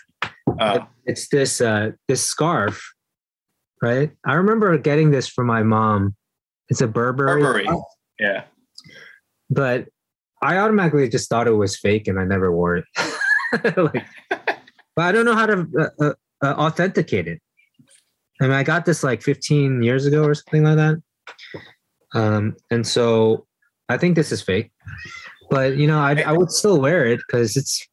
uh, 0.60 0.80
It's 1.06 1.28
this 1.30 1.62
uh, 1.62 1.92
this 2.08 2.24
scarf, 2.24 2.94
right? 3.82 4.12
I 4.26 4.34
remember 4.34 4.78
getting 4.78 5.12
this 5.12 5.28
from 5.28 5.48
my 5.48 5.64
mom. 5.64 6.16
It's 6.70 6.82
a 6.82 6.88
Burberry, 6.88 7.42
Burberry. 7.42 7.68
yeah. 8.20 8.44
but 9.50 9.88
I 10.42 10.58
automatically 10.58 11.08
just 11.10 11.30
thought 11.30 11.48
it 11.48 11.52
was 11.52 11.78
fake, 11.78 12.08
and 12.08 12.20
I 12.20 12.24
never 12.24 12.52
wore 12.52 12.78
it. 12.78 12.86
like, 13.78 14.06
but 14.96 15.06
I 15.06 15.12
don't 15.12 15.26
know 15.26 15.36
how 15.36 15.46
to 15.46 15.68
uh, 15.80 15.90
uh, 16.00 16.14
uh, 16.44 16.54
authenticate 16.58 17.28
it. 17.28 17.42
I 18.42 18.46
mean, 18.46 18.54
I 18.54 18.64
got 18.64 18.86
this 18.86 19.04
like 19.04 19.22
15 19.22 19.84
years 19.84 20.06
ago 20.08 20.24
or 20.24 20.34
something 20.34 20.64
like 20.64 20.78
that, 20.78 21.02
um, 22.16 22.56
and 22.72 22.86
so 22.88 23.46
I 23.92 23.98
think 23.98 24.16
this 24.16 24.32
is 24.32 24.42
fake. 24.42 24.72
But 25.50 25.78
you 25.78 25.88
know, 25.88 26.00
I 26.00 26.22
I 26.22 26.32
would 26.32 26.52
still 26.52 26.80
wear 26.80 27.06
it 27.06 27.20
because 27.28 27.58
it's, 27.58 27.86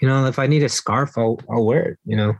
you 0.00 0.08
know, 0.08 0.26
if 0.26 0.38
I 0.38 0.46
need 0.46 0.62
a 0.62 0.68
scarf, 0.68 1.16
I'll 1.16 1.38
I'll 1.50 1.64
wear 1.64 1.90
it. 1.90 1.98
You 2.04 2.16
know. 2.16 2.34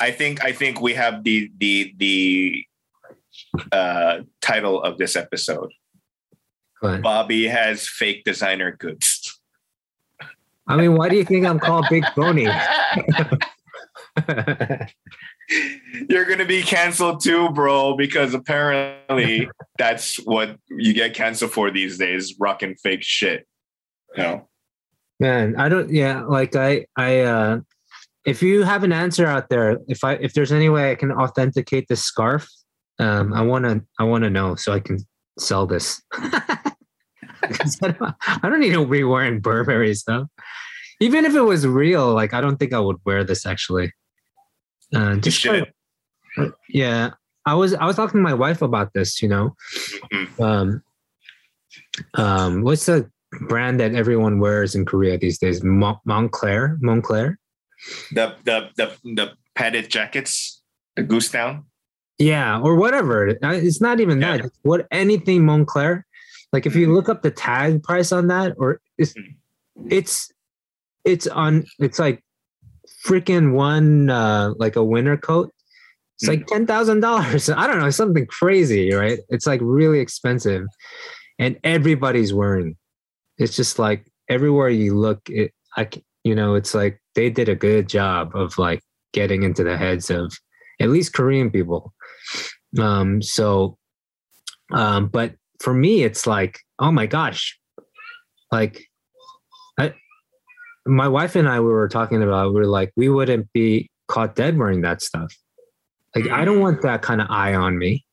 I 0.00 0.10
think 0.12 0.44
I 0.44 0.52
think 0.52 0.80
we 0.80 0.94
have 0.94 1.24
the 1.24 1.50
the 1.58 1.92
the 1.96 2.64
uh, 3.72 4.20
title 4.40 4.82
of 4.82 4.98
this 4.98 5.16
episode. 5.16 5.72
But 6.80 7.02
Bobby 7.02 7.48
has 7.48 7.88
fake 7.88 8.24
designer 8.24 8.76
goods. 8.76 9.40
I 10.66 10.76
mean, 10.76 10.96
why 10.96 11.08
do 11.08 11.16
you 11.16 11.24
think 11.24 11.44
I'm 11.44 11.58
called 11.58 11.86
Big 11.90 12.04
Phony? 12.14 12.46
You're 16.08 16.24
gonna 16.24 16.44
be 16.44 16.62
canceled 16.62 17.22
too, 17.22 17.50
bro, 17.50 17.96
because 17.96 18.34
apparently 18.34 19.48
that's 19.78 20.16
what 20.24 20.56
you 20.70 20.92
get 20.94 21.14
canceled 21.14 21.52
for 21.52 21.70
these 21.70 21.98
days, 21.98 22.34
rocking 22.38 22.74
fake 22.76 23.02
shit. 23.02 23.46
You 24.16 24.22
know? 24.22 24.48
Man, 25.20 25.54
I 25.58 25.68
don't. 25.68 25.90
Yeah, 25.90 26.22
like 26.22 26.56
I, 26.56 26.86
I. 26.96 27.20
uh 27.20 27.60
If 28.24 28.42
you 28.42 28.62
have 28.62 28.84
an 28.84 28.92
answer 28.92 29.26
out 29.26 29.48
there, 29.48 29.78
if 29.86 30.02
I, 30.02 30.14
if 30.14 30.32
there's 30.32 30.52
any 30.52 30.68
way 30.68 30.90
I 30.90 30.94
can 30.94 31.12
authenticate 31.12 31.88
this 31.88 32.02
scarf, 32.02 32.48
um, 32.98 33.32
I 33.34 33.42
want 33.42 33.64
to, 33.64 33.84
I 33.98 34.04
want 34.04 34.24
to 34.24 34.30
know 34.30 34.54
so 34.54 34.72
I 34.72 34.80
can 34.80 34.98
sell 35.38 35.66
this. 35.66 36.00
I 36.12 37.90
don't, 37.90 38.14
I 38.26 38.48
don't 38.48 38.60
need 38.60 38.72
to 38.72 38.86
be 38.86 39.04
wearing 39.04 39.40
Burberry 39.40 39.94
stuff. 39.94 40.28
Even 41.00 41.24
if 41.24 41.34
it 41.34 41.42
was 41.42 41.66
real, 41.66 42.14
like 42.14 42.32
I 42.32 42.40
don't 42.40 42.56
think 42.56 42.72
I 42.72 42.80
would 42.80 42.96
wear 43.04 43.24
this 43.24 43.44
actually. 43.44 43.92
Uh, 44.94 45.16
just 45.16 45.44
yeah, 46.68 47.10
I 47.46 47.54
was 47.54 47.74
I 47.74 47.84
was 47.86 47.96
talking 47.96 48.18
to 48.18 48.22
my 48.22 48.34
wife 48.34 48.62
about 48.62 48.92
this. 48.94 49.22
You 49.22 49.28
know, 49.28 49.56
Mhm. 50.12 50.40
um, 50.40 50.82
um, 52.14 52.62
what's 52.62 52.86
the 52.86 53.10
brand 53.48 53.80
that 53.80 53.94
everyone 53.94 54.38
wears 54.38 54.74
in 54.74 54.84
Korea 54.84 55.18
these 55.18 55.38
days? 55.38 55.62
Mon- 55.62 55.98
Moncler, 56.06 56.78
Moncler. 56.80 57.36
The 58.12 58.34
the 58.44 58.70
the 58.76 58.92
the 59.04 59.32
padded 59.54 59.90
jackets, 59.90 60.62
the 60.96 61.02
goose 61.02 61.30
down. 61.30 61.64
Yeah, 62.18 62.60
or 62.60 62.76
whatever. 62.76 63.26
It's 63.42 63.80
not 63.80 64.00
even 64.00 64.20
Yeah. 64.20 64.36
that. 64.36 64.46
It's 64.46 64.58
what 64.62 64.86
anything 64.90 65.42
Moncler. 65.42 66.02
Like 66.52 66.66
if 66.66 66.76
you 66.76 66.86
Mhm. 66.88 66.94
look 66.94 67.08
up 67.08 67.22
the 67.22 67.30
tag 67.32 67.82
price 67.82 68.12
on 68.12 68.28
that, 68.28 68.54
or 68.56 68.80
it's 68.98 69.12
Mhm. 69.14 69.34
it's 69.90 70.30
it's 71.04 71.26
on. 71.26 71.66
It's 71.80 71.98
like 71.98 72.23
freaking 73.04 73.52
one 73.52 74.10
uh 74.10 74.52
like 74.58 74.76
a 74.76 74.84
winter 74.84 75.16
coat. 75.16 75.52
It's 76.18 76.28
like 76.28 76.46
ten 76.46 76.66
thousand 76.66 77.00
dollars. 77.00 77.48
I 77.50 77.66
don't 77.66 77.80
know, 77.80 77.90
something 77.90 78.26
crazy, 78.26 78.92
right? 78.92 79.18
It's 79.28 79.46
like 79.46 79.60
really 79.62 80.00
expensive, 80.00 80.66
and 81.38 81.58
everybody's 81.64 82.32
wearing. 82.32 82.76
It's 83.38 83.56
just 83.56 83.78
like 83.78 84.06
everywhere 84.28 84.68
you 84.68 84.96
look, 84.96 85.20
it 85.28 85.52
I 85.76 85.88
c- 85.92 86.04
you 86.22 86.34
know, 86.34 86.54
it's 86.54 86.74
like 86.74 87.00
they 87.14 87.30
did 87.30 87.48
a 87.48 87.54
good 87.54 87.88
job 87.88 88.34
of 88.34 88.58
like 88.58 88.80
getting 89.12 89.42
into 89.42 89.64
the 89.64 89.76
heads 89.76 90.10
of 90.10 90.32
at 90.80 90.90
least 90.90 91.14
Korean 91.14 91.50
people. 91.50 91.92
Um, 92.78 93.22
so, 93.22 93.78
um, 94.72 95.08
but 95.08 95.34
for 95.60 95.72
me, 95.72 96.02
it's 96.02 96.26
like, 96.26 96.58
oh 96.78 96.90
my 96.90 97.06
gosh, 97.06 97.58
like, 98.50 98.84
my 100.86 101.08
wife 101.08 101.36
and 101.36 101.48
I, 101.48 101.60
we 101.60 101.66
were 101.66 101.88
talking 101.88 102.22
about, 102.22 102.54
we 102.54 102.60
are 102.60 102.66
like, 102.66 102.92
we 102.96 103.08
wouldn't 103.08 103.52
be 103.52 103.90
caught 104.08 104.34
dead 104.34 104.58
wearing 104.58 104.82
that 104.82 105.02
stuff. 105.02 105.34
Like, 106.14 106.28
I 106.28 106.44
don't 106.44 106.60
want 106.60 106.82
that 106.82 107.02
kind 107.02 107.20
of 107.20 107.26
eye 107.30 107.54
on 107.54 107.78
me, 107.78 108.04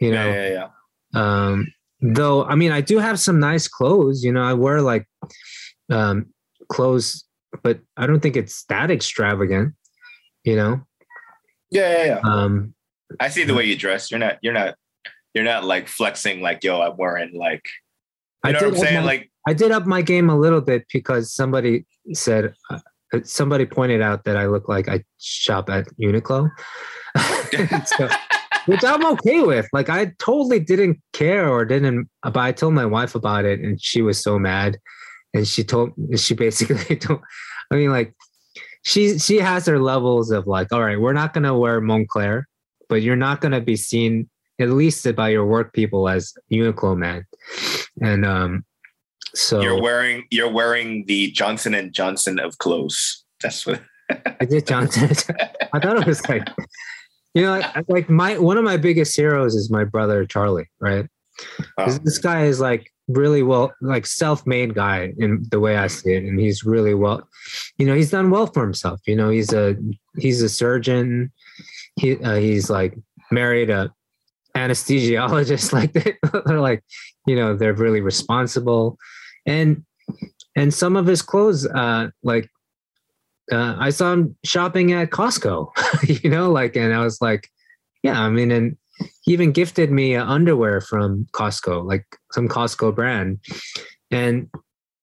you 0.00 0.10
know. 0.12 0.28
Yeah, 0.28 0.48
yeah, 0.48 0.68
yeah. 1.14 1.44
Um, 1.46 1.66
though, 2.00 2.44
I 2.44 2.54
mean, 2.54 2.72
I 2.72 2.80
do 2.80 2.98
have 2.98 3.20
some 3.20 3.38
nice 3.38 3.68
clothes. 3.68 4.24
You 4.24 4.32
know, 4.32 4.42
I 4.42 4.54
wear 4.54 4.82
like 4.82 5.06
um, 5.90 6.26
clothes, 6.68 7.24
but 7.62 7.80
I 7.96 8.06
don't 8.06 8.20
think 8.20 8.36
it's 8.36 8.64
that 8.64 8.90
extravagant. 8.90 9.74
You 10.44 10.56
know, 10.56 10.80
Yeah, 11.70 11.92
yeah, 11.92 12.04
yeah. 12.04 12.20
um, 12.24 12.74
I 13.20 13.28
see 13.28 13.44
the 13.44 13.54
way 13.54 13.64
you 13.64 13.76
dress. 13.76 14.10
You're 14.10 14.20
not. 14.20 14.38
You're 14.42 14.52
not. 14.54 14.74
you're 15.34 15.44
not 15.44 15.62
like 15.64 15.88
flexing 15.88 16.40
like 16.40 16.64
yo, 16.64 16.80
I'm 16.80 16.96
wearing 16.96 17.34
like 17.34 17.64
you 18.46 18.52
know 18.54 18.58
did 18.60 18.66
what 18.70 18.78
I'm 18.78 18.84
saying? 18.84 19.00
my- 19.00 19.04
Like 19.06 19.30
I 19.46 19.52
did 19.54 19.70
up 19.72 19.86
my 19.86 20.02
game 20.02 20.28
a 20.30 20.38
little 20.38 20.60
bit 20.60 20.84
because 20.92 21.32
somebody 21.34 21.86
said 22.12 22.54
uh, 22.70 22.78
somebody 23.24 23.64
pointed 23.66 24.02
out 24.02 24.24
that 24.24 24.36
I 24.36 24.46
look 24.46 24.68
like 24.68 24.88
I 24.88 25.04
shop 25.18 25.70
at 25.70 25.86
Uniqlo, 26.00 26.50
So- 27.86 28.08
which 28.66 28.84
I'm 28.84 29.04
okay 29.14 29.40
with. 29.40 29.66
Like 29.72 29.88
I 29.88 30.12
totally 30.18 30.60
didn't 30.60 30.98
care 31.12 31.48
or 31.48 31.64
didn't, 31.64 32.08
but 32.22 32.36
I 32.36 32.52
told 32.52 32.74
my 32.74 32.84
wife 32.86 33.14
about 33.14 33.44
it, 33.46 33.60
and 33.60 33.80
she 33.80 34.02
was 34.02 34.22
so 34.22 34.38
mad, 34.38 34.78
and 35.34 35.46
she 35.48 35.64
told 35.64 35.92
she 36.16 36.34
basically 36.34 36.96
told. 37.04 37.20
I 37.70 37.76
mean, 37.76 37.90
like 37.90 38.14
she 38.84 39.18
she 39.18 39.38
has 39.38 39.66
her 39.66 39.78
levels 39.78 40.30
of 40.30 40.46
like, 40.46 40.72
all 40.72 40.82
right, 40.84 41.00
we're 41.00 41.12
not 41.14 41.32
gonna 41.32 41.56
wear 41.56 41.80
Moncler, 41.80 42.42
but 42.88 43.00
you're 43.02 43.16
not 43.16 43.40
gonna 43.40 43.60
be 43.60 43.76
seen 43.76 44.28
at 44.60 44.70
least 44.70 45.06
by 45.14 45.28
your 45.28 45.46
work 45.46 45.72
people 45.72 46.08
as 46.08 46.32
Uniqlo 46.50 46.96
man, 46.96 47.26
and 48.00 48.24
um. 48.24 48.64
So 49.34 49.60
you're 49.60 49.80
wearing 49.80 50.24
you're 50.30 50.50
wearing 50.50 51.04
the 51.04 51.30
Johnson 51.32 51.74
and 51.74 51.92
Johnson 51.92 52.38
of 52.38 52.56
clothes. 52.58 53.24
That's 53.42 53.66
what 53.66 53.82
I 54.40 54.46
did 54.46 54.66
Johnson. 54.66 55.10
I 55.72 55.78
thought 55.78 55.98
it 55.98 56.06
was 56.06 56.26
like, 56.30 56.48
you 57.34 57.42
know, 57.42 57.58
like, 57.58 57.88
like 57.88 58.08
my 58.08 58.38
one 58.38 58.56
of 58.56 58.64
my 58.64 58.78
biggest 58.78 59.14
heroes 59.14 59.54
is 59.54 59.70
my 59.70 59.84
brother 59.84 60.24
Charlie, 60.24 60.68
right? 60.80 61.06
Oh. 61.76 61.90
This 62.02 62.16
guy 62.16 62.44
is 62.44 62.58
like 62.58 62.90
really 63.06 63.42
well, 63.42 63.74
like 63.82 64.06
self-made 64.06 64.74
guy 64.74 65.12
in 65.18 65.44
the 65.50 65.60
way 65.60 65.76
I 65.76 65.88
see 65.88 66.14
it, 66.14 66.24
and 66.24 66.40
he's 66.40 66.64
really 66.64 66.94
well. 66.94 67.28
You 67.76 67.86
know, 67.86 67.94
he's 67.94 68.10
done 68.10 68.30
well 68.30 68.46
for 68.46 68.62
himself. 68.62 69.00
You 69.06 69.14
know, 69.14 69.28
he's 69.28 69.52
a 69.52 69.76
he's 70.16 70.40
a 70.40 70.48
surgeon. 70.48 71.30
He 71.96 72.16
uh, 72.16 72.36
he's 72.36 72.70
like 72.70 72.96
married 73.30 73.68
a 73.68 73.92
anesthesiologist. 74.58 75.72
Like 75.78 75.92
they, 75.92 76.16
they're 76.46 76.60
like, 76.60 76.82
you 77.26 77.36
know, 77.36 77.56
they're 77.56 77.74
really 77.74 78.00
responsible, 78.00 78.98
and 79.46 79.84
and 80.56 80.72
some 80.72 80.96
of 80.96 81.06
his 81.06 81.22
clothes, 81.22 81.66
uh, 81.66 82.08
like 82.22 82.50
uh, 83.52 83.76
I 83.78 83.90
saw 83.90 84.12
him 84.12 84.36
shopping 84.44 84.92
at 84.92 85.10
Costco, 85.10 85.70
you 86.22 86.30
know, 86.30 86.50
like, 86.50 86.76
and 86.76 86.92
I 86.92 87.02
was 87.04 87.20
like, 87.20 87.48
yeah, 88.02 88.20
I 88.20 88.28
mean, 88.28 88.50
and 88.50 88.76
he 89.22 89.32
even 89.32 89.52
gifted 89.52 89.90
me 89.90 90.16
uh, 90.16 90.24
underwear 90.24 90.80
from 90.80 91.26
Costco, 91.32 91.84
like 91.86 92.04
some 92.32 92.48
Costco 92.48 92.94
brand, 92.94 93.38
and 94.10 94.48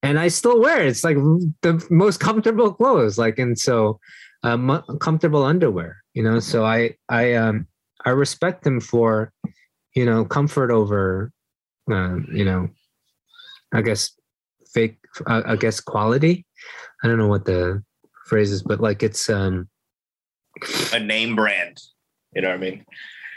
and 0.04 0.20
I 0.20 0.28
still 0.28 0.60
wear 0.60 0.82
it. 0.82 0.88
It's 0.88 1.04
like 1.04 1.18
the 1.62 1.86
most 1.90 2.20
comfortable 2.20 2.74
clothes, 2.74 3.18
like, 3.18 3.40
and 3.40 3.58
so 3.58 4.00
mu- 4.44 4.82
comfortable 5.00 5.44
underwear, 5.44 5.98
you 6.14 6.24
know. 6.24 6.40
So 6.40 6.66
I 6.66 6.96
I 7.10 7.34
um 7.34 7.68
I 8.04 8.10
respect 8.12 8.66
him 8.66 8.80
for, 8.82 9.32
you 9.96 10.06
know, 10.06 10.26
comfort 10.26 10.72
over, 10.72 11.32
uh, 11.90 12.18
you 12.32 12.44
know, 12.46 12.70
I 13.74 13.82
guess 13.82 14.12
fake, 14.74 14.98
uh, 15.26 15.42
I 15.46 15.56
guess 15.56 15.80
quality. 15.80 16.46
I 17.04 17.08
don't 17.08 17.18
know 17.18 17.28
what 17.28 17.46
the 17.46 17.84
phrase 18.28 18.52
is, 18.52 18.64
but 18.64 18.80
like 18.82 19.04
it's 19.04 19.30
um 19.30 19.70
a 20.94 21.00
name 21.00 21.36
brand. 21.36 21.82
You 22.34 22.42
know 22.42 22.50
what 22.50 22.56
I 22.58 22.60
mean? 22.60 22.86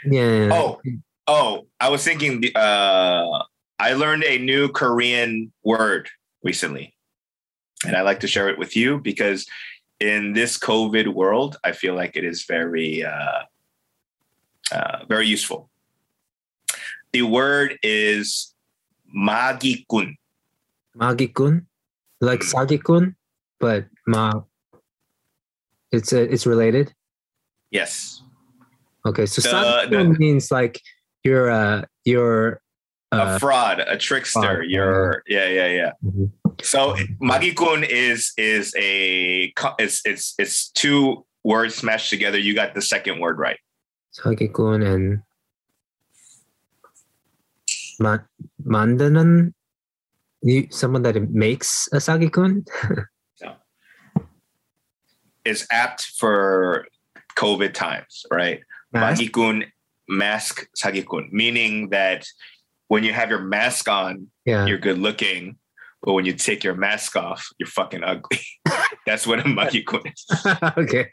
yeah. 0.05 0.49
Oh, 0.51 0.81
oh, 1.27 1.67
I 1.79 1.89
was 1.89 2.03
thinking. 2.03 2.41
the- 2.41 2.55
Uh, 2.55 3.43
I 3.79 3.93
learned 3.93 4.25
a 4.25 4.37
new 4.37 4.67
Korean 4.69 5.53
word 5.63 6.09
recently, 6.43 6.95
and 7.85 7.95
I 7.95 8.01
like 8.01 8.19
to 8.21 8.27
share 8.27 8.49
it 8.49 8.57
with 8.59 8.75
you 8.75 8.99
because 8.99 9.45
in 10.01 10.33
this 10.33 10.57
COVID 10.57 11.13
world, 11.13 11.55
I 11.63 11.71
feel 11.71 11.95
like 11.95 12.17
it 12.17 12.25
is 12.25 12.43
very, 12.45 13.03
uh, 13.05 13.43
uh, 14.71 15.05
very 15.07 15.27
useful. 15.27 15.69
The 17.13 17.23
word 17.23 17.77
is 17.83 18.53
magikun. 19.15 20.15
Magikun, 20.97 21.65
like 22.21 22.41
Mm. 22.41 22.53
Sagikun, 22.53 23.15
but 23.59 23.85
ma. 24.07 24.41
It's 25.91 26.13
a, 26.13 26.21
it's 26.21 26.45
related. 26.45 26.93
Yes, 27.71 28.21
Okay, 29.05 29.25
so 29.25 29.41
The- 29.41 29.49
Sagikun 29.49 30.13
the- 30.13 30.19
means 30.19 30.51
like 30.51 30.81
you're 31.23 31.49
uh 31.49 31.83
you're 32.05 32.61
a 33.11 33.15
uh, 33.15 33.39
fraud, 33.39 33.79
a 33.79 33.97
trickster. 33.97 34.41
fraud, 34.41 34.65
You're, 34.69 35.23
yeah, 35.27 35.47
yeah, 35.47 35.67
yeah. 35.67 35.91
mhm. 36.05 36.29
So 36.61 36.93
magikun 37.21 37.87
is 37.89 38.33
is 38.37 38.73
a 38.77 39.53
it's 39.79 40.01
it's 40.05 40.35
it's 40.37 40.69
two 40.69 41.25
words 41.43 41.75
smashed 41.75 42.09
together. 42.11 42.37
You 42.37 42.53
got 42.53 42.75
the 42.75 42.81
second 42.81 43.19
word 43.19 43.39
right. 43.39 43.57
Sagikun 44.19 44.83
and 44.85 45.21
ma 47.99 48.17
mandanan. 48.65 49.53
You 50.41 50.67
someone 50.71 51.01
that 51.03 51.15
makes 51.31 51.87
a 51.91 51.97
Sagikun. 51.97 52.67
Is 55.45 55.65
apt 55.71 56.05
for 56.19 56.85
COVID 57.35 57.73
times, 57.73 58.25
right? 58.29 58.59
Mask? 58.91 59.21
Magikun 59.21 59.65
mask 60.09 60.67
sagikun, 60.77 61.31
meaning 61.31 61.89
that 61.89 62.25
when 62.87 63.03
you 63.03 63.13
have 63.13 63.29
your 63.29 63.39
mask 63.41 63.87
on, 63.87 64.27
Yeah. 64.45 64.65
you're 64.65 64.77
good 64.77 64.97
looking, 64.97 65.57
but 66.03 66.13
when 66.13 66.25
you 66.25 66.33
take 66.33 66.63
your 66.63 66.75
mask 66.75 67.15
off, 67.15 67.47
you're 67.57 67.67
fucking 67.69 68.03
ugly. 68.03 68.39
That's 69.07 69.25
what 69.25 69.39
a 69.39 69.43
magikun 69.59 70.11
is. 70.11 70.25
okay. 70.77 71.07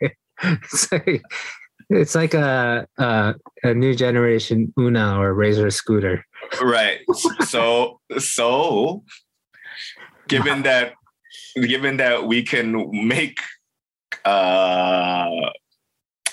It's 1.90 2.14
like 2.14 2.34
a, 2.34 2.86
a 2.98 3.34
a 3.62 3.74
new 3.74 3.94
generation 3.94 4.72
Una 4.78 5.18
or 5.20 5.32
Razor 5.34 5.70
scooter. 5.70 6.24
right 6.62 7.00
so 7.46 8.00
so 8.18 9.02
given 10.28 10.62
that 10.62 10.94
given 11.56 11.96
that 11.98 12.26
we 12.26 12.42
can 12.42 12.88
make 13.06 13.38
uh 14.24 15.30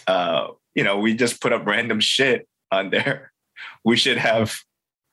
uh 0.07 0.47
you 0.75 0.83
know 0.83 0.97
we 0.99 1.15
just 1.15 1.41
put 1.41 1.53
up 1.53 1.65
random 1.65 1.99
shit 1.99 2.47
on 2.71 2.89
there 2.89 3.31
we 3.85 3.95
should 3.95 4.17
have 4.17 4.55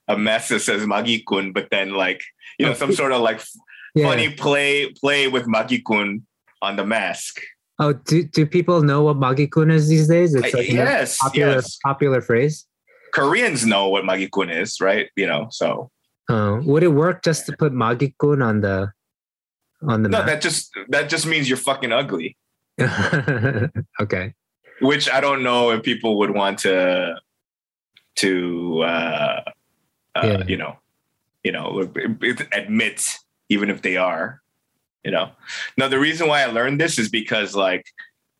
a 0.08 0.16
mess 0.18 0.48
that 0.48 0.60
says 0.60 0.82
magikun 0.86 1.52
but 1.54 1.68
then 1.70 1.90
like 1.90 2.22
you 2.58 2.66
know 2.66 2.74
some 2.74 2.92
sort 3.00 3.12
of 3.12 3.20
like 3.20 3.40
Yeah. 3.94 4.06
funny 4.06 4.30
play 4.32 4.92
play 4.92 5.28
with 5.28 5.46
magikun 5.46 6.22
on 6.62 6.76
the 6.76 6.84
mask 6.86 7.40
Oh, 7.82 7.94
do, 7.94 8.22
do 8.24 8.44
people 8.44 8.82
know 8.82 9.02
what 9.02 9.16
magikun 9.16 9.72
is 9.72 9.88
these 9.88 10.06
days? 10.06 10.34
It's 10.34 10.52
Uh, 10.54 10.58
like 10.58 10.68
a 10.68 10.72
yes 10.72 11.16
popular 11.18 11.54
yes 11.56 11.78
popular 11.82 12.20
phrase. 12.20 12.66
koreans 13.12 13.64
know 13.66 13.88
what 13.88 14.04
magikun 14.04 14.48
is 14.62 14.80
right 14.80 15.06
you 15.16 15.26
know 15.26 15.48
so 15.50 15.90
Oh, 16.28 16.60
would 16.70 16.84
it 16.84 16.92
work 17.04 17.24
just 17.24 17.46
to 17.46 17.56
put 17.56 17.72
magikun 17.72 18.38
on 18.44 18.60
the 18.60 18.92
on 19.82 20.02
the 20.04 20.08
no 20.08 20.18
map? 20.18 20.26
that 20.30 20.40
just 20.46 20.70
that 20.94 21.08
just 21.08 21.26
means 21.26 21.48
you're 21.48 21.64
fucking 21.70 21.90
ugly 21.90 22.36
okay. 24.04 24.34
which 24.80 25.10
I 25.10 25.20
don't 25.20 25.42
know 25.42 25.70
if 25.74 25.82
people 25.82 26.18
would 26.18 26.30
want 26.30 26.58
to 26.66 27.16
to 28.22 28.82
uh, 28.82 29.40
uh, 30.14 30.22
Yeah. 30.26 30.44
you 30.46 30.56
know 30.56 30.72
you 31.44 31.52
know 31.52 31.66
admit 32.52 32.98
even 33.48 33.70
if 33.70 33.82
they 33.82 33.96
are 33.96 34.40
you 35.04 35.10
know. 35.10 35.30
Now 35.76 35.88
the 35.88 35.98
reason 35.98 36.28
why 36.28 36.42
I 36.42 36.46
learned 36.46 36.80
this 36.80 36.98
is 36.98 37.08
because 37.08 37.54
like 37.54 37.86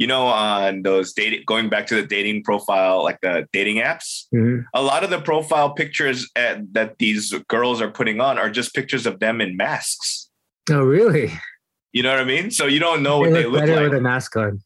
you 0.01 0.07
know 0.07 0.27
on 0.27 0.83
those 0.83 1.13
dating 1.13 1.43
going 1.47 1.69
back 1.69 1.87
to 1.87 1.95
the 1.95 2.07
dating 2.07 2.43
profile 2.43 3.05
like 3.05 3.21
the 3.21 3.47
dating 3.53 3.77
apps 3.77 4.25
mm-hmm. 4.35 4.63
a 4.73 4.83
lot 4.83 5.05
of 5.05 5.11
the 5.11 5.21
profile 5.21 5.71
pictures 5.71 6.29
at, 6.35 6.73
that 6.73 6.97
these 6.99 7.35
girls 7.49 7.83
are 7.83 7.91
putting 7.91 8.19
on 8.19 8.39
are 8.39 8.51
just 8.51 8.75
pictures 8.75 9.07
of 9.07 9.21
them 9.21 9.41
in 9.41 9.57
masks. 9.57 10.31
Oh 10.71 10.83
really? 10.83 11.33
You 11.93 12.03
know 12.03 12.11
what 12.11 12.21
i 12.21 12.25
mean? 12.25 12.51
So 12.51 12.67
you 12.67 12.81
don't 12.81 13.03
know 13.03 13.23
they 13.23 13.31
what 13.31 13.31
look 13.31 13.43
they 13.43 13.51
look 13.51 13.61
better 13.61 13.75
like. 13.77 13.91
with 13.91 13.99
a 13.99 14.03
mask 14.03 14.37
on. 14.37 14.61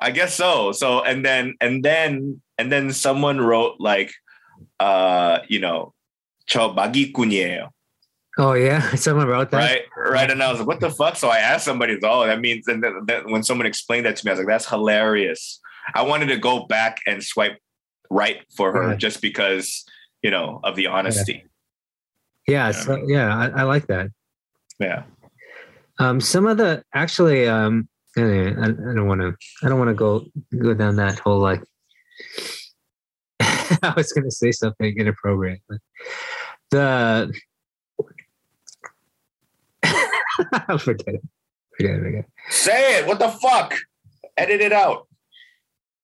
I 0.00 0.12
guess 0.12 0.34
so. 0.34 0.72
So 0.72 1.02
and 1.02 1.24
then 1.24 1.54
and 1.60 1.84
then 1.84 2.40
and 2.56 2.70
then 2.70 2.92
someone 2.92 3.40
wrote 3.40 3.76
like 3.80 4.12
uh 4.78 5.40
you 5.48 5.60
know 5.60 5.92
cho 6.46 6.72
bagi 6.72 7.12
oh 8.38 8.54
yeah. 8.54 8.94
Someone 8.94 9.26
wrote 9.26 9.50
that? 9.50 9.58
Right? 9.58 9.82
Right. 10.10 10.30
And 10.30 10.42
I 10.42 10.50
was 10.50 10.58
like, 10.58 10.68
what 10.68 10.80
the 10.80 10.90
fuck? 10.90 11.16
So 11.16 11.28
I 11.28 11.38
asked 11.38 11.64
somebody, 11.64 11.98
oh, 12.02 12.26
that 12.26 12.40
means 12.40 12.68
and 12.68 12.82
then, 12.82 13.00
then 13.06 13.30
when 13.30 13.42
someone 13.42 13.66
explained 13.66 14.06
that 14.06 14.16
to 14.16 14.26
me, 14.26 14.30
I 14.30 14.32
was 14.34 14.38
like, 14.40 14.48
that's 14.48 14.68
hilarious. 14.68 15.60
I 15.94 16.02
wanted 16.02 16.26
to 16.26 16.36
go 16.36 16.66
back 16.66 16.98
and 17.06 17.22
swipe 17.22 17.58
right 18.10 18.38
for 18.56 18.72
her 18.72 18.90
Yeah. 18.90 18.96
just 18.96 19.22
because, 19.22 19.84
you 20.22 20.30
know, 20.30 20.60
of 20.64 20.76
the 20.76 20.86
honesty. 20.86 21.44
Yeah, 22.46 22.66
Yeah. 22.66 22.72
so 22.72 23.02
yeah, 23.06 23.36
I, 23.36 23.60
I 23.60 23.62
like 23.64 23.86
that. 23.88 24.08
Yeah. 24.78 25.04
Um, 25.98 26.20
some 26.20 26.46
of 26.46 26.56
the 26.56 26.82
actually, 26.94 27.46
um, 27.46 27.88
anyway, 28.16 28.54
I, 28.58 28.64
I 28.64 28.94
don't 28.94 29.06
want 29.06 29.20
to. 29.20 29.34
I 29.62 29.68
don't 29.68 29.78
want 29.78 29.88
to 29.90 29.94
go 29.94 30.24
go 30.58 30.72
down 30.74 30.96
that 30.96 31.18
whole 31.18 31.38
like. 31.38 31.62
I 33.40 33.92
was 33.96 34.12
going 34.12 34.24
to 34.24 34.30
say 34.30 34.50
something 34.52 34.96
inappropriate, 34.98 35.60
but 35.68 35.78
the 36.70 37.32
forget 40.78 41.14
it. 41.14 41.22
Forget 41.76 41.94
it. 41.96 42.02
Forget 42.02 42.24
it. 42.24 42.26
Say 42.52 42.98
it. 42.98 43.06
What 43.06 43.18
the 43.18 43.28
fuck? 43.28 43.74
Edit 44.36 44.60
it 44.60 44.72
out. 44.72 45.06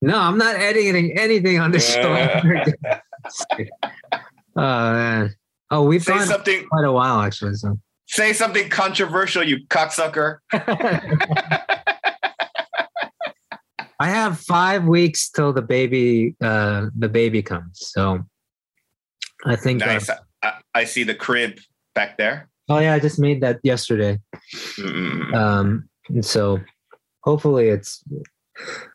No, 0.02 0.18
I'm 0.18 0.38
not 0.38 0.56
editing 0.56 1.18
anything 1.18 1.58
on 1.58 1.70
this 1.72 1.94
show. 1.94 2.42
Oh 4.58 4.92
man. 4.92 5.34
Oh, 5.70 5.82
we've 5.84 6.02
Say 6.02 6.18
something. 6.20 6.66
quite 6.68 6.84
a 6.84 6.92
while 6.92 7.20
actually. 7.20 7.54
So. 7.54 7.78
Say 8.06 8.32
something 8.32 8.68
controversial, 8.70 9.42
you 9.42 9.66
cocksucker. 9.66 10.38
I 13.98 14.08
have 14.08 14.38
five 14.40 14.84
weeks 14.84 15.28
till 15.28 15.52
the 15.52 15.60
baby 15.62 16.36
uh 16.40 16.86
the 16.96 17.08
baby 17.08 17.42
comes. 17.42 17.78
So 17.80 18.20
I 19.44 19.56
think 19.56 19.82
uh, 19.82 19.86
Nice. 19.86 20.08
I, 20.42 20.52
I 20.74 20.84
see 20.84 21.02
the 21.02 21.14
crib 21.14 21.58
back 21.94 22.16
there. 22.16 22.48
Oh 22.68 22.78
yeah, 22.78 22.94
I 22.94 22.98
just 22.98 23.18
made 23.18 23.40
that 23.42 23.60
yesterday. 23.62 24.18
Mm-mm. 24.78 25.34
Um 25.34 25.88
and 26.08 26.24
so 26.24 26.60
hopefully 27.22 27.68
it's 27.68 28.02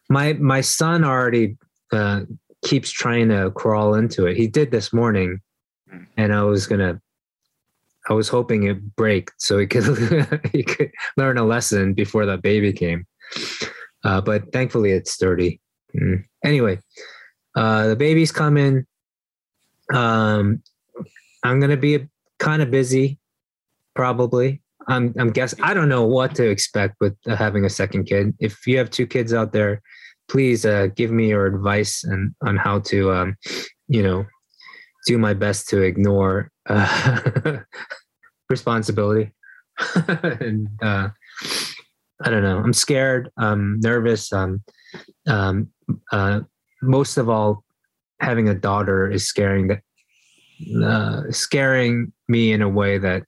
my 0.09 0.33
my 0.33 0.61
son 0.61 1.03
already 1.03 1.57
uh 1.91 2.21
keeps 2.63 2.91
trying 2.91 3.29
to 3.29 3.51
crawl 3.51 3.95
into 3.95 4.25
it. 4.27 4.37
He 4.37 4.47
did 4.47 4.71
this 4.71 4.93
morning 4.93 5.41
Mm. 5.93 6.07
and 6.17 6.33
I 6.33 6.43
was 6.43 6.67
gonna 6.67 7.01
I 8.09 8.13
was 8.13 8.29
hoping 8.29 8.63
it 8.63 8.95
break 8.95 9.29
so 9.37 9.57
he 9.57 9.67
could 9.67 9.83
he 10.53 10.63
could 10.63 10.91
learn 11.17 11.37
a 11.37 11.43
lesson 11.43 11.93
before 11.93 12.25
the 12.25 12.37
baby 12.37 12.73
came. 12.73 13.05
Uh, 14.03 14.21
but 14.21 14.51
thankfully 14.51 14.91
it's 14.91 15.11
sturdy. 15.11 15.59
Mm. 15.95 16.23
Anyway, 16.43 16.79
uh, 17.55 17.87
the 17.87 17.95
baby's 17.95 18.31
coming. 18.31 18.85
Um, 19.93 20.63
I'm 21.43 21.59
gonna 21.59 21.77
be 21.77 22.07
kind 22.39 22.61
of 22.61 22.71
busy, 22.71 23.19
probably. 23.95 24.61
I'm 24.87 25.13
I'm 25.19 25.31
guess 25.31 25.53
I 25.61 25.73
don't 25.73 25.89
know 25.89 26.05
what 26.05 26.35
to 26.35 26.49
expect 26.49 26.95
with 26.99 27.15
uh, 27.27 27.35
having 27.35 27.65
a 27.65 27.69
second 27.69 28.05
kid. 28.05 28.33
If 28.39 28.65
you 28.65 28.77
have 28.77 28.89
two 28.89 29.05
kids 29.05 29.33
out 29.33 29.53
there, 29.53 29.81
please 30.27 30.65
uh, 30.65 30.87
give 30.95 31.11
me 31.11 31.29
your 31.29 31.45
advice 31.45 32.03
and 32.03 32.33
on 32.45 32.57
how 32.57 32.79
to 32.79 33.11
um, 33.11 33.37
you 33.87 34.01
know 34.01 34.25
do 35.07 35.17
my 35.17 35.33
best 35.33 35.69
to 35.69 35.81
ignore 35.81 36.51
uh, 36.67 37.59
responsibility. 38.49 39.31
and 40.07 40.67
uh, 40.81 41.09
I 42.23 42.29
don't 42.29 42.43
know. 42.43 42.59
I'm 42.59 42.73
scared. 42.73 43.29
I'm 43.37 43.79
nervous. 43.79 44.31
Um, 44.31 44.63
um, 45.27 45.69
uh, 46.11 46.41
most 46.81 47.17
of 47.17 47.29
all, 47.29 47.63
having 48.19 48.49
a 48.49 48.55
daughter 48.55 49.09
is 49.09 49.27
scaring 49.27 49.67
that 49.67 49.81
uh, 50.83 51.31
scaring 51.31 52.13
me 52.27 52.51
in 52.51 52.61
a 52.61 52.69
way 52.69 52.97
that 52.97 53.23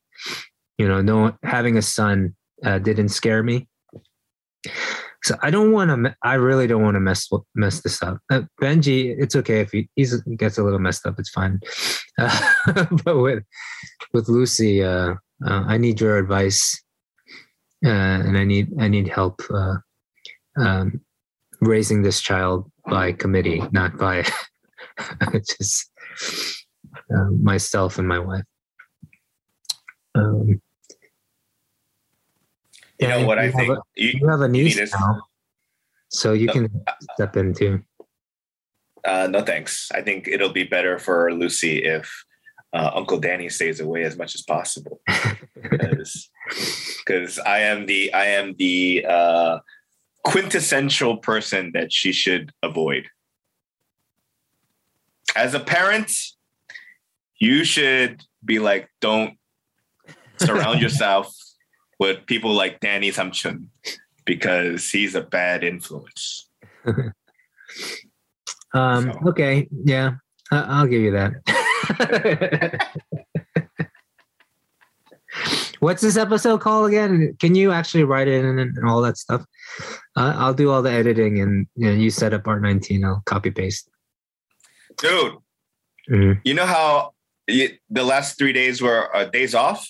you 0.84 0.90
know, 0.90 1.02
no 1.02 1.34
having 1.44 1.78
a 1.78 1.82
son 1.82 2.36
uh, 2.66 2.78
didn't 2.78 3.08
scare 3.08 3.42
me. 3.42 3.70
So 5.24 5.38
I 5.42 5.50
don't 5.50 5.72
want 5.72 5.90
to. 5.92 6.14
I 6.22 6.34
really 6.34 6.68
don't 6.68 6.84
want 6.84 6.96
to 6.96 7.00
mess 7.00 7.30
mess 7.56 7.80
this 7.80 8.04
up. 8.04 8.18
Uh, 8.30 8.42
Benji, 8.62 9.16
it's 9.18 9.34
okay 9.38 9.62
if 9.62 9.72
he 9.72 9.88
gets 10.36 10.58
a 10.58 10.64
little 10.64 10.80
messed 10.80 11.06
up. 11.06 11.16
It's 11.20 11.30
fine. 11.30 11.62
Uh, 12.20 12.38
but 13.06 13.18
with 13.18 13.46
with 14.14 14.28
Lucy, 14.28 14.84
uh, 14.84 15.14
uh, 15.48 15.64
I 15.66 15.78
need 15.78 16.02
your 16.02 16.18
advice, 16.18 16.84
uh, 17.86 18.20
and 18.28 18.38
I 18.38 18.44
need 18.44 18.68
I 18.78 18.90
need 18.90 19.08
help 19.08 19.42
um, 20.58 21.00
raising 21.62 22.02
this 22.02 22.20
child 22.20 22.70
by 22.90 23.14
committee, 23.14 23.64
not 23.72 23.98
by 23.98 24.26
just 25.34 25.90
myself 27.40 27.98
and 27.98 28.08
my 28.10 28.20
wife. 28.20 28.44
Um, 30.16 30.62
You 33.00 33.08
know 33.08 33.26
what 33.26 33.40
I 33.40 33.46
you 33.46 33.52
have 33.52 33.60
think? 33.60 33.78
a- 33.78 33.82
You, 33.96 34.10
you 34.22 34.28
have 34.30 34.42
a 34.42 34.48
niece 34.48 34.78
now, 34.94 35.22
so 36.10 36.34
you 36.34 36.48
No. 36.48 36.54
can 36.54 36.84
step 37.16 37.36
in 37.38 37.54
too. 37.54 37.84
uh, 39.06 39.28
no 39.30 39.42
thanks. 39.42 39.92
I 39.94 40.02
think 40.02 40.28
it'll 40.28 40.54
be 40.54 40.64
better 40.64 40.98
for 41.00 41.34
Lucy 41.34 41.84
if 41.84 42.10
uh, 42.72 42.92
Uncle 42.94 43.20
Danny 43.20 43.50
stays 43.50 43.80
away 43.80 44.04
as 44.04 44.16
much 44.18 44.36
as 44.36 44.42
possible. 44.44 45.02
Because 47.06 47.40
I 47.46 47.60
am 47.60 47.86
the 47.88 48.14
I 48.14 48.26
am 48.28 48.56
the 48.58 49.06
uh, 49.08 49.60
quintessential 50.24 51.18
person 51.18 51.72
that 51.74 51.92
she 51.92 52.12
should 52.14 52.52
avoid. 52.64 53.08
As 55.36 55.54
a 55.54 55.60
parent, 55.60 56.12
you 57.40 57.64
should 57.64 58.24
be 58.46 58.60
like, 58.60 58.88
don't 59.02 59.38
surround 60.38 60.80
yourself 60.82 61.34
with 62.00 62.26
people 62.26 62.54
like 62.54 62.80
Danny 62.80 63.12
Samchun 63.12 63.66
because 64.26 64.90
he's 64.90 65.16
a 65.16 65.22
bad 65.22 65.64
influence. 65.64 66.50
Um, 68.76 69.12
So- 69.14 69.30
Okay, 69.30 69.68
yeah, 69.86 70.14
I- 70.52 70.64
I'll 70.64 70.88
give 70.88 71.02
you 71.02 71.12
that. 71.12 71.34
What's 75.80 76.02
this 76.02 76.16
episode 76.18 76.60
called 76.62 76.88
again? 76.90 77.36
Can 77.40 77.56
you 77.56 77.72
actually 77.72 78.04
write 78.04 78.28
it 78.28 78.44
in 78.46 78.58
and 78.60 78.88
all 78.88 79.02
that 79.02 79.18
stuff? 79.18 79.44
Uh, 80.16 80.34
I'll 80.38 80.54
do 80.54 80.72
all 80.72 80.82
the 80.82 80.92
editing 80.92 81.40
and 81.40 81.68
you, 81.76 81.88
know, 81.88 81.94
you 81.94 82.10
set 82.10 82.34
up 82.34 82.48
Art 82.48 82.62
19. 82.62 83.04
I'll 83.04 83.22
copy 83.26 83.52
paste. 83.52 83.90
Dude, 84.98 85.34
Mhm. 86.10 86.40
you 86.44 86.54
know 86.54 86.66
how 86.66 87.14
you, 87.48 87.70
the 87.90 88.04
last 88.04 88.38
three 88.38 88.54
days 88.54 88.82
were 88.82 89.14
uh, 89.16 89.26
days 89.26 89.54
off? 89.56 89.88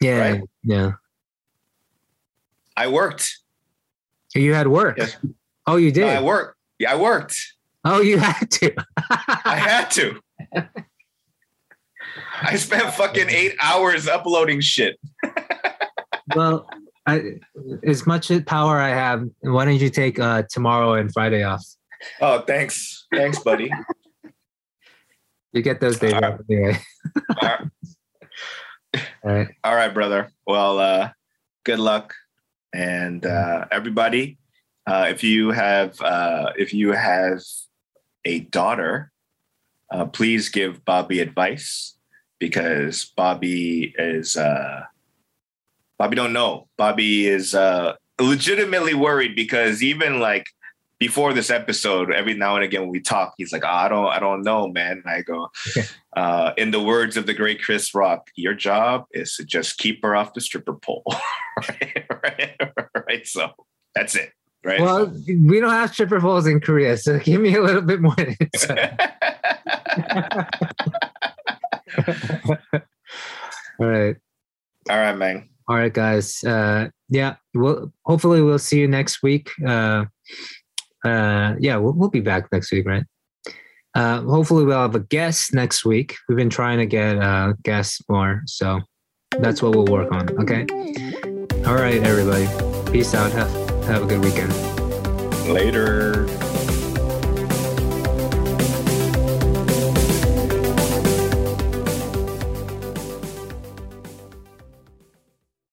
Yeah, 0.00 0.18
Right. 0.18 0.40
yeah. 0.62 0.92
I 2.80 2.86
worked. 2.86 3.38
You 4.34 4.54
had 4.54 4.66
work. 4.66 4.96
Yes. 4.96 5.14
Oh, 5.66 5.76
you 5.76 5.92
did. 5.92 6.04
I 6.04 6.22
worked. 6.22 6.56
Yeah, 6.78 6.92
I 6.92 6.96
worked. 6.96 7.36
oh, 7.84 8.00
you 8.00 8.16
had 8.28 8.50
to. 8.52 8.74
I 9.44 9.56
had 9.56 9.90
to. 9.90 10.18
I 12.40 12.56
spent 12.56 12.94
fucking 12.94 13.28
eight 13.28 13.54
hours 13.62 14.08
uploading 14.08 14.62
shit. 14.62 14.98
well, 16.34 16.70
I, 17.06 17.40
as 17.84 18.06
much 18.06 18.32
power 18.46 18.78
I 18.78 18.88
have, 18.88 19.28
why 19.40 19.66
don't 19.66 19.78
you 19.78 19.90
take 19.90 20.18
uh, 20.18 20.44
tomorrow 20.48 20.94
and 20.94 21.12
Friday 21.12 21.42
off? 21.42 21.62
Oh, 22.22 22.40
thanks. 22.40 23.06
Thanks, 23.12 23.40
buddy. 23.40 23.70
You 25.52 25.60
get 25.60 25.82
those 25.82 25.98
days 25.98 26.14
All 26.14 26.24
off 26.24 26.40
anyway. 26.50 26.78
all, 27.42 27.48
right. 27.48 27.60
All 29.22 29.32
right. 29.34 29.48
all 29.64 29.74
right, 29.74 29.92
brother. 29.92 30.30
Well, 30.46 30.78
uh, 30.78 31.10
good 31.64 31.78
luck. 31.78 32.14
And 32.72 33.26
uh, 33.26 33.66
everybody, 33.70 34.38
uh, 34.86 35.06
if 35.10 35.24
you 35.24 35.50
have 35.50 36.00
uh, 36.00 36.52
if 36.56 36.72
you 36.72 36.92
have 36.92 37.42
a 38.24 38.40
daughter, 38.40 39.12
uh, 39.90 40.06
please 40.06 40.48
give 40.48 40.84
Bobby 40.84 41.20
advice 41.20 41.96
because 42.38 43.12
Bobby 43.16 43.94
is 43.98 44.36
uh, 44.36 44.82
Bobby 45.98 46.16
don't 46.16 46.32
know. 46.32 46.68
Bobby 46.76 47.26
is 47.26 47.54
uh, 47.54 47.94
legitimately 48.20 48.94
worried 48.94 49.34
because 49.34 49.82
even 49.82 50.20
like 50.20 50.46
before 51.00 51.32
this 51.32 51.50
episode, 51.50 52.12
every 52.12 52.34
now 52.34 52.54
and 52.56 52.64
again 52.64 52.82
when 52.82 52.90
we 52.90 53.00
talk, 53.00 53.32
he's 53.38 53.52
like, 53.52 53.64
oh, 53.64 53.68
"I 53.68 53.88
don't, 53.88 54.06
I 54.06 54.20
don't 54.20 54.42
know, 54.42 54.68
man." 54.68 55.02
And 55.04 55.06
I 55.06 55.22
go, 55.22 55.48
uh, 56.16 56.52
in 56.58 56.70
the 56.70 56.80
words 56.80 57.16
of 57.16 57.26
the 57.26 57.34
great 57.34 57.62
Chris 57.62 57.92
Rock, 57.94 58.28
"Your 58.36 58.54
job 58.54 59.06
is 59.12 59.34
to 59.36 59.44
just 59.44 59.78
keep 59.78 60.02
her 60.02 60.14
off 60.14 60.34
the 60.34 60.42
stripper 60.42 60.74
pole." 60.74 61.02
right, 61.56 62.06
right, 62.22 62.56
right. 63.08 63.26
So 63.26 63.50
that's 63.94 64.14
it, 64.14 64.32
right? 64.62 64.80
Well, 64.80 65.12
we 65.26 65.58
don't 65.58 65.70
have 65.70 65.92
stripper 65.92 66.20
poles 66.20 66.46
in 66.46 66.60
Korea, 66.60 66.98
so 66.98 67.18
give 67.24 67.40
me 67.40 67.54
a 67.54 67.62
little 67.62 67.82
bit 67.82 68.02
more. 68.02 68.14
All 73.80 73.86
right. 73.86 74.16
All 74.90 74.98
right, 74.98 75.16
man. 75.16 75.48
All 75.66 75.76
right, 75.76 75.92
guys. 75.92 76.44
Uh, 76.44 76.90
yeah, 77.08 77.36
we'll 77.54 77.90
hopefully 78.04 78.42
we'll 78.42 78.58
see 78.58 78.80
you 78.80 78.88
next 78.88 79.22
week. 79.22 79.50
Uh, 79.66 80.04
uh, 81.04 81.54
yeah, 81.58 81.76
we'll, 81.76 81.92
we'll 81.92 82.10
be 82.10 82.20
back 82.20 82.50
next 82.52 82.70
week, 82.72 82.86
right? 82.86 83.04
Uh, 83.94 84.20
hopefully 84.22 84.64
we'll 84.64 84.78
have 84.78 84.94
a 84.94 85.00
guest 85.00 85.52
next 85.52 85.84
week. 85.84 86.14
We've 86.28 86.36
been 86.36 86.50
trying 86.50 86.78
to 86.78 86.86
get 86.86 87.18
uh, 87.18 87.54
guests 87.62 88.00
more, 88.08 88.42
so 88.46 88.80
that's 89.38 89.62
what 89.62 89.74
we'll 89.74 89.86
work 89.86 90.12
on. 90.12 90.28
Okay. 90.40 90.66
All 91.66 91.74
right, 91.74 92.02
everybody. 92.02 92.46
Peace 92.92 93.14
out. 93.14 93.32
Have 93.32 93.50
have 93.84 94.02
a 94.02 94.06
good 94.06 94.24
weekend. 94.24 94.52
Later. 95.48 96.26